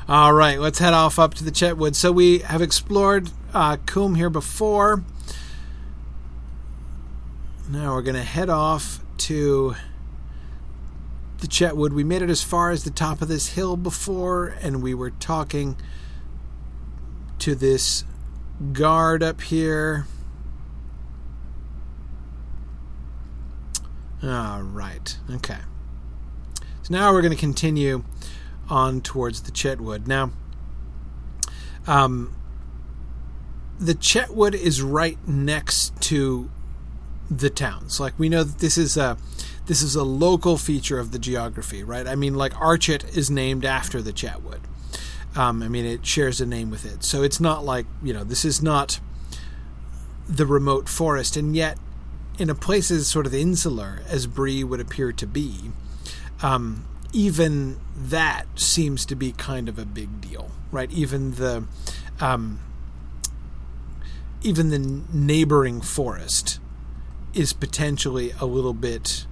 All 0.06 0.34
right, 0.34 0.60
let's 0.60 0.78
head 0.78 0.92
off 0.92 1.18
up 1.18 1.32
to 1.34 1.44
the 1.44 1.50
Chetwood. 1.50 1.96
So 1.96 2.12
we 2.12 2.40
have 2.40 2.60
explored 2.60 3.30
uh, 3.54 3.78
here 4.14 4.30
before. 4.30 5.02
Now 7.70 7.94
we're 7.94 8.02
going 8.02 8.16
to 8.16 8.22
head 8.22 8.50
off 8.50 9.00
to 9.18 9.76
the 11.38 11.46
Chetwood. 11.46 11.92
We 11.92 12.04
made 12.04 12.22
it 12.22 12.30
as 12.30 12.42
far 12.42 12.70
as 12.70 12.84
the 12.84 12.90
top 12.90 13.22
of 13.22 13.28
this 13.28 13.48
hill 13.48 13.76
before, 13.76 14.56
and 14.60 14.82
we 14.82 14.94
were 14.94 15.10
talking 15.10 15.76
to 17.38 17.54
this 17.54 18.04
guard 18.72 19.22
up 19.22 19.40
here. 19.42 20.06
All 24.22 24.62
right. 24.62 25.16
Okay. 25.30 25.58
So 26.82 26.94
now 26.94 27.12
we're 27.12 27.22
going 27.22 27.34
to 27.34 27.38
continue 27.38 28.04
on 28.68 29.00
towards 29.00 29.42
the 29.42 29.52
Chetwood. 29.52 30.06
Now, 30.06 30.30
um, 31.86 32.34
the 33.78 33.94
Chetwood 33.94 34.54
is 34.54 34.82
right 34.82 35.18
next 35.28 36.00
to 36.02 36.50
the 37.30 37.50
towns. 37.50 38.00
Like 38.00 38.18
we 38.18 38.28
know 38.28 38.42
that 38.44 38.58
this 38.58 38.78
is 38.78 38.96
a 38.96 39.18
this 39.66 39.82
is 39.82 39.96
a 39.96 40.04
local 40.04 40.56
feature 40.56 40.98
of 40.98 41.10
the 41.10 41.18
geography, 41.18 41.82
right? 41.82 42.06
I 42.06 42.14
mean, 42.14 42.34
like 42.34 42.52
Archet 42.54 43.16
is 43.16 43.30
named 43.30 43.64
after 43.64 44.00
the 44.00 44.12
Chetwood. 44.12 44.60
Um, 45.34 45.62
I 45.62 45.68
mean, 45.68 45.84
it 45.84 46.06
shares 46.06 46.40
a 46.40 46.46
name 46.46 46.70
with 46.70 46.86
it, 46.86 47.04
so 47.04 47.22
it's 47.22 47.40
not 47.40 47.64
like 47.64 47.86
you 48.02 48.14
know 48.14 48.24
this 48.24 48.44
is 48.44 48.62
not 48.62 49.00
the 50.28 50.46
remote 50.46 50.88
forest, 50.88 51.36
and 51.36 51.54
yet 51.54 51.78
in 52.38 52.48
a 52.48 52.54
place 52.54 52.90
as 52.90 53.06
sort 53.06 53.26
of 53.26 53.34
insular 53.34 54.00
as 54.08 54.26
Bree 54.26 54.64
would 54.64 54.80
appear 54.80 55.12
to 55.12 55.26
be, 55.26 55.72
um, 56.42 56.86
even 57.12 57.78
that 57.96 58.46
seems 58.58 59.04
to 59.06 59.14
be 59.14 59.32
kind 59.32 59.68
of 59.68 59.78
a 59.78 59.84
big 59.84 60.20
deal, 60.20 60.50
right? 60.70 60.90
Even 60.90 61.32
the 61.32 61.64
um, 62.20 62.60
even 64.42 64.70
the 64.70 65.02
neighboring 65.12 65.80
forest 65.80 66.60
is 67.34 67.52
potentially 67.52 68.32
a 68.40 68.46
little 68.46 68.72
bit 68.72 69.26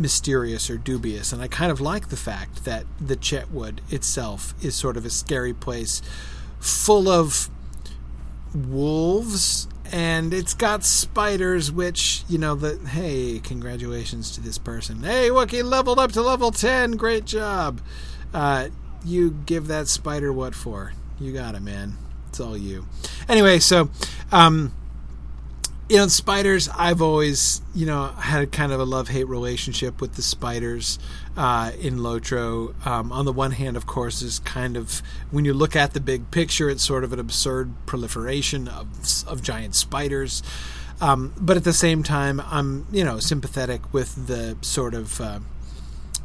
mysterious 0.00 0.70
or 0.70 0.76
dubious, 0.76 1.32
and 1.32 1.42
I 1.42 1.48
kind 1.48 1.70
of 1.70 1.80
like 1.80 2.08
the 2.08 2.16
fact 2.16 2.64
that 2.64 2.84
the 3.00 3.16
Chetwood 3.16 3.80
itself 3.90 4.54
is 4.62 4.74
sort 4.74 4.96
of 4.96 5.04
a 5.04 5.10
scary 5.10 5.54
place, 5.54 6.02
full 6.60 7.08
of 7.08 7.50
wolves 8.54 9.68
and 9.92 10.34
it's 10.34 10.54
got 10.54 10.84
spiders 10.84 11.72
which 11.72 12.24
you 12.28 12.38
know 12.38 12.54
the 12.54 12.78
hey 12.88 13.40
congratulations 13.42 14.30
to 14.32 14.40
this 14.40 14.58
person. 14.58 15.02
Hey 15.02 15.28
Wookie 15.28 15.64
leveled 15.64 15.98
up 15.98 16.12
to 16.12 16.22
level 16.22 16.50
10 16.50 16.92
great 16.92 17.24
job. 17.24 17.80
Uh, 18.34 18.68
you 19.04 19.30
give 19.30 19.68
that 19.68 19.88
spider 19.88 20.32
what 20.32 20.54
for? 20.54 20.92
You 21.18 21.32
got 21.32 21.54
it 21.54 21.62
man. 21.62 21.96
It's 22.28 22.40
all 22.40 22.56
you. 22.56 22.86
Anyway 23.28 23.58
so 23.58 23.90
um, 24.30 24.72
you 25.88 25.96
know 25.96 26.06
spiders 26.06 26.68
i've 26.76 27.00
always 27.00 27.62
you 27.74 27.86
know 27.86 28.08
had 28.08 28.52
kind 28.52 28.72
of 28.72 28.80
a 28.80 28.84
love-hate 28.84 29.24
relationship 29.24 30.00
with 30.00 30.14
the 30.14 30.22
spiders 30.22 30.98
uh, 31.36 31.70
in 31.80 31.98
lotro. 31.98 32.74
Um, 32.86 33.12
on 33.12 33.24
the 33.24 33.32
one 33.32 33.52
hand 33.52 33.76
of 33.76 33.86
course 33.86 34.22
is 34.22 34.40
kind 34.40 34.76
of 34.76 35.02
when 35.30 35.44
you 35.44 35.54
look 35.54 35.76
at 35.76 35.94
the 35.94 36.00
big 36.00 36.30
picture 36.30 36.68
it's 36.68 36.82
sort 36.82 37.04
of 37.04 37.12
an 37.12 37.20
absurd 37.20 37.72
proliferation 37.86 38.68
of, 38.68 38.88
of 39.26 39.42
giant 39.42 39.74
spiders. 39.76 40.42
Um, 41.00 41.32
but 41.40 41.56
at 41.56 41.64
the 41.64 41.72
same 41.72 42.02
time 42.02 42.42
i'm 42.46 42.86
you 42.90 43.04
know 43.04 43.18
sympathetic 43.18 43.92
with 43.92 44.26
the 44.26 44.56
sort 44.60 44.94
of 44.94 45.20
uh, 45.20 45.40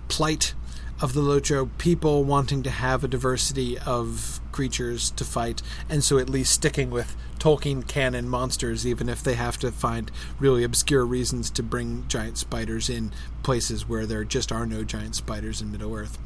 plight 0.08 0.54
of 1.02 1.14
the 1.14 1.22
Lotro 1.22 1.70
people 1.78 2.24
wanting 2.24 2.64
to 2.64 2.70
have 2.70 3.04
a 3.04 3.08
diversity 3.08 3.78
of 3.80 4.40
creatures 4.54 5.12
to 5.12 5.26
fight, 5.26 5.62
and 5.90 6.02
so 6.02 6.18
at 6.18 6.30
least 6.30 6.54
sticking 6.54 6.90
with 6.90 7.18
Tolkien 7.40 7.86
canon 7.86 8.30
monsters, 8.30 8.88
even 8.88 9.10
if 9.10 9.22
they 9.22 9.34
have 9.34 9.58
to 9.60 9.72
find 9.72 10.10
really 10.40 10.64
obscure 10.64 11.06
reasons 11.06 11.50
to 11.52 11.62
bring 11.62 12.06
giant 12.08 12.38
spiders 12.38 12.90
in 12.90 13.12
places 13.44 13.90
where 13.90 14.06
there 14.06 14.24
just 14.24 14.50
are 14.50 14.66
no 14.66 14.86
giant 14.86 15.16
spiders 15.16 15.62
in 15.62 15.70
Middle 15.70 15.94
Earth. 15.94 16.18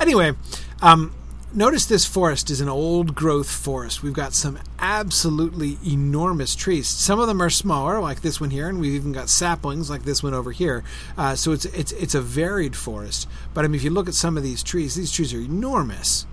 Anyway, 0.00 0.34
um, 0.80 1.12
notice 1.54 1.86
this 1.86 2.06
forest 2.06 2.48
is 2.50 2.60
an 2.60 2.68
old 2.68 3.14
growth 3.14 3.50
forest. 3.50 4.02
We've 4.02 4.12
got 4.12 4.34
some 4.34 4.58
absolutely 4.78 5.78
enormous 5.84 6.54
trees. 6.54 6.86
Some 6.86 7.18
of 7.18 7.26
them 7.26 7.42
are 7.42 7.50
smaller, 7.50 8.00
like 8.00 8.22
this 8.22 8.40
one 8.40 8.50
here, 8.50 8.68
and 8.68 8.80
we've 8.80 8.94
even 8.94 9.12
got 9.12 9.28
saplings 9.28 9.90
like 9.90 10.04
this 10.04 10.22
one 10.22 10.34
over 10.34 10.52
here. 10.52 10.84
Uh, 11.18 11.34
so 11.34 11.52
it's 11.52 11.64
it's 11.66 11.92
it's 11.92 12.14
a 12.14 12.20
varied 12.20 12.76
forest. 12.76 13.28
But 13.52 13.64
I 13.64 13.68
mean, 13.68 13.76
if 13.76 13.82
you 13.82 13.90
look 13.90 14.08
at 14.08 14.14
some 14.14 14.36
of 14.36 14.42
these 14.42 14.62
trees, 14.62 14.94
these 14.94 15.12
trees 15.12 15.34
are 15.34 15.40
enormous, 15.40 16.26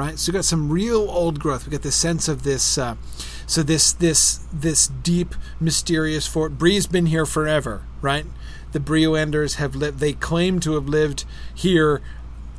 right? 0.00 0.18
So 0.18 0.32
we've 0.32 0.38
got 0.38 0.46
some 0.46 0.70
real 0.70 1.10
old 1.10 1.38
growth. 1.40 1.66
We 1.66 1.70
get 1.70 1.82
the 1.82 1.92
sense 1.92 2.26
of 2.26 2.42
this. 2.42 2.78
Uh, 2.78 2.96
so 3.46 3.62
this 3.62 3.92
this 3.92 4.40
this 4.50 4.86
deep, 4.86 5.34
mysterious 5.60 6.26
fort. 6.26 6.56
Bree's 6.56 6.86
been 6.86 7.06
here 7.06 7.26
forever, 7.26 7.82
right? 8.00 8.24
The 8.72 8.80
Bree-landers 8.80 9.56
have 9.56 9.76
lived. 9.76 9.98
They 9.98 10.14
claim 10.14 10.58
to 10.60 10.72
have 10.72 10.88
lived 10.88 11.26
here 11.54 12.00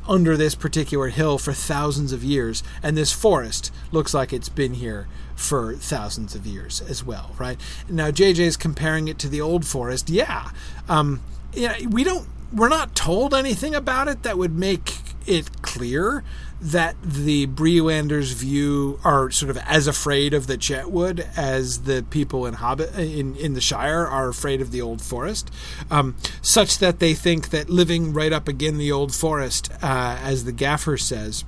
under 0.06 0.36
this 0.36 0.54
particular 0.54 1.08
hill 1.08 1.36
for 1.36 1.52
thousands 1.52 2.12
of 2.12 2.22
years, 2.22 2.62
and 2.80 2.96
this 2.96 3.10
forest 3.10 3.72
looks 3.90 4.14
like 4.14 4.32
it's 4.32 4.48
been 4.48 4.74
here 4.74 5.08
for 5.34 5.74
thousands 5.74 6.36
of 6.36 6.46
years 6.46 6.80
as 6.82 7.02
well, 7.02 7.34
right? 7.38 7.58
Now 7.88 8.12
JJ 8.12 8.38
is 8.38 8.56
comparing 8.56 9.08
it 9.08 9.18
to 9.18 9.28
the 9.28 9.40
old 9.40 9.66
forest. 9.66 10.08
Yeah, 10.10 10.52
um, 10.88 11.22
yeah, 11.52 11.74
we 11.88 12.04
don't. 12.04 12.28
We're 12.52 12.68
not 12.68 12.94
told 12.94 13.34
anything 13.34 13.74
about 13.74 14.06
it 14.06 14.22
that 14.22 14.38
would 14.38 14.56
make 14.56 14.98
it 15.26 15.62
clear 15.62 16.22
that 16.62 16.94
the 17.02 17.46
Bree-landers 17.46 18.30
view 18.32 19.00
are 19.02 19.32
sort 19.32 19.50
of 19.50 19.58
as 19.58 19.88
afraid 19.88 20.32
of 20.32 20.46
the 20.46 20.56
Chetwood 20.56 21.26
as 21.36 21.82
the 21.82 22.04
people 22.08 22.46
in 22.46 22.54
Hobbit 22.54 22.96
in, 22.96 23.34
in 23.34 23.54
the 23.54 23.60
Shire 23.60 24.06
are 24.06 24.28
afraid 24.28 24.60
of 24.60 24.70
the 24.70 24.80
old 24.80 25.02
forest, 25.02 25.50
um, 25.90 26.16
such 26.40 26.78
that 26.78 27.00
they 27.00 27.14
think 27.14 27.50
that 27.50 27.68
living 27.68 28.12
right 28.12 28.32
up 28.32 28.46
again 28.46 28.78
the 28.78 28.92
old 28.92 29.12
forest, 29.12 29.72
uh, 29.82 30.18
as 30.22 30.44
the 30.44 30.52
Gaffer 30.52 30.96
says, 30.96 31.44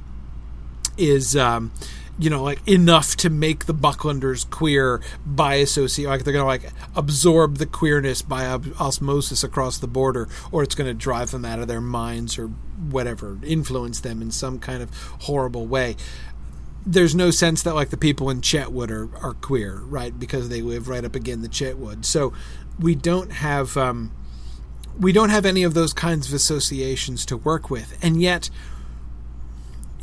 is 0.96 1.36
um, 1.36 1.70
you 2.18 2.30
know, 2.30 2.42
like 2.42 2.66
enough 2.68 3.16
to 3.16 3.30
make 3.30 3.66
the 3.66 3.74
Bucklanders 3.74 4.48
queer 4.48 5.00
by 5.24 5.54
association. 5.56 6.10
Like 6.10 6.24
they're 6.24 6.32
going 6.32 6.42
to 6.42 6.46
like 6.46 6.72
absorb 6.94 7.58
the 7.58 7.66
queerness 7.66 8.22
by 8.22 8.46
osmosis 8.46 9.42
across 9.42 9.78
the 9.78 9.86
border, 9.86 10.28
or 10.52 10.62
it's 10.62 10.74
going 10.74 10.88
to 10.88 10.94
drive 10.94 11.30
them 11.30 11.44
out 11.44 11.58
of 11.58 11.68
their 11.68 11.80
minds 11.80 12.38
or 12.38 12.50
whatever, 12.90 13.39
influence 13.44 14.01
them 14.01 14.23
in 14.23 14.31
some 14.31 14.59
kind 14.59 14.82
of 14.82 14.94
horrible 15.23 15.66
way. 15.66 15.97
There's 16.86 17.15
no 17.15 17.31
sense 17.31 17.62
that 17.62 17.74
like 17.74 17.90
the 17.90 17.97
people 17.97 18.28
in 18.28 18.40
Chetwood 18.40 18.90
are, 18.90 19.09
are 19.16 19.35
queer, 19.35 19.81
right? 19.86 20.19
Because 20.19 20.48
they 20.48 20.61
live 20.61 20.89
right 20.89 21.05
up 21.05 21.15
again 21.15 21.40
the 21.40 21.48
Chetwood. 21.48 22.05
So 22.05 22.32
we 22.78 22.94
don't 22.94 23.32
have 23.32 23.77
um, 23.77 24.12
we 24.98 25.12
don't 25.12 25.31
have 25.31 25.47
any 25.47 25.62
of 25.62 25.74
those 25.74 25.93
kinds 25.93 26.28
of 26.28 26.35
associations 26.35 27.24
to 27.27 27.36
work 27.36 27.70
with, 27.70 27.98
and 28.02 28.20
yet 28.20 28.51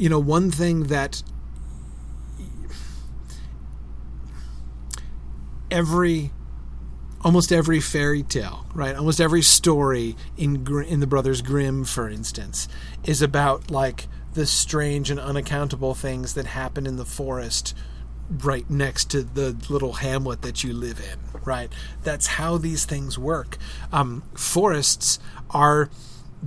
you 0.02 0.10
know, 0.10 0.20
one 0.20 0.50
thing 0.50 0.86
that 0.86 1.22
every 5.70 6.32
almost 7.24 7.52
every 7.52 7.80
fairy 7.80 8.24
tale, 8.24 8.66
right? 8.74 8.96
Almost 8.96 9.22
every 9.22 9.42
story 9.42 10.16
in 10.38 10.68
in 10.88 11.00
the 11.00 11.08
Brothers 11.08 11.42
Grimm, 11.42 11.84
for 11.84 12.10
instance, 12.10 12.68
is 13.04 13.22
about 13.22 13.72
like 13.72 14.08
the 14.34 14.46
strange 14.46 15.10
and 15.12 15.20
unaccountable 15.20 15.94
things 15.94 16.34
that 16.34 16.46
happen 16.48 16.88
in 16.88 16.96
the 16.96 17.06
forest 17.06 17.76
right 18.30 18.70
next 18.70 19.12
to 19.12 19.24
the 19.24 19.58
little 19.70 19.94
hamlet 19.94 20.42
that 20.42 20.64
you 20.64 20.72
live 20.72 21.00
in, 21.00 21.20
right? 21.44 21.72
That's 22.04 22.28
how 22.28 22.58
these 22.58 22.86
things 22.86 23.18
work. 23.18 23.58
Um, 23.92 24.24
forests 24.36 25.20
are 25.50 25.90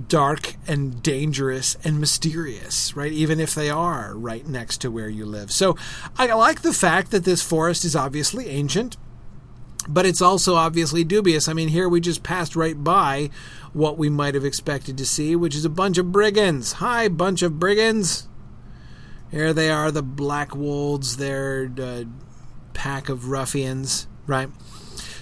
dark 0.07 0.55
and 0.67 1.01
dangerous 1.01 1.77
and 1.83 1.99
mysterious, 1.99 2.95
right? 2.95 3.11
Even 3.11 3.39
if 3.39 3.53
they 3.55 3.69
are 3.69 4.15
right 4.15 4.45
next 4.47 4.79
to 4.79 4.91
where 4.91 5.09
you 5.09 5.25
live. 5.25 5.51
So 5.51 5.77
I 6.17 6.25
like 6.33 6.61
the 6.61 6.73
fact 6.73 7.11
that 7.11 7.23
this 7.23 7.41
forest 7.41 7.85
is 7.85 7.95
obviously 7.95 8.49
ancient 8.49 8.97
but 9.87 10.05
it's 10.05 10.21
also 10.21 10.55
obviously 10.55 11.03
dubious. 11.03 11.47
I 11.47 11.53
mean, 11.53 11.69
here 11.69 11.87
we 11.89 11.99
just 11.99 12.23
passed 12.23 12.55
right 12.55 12.81
by 12.81 13.29
what 13.73 13.97
we 13.97 14.09
might 14.09 14.35
have 14.35 14.45
expected 14.45 14.97
to 14.97 15.05
see, 15.05 15.35
which 15.35 15.55
is 15.55 15.65
a 15.65 15.69
bunch 15.69 15.97
of 15.97 16.11
brigands. 16.11 16.73
Hi, 16.73 17.07
bunch 17.07 17.41
of 17.41 17.59
brigands. 17.59 18.27
Here 19.31 19.53
they 19.53 19.69
are, 19.69 19.91
the 19.91 20.01
Black 20.01 20.55
Wolds, 20.55 21.17
their 21.17 21.71
uh, 21.79 22.03
pack 22.73 23.09
of 23.09 23.29
ruffians, 23.29 24.07
right? 24.27 24.49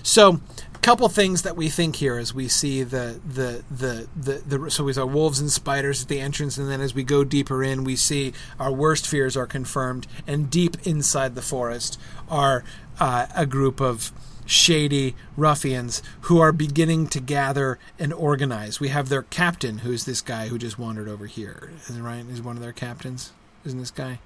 So, 0.04 0.42
a 0.76 0.80
couple 0.80 1.08
things 1.08 1.44
that 1.44 1.56
we 1.56 1.70
think 1.70 1.96
here 1.96 2.18
as 2.18 2.34
we 2.34 2.48
see 2.48 2.84
the 2.84 3.20
the 3.26 3.64
the 3.72 4.08
the, 4.16 4.58
the 4.58 4.70
so 4.70 4.84
we 4.84 4.94
saw 4.94 5.06
wolves 5.06 5.40
and 5.40 5.50
spiders 5.50 6.04
at 6.04 6.10
the 6.10 6.20
entrance, 6.20 6.58
and 6.58 6.70
then 6.70 6.82
as 6.82 6.94
we 6.94 7.04
go 7.04 7.24
deeper 7.24 7.64
in, 7.64 7.86
we 7.86 7.96
see 7.96 8.34
our 8.60 8.72
worst 8.72 9.08
fears 9.08 9.38
are 9.38 9.48
confirmed, 9.48 10.06
and 10.28 10.50
deep 10.50 10.76
inside 10.86 11.36
the 11.36 11.42
forest 11.42 12.00
are 12.30 12.64
uh, 13.00 13.28
a 13.36 13.46
group 13.46 13.82
of 13.82 14.12
shady 14.46 15.16
ruffians 15.38 16.02
who 16.22 16.40
are 16.40 16.52
beginning 16.52 17.08
to 17.08 17.20
gather 17.20 17.80
and 18.00 18.14
organize. 18.14 18.80
We 18.80 18.90
have 18.90 19.10
their 19.10 19.24
captain, 19.24 19.80
who's 19.80 20.06
this 20.06 20.22
guy 20.22 20.48
who 20.48 20.58
just 20.58 20.80
wandered 20.80 21.08
over 21.08 21.26
here. 21.26 21.72
Is 21.88 22.00
right? 22.00 22.26
Is 22.30 22.42
one 22.42 22.56
of 22.56 22.62
their 22.62 22.74
captains? 22.74 23.32
Isn't 23.66 23.80
this 23.80 23.92
guy? 23.92 24.20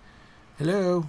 Hello. 0.57 1.07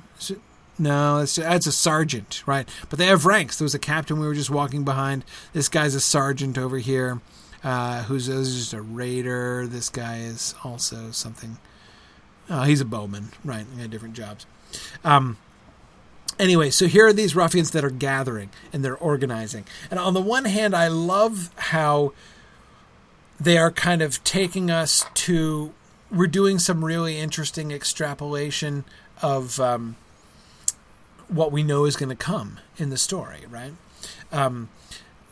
No, 0.79 1.19
that's, 1.19 1.67
a 1.67 1.73
sergeant, 1.73 2.47
right? 2.47 2.69
But 2.89 2.99
they 2.99 3.07
have 3.07 3.27
ranks. 3.27 3.59
There 3.59 3.65
was 3.65 3.75
a 3.75 3.81
captain 3.81 4.21
we 4.21 4.27
were 4.27 4.35
just 4.35 4.51
walking 4.51 4.85
behind. 4.85 5.25
This 5.53 5.69
guy's 5.69 5.95
a 5.97 6.01
sergeant 6.01 6.57
over 6.57 6.79
here, 6.79 7.21
uh, 7.65 8.05
who's, 8.05 8.29
who's 8.29 8.55
just 8.55 8.73
a 8.75 8.81
raider. 8.81 9.67
This 9.67 9.89
guy 9.89 10.19
is 10.19 10.55
also 10.63 11.11
something. 11.11 11.59
Oh, 12.49 12.63
he's 12.63 12.81
a 12.81 12.85
bowman, 12.85 13.31
right? 13.45 13.67
They 13.77 13.89
different 13.89 14.15
jobs. 14.15 14.47
Um, 15.05 15.37
anyway, 16.39 16.71
so 16.71 16.87
here 16.87 17.07
are 17.07 17.13
these 17.13 17.35
ruffians 17.35 17.71
that 17.73 17.85
are 17.85 17.91
gathering 17.91 18.51
and 18.73 18.85
they're 18.85 18.97
organizing. 18.97 19.65
And 19.91 19.99
on 19.99 20.15
the 20.15 20.21
one 20.21 20.45
hand, 20.45 20.75
I 20.75 20.89
love 20.89 21.51
how 21.57 22.13
they 23.41 23.57
are 23.59 23.71
kind 23.71 24.03
of 24.03 24.23
taking 24.25 24.71
us 24.71 25.05
to. 25.15 25.73
We're 26.11 26.27
doing 26.27 26.59
some 26.59 26.85
really 26.85 27.19
interesting 27.19 27.71
extrapolation 27.71 28.85
of. 29.23 29.61
Um, 29.61 29.97
what 31.29 31.53
we 31.53 31.63
know 31.63 31.85
is 31.85 31.97
going 31.97 32.09
to 32.09 32.17
come 32.17 32.59
in 32.77 32.91
the 32.91 32.97
story, 32.99 33.41
right? 33.49 33.73
Um, 34.33 34.69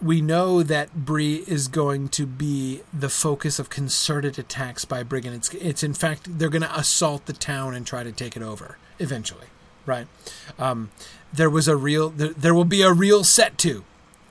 we 0.00 0.20
know 0.20 0.62
that 0.62 0.94
Bree 0.94 1.44
is 1.46 1.68
going 1.68 2.08
to 2.10 2.26
be 2.26 2.82
the 2.92 3.08
focus 3.08 3.58
of 3.58 3.70
concerted 3.70 4.38
attacks 4.38 4.84
by 4.84 5.02
Brigand. 5.02 5.34
It's, 5.36 5.54
it's 5.54 5.82
in 5.82 5.94
fact 5.94 6.38
they're 6.38 6.50
going 6.50 6.62
to 6.62 6.78
assault 6.78 7.26
the 7.26 7.32
town 7.32 7.74
and 7.74 7.86
try 7.86 8.02
to 8.02 8.12
take 8.12 8.36
it 8.36 8.42
over 8.42 8.76
eventually, 8.98 9.46
right? 9.86 10.06
Um, 10.58 10.90
there 11.32 11.50
was 11.50 11.68
a 11.68 11.76
real 11.76 12.10
there, 12.10 12.30
there, 12.30 12.54
will 12.54 12.64
be 12.64 12.82
a 12.82 12.92
real 12.92 13.24
set 13.24 13.56
to, 13.58 13.84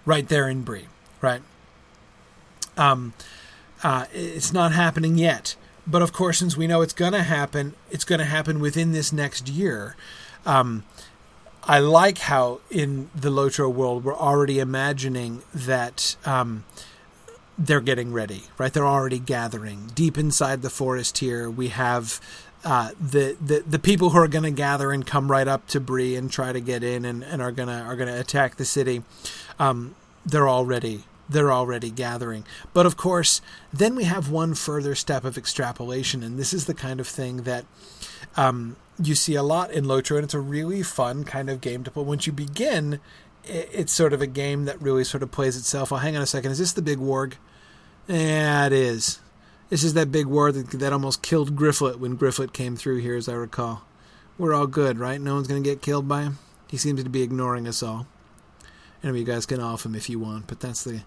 right 0.05 0.27
there 0.27 0.47
in 0.49 0.61
Bree, 0.61 0.87
right? 1.21 1.41
Um, 2.77 3.13
uh, 3.83 4.05
it's 4.13 4.51
not 4.51 4.71
happening 4.71 5.17
yet, 5.17 5.55
but 5.87 6.01
of 6.01 6.13
course, 6.13 6.39
since 6.39 6.57
we 6.57 6.67
know 6.67 6.81
it's 6.81 6.93
going 6.93 7.13
to 7.13 7.23
happen, 7.23 7.73
it's 7.91 8.05
going 8.05 8.19
to 8.19 8.25
happen 8.25 8.59
within 8.59 8.91
this 8.91 9.13
next 9.13 9.47
year. 9.47 9.95
Um, 10.45 10.83
I 11.63 11.79
like 11.79 12.19
how 12.19 12.61
in 12.69 13.09
the 13.15 13.29
Lotro 13.29 13.71
world 13.71 14.03
we're 14.03 14.15
already 14.15 14.59
imagining 14.59 15.41
that 15.53 16.15
um, 16.25 16.63
they're 17.57 17.81
getting 17.81 18.13
ready, 18.13 18.43
right? 18.57 18.71
They're 18.71 18.85
already 18.85 19.19
gathering 19.19 19.91
deep 19.95 20.17
inside 20.17 20.61
the 20.61 20.69
forest. 20.69 21.19
Here 21.19 21.49
we 21.49 21.69
have 21.69 22.19
uh, 22.65 22.89
the, 22.99 23.37
the 23.39 23.63
the 23.65 23.79
people 23.79 24.09
who 24.09 24.17
are 24.17 24.27
going 24.27 24.43
to 24.43 24.51
gather 24.51 24.91
and 24.91 25.05
come 25.05 25.31
right 25.31 25.47
up 25.47 25.67
to 25.67 25.79
Bree 25.79 26.15
and 26.15 26.31
try 26.31 26.51
to 26.51 26.59
get 26.59 26.83
in 26.83 27.05
and, 27.05 27.23
and 27.23 27.41
are 27.41 27.51
gonna 27.51 27.83
are 27.83 27.95
gonna 27.95 28.19
attack 28.19 28.55
the 28.55 28.65
city. 28.65 29.03
Um, 29.59 29.95
they're 30.25 30.49
already 30.49 31.03
they're 31.29 31.51
already 31.51 31.91
gathering. 31.91 32.43
But 32.73 32.85
of 32.85 32.97
course, 32.97 33.41
then 33.71 33.95
we 33.95 34.05
have 34.05 34.31
one 34.31 34.55
further 34.55 34.95
step 34.95 35.23
of 35.23 35.37
extrapolation, 35.37 36.23
and 36.23 36.39
this 36.39 36.53
is 36.53 36.65
the 36.65 36.73
kind 36.73 36.99
of 36.99 37.07
thing 37.07 37.43
that 37.43 37.65
um, 38.35 38.75
you 39.01 39.13
see 39.13 39.35
a 39.35 39.43
lot 39.43 39.71
in 39.71 39.85
Lotro, 39.85 40.15
and 40.15 40.23
it's 40.23 40.33
a 40.33 40.39
really 40.39 40.81
fun 40.81 41.23
kind 41.23 41.49
of 41.49 41.61
game 41.61 41.83
to 41.83 41.91
play. 41.91 42.03
Once 42.03 42.25
you 42.25 42.33
begin, 42.33 42.99
it's 43.43 43.93
sort 43.93 44.13
of 44.13 44.21
a 44.21 44.27
game 44.27 44.65
that 44.65 44.81
really 44.81 45.03
sort 45.03 45.21
of 45.21 45.31
plays 45.31 45.55
itself. 45.55 45.91
Oh, 45.91 45.97
hang 45.97 46.15
on 46.15 46.23
a 46.23 46.27
second. 46.27 46.51
Is 46.51 46.59
this 46.59 46.73
the 46.73 46.81
big 46.81 46.97
warg? 46.97 47.33
Yeah, 48.07 48.65
it 48.65 48.73
is. 48.73 49.19
This 49.69 49.83
is 49.83 49.93
that 49.95 50.11
big 50.11 50.27
warg 50.27 50.53
that, 50.53 50.79
that 50.79 50.93
almost 50.93 51.21
killed 51.21 51.55
Grifflet 51.55 51.97
when 51.97 52.17
Grifflet 52.17 52.53
came 52.53 52.75
through 52.75 52.97
here, 52.97 53.15
as 53.15 53.27
I 53.27 53.33
recall. 53.33 53.83
We're 54.37 54.53
all 54.53 54.67
good, 54.67 54.99
right? 54.99 55.19
No 55.19 55.35
one's 55.35 55.47
going 55.47 55.63
to 55.63 55.69
get 55.69 55.81
killed 55.81 56.07
by 56.07 56.23
him. 56.23 56.39
He 56.69 56.77
seems 56.77 57.03
to 57.03 57.09
be 57.09 57.23
ignoring 57.23 57.67
us 57.67 57.81
all. 57.81 58.07
Anyway, 59.03 59.19
you 59.19 59.25
guys 59.25 59.45
can 59.45 59.61
off 59.61 59.85
him 59.85 59.95
if 59.95 60.09
you 60.09 60.19
want, 60.19 60.47
but 60.47 60.59
that's 60.59 60.83
the 60.83 61.01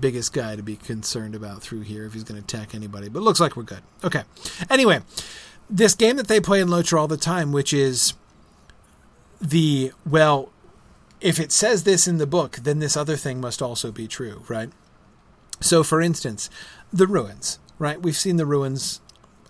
biggest 0.00 0.32
guy 0.32 0.56
to 0.56 0.62
be 0.62 0.76
concerned 0.76 1.34
about 1.34 1.62
through 1.62 1.82
here 1.82 2.04
if 2.04 2.12
he's 2.12 2.24
going 2.24 2.42
to 2.42 2.44
attack 2.44 2.74
anybody. 2.74 3.08
But 3.08 3.22
looks 3.22 3.40
like 3.40 3.56
we're 3.56 3.62
good. 3.62 3.82
Okay. 4.02 4.22
Anyway, 4.68 5.00
this 5.70 5.94
game 5.94 6.16
that 6.16 6.28
they 6.28 6.40
play 6.40 6.60
in 6.60 6.68
Lotro 6.68 6.98
all 6.98 7.08
the 7.08 7.16
time, 7.16 7.52
which 7.52 7.72
is 7.72 8.14
the 9.40 9.92
well, 10.04 10.50
if 11.20 11.38
it 11.38 11.52
says 11.52 11.84
this 11.84 12.06
in 12.08 12.18
the 12.18 12.26
book, 12.26 12.56
then 12.56 12.78
this 12.78 12.96
other 12.96 13.16
thing 13.16 13.40
must 13.40 13.62
also 13.62 13.92
be 13.92 14.06
true, 14.08 14.42
right? 14.48 14.70
So, 15.60 15.82
for 15.82 16.00
instance, 16.00 16.50
the 16.92 17.06
ruins, 17.06 17.58
right? 17.78 18.00
We've 18.00 18.16
seen 18.16 18.36
the 18.36 18.46
ruins 18.46 19.00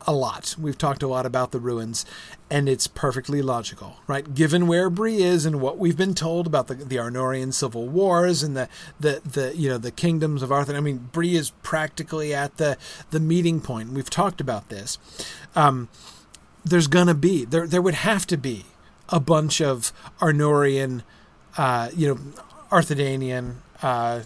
a 0.06 0.12
lot. 0.12 0.54
We've 0.58 0.78
talked 0.78 1.02
a 1.02 1.08
lot 1.08 1.26
about 1.26 1.50
the 1.50 1.58
ruins, 1.58 2.06
and 2.48 2.68
it's 2.68 2.86
perfectly 2.86 3.42
logical, 3.42 3.96
right? 4.06 4.34
Given 4.34 4.66
where 4.66 4.88
Bree 4.88 5.22
is 5.22 5.44
and 5.44 5.60
what 5.60 5.78
we've 5.78 5.96
been 5.96 6.14
told 6.14 6.46
about 6.46 6.68
the, 6.68 6.74
the 6.74 6.96
Arnorian 6.96 7.52
civil 7.52 7.88
wars 7.88 8.42
and 8.42 8.56
the, 8.56 8.68
the, 9.00 9.20
the 9.24 9.56
you 9.56 9.68
know 9.68 9.78
the 9.78 9.90
kingdoms 9.90 10.42
of 10.42 10.50
Arnor. 10.50 10.76
I 10.76 10.80
mean, 10.80 11.08
Bree 11.12 11.34
is 11.34 11.50
practically 11.62 12.32
at 12.32 12.56
the 12.56 12.78
the 13.10 13.20
meeting 13.20 13.60
point. 13.60 13.90
We've 13.90 14.10
talked 14.10 14.40
about 14.40 14.68
this. 14.68 14.98
Um, 15.56 15.88
there's 16.64 16.86
gonna 16.86 17.14
be 17.14 17.44
there 17.44 17.66
there 17.66 17.82
would 17.82 17.94
have 17.94 18.26
to 18.28 18.36
be 18.36 18.66
a 19.08 19.20
bunch 19.20 19.60
of 19.60 19.92
Arnorian, 20.20 21.02
uh, 21.56 21.90
you 21.94 22.08
know, 22.08 22.20
Arthedanian, 22.70 23.56
uh, 23.82 24.22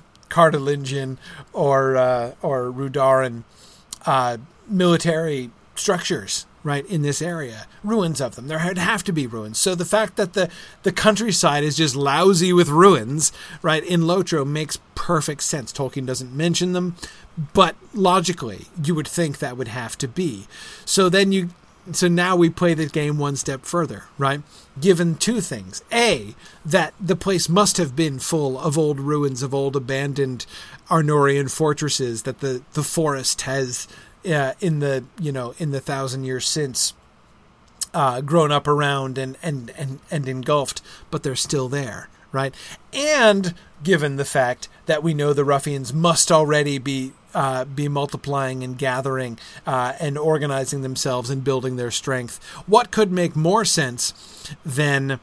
or 1.52 1.96
uh, 1.96 2.32
or 2.42 2.72
Rhudauran 2.72 3.44
uh, 4.06 4.38
military 4.68 5.50
structures 5.74 6.46
right 6.62 6.84
in 6.86 7.02
this 7.02 7.22
area 7.22 7.66
ruins 7.82 8.20
of 8.20 8.36
them. 8.36 8.48
There 8.48 8.62
would 8.66 8.78
have 8.78 9.02
to 9.04 9.12
be 9.12 9.26
ruins. 9.26 9.58
So 9.58 9.74
the 9.74 9.84
fact 9.84 10.16
that 10.16 10.34
the 10.34 10.50
the 10.82 10.92
countryside 10.92 11.64
is 11.64 11.76
just 11.76 11.96
lousy 11.96 12.52
with 12.52 12.68
ruins 12.68 13.32
right 13.62 13.82
in 13.82 14.02
lotro 14.02 14.46
makes 14.46 14.78
perfect 14.94 15.42
sense. 15.42 15.72
Tolkien 15.72 16.06
doesn't 16.06 16.36
mention 16.36 16.72
them 16.72 16.96
but 17.54 17.76
logically 17.94 18.66
you 18.82 18.94
would 18.94 19.08
think 19.08 19.38
that 19.38 19.56
would 19.56 19.68
have 19.68 19.96
to 19.98 20.08
be. 20.08 20.46
So 20.84 21.08
then 21.08 21.32
you 21.32 21.50
so 21.92 22.08
now 22.08 22.36
we 22.36 22.50
play 22.50 22.74
the 22.74 22.86
game 22.86 23.18
one 23.18 23.36
step 23.36 23.64
further, 23.64 24.04
right? 24.18 24.42
Given 24.80 25.16
two 25.16 25.40
things. 25.40 25.82
A, 25.92 26.34
that 26.64 26.94
the 27.00 27.16
place 27.16 27.48
must 27.48 27.76
have 27.78 27.96
been 27.96 28.18
full 28.18 28.58
of 28.58 28.76
old 28.78 29.00
ruins 29.00 29.42
of 29.42 29.54
old 29.54 29.76
abandoned 29.76 30.46
Arnorian 30.88 31.50
fortresses 31.50 32.22
that 32.22 32.40
the, 32.40 32.62
the 32.74 32.82
forest 32.82 33.42
has 33.42 33.88
uh, 34.28 34.52
in 34.60 34.80
the 34.80 35.04
you 35.18 35.32
know 35.32 35.54
in 35.58 35.70
the 35.70 35.80
thousand 35.80 36.24
years 36.24 36.46
since 36.46 36.92
uh, 37.94 38.20
grown 38.20 38.52
up 38.52 38.68
around 38.68 39.18
and, 39.18 39.36
and 39.42 39.72
and 39.76 40.00
and 40.10 40.28
engulfed, 40.28 40.82
but 41.10 41.22
they're 41.22 41.36
still 41.36 41.68
there, 41.68 42.08
right? 42.32 42.54
And 42.92 43.54
given 43.82 44.16
the 44.16 44.24
fact 44.24 44.68
that 44.86 45.02
we 45.02 45.14
know 45.14 45.32
the 45.32 45.44
ruffians 45.44 45.92
must 45.92 46.30
already 46.30 46.78
be 46.78 47.12
uh, 47.34 47.64
be 47.64 47.88
multiplying 47.88 48.62
and 48.62 48.76
gathering 48.78 49.38
uh, 49.66 49.94
and 50.00 50.18
organizing 50.18 50.82
themselves 50.82 51.30
and 51.30 51.44
building 51.44 51.76
their 51.76 51.90
strength, 51.90 52.42
what 52.66 52.90
could 52.90 53.12
make 53.12 53.36
more 53.36 53.64
sense 53.64 54.14
than 54.64 55.20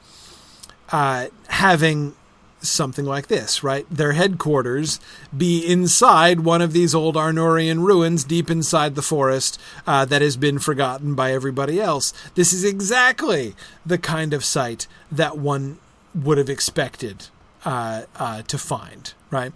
uh, 0.91 1.27
having 1.49 2.13
something 2.59 3.05
like 3.05 3.27
this, 3.27 3.63
right? 3.63 3.85
Their 3.89 4.13
headquarters 4.13 4.99
be 5.35 5.65
inside 5.65 6.41
one 6.41 6.61
of 6.61 6.73
these 6.73 6.95
old 6.95 7.15
Arnorian 7.15 7.85
ruins 7.85 8.23
deep 8.23 8.49
inside 8.49 8.95
the 8.95 9.01
forest 9.01 9.59
uh, 9.85 10.05
that 10.05 10.21
has 10.21 10.37
been 10.37 10.59
forgotten 10.59 11.13
by 11.13 11.31
everybody 11.33 11.79
else. 11.79 12.13
This 12.35 12.53
is 12.53 12.63
exactly 12.63 13.55
the 13.85 13.97
kind 13.97 14.33
of 14.33 14.43
site 14.43 14.87
that 15.11 15.37
one 15.37 15.77
would 16.15 16.37
have 16.37 16.49
expected 16.49 17.27
uh, 17.67 18.05
uh, 18.15 18.41
to 18.43 18.57
find, 18.57 19.13
right? 19.29 19.51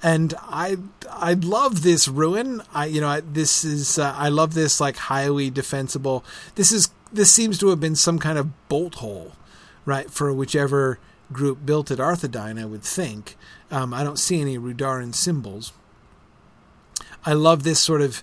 And 0.00 0.34
I 0.38 0.76
I 1.10 1.32
love 1.32 1.82
this 1.82 2.06
ruin. 2.06 2.62
I 2.72 2.86
you 2.86 3.00
know 3.00 3.20
this 3.20 3.64
is 3.64 3.98
uh, 3.98 4.14
I 4.16 4.28
love 4.28 4.54
this 4.54 4.80
like 4.80 4.96
highly 4.96 5.50
defensible. 5.50 6.24
This 6.54 6.70
is 6.70 6.90
this 7.12 7.32
seems 7.32 7.58
to 7.58 7.70
have 7.70 7.80
been 7.80 7.96
some 7.96 8.20
kind 8.20 8.38
of 8.38 8.68
bolt 8.68 8.96
hole, 8.96 9.32
right, 9.84 10.08
for 10.08 10.32
whichever 10.32 11.00
group 11.32 11.66
built 11.66 11.90
at 11.90 11.98
Arthedain, 11.98 12.60
I 12.60 12.66
would 12.66 12.84
think. 12.84 13.36
Um, 13.72 13.92
I 13.92 14.04
don't 14.04 14.18
see 14.18 14.40
any 14.40 14.58
Rhudauran 14.58 15.12
symbols. 15.12 15.72
I 17.24 17.32
love 17.32 17.64
this 17.64 17.80
sort 17.80 18.00
of 18.00 18.22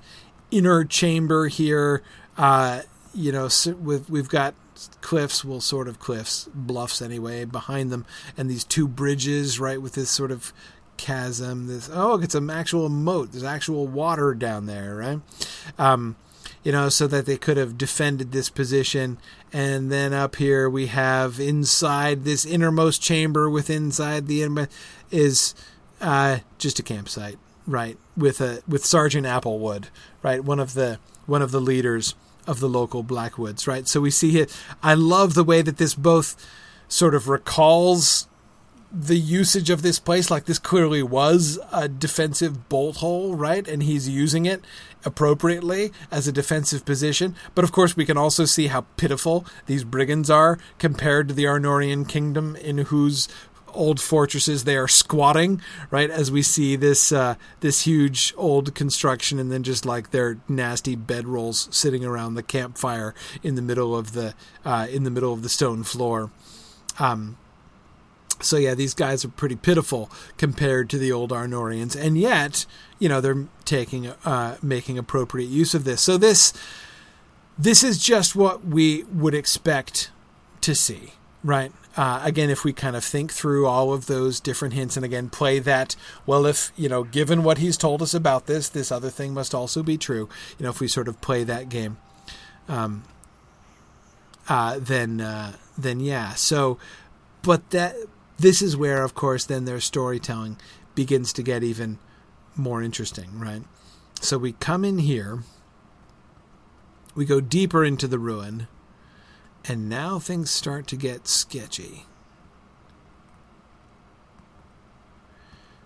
inner 0.51 0.85
chamber 0.85 1.49
here. 1.49 2.01
Uh, 2.37 2.83
you 3.13 3.33
know, 3.33 3.49
with 3.81 4.09
we've 4.09 4.29
got 4.29 4.53
cliffs, 5.01 5.43
well, 5.45 5.61
sort 5.61 5.87
of 5.87 5.99
cliffs, 5.99 6.49
bluffs 6.53 7.01
anyway, 7.01 7.45
behind 7.45 7.91
them, 7.91 8.05
and 8.37 8.49
these 8.49 8.63
two 8.63 8.87
bridges, 8.87 9.59
right, 9.59 9.81
with 9.81 9.93
this 9.93 10.09
sort 10.09 10.31
of 10.31 10.53
chasm. 10.97 11.67
This 11.67 11.89
oh, 11.91 12.21
it's 12.21 12.35
an 12.35 12.49
actual 12.49 12.89
moat. 12.89 13.31
There's 13.31 13.43
actual 13.43 13.87
water 13.87 14.33
down 14.33 14.65
there, 14.65 14.95
right? 14.95 15.19
Um, 15.77 16.15
you 16.63 16.71
know, 16.71 16.89
so 16.89 17.07
that 17.07 17.25
they 17.25 17.37
could 17.37 17.57
have 17.57 17.77
defended 17.77 18.31
this 18.31 18.49
position. 18.49 19.17
And 19.51 19.91
then 19.91 20.13
up 20.13 20.37
here 20.37 20.69
we 20.69 20.87
have 20.87 21.39
inside 21.39 22.23
this 22.23 22.45
innermost 22.45 23.01
chamber, 23.01 23.49
with 23.49 23.69
inside 23.69 24.27
the 24.27 24.41
innermost, 24.41 24.71
is 25.11 25.55
Uh, 26.01 26.39
just 26.57 26.79
a 26.79 26.83
campsite, 26.83 27.37
right? 27.65 27.97
With 28.17 28.41
a 28.41 28.61
with 28.67 28.83
Sergeant 28.83 29.25
Applewood, 29.25 29.85
right? 30.21 30.43
One 30.43 30.59
of 30.59 30.73
the 30.73 30.99
one 31.27 31.41
of 31.41 31.51
the 31.51 31.61
leaders 31.61 32.13
of 32.47 32.59
the 32.59 32.69
local 32.69 33.03
Blackwolds, 33.03 33.67
right? 33.67 33.87
So 33.87 34.01
we 34.01 34.11
see 34.11 34.39
it. 34.39 34.55
I 34.81 34.93
love 34.93 35.33
the 35.33 35.43
way 35.43 35.61
that 35.61 35.77
this 35.77 35.95
both 35.95 36.35
sort 36.87 37.15
of 37.15 37.27
recalls 37.27 38.27
the 38.95 39.17
usage 39.17 39.71
of 39.71 39.81
this 39.81 39.97
place 39.97 40.29
like 40.29 40.45
this 40.45 40.59
clearly 40.59 41.01
was 41.01 41.57
a 41.71 41.89
defensive 41.89 42.69
bolt 42.69 42.97
hole 42.97 43.35
right 43.35 43.67
and 43.67 43.81
he's 43.81 44.07
using 44.07 44.45
it 44.45 44.63
appropriately 45.03 45.91
as 46.11 46.27
a 46.27 46.31
defensive 46.31 46.85
position 46.85 47.35
but 47.55 47.63
of 47.63 47.71
course 47.71 47.97
we 47.97 48.05
can 48.05 48.17
also 48.17 48.45
see 48.45 48.67
how 48.67 48.81
pitiful 48.95 49.47
these 49.65 49.83
brigands 49.83 50.29
are 50.29 50.59
compared 50.77 51.27
to 51.27 51.33
the 51.33 51.45
arnorian 51.45 52.07
kingdom 52.07 52.55
in 52.57 52.77
whose 52.77 53.27
old 53.73 53.99
fortresses 53.99 54.63
they 54.63 54.77
are 54.77 54.87
squatting 54.87 55.61
right 55.91 56.09
as 56.09 56.31
we 56.31 56.41
see 56.41 56.75
this 56.75 57.11
uh, 57.11 57.35
this 57.59 57.85
huge 57.85 58.33
old 58.37 58.73
construction 58.75 59.39
and 59.39 59.51
then 59.51 59.63
just 59.63 59.85
like 59.85 60.11
their 60.11 60.37
nasty 60.47 60.95
bedrolls 60.95 61.73
sitting 61.73 62.05
around 62.05 62.35
the 62.35 62.43
campfire 62.43 63.13
in 63.41 63.55
the 63.55 63.61
middle 63.61 63.95
of 63.95 64.13
the 64.13 64.33
uh, 64.65 64.87
in 64.89 65.03
the 65.03 65.11
middle 65.11 65.33
of 65.33 65.43
the 65.43 65.49
stone 65.49 65.83
floor 65.83 66.31
um, 66.99 67.37
so 68.43 68.57
yeah, 68.57 68.73
these 68.73 68.93
guys 68.93 69.23
are 69.23 69.29
pretty 69.29 69.55
pitiful 69.55 70.11
compared 70.37 70.89
to 70.91 70.97
the 70.97 71.11
old 71.11 71.31
Arnorians, 71.31 71.95
and 71.95 72.17
yet, 72.17 72.65
you 72.99 73.09
know, 73.09 73.21
they're 73.21 73.47
taking, 73.65 74.07
uh, 74.07 74.57
making 74.61 74.97
appropriate 74.97 75.47
use 75.47 75.73
of 75.73 75.83
this. 75.83 76.01
So 76.01 76.17
this, 76.17 76.53
this 77.57 77.83
is 77.83 78.03
just 78.03 78.35
what 78.35 78.65
we 78.65 79.03
would 79.03 79.33
expect 79.33 80.11
to 80.61 80.75
see, 80.75 81.13
right? 81.43 81.71
Uh, 81.95 82.21
again, 82.23 82.49
if 82.49 82.63
we 82.63 82.73
kind 82.73 82.95
of 82.95 83.03
think 83.03 83.31
through 83.31 83.67
all 83.67 83.93
of 83.93 84.07
those 84.07 84.39
different 84.39 84.73
hints, 84.73 84.97
and 84.97 85.05
again 85.05 85.29
play 85.29 85.59
that, 85.59 85.95
well, 86.25 86.45
if 86.45 86.71
you 86.75 86.89
know, 86.89 87.03
given 87.03 87.43
what 87.43 87.59
he's 87.59 87.77
told 87.77 88.01
us 88.01 88.13
about 88.13 88.47
this, 88.47 88.67
this 88.67 88.91
other 88.91 89.09
thing 89.09 89.33
must 89.33 89.53
also 89.53 89.83
be 89.83 89.97
true. 89.97 90.27
You 90.57 90.63
know, 90.63 90.69
if 90.71 90.79
we 90.79 90.87
sort 90.87 91.07
of 91.07 91.21
play 91.21 91.43
that 91.43 91.69
game, 91.69 91.97
um, 92.67 93.03
uh, 94.49 94.79
then 94.79 95.21
uh, 95.21 95.53
then 95.77 95.99
yeah. 95.99 96.33
So, 96.33 96.79
but 97.43 97.69
that 97.69 97.95
this 98.37 98.61
is 98.61 98.75
where, 98.75 99.03
of 99.03 99.13
course, 99.13 99.45
then 99.45 99.65
their 99.65 99.79
storytelling 99.79 100.57
begins 100.95 101.31
to 101.33 101.43
get 101.43 101.63
even 101.63 101.99
more 102.55 102.81
interesting, 102.81 103.39
right? 103.39 103.63
So 104.21 104.37
we 104.37 104.53
come 104.53 104.83
in 104.83 104.99
here, 104.99 105.43
we 107.13 107.25
go 107.25 107.39
deeper 107.39 107.83
into 107.83 108.07
the 108.07 108.19
ruin, 108.19 108.67
and 109.65 109.89
now 109.89 110.19
things 110.19 110.51
start 110.51 110.87
to 110.87 110.95
get 110.95 111.27
sketchy. 111.27 112.05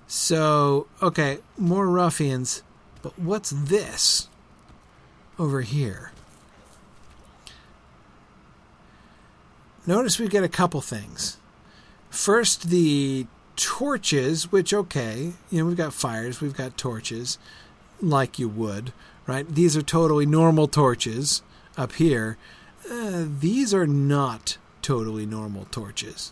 So, 0.08 0.88
okay, 1.02 1.40
more 1.58 1.88
ruffians, 1.88 2.64
but 3.02 3.18
what's 3.20 3.50
this 3.50 4.30
over 5.38 5.62
here? 5.62 6.12
Notice 9.86 10.20
we've 10.20 10.30
got 10.30 10.44
a 10.44 10.50
couple 10.50 10.82
things. 10.82 11.38
First, 12.10 12.70
the 12.70 13.28
torches, 13.56 14.52
which, 14.52 14.74
okay, 14.74 15.34
you 15.50 15.60
know, 15.60 15.66
we've 15.66 15.78
got 15.78 15.94
fires, 15.94 16.42
we've 16.42 16.56
got 16.56 16.78
torches, 16.78 17.38
like 18.02 18.40
you 18.40 18.48
would, 18.48 18.94
right? 19.26 19.48
These 19.48 19.76
are 19.76 19.82
totally 19.82 20.26
normal 20.26 20.68
torches 20.68 21.42
up 21.78 21.94
here. 21.94 22.38
Uh, 22.90 23.26
these 23.40 23.74
are 23.74 23.88
not 23.88 24.58
totally 24.82 25.26
normal 25.26 25.66
torches. 25.66 26.32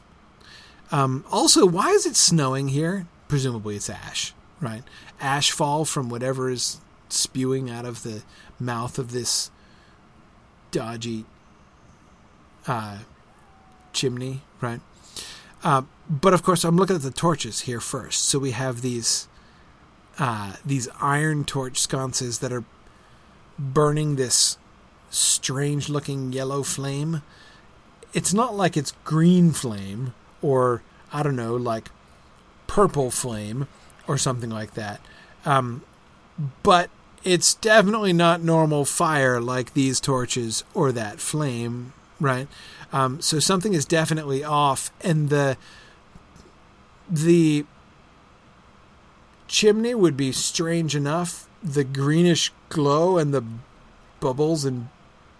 Um, 0.92 1.26
also, 1.32 1.66
why 1.66 1.90
is 1.90 2.06
it 2.06 2.16
snowing 2.16 2.70
here? 2.70 3.08
Presumably 3.28 3.76
it's 3.76 3.90
ash, 3.90 4.34
right? 4.62 4.84
Ash 5.20 5.52
fall 5.52 5.84
from 5.84 6.10
whatever 6.10 6.50
is 6.50 6.80
spewing 7.10 7.70
out 7.70 7.86
of 7.86 8.04
the 8.04 8.24
mouth 8.60 8.98
of 8.98 9.12
this 9.12 9.52
dodgy 10.72 11.26
uh, 12.68 13.00
chimney, 13.94 14.42
right? 14.62 14.80
Uh, 15.64 15.82
but 16.10 16.34
of 16.34 16.44
course, 16.44 16.64
I'm 16.64 16.78
looking 16.78 16.96
at 16.96 17.02
the 17.02 17.12
torches 17.12 17.62
here 17.62 17.80
first. 17.80 18.24
So 18.26 18.38
we 18.40 18.52
have 18.52 18.82
these 18.82 19.28
uh, 20.18 20.54
these 20.66 20.88
iron 21.02 21.44
torch 21.44 21.80
sconces 21.80 22.40
that 22.40 22.54
are 22.54 22.64
burning 23.60 24.16
this 24.16 24.58
strange 25.16 25.90
looking 25.90 26.34
yellow 26.34 26.64
flame. 26.64 27.22
It's 28.14 28.34
not 28.34 28.56
like 28.56 28.78
it's 28.78 28.94
green 29.04 29.52
flame 29.52 30.14
or 30.42 30.82
I 31.12 31.24
don't 31.24 31.36
know, 31.36 31.56
like 31.56 31.90
purple 32.68 33.12
flame 33.12 33.68
or 34.08 34.18
something 34.18 34.50
like 34.50 34.74
that. 34.74 35.02
Um, 35.46 35.84
but 36.64 36.90
it's 37.24 37.54
definitely 37.54 38.14
not 38.14 38.44
normal 38.44 38.86
fire 38.86 39.40
like 39.42 39.74
these 39.74 40.00
torches 40.00 40.64
or 40.74 40.92
that 40.92 41.20
flame, 41.20 41.94
right? 42.20 42.48
Um, 42.94 43.22
so 43.22 43.40
something 43.40 43.74
is 43.74 43.86
definitely 43.86 44.44
off, 44.44 44.92
and 45.02 45.30
the 45.30 45.58
the 47.10 47.66
chimney 49.48 49.96
would 49.96 50.16
be 50.16 50.32
strange 50.32 50.96
enough. 50.96 51.48
The 51.64 51.84
greenish 51.84 52.52
glow 52.70 53.18
and 53.18 53.34
the 53.34 53.44
bubbles 54.20 54.66
and 54.66 54.90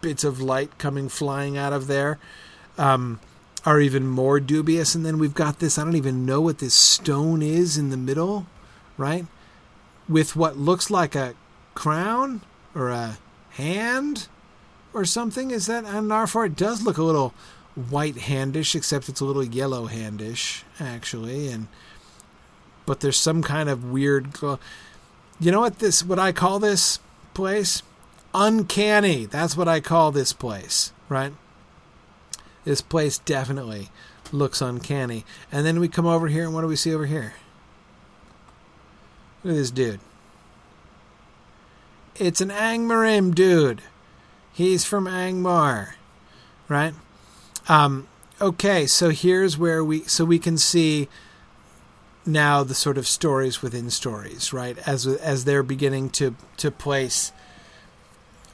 bits 0.06 0.24
of 0.24 0.40
light 0.40 0.78
coming 0.78 1.10
flying 1.10 1.58
out 1.58 1.74
of 1.74 1.88
there 1.88 2.20
um, 2.78 3.20
are 3.66 3.82
even 3.82 4.06
more 4.06 4.40
dubious. 4.40 4.94
And 4.94 5.04
then 5.04 5.18
we've 5.18 5.34
got 5.34 5.58
this 5.58 5.80
I 5.80 5.84
don't 5.84 5.96
even 5.96 6.28
know 6.28 6.40
what 6.42 6.60
this 6.60 6.76
stone 6.76 7.42
is 7.42 7.76
in 7.76 7.90
the 7.90 7.98
middle, 7.98 8.46
right? 8.98 9.26
With 10.08 10.36
what 10.36 10.58
looks 10.60 10.92
like 10.92 11.16
a 11.16 11.34
crown 11.74 12.42
or 12.76 12.92
a 12.92 13.18
hand 13.50 14.28
or 14.94 15.06
something. 15.06 15.50
Is 15.50 15.66
that 15.66 15.86
an 15.86 16.10
R4? 16.10 16.46
It 16.46 16.56
does 16.56 16.84
look 16.84 17.00
a 17.00 17.04
little 17.04 17.34
white 17.90 18.18
handish, 18.18 18.76
except 18.76 19.10
it's 19.10 19.22
a 19.22 19.26
little 19.26 19.44
yellow 19.44 19.88
handish, 19.88 20.64
actually. 20.80 21.48
And 21.48 21.68
but 22.86 23.00
there's 23.00 23.18
some 23.18 23.42
kind 23.42 23.70
of 23.70 23.92
weird. 23.92 24.38
You 25.40 25.52
know 25.52 25.62
what 25.62 25.80
this? 25.80 26.06
What 26.06 26.20
I 26.20 26.32
call 26.32 26.60
this 26.60 27.00
place? 27.34 27.82
Uncanny. 28.38 29.26
That's 29.26 29.56
what 29.56 29.70
I 29.70 29.80
call 29.80 30.12
this 30.12 30.34
place, 30.34 30.92
right? 31.08 31.32
This 32.66 32.82
place 32.82 33.18
definitely 33.18 33.90
looks 34.34 34.62
uncanny. 34.62 35.24
And 35.54 35.66
then 35.66 35.80
we 35.80 35.88
come 35.88 36.06
over 36.06 36.28
here, 36.28 36.44
and 36.44 36.54
what 36.54 36.62
do 36.62 36.68
we 36.68 36.76
see 36.76 36.94
over 36.94 37.06
here? 37.06 37.36
Look 39.42 39.54
at 39.54 39.58
this 39.58 39.72
dude. 39.72 40.02
It's 42.18 42.42
an 42.42 42.50
Angmarim 42.50 43.34
dude. 43.34 43.82
He's 44.52 44.84
from 44.84 45.06
Angmar, 45.06 45.94
right? 46.68 46.94
Um, 47.70 48.08
okay, 48.42 48.86
so 48.86 49.12
here's 49.12 49.58
where 49.58 49.84
we 49.84 50.04
so 50.04 50.26
we 50.26 50.40
can 50.40 50.58
see 50.58 51.08
now 52.26 52.64
the 52.64 52.76
sort 52.76 52.98
of 52.98 53.08
stories 53.08 53.62
within 53.62 53.90
stories, 53.90 54.52
right? 54.52 54.78
As 54.88 55.08
as 55.08 55.46
they're 55.46 55.64
beginning 55.64 56.10
to 56.12 56.36
to 56.58 56.72
place. 56.72 57.32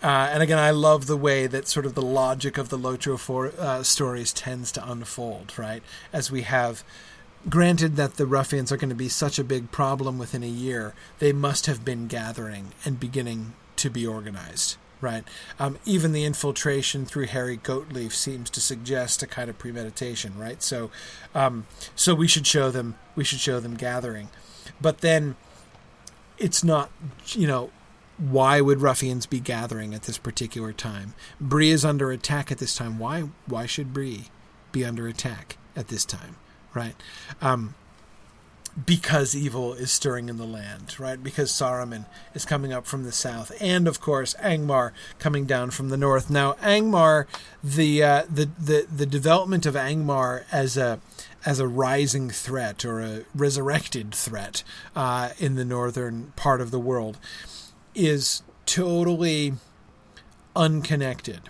Uh, 0.04 0.30
and 0.32 0.42
again, 0.42 0.58
I 0.58 0.72
love 0.72 1.06
the 1.06 1.18
way 1.18 1.46
that 1.46 1.68
sort 1.68 1.86
of 1.86 1.94
the 1.94 2.02
logic 2.02 2.58
of 2.58 2.70
the 2.70 2.78
Lotro 2.78 3.20
for, 3.20 3.54
uh, 3.60 3.84
stories 3.84 4.34
tends 4.34 4.72
to 4.74 4.92
unfold, 4.92 5.54
right? 5.58 5.84
As 6.12 6.32
we 6.32 6.42
have, 6.42 6.84
granted 7.50 7.96
that 7.98 8.16
the 8.16 8.26
ruffians 8.26 8.72
are 8.72 8.78
going 8.78 8.90
to 8.90 8.96
be 8.96 9.10
such 9.10 9.38
a 9.38 9.44
big 9.44 9.72
problem 9.72 10.18
within 10.18 10.44
a 10.44 10.48
year, 10.48 10.94
they 11.20 11.32
must 11.32 11.68
have 11.68 11.86
been 11.86 12.08
gathering 12.08 12.74
and 12.84 13.00
beginning 13.00 13.54
to 13.76 13.90
be 13.92 14.06
organized, 14.06 14.78
right? 15.02 15.24
Um, 15.60 15.78
even 15.86 16.14
the 16.14 16.26
infiltration 16.26 17.06
through 17.06 17.28
Harry 17.28 17.58
Goatleaf 17.58 18.12
seems 18.12 18.50
to 18.52 18.62
suggest 18.62 19.22
a 19.22 19.28
kind 19.28 19.50
of 19.50 19.60
premeditation, 19.60 20.38
right? 20.38 20.62
So, 20.64 20.90
um, 21.36 21.68
so 21.96 22.16
we 22.16 22.28
should 22.28 22.48
show 22.48 22.72
them 22.72 22.96
we 23.16 23.24
should 23.24 23.40
show 23.40 23.60
them 23.60 23.76
gathering, 23.76 24.30
but 24.80 25.00
then 25.00 25.36
it's 26.38 26.64
not, 26.64 26.90
you 27.28 27.46
know. 27.48 27.70
Why 28.22 28.62
would 28.62 28.82
ruffians 28.82 29.26
be 29.26 29.40
gathering 29.40 29.96
at 29.96 30.04
this 30.04 30.20
particular 30.20 30.74
time? 30.74 31.16
Bree 31.40 31.72
is 31.72 31.84
under 31.84 32.12
attack 32.12 32.52
at 32.52 32.60
this 32.60 32.76
time. 32.76 33.00
Why? 33.00 33.30
Why 33.48 33.66
should 33.66 33.94
Bree 33.94 34.26
be 34.72 34.86
under 34.86 35.08
attack 35.08 35.58
at 35.76 35.88
this 35.88 36.06
time? 36.06 36.36
Right? 36.76 36.94
Um, 37.42 37.74
because 38.86 39.36
evil 39.36 39.74
is 39.74 39.92
stirring 39.92 40.30
in 40.30 40.38
the 40.38 40.46
land, 40.46 41.00
right? 41.00 41.22
Because 41.22 41.52
Saruman 41.52 42.06
is 42.34 42.46
coming 42.46 42.72
up 42.72 42.86
from 42.86 43.04
the 43.04 43.12
south, 43.12 43.52
and 43.60 43.88
of 43.88 44.00
course 44.00 44.36
Angmar 44.36 44.92
coming 45.20 45.46
down 45.46 45.72
from 45.72 45.90
the 45.90 45.98
north. 45.98 46.30
Now, 46.30 46.54
Angmar, 46.62 47.26
the 47.64 48.04
uh, 48.04 48.24
the 48.30 48.50
the 48.58 48.88
the 48.96 49.06
development 49.06 49.66
of 49.66 49.74
Angmar 49.74 50.46
as 50.52 50.78
a 50.78 51.00
as 51.44 51.60
a 51.60 51.68
rising 51.68 52.30
threat 52.30 52.86
or 52.86 53.02
a 53.02 53.26
resurrected 53.34 54.14
threat 54.14 54.64
uh, 54.96 55.30
in 55.40 55.56
the 55.56 55.66
northern 55.66 56.34
part 56.36 56.62
of 56.62 56.72
the 56.72 56.80
world 56.80 57.18
is 57.94 58.44
totally 58.66 59.54
unconnected 60.56 61.50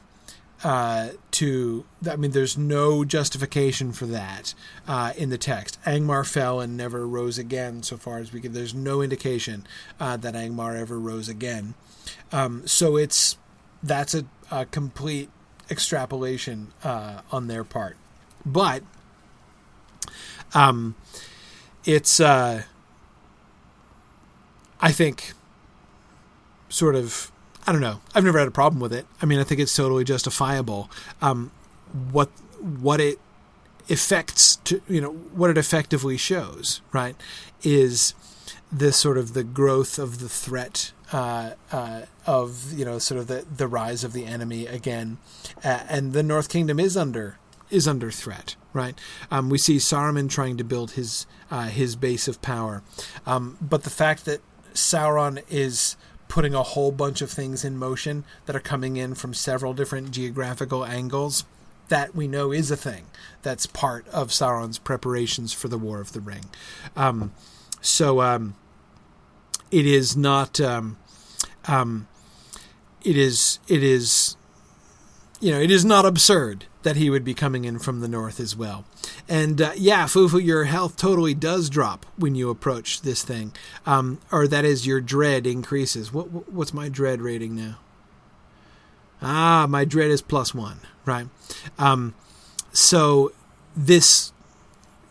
uh, 0.64 1.10
to. 1.32 1.86
I 2.10 2.16
mean, 2.16 2.32
there's 2.32 2.58
no 2.58 3.04
justification 3.04 3.92
for 3.94 4.06
that 4.08 4.54
uh, 4.88 5.14
in 5.18 5.30
the 5.30 5.38
text. 5.38 5.80
Angmar 5.86 6.26
fell 6.26 6.60
and 6.60 6.78
never 6.78 7.08
rose 7.08 7.38
again, 7.38 7.84
so 7.84 7.98
far 7.98 8.20
as 8.20 8.32
we 8.32 8.42
can. 8.42 8.54
There's 8.54 8.74
no 8.74 9.02
indication 9.02 9.66
uh, 10.00 10.18
that 10.18 10.34
Angmar 10.34 10.80
ever 10.80 11.00
rose 11.00 11.30
again. 11.30 11.74
Um, 12.32 12.66
so 12.68 12.98
it's 12.98 13.38
that's 13.84 14.14
a, 14.14 14.26
a 14.52 14.66
complete 14.66 15.30
extrapolation 15.70 16.74
uh, 16.84 17.22
on 17.32 17.48
their 17.48 17.64
part, 17.64 17.98
but 18.46 18.84
um, 20.54 20.96
it's 21.86 22.20
uh, 22.20 22.64
I 24.80 24.92
think 24.92 25.34
sort 26.72 26.96
of 26.96 27.32
I 27.68 27.72
don't 27.72 27.82
know. 27.82 28.02
I've 28.16 28.24
never 28.24 28.40
had 28.40 28.48
a 28.48 28.52
problem 28.52 28.82
with 28.82 28.92
it. 28.92 29.06
I 29.22 29.26
mean, 29.26 29.40
I 29.40 29.44
think 29.44 29.62
it's 29.62 29.76
totally 29.76 30.04
justifiable. 30.04 30.90
Um, 31.22 31.52
what 32.12 32.30
what 32.60 33.00
it 33.00 33.20
affects 33.90 34.56
to 34.58 34.82
you 34.88 35.02
know 35.02 35.12
what 35.12 35.50
it 35.50 35.58
effectively 35.58 36.18
shows, 36.18 36.82
right, 36.92 37.16
is 37.62 38.16
this 38.72 38.98
sort 38.98 39.18
of 39.18 39.34
the 39.34 39.44
growth 39.44 40.00
of 40.00 40.20
the 40.20 40.30
threat 40.30 40.92
uh, 41.12 41.52
uh, 41.72 42.04
of 42.26 42.74
you 42.74 42.86
know 42.86 42.98
sort 42.98 43.20
of 43.20 43.28
the 43.28 43.46
the 43.56 43.68
rise 43.68 44.04
of 44.04 44.14
the 44.14 44.26
enemy 44.26 44.66
again, 44.66 45.18
uh, 45.64 45.82
and 45.88 46.14
the 46.14 46.24
North 46.24 46.50
Kingdom 46.50 46.80
is 46.80 46.98
under 46.98 47.38
is 47.70 47.88
under 47.88 48.10
threat. 48.10 48.56
Right, 48.74 48.98
um, 49.30 49.50
we 49.50 49.58
see 49.58 49.76
Saruman 49.78 50.30
trying 50.30 50.58
to 50.58 50.64
build 50.64 50.92
his 50.92 51.28
uh, 51.52 51.68
his 51.68 51.96
base 51.96 52.28
of 52.28 52.42
power, 52.42 52.82
um, 53.26 53.58
but 53.62 53.84
the 53.84 53.90
fact 53.90 54.26
that 54.26 54.42
Sauron 54.74 55.44
is 55.50 55.98
putting 56.32 56.56
a 56.56 56.64
whole 56.64 56.94
bunch 56.94 57.22
of 57.22 57.30
things 57.30 57.66
in 57.66 57.78
motion 57.78 58.24
that 58.46 58.56
are 58.56 58.62
coming 58.62 58.96
in 58.96 59.14
from 59.14 59.34
several 59.34 59.74
different 59.74 60.12
geographical 60.12 60.86
angles. 60.86 61.44
That 61.90 62.16
we 62.16 62.26
know 62.26 62.54
is 62.54 62.72
a 62.72 62.78
thing. 62.78 63.04
That's 63.42 63.66
part 63.66 64.08
of 64.08 64.30
Sauron's 64.30 64.80
preparations 64.80 65.52
for 65.52 65.68
the 65.68 65.78
War 65.78 66.00
of 66.00 66.14
the 66.14 66.22
Ring. 66.22 66.46
Um, 66.96 67.34
so 67.82 68.22
um, 68.22 68.56
it 69.72 69.86
is 69.86 70.16
not. 70.16 70.62
Um, 70.62 70.98
um 71.68 72.08
it 73.04 73.18
is. 73.18 73.60
It 73.68 73.84
is. 73.84 74.38
You 75.42 75.52
know, 75.52 75.60
it 75.60 75.70
is 75.70 75.84
not 75.84 76.06
absurd 76.06 76.66
that 76.84 76.96
he 76.96 77.10
would 77.10 77.24
be 77.24 77.34
coming 77.34 77.66
in 77.66 77.80
from 77.80 78.00
the 78.00 78.08
north 78.08 78.40
as 78.40 78.56
well. 78.56 78.86
And 79.30 79.62
uh, 79.62 79.72
yeah, 79.76 80.06
Fufu, 80.06 80.44
your 80.44 80.66
health 80.66 80.98
totally 80.98 81.34
does 81.34 81.70
drop 81.70 82.06
when 82.18 82.36
you 82.36 82.50
approach 82.50 83.02
this 83.02 83.24
thing, 83.24 83.54
um, 83.86 84.20
or 84.32 84.48
that 84.48 84.66
is 84.66 84.88
your 84.88 85.02
dread 85.02 85.46
increases. 85.46 86.14
What 86.14 86.52
what's 86.52 86.74
my 86.74 86.90
dread 86.90 87.22
rating 87.22 87.56
now? 87.56 87.78
Ah, 89.22 89.68
my 89.70 89.86
dread 89.86 90.10
is 90.10 90.22
plus 90.22 90.54
one, 90.54 90.80
right? 91.06 91.28
Um, 91.78 92.16
so 92.74 93.32
this 93.76 94.34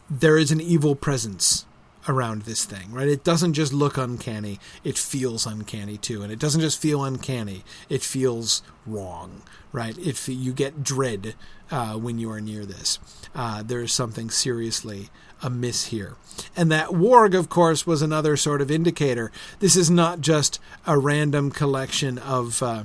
there 0.09 0.37
is 0.37 0.51
an 0.51 0.61
evil 0.61 0.97
presence 0.97 1.65
around 2.09 2.43
this 2.43 2.65
thing, 2.65 2.93
right? 2.93 3.09
It 3.09 3.25
doesn't 3.25 3.55
just 3.55 3.73
look 3.73 3.97
uncanny, 3.97 4.59
it 4.85 4.97
feels 4.97 5.47
uncanny 5.47 5.97
too. 5.97 6.23
And 6.23 6.33
it 6.33 6.39
doesn't 6.39 6.61
just 6.61 6.81
feel 6.81 7.05
uncanny, 7.05 7.65
it 7.89 8.03
feels 8.03 8.63
wrong, 8.87 9.43
right? 9.73 9.97
If 9.99 10.29
you 10.29 10.53
get 10.53 10.83
dread 10.83 11.35
uh, 11.71 11.95
when 11.95 12.19
you 12.19 12.31
are 12.31 12.41
near 12.41 12.65
this. 12.65 12.99
Uh, 13.35 13.63
there 13.63 13.81
is 13.81 13.93
something 13.93 14.31
seriously 14.31 15.09
amiss 15.43 15.87
here. 15.87 16.17
And 16.57 16.71
that 16.71 16.89
warg, 16.89 17.39
of 17.39 17.49
course, 17.49 17.87
was 17.87 18.03
another 18.03 18.37
sort 18.37 18.61
of 18.61 18.71
indicator. 18.71 19.31
This 19.61 19.77
is 19.77 19.91
not 19.91 20.21
just 20.21 20.59
a 20.87 20.99
random 20.99 21.51
collection 21.51 22.19
of 22.19 22.63
uh, 22.63 22.85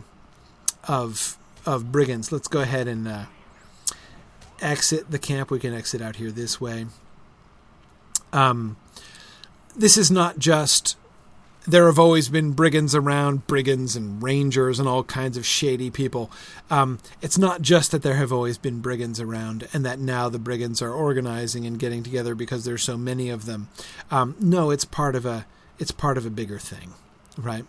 of 0.87 1.37
of 1.65 1.91
brigands. 1.91 2.31
Let's 2.31 2.47
go 2.47 2.61
ahead 2.61 2.87
and 2.87 3.07
uh, 3.07 3.25
exit 4.61 5.11
the 5.11 5.19
camp. 5.19 5.51
We 5.51 5.59
can 5.59 5.73
exit 5.73 6.01
out 6.01 6.17
here 6.17 6.31
this 6.31 6.61
way. 6.61 6.85
Um, 8.31 8.77
this 9.75 9.97
is 9.97 10.09
not 10.09 10.39
just 10.39 10.97
there 11.67 11.87
have 11.87 11.97
always 11.97 12.29
been 12.29 12.51
brigands 12.51 12.93
around, 12.93 13.47
brigands 13.47 13.95
and 13.95 14.21
rangers 14.21 14.79
and 14.79 14.87
all 14.87 15.03
kinds 15.03 15.35
of 15.37 15.45
shady 15.45 15.89
people. 15.89 16.31
Um, 16.69 16.99
it's 17.21 17.37
not 17.37 17.61
just 17.61 17.91
that 17.91 18.03
there 18.03 18.15
have 18.15 18.31
always 18.31 18.57
been 18.57 18.81
brigands 18.81 19.19
around 19.19 19.67
and 19.73 19.85
that 19.85 19.99
now 19.99 20.29
the 20.29 20.39
brigands 20.39 20.81
are 20.81 20.91
organizing 20.93 21.65
and 21.65 21.79
getting 21.79 22.03
together 22.03 22.35
because 22.35 22.65
there's 22.65 22.83
so 22.83 22.97
many 22.97 23.29
of 23.29 23.45
them. 23.45 23.69
Um, 24.11 24.35
no, 24.39 24.69
it's 24.69 24.85
part 24.85 25.15
of 25.15 25.25
a 25.25 25.45
it's 25.77 25.91
part 25.91 26.17
of 26.17 26.25
a 26.25 26.29
bigger 26.29 26.59
thing, 26.59 26.93
right? 27.37 27.65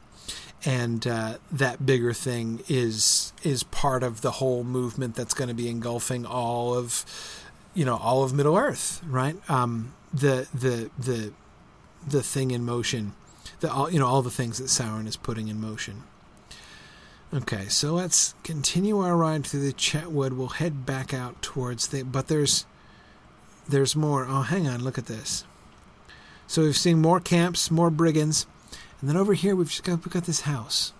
And 0.64 1.06
uh, 1.06 1.38
that 1.50 1.86
bigger 1.86 2.12
thing 2.12 2.62
is 2.68 3.32
is 3.42 3.62
part 3.62 4.02
of 4.02 4.20
the 4.20 4.32
whole 4.32 4.62
movement 4.62 5.14
that's 5.14 5.34
going 5.34 5.48
to 5.48 5.55
be 5.55 5.68
engulfing 5.68 6.26
all 6.26 6.74
of 6.74 7.05
you 7.74 7.84
know 7.84 7.97
all 7.97 8.24
of 8.24 8.34
Middle 8.34 8.56
Earth, 8.56 9.00
right? 9.06 9.36
Um, 9.48 9.94
the 10.12 10.48
the 10.52 10.90
the 10.98 11.32
the 12.07 12.23
thing 12.23 12.51
in 12.51 12.65
motion, 12.65 13.12
the 13.60 13.73
all 13.73 13.91
you 13.91 13.99
know 13.99 14.07
all 14.07 14.23
the 14.23 14.31
things 14.31 14.59
that 14.59 14.65
Sauron 14.65 15.07
is 15.07 15.17
putting 15.17 15.49
in 15.49 15.60
motion. 15.60 16.05
Okay, 17.35 17.67
so 17.67 17.93
let's 17.93 18.35
continue 18.44 19.01
our 19.01 19.17
ride 19.17 19.47
through 19.47 19.67
the 19.67 19.73
Chetwood. 19.73 20.33
We'll 20.33 20.49
head 20.49 20.86
back 20.86 21.12
out 21.12 21.43
towards 21.43 21.89
the 21.89 22.02
but 22.02 22.28
there's 22.28 22.67
there's 23.68 23.97
more. 23.97 24.26
Oh, 24.28 24.43
hang 24.43 24.68
on, 24.68 24.85
look 24.85 24.99
at 24.99 25.07
this. 25.07 25.44
So 26.47 26.62
we've 26.62 26.76
seen 26.76 27.01
more 27.01 27.18
camps, 27.18 27.70
more 27.70 27.91
brigands, 27.91 28.47
and 29.01 29.10
then 29.10 29.17
over 29.17 29.35
here 29.35 29.57
we've 29.57 29.68
just 29.68 29.83
got 29.83 30.05
we've 30.05 30.15
got 30.15 30.25
this 30.25 30.43
house. 30.43 30.93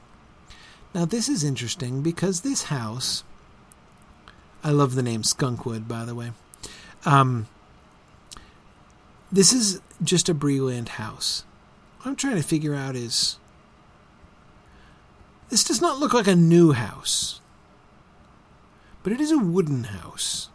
Now 0.95 1.05
this 1.05 1.29
is 1.29 1.45
interesting 1.45 2.03
because 2.03 2.41
this 2.41 2.65
house 2.65 3.23
I 4.67 4.71
love 4.71 4.97
the 4.97 5.03
name 5.03 5.23
Skunkwood, 5.23 5.87
by 5.87 6.05
the 6.05 6.15
way. 6.15 6.33
Um, 7.05 7.47
this 9.37 9.53
is 9.53 9.83
just 10.03 10.31
a 10.31 10.35
Breeland 10.35 10.89
house. 10.89 11.45
What 11.99 12.07
I'm 12.07 12.17
trying 12.17 12.37
to 12.37 12.43
figure 12.43 12.75
out 12.75 12.97
is 12.97 13.37
this 15.51 15.63
does 15.63 15.83
not 15.83 15.99
look 15.99 16.15
like 16.15 16.27
a 16.27 16.35
new 16.35 16.73
house, 16.73 17.43
but 19.03 19.13
it 19.13 19.21
is 19.21 19.31
a 19.31 19.37
wooden 19.37 19.85
house, 19.85 20.49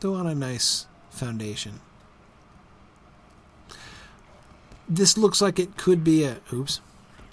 though 0.00 0.14
on 0.14 0.26
a 0.26 0.34
nice 0.34 0.86
foundation. 1.10 1.80
This 4.88 5.18
looks 5.18 5.42
like 5.42 5.58
it 5.58 5.76
could 5.76 6.02
be 6.02 6.24
a. 6.24 6.38
Oops, 6.50 6.80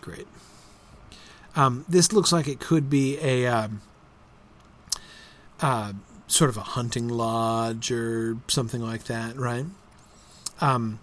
great. 0.02 0.28
Um, 1.56 1.86
this 1.88 2.12
looks 2.12 2.34
like 2.34 2.50
it 2.50 2.60
could 2.60 2.90
be 2.90 3.18
a 3.20 3.48
um, 3.48 3.82
uh, 5.62 5.94
sort 6.28 6.50
of 6.50 6.58
a 6.58 6.62
hunting 6.62 7.08
lodge 7.08 7.92
or 7.94 8.40
something 8.50 8.82
like 8.82 9.06
that, 9.06 9.38
right? 9.38 9.68
Um, 10.62 11.00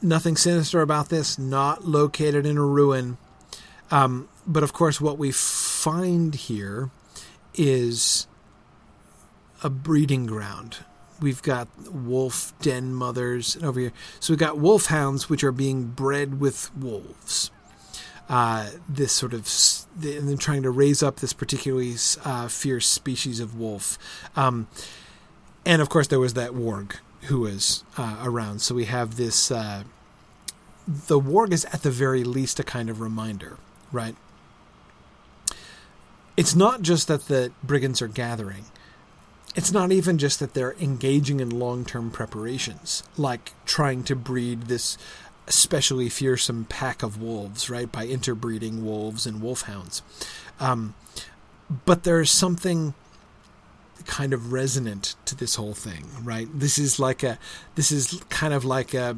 nothing 0.00 0.36
sinister 0.36 0.80
about 0.80 1.08
this, 1.08 1.38
not 1.38 1.86
located 1.86 2.46
in 2.46 2.58
a 2.58 2.64
ruin. 2.64 3.18
Um, 3.90 4.28
but 4.46 4.62
of 4.62 4.72
course, 4.72 5.00
what 5.00 5.18
we 5.18 5.30
find 5.30 6.34
here 6.34 6.90
is 7.54 8.26
a 9.62 9.70
breeding 9.70 10.26
ground. 10.26 10.78
We've 11.20 11.42
got 11.42 11.68
wolf 11.92 12.52
den 12.60 12.94
mothers 12.94 13.56
over 13.62 13.78
here. 13.78 13.92
So 14.18 14.32
we've 14.32 14.40
got 14.40 14.58
wolf 14.58 14.86
hounds, 14.86 15.28
which 15.28 15.44
are 15.44 15.52
being 15.52 15.84
bred 15.84 16.40
with 16.40 16.74
wolves. 16.76 17.50
Uh, 18.28 18.70
this 18.88 19.12
sort 19.12 19.34
of, 19.34 19.48
and 20.02 20.28
then 20.28 20.38
trying 20.38 20.62
to 20.62 20.70
raise 20.70 21.02
up 21.02 21.16
this 21.16 21.32
particularly 21.32 21.94
uh, 22.24 22.48
fierce 22.48 22.88
species 22.88 23.40
of 23.40 23.54
wolf. 23.54 23.98
Um, 24.34 24.68
and 25.66 25.82
of 25.82 25.90
course, 25.90 26.08
there 26.08 26.18
was 26.18 26.34
that 26.34 26.52
warg 26.52 26.96
who 27.22 27.46
is 27.46 27.84
uh, 27.96 28.18
around. 28.22 28.60
So 28.60 28.74
we 28.74 28.86
have 28.86 29.16
this. 29.16 29.50
Uh, 29.50 29.84
the 30.86 31.20
warg 31.20 31.52
is 31.52 31.64
at 31.66 31.82
the 31.82 31.90
very 31.90 32.24
least 32.24 32.58
a 32.58 32.64
kind 32.64 32.90
of 32.90 33.00
reminder, 33.00 33.58
right? 33.92 34.16
It's 36.36 36.54
not 36.54 36.82
just 36.82 37.08
that 37.08 37.28
the 37.28 37.52
brigands 37.62 38.02
are 38.02 38.08
gathering. 38.08 38.64
It's 39.54 39.70
not 39.70 39.92
even 39.92 40.16
just 40.16 40.40
that 40.40 40.54
they're 40.54 40.74
engaging 40.80 41.40
in 41.40 41.50
long 41.50 41.84
term 41.84 42.10
preparations, 42.10 43.02
like 43.16 43.52
trying 43.66 44.02
to 44.04 44.16
breed 44.16 44.62
this 44.62 44.96
especially 45.46 46.08
fearsome 46.08 46.64
pack 46.64 47.02
of 47.02 47.20
wolves, 47.20 47.68
right, 47.68 47.90
by 47.90 48.06
interbreeding 48.06 48.84
wolves 48.84 49.26
and 49.26 49.42
wolfhounds. 49.42 50.02
Um, 50.60 50.94
but 51.84 52.04
there's 52.04 52.30
something 52.30 52.94
kind 54.02 54.32
of 54.32 54.52
resonant 54.52 55.14
to 55.26 55.34
this 55.34 55.54
whole 55.54 55.74
thing, 55.74 56.06
right? 56.22 56.48
This 56.52 56.78
is 56.78 56.98
like 56.98 57.22
a, 57.22 57.38
this 57.74 57.90
is 57.90 58.22
kind 58.28 58.54
of 58.54 58.64
like 58.64 58.94
a 58.94 59.16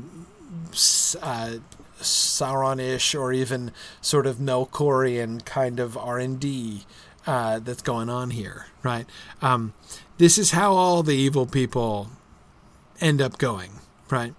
uh, 1.22 1.56
Sauron-ish 2.00 3.14
or 3.14 3.32
even 3.32 3.72
sort 4.00 4.26
of 4.26 4.36
Melkorian 4.36 5.44
kind 5.44 5.80
of 5.80 5.96
R 5.96 6.18
and 6.18 6.38
D 6.38 6.84
uh, 7.26 7.58
that's 7.58 7.82
going 7.82 8.08
on 8.08 8.30
here, 8.30 8.66
right? 8.82 9.06
Um, 9.40 9.72
this 10.18 10.38
is 10.38 10.50
how 10.52 10.74
all 10.74 11.02
the 11.02 11.16
evil 11.16 11.46
people 11.46 12.10
end 13.00 13.20
up 13.20 13.38
going, 13.38 13.72
right? 14.10 14.34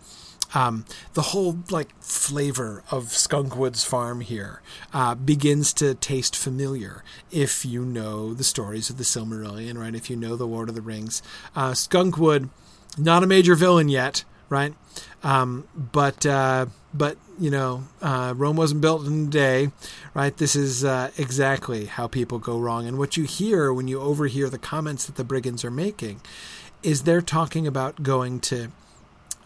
Um, 0.55 0.85
the 1.13 1.21
whole 1.21 1.57
like 1.69 1.93
flavor 2.01 2.83
of 2.89 3.07
Skunkwood's 3.07 3.83
farm 3.83 4.21
here 4.21 4.61
uh, 4.93 5.13
begins 5.13 5.73
to 5.73 5.93
taste 5.95 6.35
familiar 6.35 7.03
if 7.29 7.65
you 7.65 7.83
know 7.83 8.33
the 8.33 8.43
stories 8.45 8.89
of 8.89 8.97
the 8.97 9.03
Silmarillion, 9.03 9.77
right? 9.77 9.93
If 9.93 10.09
you 10.09 10.15
know 10.15 10.37
the 10.37 10.47
Lord 10.47 10.69
of 10.69 10.75
the 10.75 10.81
Rings, 10.81 11.21
uh, 11.55 11.71
Skunkwood, 11.71 12.49
not 12.97 13.21
a 13.21 13.27
major 13.27 13.55
villain 13.55 13.89
yet, 13.89 14.23
right? 14.49 14.73
Um, 15.23 15.67
but 15.75 16.25
uh, 16.25 16.67
but 16.93 17.17
you 17.37 17.51
know, 17.51 17.83
uh, 18.01 18.33
Rome 18.37 18.55
wasn't 18.55 18.79
built 18.79 19.05
in 19.05 19.25
a 19.25 19.29
day, 19.29 19.71
right? 20.13 20.35
This 20.37 20.55
is 20.55 20.85
uh, 20.85 21.11
exactly 21.17 21.85
how 21.85 22.07
people 22.07 22.39
go 22.39 22.57
wrong. 22.57 22.87
And 22.87 22.97
what 22.97 23.17
you 23.17 23.25
hear 23.25 23.73
when 23.73 23.89
you 23.89 23.99
overhear 23.99 24.49
the 24.49 24.57
comments 24.57 25.05
that 25.05 25.15
the 25.15 25.25
brigands 25.25 25.65
are 25.65 25.71
making 25.71 26.21
is 26.81 27.03
they're 27.03 27.21
talking 27.21 27.67
about 27.67 28.03
going 28.03 28.39
to. 28.41 28.69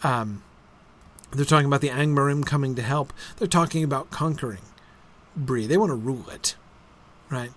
Um, 0.04 0.44
they're 1.32 1.46
talking 1.46 1.68
about 1.68 1.82
the 1.82 1.90
Angmarim 1.90 2.46
coming 2.46 2.76
to 2.76 2.82
help. 2.82 3.14
They're 3.38 3.48
talking 3.48 3.84
about 3.84 4.10
conquering 4.10 4.62
Bree. 5.36 5.68
They 5.68 5.78
want 5.78 5.92
to 5.92 5.96
rule 5.96 6.30
it, 6.30 6.56
right? 7.30 7.52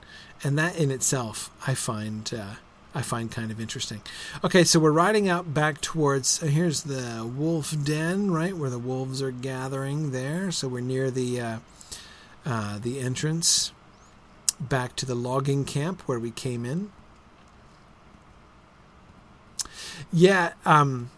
And 0.45 0.59
that 0.59 0.77
in 0.77 0.91
itself, 0.91 1.51
I 1.67 1.75
find 1.75 2.33
uh, 2.35 2.55
I 2.95 3.03
find 3.03 3.31
kind 3.31 3.51
of 3.51 3.61
interesting. 3.61 4.03
Okay, 4.45 4.65
so 4.65 4.79
we're 4.79 4.93
riding 4.93 5.29
out 5.29 5.55
back 5.55 5.81
towards. 5.81 6.43
Uh, 6.43 6.47
here's 6.47 6.83
the 6.83 7.25
wolf 7.25 7.75
den, 7.83 8.31
right, 8.31 8.57
where 8.57 8.71
the 8.71 8.79
wolves 8.79 9.23
are 9.23 9.31
gathering. 9.31 10.11
There, 10.11 10.51
so 10.51 10.69
we're 10.69 10.81
near 10.81 11.11
the 11.11 11.41
uh, 11.41 11.59
uh, 12.45 12.79
the 12.79 13.01
entrance 13.01 13.73
back 14.61 14.95
to 14.97 15.07
the 15.07 15.15
logging 15.15 15.65
camp 15.65 16.03
where 16.03 16.19
we 16.19 16.31
came 16.31 16.65
in. 16.65 16.93
Yeah, 20.13 20.53
um, 20.67 21.11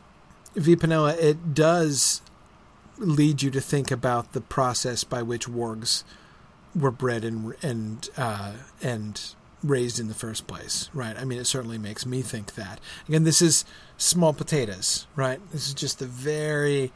Vipanella, 0.55 1.17
it 1.19 1.55
does 1.55 2.23
lead 2.99 3.43
you 3.43 3.51
to 3.51 3.61
think 3.61 3.91
about 3.91 4.33
the 4.33 4.41
process 4.41 5.05
by 5.05 5.23
which 5.23 5.49
wargs 5.49 6.05
were 6.75 6.91
bred 6.91 7.25
and 7.25 7.55
and 7.63 8.09
uh, 8.17 8.53
and 8.83 9.35
raised 9.63 9.99
in 9.99 10.09
the 10.09 10.15
first 10.15 10.47
place, 10.47 10.91
right? 10.93 11.17
I 11.19 11.25
mean, 11.25 11.39
it 11.39 11.47
certainly 11.47 11.79
makes 11.79 12.05
me 12.05 12.21
think 12.21 12.55
that. 12.55 12.81
Again, 13.09 13.25
this 13.25 13.41
is 13.41 13.65
small 13.97 14.35
potatoes, 14.35 15.07
right? 15.17 15.41
This 15.53 15.69
is 15.69 15.75
just 15.75 15.99
the 15.99 16.07
very 16.07 16.93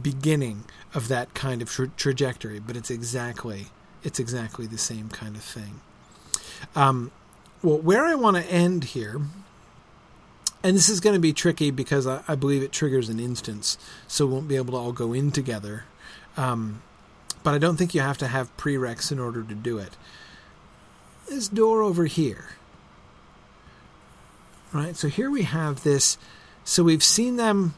beginning 0.00 0.64
of 0.94 1.08
that 1.08 1.32
kind 1.34 1.62
of 1.62 1.70
tra- 1.70 1.88
trajectory, 1.96 2.58
but 2.58 2.76
it's 2.76 2.90
exactly 2.90 3.66
it's 4.02 4.20
exactly 4.20 4.66
the 4.66 4.78
same 4.78 5.08
kind 5.08 5.36
of 5.36 5.42
thing. 5.42 5.80
Um, 6.74 7.10
well, 7.62 7.78
where 7.78 8.04
I 8.04 8.14
want 8.14 8.36
to 8.36 8.44
end 8.44 8.84
here 8.84 9.20
and 10.62 10.76
this 10.76 10.88
is 10.88 11.00
going 11.00 11.14
to 11.14 11.20
be 11.20 11.32
tricky 11.32 11.70
because 11.70 12.06
I, 12.06 12.22
I, 12.26 12.34
believe 12.34 12.62
it 12.62 12.72
triggers 12.72 13.08
an 13.08 13.20
instance, 13.20 13.78
so 14.06 14.26
won't 14.26 14.48
be 14.48 14.56
able 14.56 14.72
to 14.72 14.78
all 14.78 14.92
go 14.92 15.12
in 15.12 15.30
together. 15.30 15.84
Um, 16.36 16.82
but 17.42 17.54
I 17.54 17.58
don't 17.58 17.76
think 17.76 17.94
you 17.94 18.00
have 18.00 18.18
to 18.18 18.26
have 18.26 18.54
prereqs 18.56 19.12
in 19.12 19.18
order 19.18 19.42
to 19.42 19.54
do 19.54 19.78
it. 19.78 19.96
This 21.28 21.48
door 21.48 21.82
over 21.82 22.06
here. 22.06 22.46
Right, 24.72 24.96
so 24.96 25.08
here 25.08 25.30
we 25.30 25.42
have 25.42 25.82
this. 25.82 26.18
So 26.64 26.82
we've 26.82 27.02
seen 27.02 27.36
them, 27.36 27.74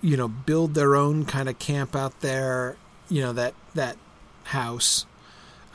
you 0.00 0.16
know, 0.16 0.28
build 0.28 0.74
their 0.74 0.94
own 0.94 1.24
kind 1.24 1.48
of 1.48 1.58
camp 1.58 1.96
out 1.96 2.20
there. 2.20 2.76
You 3.08 3.22
know 3.22 3.32
that 3.32 3.54
that 3.74 3.96
house, 4.44 5.06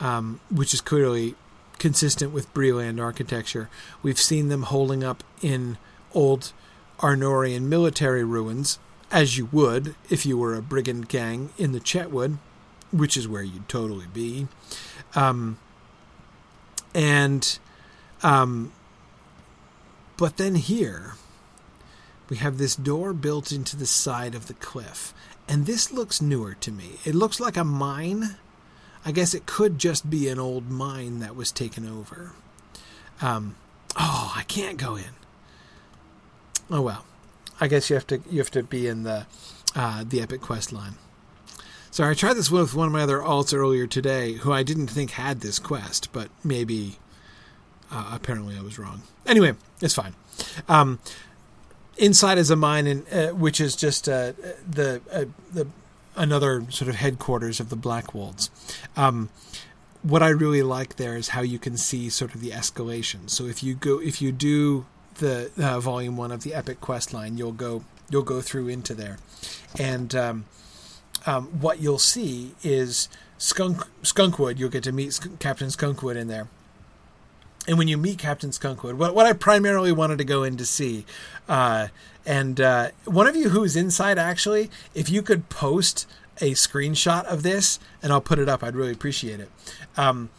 um, 0.00 0.40
which 0.50 0.72
is 0.72 0.80
clearly 0.80 1.34
consistent 1.78 2.32
with 2.32 2.52
Breeland 2.54 3.02
architecture. 3.02 3.68
We've 4.02 4.20
seen 4.20 4.48
them 4.48 4.62
holding 4.62 5.02
up 5.02 5.24
in 5.40 5.78
old 6.14 6.52
Arnorian 6.98 7.62
military 7.62 8.24
ruins, 8.24 8.78
as 9.10 9.36
you 9.36 9.48
would 9.52 9.94
if 10.08 10.24
you 10.24 10.38
were 10.38 10.54
a 10.54 10.62
brigand 10.62 11.08
gang 11.08 11.50
in 11.58 11.72
the 11.72 11.80
Chetwood, 11.80 12.38
which 12.92 13.16
is 13.16 13.26
where 13.28 13.42
you'd 13.42 13.68
totally 13.68 14.06
be. 14.12 14.46
Um, 15.14 15.58
and, 16.94 17.58
um, 18.22 18.72
but 20.16 20.36
then 20.36 20.54
here, 20.54 21.14
we 22.28 22.36
have 22.36 22.58
this 22.58 22.76
door 22.76 23.12
built 23.12 23.52
into 23.52 23.76
the 23.76 23.86
side 23.86 24.34
of 24.34 24.46
the 24.46 24.54
cliff. 24.54 25.12
And 25.48 25.66
this 25.66 25.92
looks 25.92 26.22
newer 26.22 26.54
to 26.54 26.70
me. 26.70 26.98
It 27.04 27.14
looks 27.14 27.40
like 27.40 27.56
a 27.56 27.64
mine 27.64 28.36
I 29.04 29.12
guess 29.12 29.34
it 29.34 29.46
could 29.46 29.78
just 29.78 30.08
be 30.08 30.28
an 30.28 30.38
old 30.38 30.70
mine 30.70 31.18
that 31.20 31.34
was 31.34 31.50
taken 31.50 31.88
over. 31.88 32.32
Um, 33.20 33.56
oh, 33.96 34.32
I 34.36 34.42
can't 34.44 34.78
go 34.78 34.96
in. 34.96 35.14
Oh 36.70 36.82
well, 36.82 37.04
I 37.60 37.68
guess 37.68 37.90
you 37.90 37.94
have 37.94 38.06
to 38.08 38.22
you 38.30 38.38
have 38.38 38.50
to 38.52 38.62
be 38.62 38.86
in 38.86 39.02
the 39.02 39.26
uh, 39.74 40.04
the 40.08 40.20
epic 40.20 40.40
quest 40.40 40.72
line. 40.72 40.94
So 41.90 42.08
I 42.08 42.14
tried 42.14 42.34
this 42.34 42.50
with 42.50 42.74
one 42.74 42.86
of 42.86 42.92
my 42.92 43.02
other 43.02 43.18
alts 43.18 43.54
earlier 43.54 43.86
today, 43.86 44.34
who 44.34 44.50
I 44.52 44.62
didn't 44.62 44.86
think 44.86 45.10
had 45.10 45.40
this 45.40 45.58
quest, 45.58 46.10
but 46.12 46.30
maybe 46.42 46.98
uh, 47.90 48.12
apparently 48.14 48.56
I 48.56 48.62
was 48.62 48.78
wrong. 48.78 49.02
Anyway, 49.26 49.54
it's 49.82 49.94
fine. 49.94 50.14
Um, 50.68 51.00
inside 51.98 52.38
is 52.38 52.50
a 52.50 52.56
mine, 52.56 52.86
in, 52.86 53.06
uh, 53.12 53.28
which 53.28 53.60
is 53.60 53.76
just 53.76 54.08
uh, 54.08 54.32
the 54.68 55.02
uh, 55.12 55.24
the 55.52 55.66
another 56.16 56.64
sort 56.70 56.88
of 56.88 56.96
headquarters 56.96 57.60
of 57.60 57.68
the 57.70 57.76
Blackwolds. 57.76 58.50
Um, 58.96 59.30
what 60.02 60.22
I 60.22 60.28
really 60.28 60.62
like 60.62 60.96
there 60.96 61.16
is 61.16 61.28
how 61.28 61.42
you 61.42 61.58
can 61.58 61.76
see 61.76 62.10
sort 62.10 62.34
of 62.34 62.40
the 62.40 62.50
escalation. 62.50 63.30
So 63.30 63.46
if 63.46 63.62
you 63.62 63.74
go, 63.74 64.00
if 64.00 64.20
you 64.20 64.32
do 64.32 64.86
the 65.16 65.50
uh, 65.58 65.80
volume 65.80 66.16
one 66.16 66.32
of 66.32 66.42
the 66.42 66.54
Epic 66.54 66.80
Quest 66.80 67.14
line, 67.14 67.36
you'll 67.36 67.52
go, 67.52 67.84
you'll 68.10 68.22
go 68.22 68.40
through 68.40 68.68
into 68.68 68.94
there, 68.94 69.18
and 69.78 70.14
um, 70.14 70.44
um, 71.26 71.46
what 71.60 71.80
you'll 71.80 71.98
see 71.98 72.54
is 72.62 73.08
Skunk 73.38 73.86
Skunkwood. 74.02 74.58
You'll 74.58 74.70
get 74.70 74.84
to 74.84 74.92
meet 74.92 75.18
Captain 75.38 75.68
Skunkwood 75.68 76.16
in 76.16 76.28
there. 76.28 76.48
And 77.68 77.78
when 77.78 77.86
you 77.86 77.96
meet 77.96 78.18
Captain 78.18 78.50
Skunkwood, 78.50 78.94
what, 78.94 79.14
what 79.14 79.24
I 79.24 79.32
primarily 79.34 79.92
wanted 79.92 80.18
to 80.18 80.24
go 80.24 80.42
in 80.42 80.56
to 80.56 80.66
see 80.66 81.04
uh, 81.48 81.88
and 82.24 82.60
uh, 82.60 82.90
one 83.04 83.26
of 83.26 83.36
you 83.36 83.48
who's 83.50 83.76
inside, 83.76 84.18
actually, 84.18 84.70
if 84.94 85.10
you 85.10 85.22
could 85.22 85.48
post 85.48 86.06
a 86.40 86.52
screenshot 86.52 87.24
of 87.24 87.42
this, 87.42 87.78
and 88.02 88.12
I'll 88.12 88.20
put 88.20 88.38
it 88.38 88.48
up, 88.48 88.62
I'd 88.62 88.76
really 88.76 88.92
appreciate 88.92 89.40
it. 89.40 89.50
Um, 89.96 90.30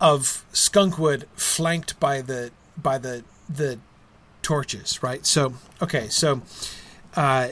of 0.00 0.44
Skunkwood 0.52 1.24
flanked 1.36 1.98
by 2.00 2.22
the 2.22 2.50
by 2.76 2.98
the 2.98 3.24
the 3.48 3.78
torches, 4.42 5.02
right? 5.02 5.24
So 5.24 5.54
okay, 5.80 6.08
so 6.08 6.42
uh, 7.14 7.48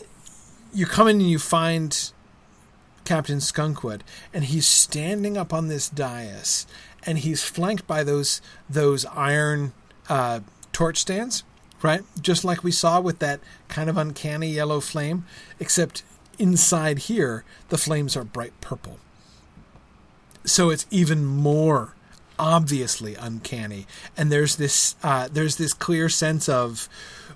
you 0.73 0.86
come 0.86 1.09
in 1.09 1.20
and 1.20 1.31
you 1.31 1.39
find 1.39 2.12
Captain 3.05 3.39
Skunkwood, 3.39 4.00
and 4.34 4.44
he's 4.44 4.67
standing 4.67 5.36
up 5.36 5.52
on 5.52 5.68
this 5.68 5.89
dais, 5.89 6.67
and 7.07 7.18
he's 7.18 7.42
flanked 7.44 7.86
by 7.86 8.02
those 8.02 8.41
those 8.68 9.07
iron 9.07 9.73
uh, 10.09 10.41
torch 10.73 10.99
stands 10.99 11.44
right? 11.83 12.02
Just 12.20 12.44
like 12.44 12.62
we 12.65 12.70
saw 12.70 13.00
with 13.00 13.18
that 13.20 13.41
kind 13.68 13.89
of 13.89 13.97
uncanny 13.97 14.50
yellow 14.50 14.81
flame, 14.81 15.25
except 15.59 16.02
inside 16.39 16.99
here, 17.00 17.44
the 17.68 17.78
flames 17.78 18.17
are 18.17 18.25
bright 18.25 18.59
purple. 18.60 18.99
So 20.44 20.70
it's 20.70 20.86
even 20.91 21.25
more 21.25 21.94
obviously 22.39 23.15
uncanny. 23.15 23.86
And 24.17 24.33
there's 24.33 24.57
this 24.57 24.97
uh, 25.02 25.28
there's 25.31 25.57
this 25.57 25.75
clear 25.75 26.09
sense 26.09 26.49
of 26.49 26.89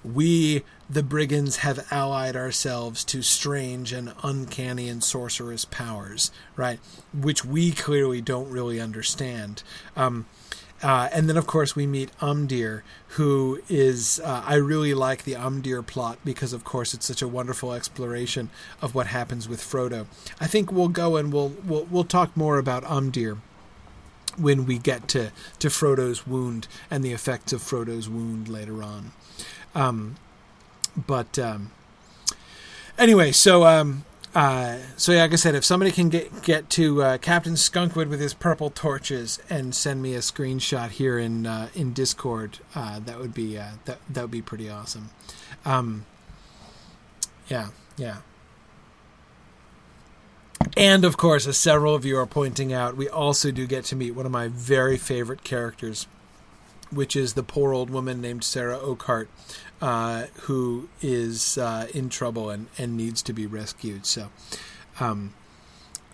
we 0.03 0.65
the 0.89 1.03
brigands 1.03 1.59
have 1.59 1.87
allied 1.91 2.37
ourselves 2.37 3.05
to 3.05 3.23
strange 3.23 3.93
and 3.93 4.13
uncanny 4.23 4.89
and 4.89 5.03
sorcerous 5.03 5.65
powers, 5.65 6.31
right? 6.57 6.81
Which 7.13 7.45
we 7.45 7.73
clearly 7.73 8.21
don't 8.21 8.51
really 8.51 8.81
understand. 8.81 9.63
Um, 9.97 10.27
uh, 10.85 11.09
and 11.13 11.31
then, 11.31 11.39
of 11.39 11.47
course, 11.47 11.75
we 11.75 11.87
meet 11.87 12.11
Umdir, 12.21 12.83
who 13.17 13.59
is. 13.71 14.21
Uh, 14.23 14.43
I 14.45 14.57
really 14.57 14.93
like 14.93 15.25
the 15.25 15.33
Umdir 15.33 15.85
plot 15.85 16.19
because, 16.27 16.53
of 16.53 16.63
course, 16.63 16.93
it's 16.93 17.07
such 17.07 17.23
a 17.23 17.27
wonderful 17.27 17.73
exploration 17.73 18.51
of 18.83 18.95
what 18.95 19.07
happens 19.07 19.49
with 19.49 19.63
Frodo. 19.63 20.07
I 20.39 20.47
think 20.47 20.71
we'll 20.71 20.89
go 20.89 21.17
and 21.17 21.33
we'll 21.33 21.55
we'll, 21.65 21.85
we'll 21.85 22.05
talk 22.05 22.37
more 22.37 22.59
about 22.59 22.85
Umdir 22.85 23.39
when 24.37 24.67
we 24.67 24.77
get 24.77 25.09
to, 25.09 25.33
to 25.59 25.69
Frodo's 25.69 26.27
wound 26.27 26.69
and 26.91 27.03
the 27.03 27.13
effects 27.13 27.55
of 27.55 27.63
Frodo's 27.63 28.11
wound 28.11 28.51
later 28.51 28.83
on. 28.83 29.13
Um, 29.75 30.17
but 30.97 31.39
um, 31.39 31.71
anyway, 32.99 33.33
so 33.33 33.65
um, 33.65 34.05
uh, 34.35 34.79
so 34.97 35.13
yeah, 35.13 35.23
like 35.23 35.33
I 35.33 35.37
said, 35.37 35.55
if 35.55 35.65
somebody 35.65 35.93
can 35.93 36.09
get 36.09 36.43
get 36.43 36.69
to 36.71 37.03
uh, 37.03 37.19
Captain 37.19 37.55
Skunkwood 37.55 38.09
with 38.09 38.21
his 38.21 38.35
purple 38.35 38.69
torches 38.69 39.41
and 39.49 39.75
send 39.75 40.03
me 40.03 40.15
a 40.15 40.19
screenshot 40.19 40.91
here 40.91 41.19
in 41.19 41.47
uh, 41.47 41.69
in 41.75 41.93
Discord, 41.93 42.59
uh, 42.75 42.99
that 43.01 43.21
would 43.21 43.33
be 43.33 43.57
uh, 43.57 43.73
that 43.85 43.99
that 44.09 44.23
would 44.23 44.31
be 44.33 44.43
pretty 44.43 44.69
awesome. 44.69 45.11
Um, 45.65 46.05
yeah, 47.49 47.69
yeah. 47.97 48.19
And 50.77 51.05
of 51.05 51.17
course, 51.17 51.47
as 51.47 51.57
several 51.57 51.95
of 51.95 52.05
you 52.05 52.19
are 52.19 52.27
pointing 52.27 52.73
out, 52.73 52.97
we 52.97 53.09
also 53.09 53.53
do 53.53 53.67
get 53.67 53.85
to 53.87 53.97
meet 53.97 54.13
one 54.13 54.27
of 54.27 54.33
my 54.33 54.49
very 54.49 54.97
favorite 54.97 55.45
characters 55.45 56.09
which 56.95 57.17
is 57.17 57.35
the 57.35 57.43
poor 57.43 57.73
old 57.73 57.91
woman 57.91 58.21
named 58.21 58.45
Sarah 58.45 58.79
Oakheart, 58.79 59.27
uh, 59.85 60.29
who 60.45 60.89
is 61.03 61.59
uh, 61.59 61.87
in 61.93 62.09
trouble 62.09 62.49
and, 62.49 62.69
and 62.79 62.97
needs 62.97 63.21
to 63.21 63.35
be 63.35 63.47
rescued. 63.47 64.07
So, 64.07 64.31
um, 64.99 65.35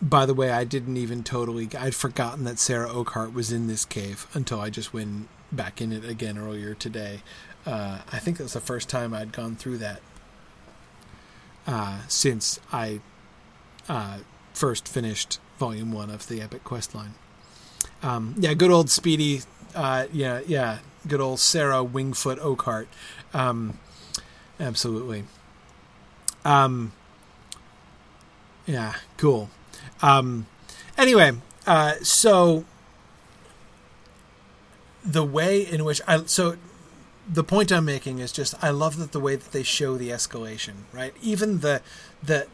by 0.02 0.26
the 0.26 0.34
way, 0.34 0.50
I 0.50 0.64
didn't 0.64 0.96
even 0.96 1.22
totally. 1.22 1.68
I'd 1.78 1.94
forgotten 1.94 2.42
that 2.44 2.58
Sarah 2.58 2.88
Oakheart 2.88 3.32
was 3.32 3.52
in 3.52 3.68
this 3.68 3.84
cave 3.84 4.26
until 4.34 4.60
I 4.60 4.70
just 4.70 4.92
went 4.92 5.28
back 5.52 5.80
in 5.80 5.92
it 5.92 6.04
again 6.04 6.36
earlier 6.36 6.74
today. 6.74 7.22
Uh, 7.64 8.00
I 8.12 8.18
think 8.18 8.40
was 8.40 8.54
the 8.54 8.60
first 8.60 8.88
time 8.88 9.14
I'd 9.14 9.30
gone 9.30 9.54
through 9.54 9.78
that 9.78 10.00
uh, 11.64 12.00
since 12.08 12.58
I 12.72 12.98
uh, 13.88 14.18
first 14.52 14.88
finished 14.88 15.38
Volume 15.60 15.92
One 15.92 16.10
of 16.10 16.26
the 16.26 16.42
Epic 16.42 16.64
Quest 16.64 16.92
line. 16.92 17.14
Um, 18.02 18.34
yeah, 18.36 18.54
good 18.54 18.72
old 18.72 18.90
Speedy. 18.90 19.42
Uh, 19.76 20.06
yeah, 20.12 20.40
yeah, 20.44 20.78
good 21.06 21.20
old 21.20 21.38
Sarah 21.38 21.84
Wingfoot 21.84 22.40
Oakheart. 22.40 22.86
Um, 23.32 23.78
absolutely. 24.58 25.24
Um, 26.44 26.92
yeah, 28.66 28.94
cool. 29.16 29.50
Um, 30.02 30.46
anyway, 30.96 31.32
uh, 31.66 31.94
so 32.02 32.64
the 35.04 35.24
way 35.24 35.60
in 35.62 35.84
which 35.84 36.00
I 36.06 36.24
so 36.24 36.56
the 37.28 37.44
point 37.44 37.72
I'm 37.72 37.84
making 37.84 38.18
is 38.18 38.32
just 38.32 38.54
I 38.62 38.70
love 38.70 38.98
that 38.98 39.12
the 39.12 39.20
way 39.20 39.36
that 39.36 39.52
they 39.52 39.62
show 39.62 39.96
the 39.96 40.10
escalation, 40.10 40.84
right? 40.92 41.14
Even 41.22 41.60
the 41.60 41.82
the 42.22 42.46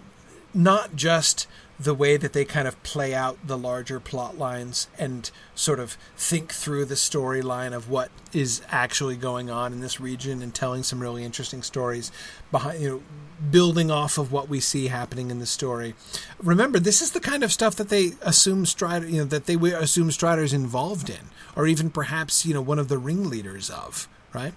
not 0.54 0.96
just 0.96 1.46
the 1.78 1.94
way 1.94 2.16
that 2.16 2.32
they 2.32 2.44
kind 2.44 2.66
of 2.66 2.82
play 2.82 3.14
out 3.14 3.38
the 3.46 3.58
larger 3.58 4.00
plot 4.00 4.38
lines 4.38 4.88
and 4.98 5.30
sort 5.54 5.78
of 5.78 5.98
think 6.16 6.52
through 6.52 6.84
the 6.86 6.94
storyline 6.94 7.74
of 7.74 7.90
what 7.90 8.10
is 8.32 8.62
actually 8.70 9.16
going 9.16 9.50
on 9.50 9.72
in 9.72 9.80
this 9.80 10.00
region 10.00 10.42
and 10.42 10.54
telling 10.54 10.82
some 10.82 11.00
really 11.00 11.22
interesting 11.22 11.62
stories 11.62 12.10
behind 12.50 12.80
you 12.80 12.88
know 12.88 13.02
building 13.50 13.90
off 13.90 14.16
of 14.16 14.32
what 14.32 14.48
we 14.48 14.60
see 14.60 14.86
happening 14.86 15.30
in 15.30 15.38
the 15.38 15.46
story. 15.46 15.94
Remember, 16.42 16.78
this 16.78 17.02
is 17.02 17.10
the 17.10 17.20
kind 17.20 17.42
of 17.42 17.52
stuff 17.52 17.76
that 17.76 17.90
they 17.90 18.12
assume 18.22 18.64
Strider, 18.64 19.06
you 19.06 19.18
know, 19.18 19.24
that 19.24 19.44
they 19.44 19.54
assume 19.54 20.10
Strider's 20.10 20.54
involved 20.54 21.10
in, 21.10 21.28
or 21.54 21.66
even 21.66 21.90
perhaps 21.90 22.46
you 22.46 22.54
know 22.54 22.62
one 22.62 22.78
of 22.78 22.88
the 22.88 22.98
ringleaders 22.98 23.68
of, 23.68 24.08
right? 24.32 24.54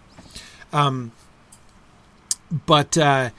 Um, 0.72 1.12
but 2.66 2.98
uh, 2.98 3.32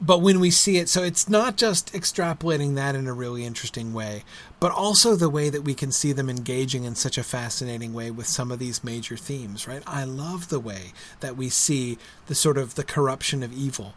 but 0.00 0.20
when 0.20 0.40
we 0.40 0.50
see 0.50 0.76
it, 0.76 0.88
so 0.88 1.02
it's 1.02 1.28
not 1.28 1.56
just 1.56 1.92
extrapolating 1.94 2.74
that 2.74 2.94
in 2.94 3.06
a 3.06 3.14
really 3.14 3.44
interesting 3.44 3.94
way, 3.94 4.24
but 4.60 4.70
also 4.70 5.16
the 5.16 5.30
way 5.30 5.48
that 5.48 5.62
we 5.62 5.72
can 5.74 5.90
see 5.90 6.12
them 6.12 6.28
engaging 6.28 6.84
in 6.84 6.94
such 6.94 7.16
a 7.16 7.22
fascinating 7.22 7.94
way 7.94 8.10
with 8.10 8.26
some 8.26 8.52
of 8.52 8.58
these 8.58 8.84
major 8.84 9.16
themes, 9.16 9.66
right? 9.66 9.82
I 9.86 10.04
love 10.04 10.48
the 10.48 10.60
way 10.60 10.92
that 11.20 11.36
we 11.36 11.48
see 11.48 11.96
the 12.26 12.34
sort 12.34 12.58
of 12.58 12.74
the 12.74 12.84
corruption 12.84 13.42
of 13.42 13.54
evil. 13.54 13.94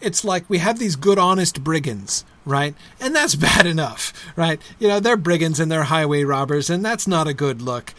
It's 0.00 0.24
like 0.24 0.48
we 0.48 0.58
have 0.58 0.78
these 0.78 0.94
good, 0.94 1.18
honest 1.18 1.64
brigands, 1.64 2.26
right? 2.44 2.74
And 3.00 3.16
that's 3.16 3.34
bad 3.50 3.64
enough, 3.64 4.12
right? 4.36 4.60
You 4.78 4.88
know, 4.88 5.00
they're 5.00 5.16
brigands 5.16 5.58
and 5.58 5.72
they're 5.72 5.84
highway 5.84 6.24
robbers, 6.24 6.68
and 6.68 6.84
that's 6.84 7.06
not 7.06 7.26
a 7.26 7.34
good 7.34 7.62
look. 7.62 7.94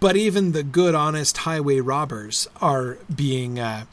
But 0.00 0.16
even 0.16 0.52
the 0.52 0.62
good, 0.62 0.94
honest 0.94 1.38
highway 1.38 1.80
robbers 1.80 2.46
are 2.60 2.98
being 3.12 3.58
uh, 3.58 3.86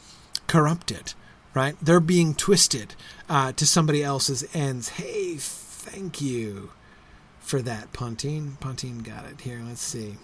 corrupted 0.45 1.13
right? 1.53 1.75
They're 1.81 1.99
being 1.99 2.33
twisted 2.33 2.95
uh, 3.27 3.51
to 3.53 3.65
somebody 3.65 4.03
else's 4.03 4.45
ends. 4.53 4.89
Hey, 4.89 5.35
thank 5.37 6.21
you 6.21 6.71
for 7.39 7.61
that, 7.61 7.93
Pontine. 7.93 8.57
Pontine 8.59 8.99
got 8.99 9.25
it. 9.25 9.41
Here, 9.41 9.61
let's 9.65 9.81
see. 9.81 10.17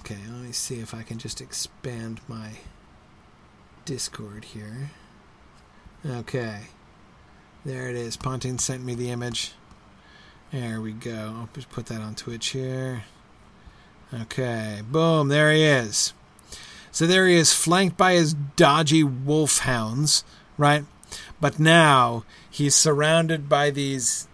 Okay, 0.00 0.18
let 0.30 0.42
me 0.42 0.52
see 0.52 0.78
if 0.78 0.94
I 0.94 1.02
can 1.02 1.18
just 1.18 1.40
expand 1.40 2.20
my 2.28 2.52
Discord 3.84 4.44
here. 4.44 4.90
Okay. 6.04 6.60
There 7.64 7.88
it 7.88 7.96
is. 7.96 8.16
Pontine 8.16 8.58
sent 8.58 8.84
me 8.84 8.94
the 8.94 9.10
image. 9.10 9.52
There 10.52 10.80
we 10.80 10.92
go. 10.92 11.34
I'll 11.36 11.48
just 11.52 11.70
put 11.70 11.86
that 11.86 12.00
on 12.00 12.14
Twitch 12.14 12.48
here. 12.48 13.04
Okay. 14.14 14.82
Boom. 14.88 15.28
There 15.28 15.52
he 15.52 15.64
is. 15.64 16.12
So 16.96 17.06
there 17.06 17.26
he 17.26 17.34
is, 17.34 17.52
flanked 17.52 17.98
by 17.98 18.14
his 18.14 18.32
dodgy 18.32 19.04
wolfhounds, 19.04 20.24
right? 20.56 20.86
But 21.38 21.58
now 21.58 22.24
he's 22.50 22.74
surrounded 22.74 23.50
by 23.50 23.68
these 23.68 24.28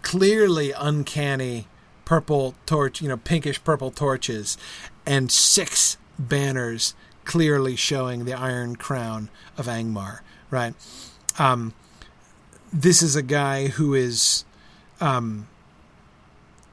clearly 0.00 0.72
uncanny 0.72 1.68
purple 2.06 2.54
torch, 2.64 3.02
you 3.02 3.08
know, 3.08 3.18
pinkish 3.18 3.62
purple 3.62 3.90
torches, 3.90 4.56
and 5.04 5.30
six 5.30 5.98
banners 6.18 6.94
clearly 7.26 7.76
showing 7.76 8.24
the 8.24 8.32
iron 8.32 8.76
crown 8.76 9.28
of 9.58 9.66
Angmar, 9.66 10.20
right? 10.50 10.72
Um, 11.38 11.74
this 12.72 13.02
is 13.02 13.16
a 13.16 13.22
guy 13.22 13.66
who 13.66 13.92
is, 13.92 14.46
um, 14.98 15.46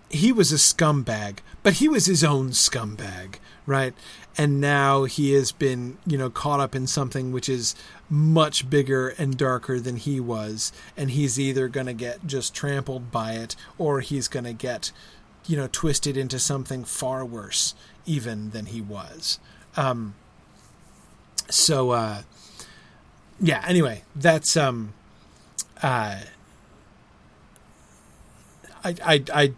he 0.10 0.32
was 0.32 0.54
a 0.54 0.56
scumbag, 0.56 1.40
but 1.62 1.74
he 1.74 1.90
was 1.90 2.06
his 2.06 2.24
own 2.24 2.52
scumbag, 2.52 3.36
right? 3.66 3.94
And 4.40 4.62
now 4.62 5.04
he 5.04 5.34
has 5.34 5.52
been 5.52 5.98
you 6.08 6.18
know 6.18 6.30
caught 6.30 6.62
up 6.62 6.74
in 6.74 6.88
something 6.88 7.34
which 7.34 7.50
is 7.50 7.76
much 8.10 8.70
bigger 8.70 9.10
and 9.10 9.38
darker 9.38 9.82
than 9.82 9.98
he 9.98 10.18
was 10.18 10.72
and 10.96 11.12
he's 11.12 11.38
either 11.38 11.68
going 11.68 11.86
to 11.86 11.94
get 11.94 12.26
just 12.26 12.56
trampled 12.56 13.12
by 13.12 13.34
it 13.34 13.54
or 13.78 14.00
he's 14.00 14.30
going 14.30 14.46
to 14.46 14.54
get 14.54 14.94
you 15.46 15.58
know 15.58 15.68
twisted 15.70 16.16
into 16.16 16.40
something 16.40 16.86
far 16.86 17.26
worse 17.26 17.76
even 18.06 18.52
than 18.52 18.68
he 18.68 18.80
was. 18.80 19.40
Um 19.76 20.16
so 21.50 21.90
uh 21.90 22.22
yeah 23.42 23.62
anyway 23.68 24.04
that's 24.16 24.56
um 24.56 24.94
uh 25.84 26.22
I, 28.82 28.96
I, 29.04 29.24
I 29.34 29.54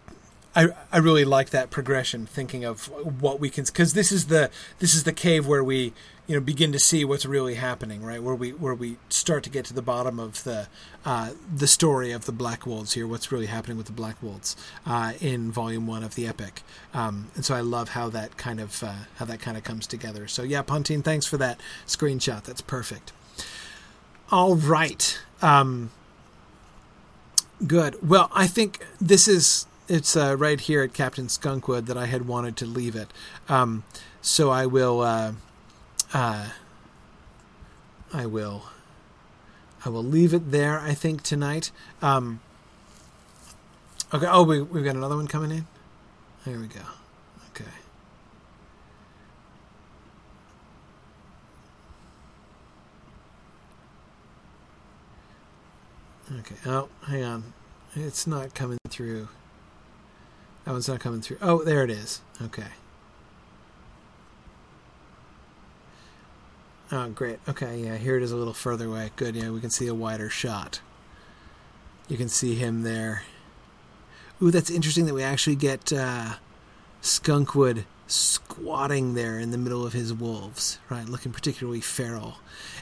I, 0.54 0.68
I 0.90 0.98
really 0.98 1.24
like 1.24 1.50
that 1.50 1.70
progression 1.70 2.26
thinking 2.26 2.64
of 2.64 2.86
what 3.20 3.40
we 3.40 3.48
can 3.48 3.64
because 3.64 3.94
this 3.94 4.12
is 4.12 4.26
the 4.26 4.50
this 4.80 4.94
is 4.94 5.04
the 5.04 5.12
cave 5.12 5.46
where 5.46 5.64
we 5.64 5.94
you 6.26 6.34
know 6.34 6.40
begin 6.40 6.72
to 6.72 6.78
see 6.78 7.04
what's 7.04 7.24
really 7.24 7.54
happening 7.54 8.02
right? 8.02 8.22
Where 8.22 8.34
we 8.34 8.50
where 8.50 8.74
we 8.74 8.98
start 9.08 9.44
to 9.44 9.50
get 9.50 9.64
to 9.66 9.74
the 9.74 9.82
bottom 9.82 10.20
of 10.20 10.44
the 10.44 10.68
uh, 11.06 11.30
the 11.54 11.66
story 11.66 12.12
of 12.12 12.26
the 12.26 12.32
Black 12.32 12.66
Wolves 12.66 12.92
here 12.92 13.06
what's 13.06 13.32
really 13.32 13.46
happening 13.46 13.78
with 13.78 13.86
the 13.86 13.92
Black 13.92 14.22
Wolves 14.22 14.54
uh, 14.86 15.14
in 15.20 15.50
volume 15.50 15.86
one 15.86 16.02
of 16.02 16.16
the 16.16 16.26
epic. 16.26 16.62
Um, 16.92 17.30
and 17.34 17.44
so 17.44 17.54
I 17.54 17.60
love 17.60 17.90
how 17.90 18.10
that 18.10 18.36
kind 18.36 18.60
of 18.60 18.82
uh, 18.82 18.92
how 19.16 19.24
that 19.24 19.40
kind 19.40 19.56
of 19.56 19.64
comes 19.64 19.86
together. 19.86 20.28
So 20.28 20.42
yeah 20.42 20.62
Pontine 20.62 21.02
thanks 21.02 21.24
for 21.24 21.38
that 21.38 21.60
screenshot. 21.86 22.42
That's 22.44 22.60
perfect. 22.60 23.12
All 24.30 24.54
right. 24.54 25.18
Um, 25.40 25.92
good. 27.66 28.06
Well 28.06 28.30
I 28.34 28.46
think 28.46 28.84
this 29.00 29.26
is 29.26 29.66
it's 29.88 30.16
uh, 30.16 30.36
right 30.38 30.60
here 30.60 30.82
at 30.82 30.94
Captain 30.94 31.26
Skunkwood 31.26 31.86
that 31.86 31.96
I 31.96 32.06
had 32.06 32.26
wanted 32.26 32.56
to 32.58 32.66
leave 32.66 32.96
it. 32.96 33.12
Um, 33.48 33.84
so 34.20 34.50
I 34.50 34.66
will, 34.66 35.00
uh, 35.00 35.32
uh, 36.14 36.48
I 38.12 38.26
will, 38.26 38.64
I 39.84 39.88
will 39.88 40.04
leave 40.04 40.32
it 40.32 40.50
there. 40.50 40.78
I 40.78 40.94
think 40.94 41.22
tonight. 41.22 41.70
Um, 42.00 42.40
okay. 44.14 44.26
Oh, 44.28 44.44
we 44.44 44.62
we've 44.62 44.84
got 44.84 44.94
another 44.94 45.16
one 45.16 45.26
coming 45.26 45.50
in. 45.50 45.66
There 46.44 46.58
we 46.58 46.66
go. 46.66 46.80
Okay. 47.50 47.64
Okay. 56.38 56.56
Oh, 56.66 56.88
hang 57.06 57.24
on. 57.24 57.52
It's 57.94 58.26
not 58.26 58.54
coming 58.54 58.78
through. 58.88 59.28
That 60.64 60.72
one's 60.72 60.88
not 60.88 61.00
coming 61.00 61.20
through. 61.20 61.38
Oh, 61.42 61.64
there 61.64 61.82
it 61.82 61.90
is. 61.90 62.20
Okay. 62.40 62.68
Oh, 66.90 67.08
great. 67.08 67.38
Okay, 67.48 67.78
yeah, 67.78 67.96
here 67.96 68.16
it 68.16 68.22
is 68.22 68.32
a 68.32 68.36
little 68.36 68.52
further 68.52 68.86
away. 68.86 69.10
Good, 69.16 69.34
yeah, 69.34 69.50
we 69.50 69.60
can 69.60 69.70
see 69.70 69.86
a 69.86 69.94
wider 69.94 70.28
shot. 70.28 70.80
You 72.06 72.16
can 72.16 72.28
see 72.28 72.54
him 72.54 72.82
there. 72.82 73.22
Ooh, 74.42 74.50
that's 74.50 74.70
interesting 74.70 75.06
that 75.06 75.14
we 75.14 75.22
actually 75.22 75.56
get 75.56 75.92
uh, 75.92 76.34
Skunkwood 77.00 77.84
squatting 78.12 79.14
there 79.14 79.38
in 79.38 79.50
the 79.50 79.58
middle 79.58 79.86
of 79.86 79.92
his 79.92 80.12
wolves, 80.12 80.78
right, 80.90 81.08
looking 81.08 81.32
particularly 81.32 81.80
feral. 81.80 82.36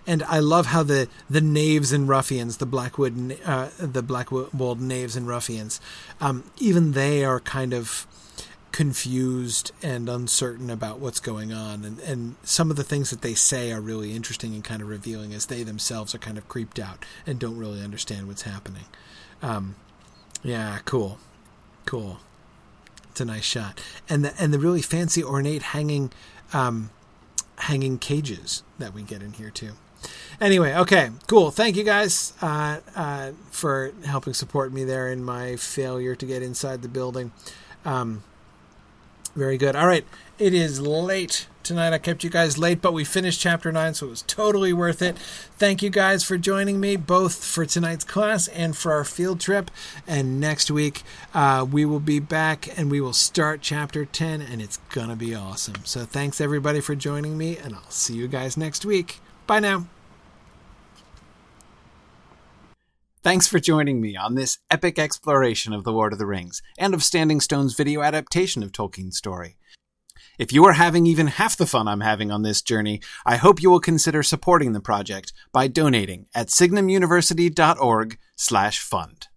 And 0.07 0.23
I 0.25 0.41
love 0.41 0.67
how 0.67 0.83
the 0.83 1.09
the 1.28 1.41
knaves 1.41 1.92
and 1.92 2.09
ruffians, 2.09 2.57
the 2.57 2.67
Blackwold, 2.67 3.36
uh, 3.44 3.68
the 3.78 4.02
Blackwold 4.02 4.81
knaves 4.81 5.17
and 5.17 5.28
ruffians, 5.28 5.81
um, 6.20 6.50
even 6.59 6.92
they 6.92 7.25
are 7.25 7.41
kind 7.41 7.73
of 7.73 8.07
confused 8.73 9.73
and 9.83 10.09
uncertain 10.09 10.70
about 10.70 11.00
what's 11.00 11.20
going 11.20 11.52
on. 11.52 11.84
And, 11.84 11.99
and 12.00 12.36
some 12.44 12.70
of 12.70 12.76
the 12.76 12.84
things 12.84 13.10
that 13.10 13.20
they 13.20 13.34
say 13.34 13.73
are 13.73 13.81
really 13.81 14.15
interesting 14.15 14.55
and 14.55 14.62
kind 14.62 14.81
of 14.81 14.89
revealing 14.89 15.34
as 15.34 15.47
they 15.47 15.65
themselves 15.65 16.15
are 16.15 16.18
kind 16.18 16.39
of 16.39 16.49
creeped 16.49 16.78
out 16.78 17.05
and 17.26 17.39
don't 17.39 17.57
really 17.57 17.83
understand 17.83 18.28
what's 18.28 18.42
happening. 18.42 18.84
Um, 19.42 19.75
yeah 20.42 20.78
cool. 20.84 21.18
Cool 21.84 22.20
It's 23.10 23.20
a 23.20 23.24
nice 23.24 23.44
shot, 23.44 23.80
and 24.08 24.24
the 24.24 24.32
and 24.40 24.52
the 24.52 24.58
really 24.58 24.82
fancy 24.82 25.22
ornate 25.22 25.62
hanging, 25.62 26.12
um, 26.52 26.90
hanging 27.58 27.98
cages 27.98 28.62
that 28.78 28.94
we 28.94 29.02
get 29.02 29.22
in 29.22 29.32
here 29.32 29.50
too. 29.50 29.72
Anyway, 30.40 30.74
okay, 30.74 31.10
cool. 31.26 31.50
Thank 31.50 31.76
you 31.76 31.84
guys 31.84 32.32
uh, 32.40 32.78
uh, 32.97 33.32
for 33.50 33.92
helping 34.06 34.32
support 34.32 34.72
me 34.72 34.84
there 34.84 35.08
in 35.08 35.22
my 35.22 35.56
failure 35.56 36.14
to 36.14 36.24
get 36.24 36.42
inside 36.42 36.82
the 36.82 36.89
building. 36.89 37.32
Um, 37.84 38.22
very 39.34 39.58
good. 39.58 39.76
All 39.76 39.86
right, 39.86 40.06
it 40.39 40.55
is 40.55 40.80
late 40.80 41.47
tonight. 41.62 41.92
I 41.92 41.98
kept 41.98 42.24
you 42.24 42.30
guys 42.30 42.58
late, 42.58 42.80
but 42.80 42.92
we 42.92 43.05
finished 43.05 43.40
chapter 43.40 43.70
9, 43.70 43.94
so 43.94 44.06
it 44.06 44.10
was 44.10 44.22
totally 44.22 44.72
worth 44.72 45.02
it. 45.02 45.18
Thank 45.18 45.82
you 45.82 45.90
guys 45.90 46.24
for 46.24 46.36
joining 46.36 46.80
me, 46.80 46.97
both 46.97 47.44
for 47.44 47.66
tonight's 47.66 48.05
class 48.05 48.48
and 48.48 48.76
for 48.76 48.92
our 48.92 49.05
field 49.05 49.40
trip. 49.40 49.70
And 50.06 50.40
next 50.40 50.70
week, 50.70 51.02
uh, 51.34 51.66
we 51.70 51.84
will 51.84 52.00
be 52.00 52.18
back 52.18 52.78
and 52.78 52.90
we 52.90 53.00
will 53.00 53.12
start 53.12 53.60
chapter 53.60 54.05
10, 54.05 54.40
and 54.40 54.60
it's 54.60 54.78
going 54.90 55.08
to 55.08 55.16
be 55.16 55.34
awesome. 55.34 55.84
So 55.84 56.05
thanks, 56.05 56.40
everybody, 56.40 56.80
for 56.80 56.94
joining 56.94 57.36
me, 57.39 57.56
and 57.56 57.74
I'll 57.74 57.90
see 57.90 58.14
you 58.14 58.28
guys 58.28 58.56
next 58.56 58.84
week. 58.84 59.20
Bye 59.47 59.60
now. 59.60 59.86
Thanks 63.22 63.47
for 63.47 63.60
joining 63.60 64.00
me 64.00 64.16
on 64.16 64.34
this 64.34 64.60
epic 64.70 64.98
exploration 64.98 65.74
of 65.74 65.84
The 65.84 65.92
Lord 65.92 66.14
of 66.14 66.18
the 66.18 66.24
Rings 66.24 66.62
and 66.78 66.94
of 66.94 67.05
Standing 67.05 67.39
Stone's 67.40 67.74
video 67.74 68.00
adaptation 68.00 68.62
of 68.62 68.72
Tolkien's 68.72 69.18
story. 69.18 69.56
If 70.41 70.52
you 70.55 70.65
are 70.65 70.73
having 70.73 71.07
even 71.07 71.27
half 71.27 71.59
the 71.59 71.67
fun 71.67 71.86
I'm 71.86 72.01
having 72.01 72.31
on 72.31 72.41
this 72.41 72.62
journey, 72.62 73.02
I 73.27 73.36
hope 73.36 73.60
you 73.60 73.69
will 73.69 73.78
consider 73.78 74.23
supporting 74.23 74.73
the 74.73 74.81
project 74.81 75.35
by 75.52 75.69
donating 75.69 76.28
at 76.35 76.47
signumuniversity.org/fund. 76.47 79.30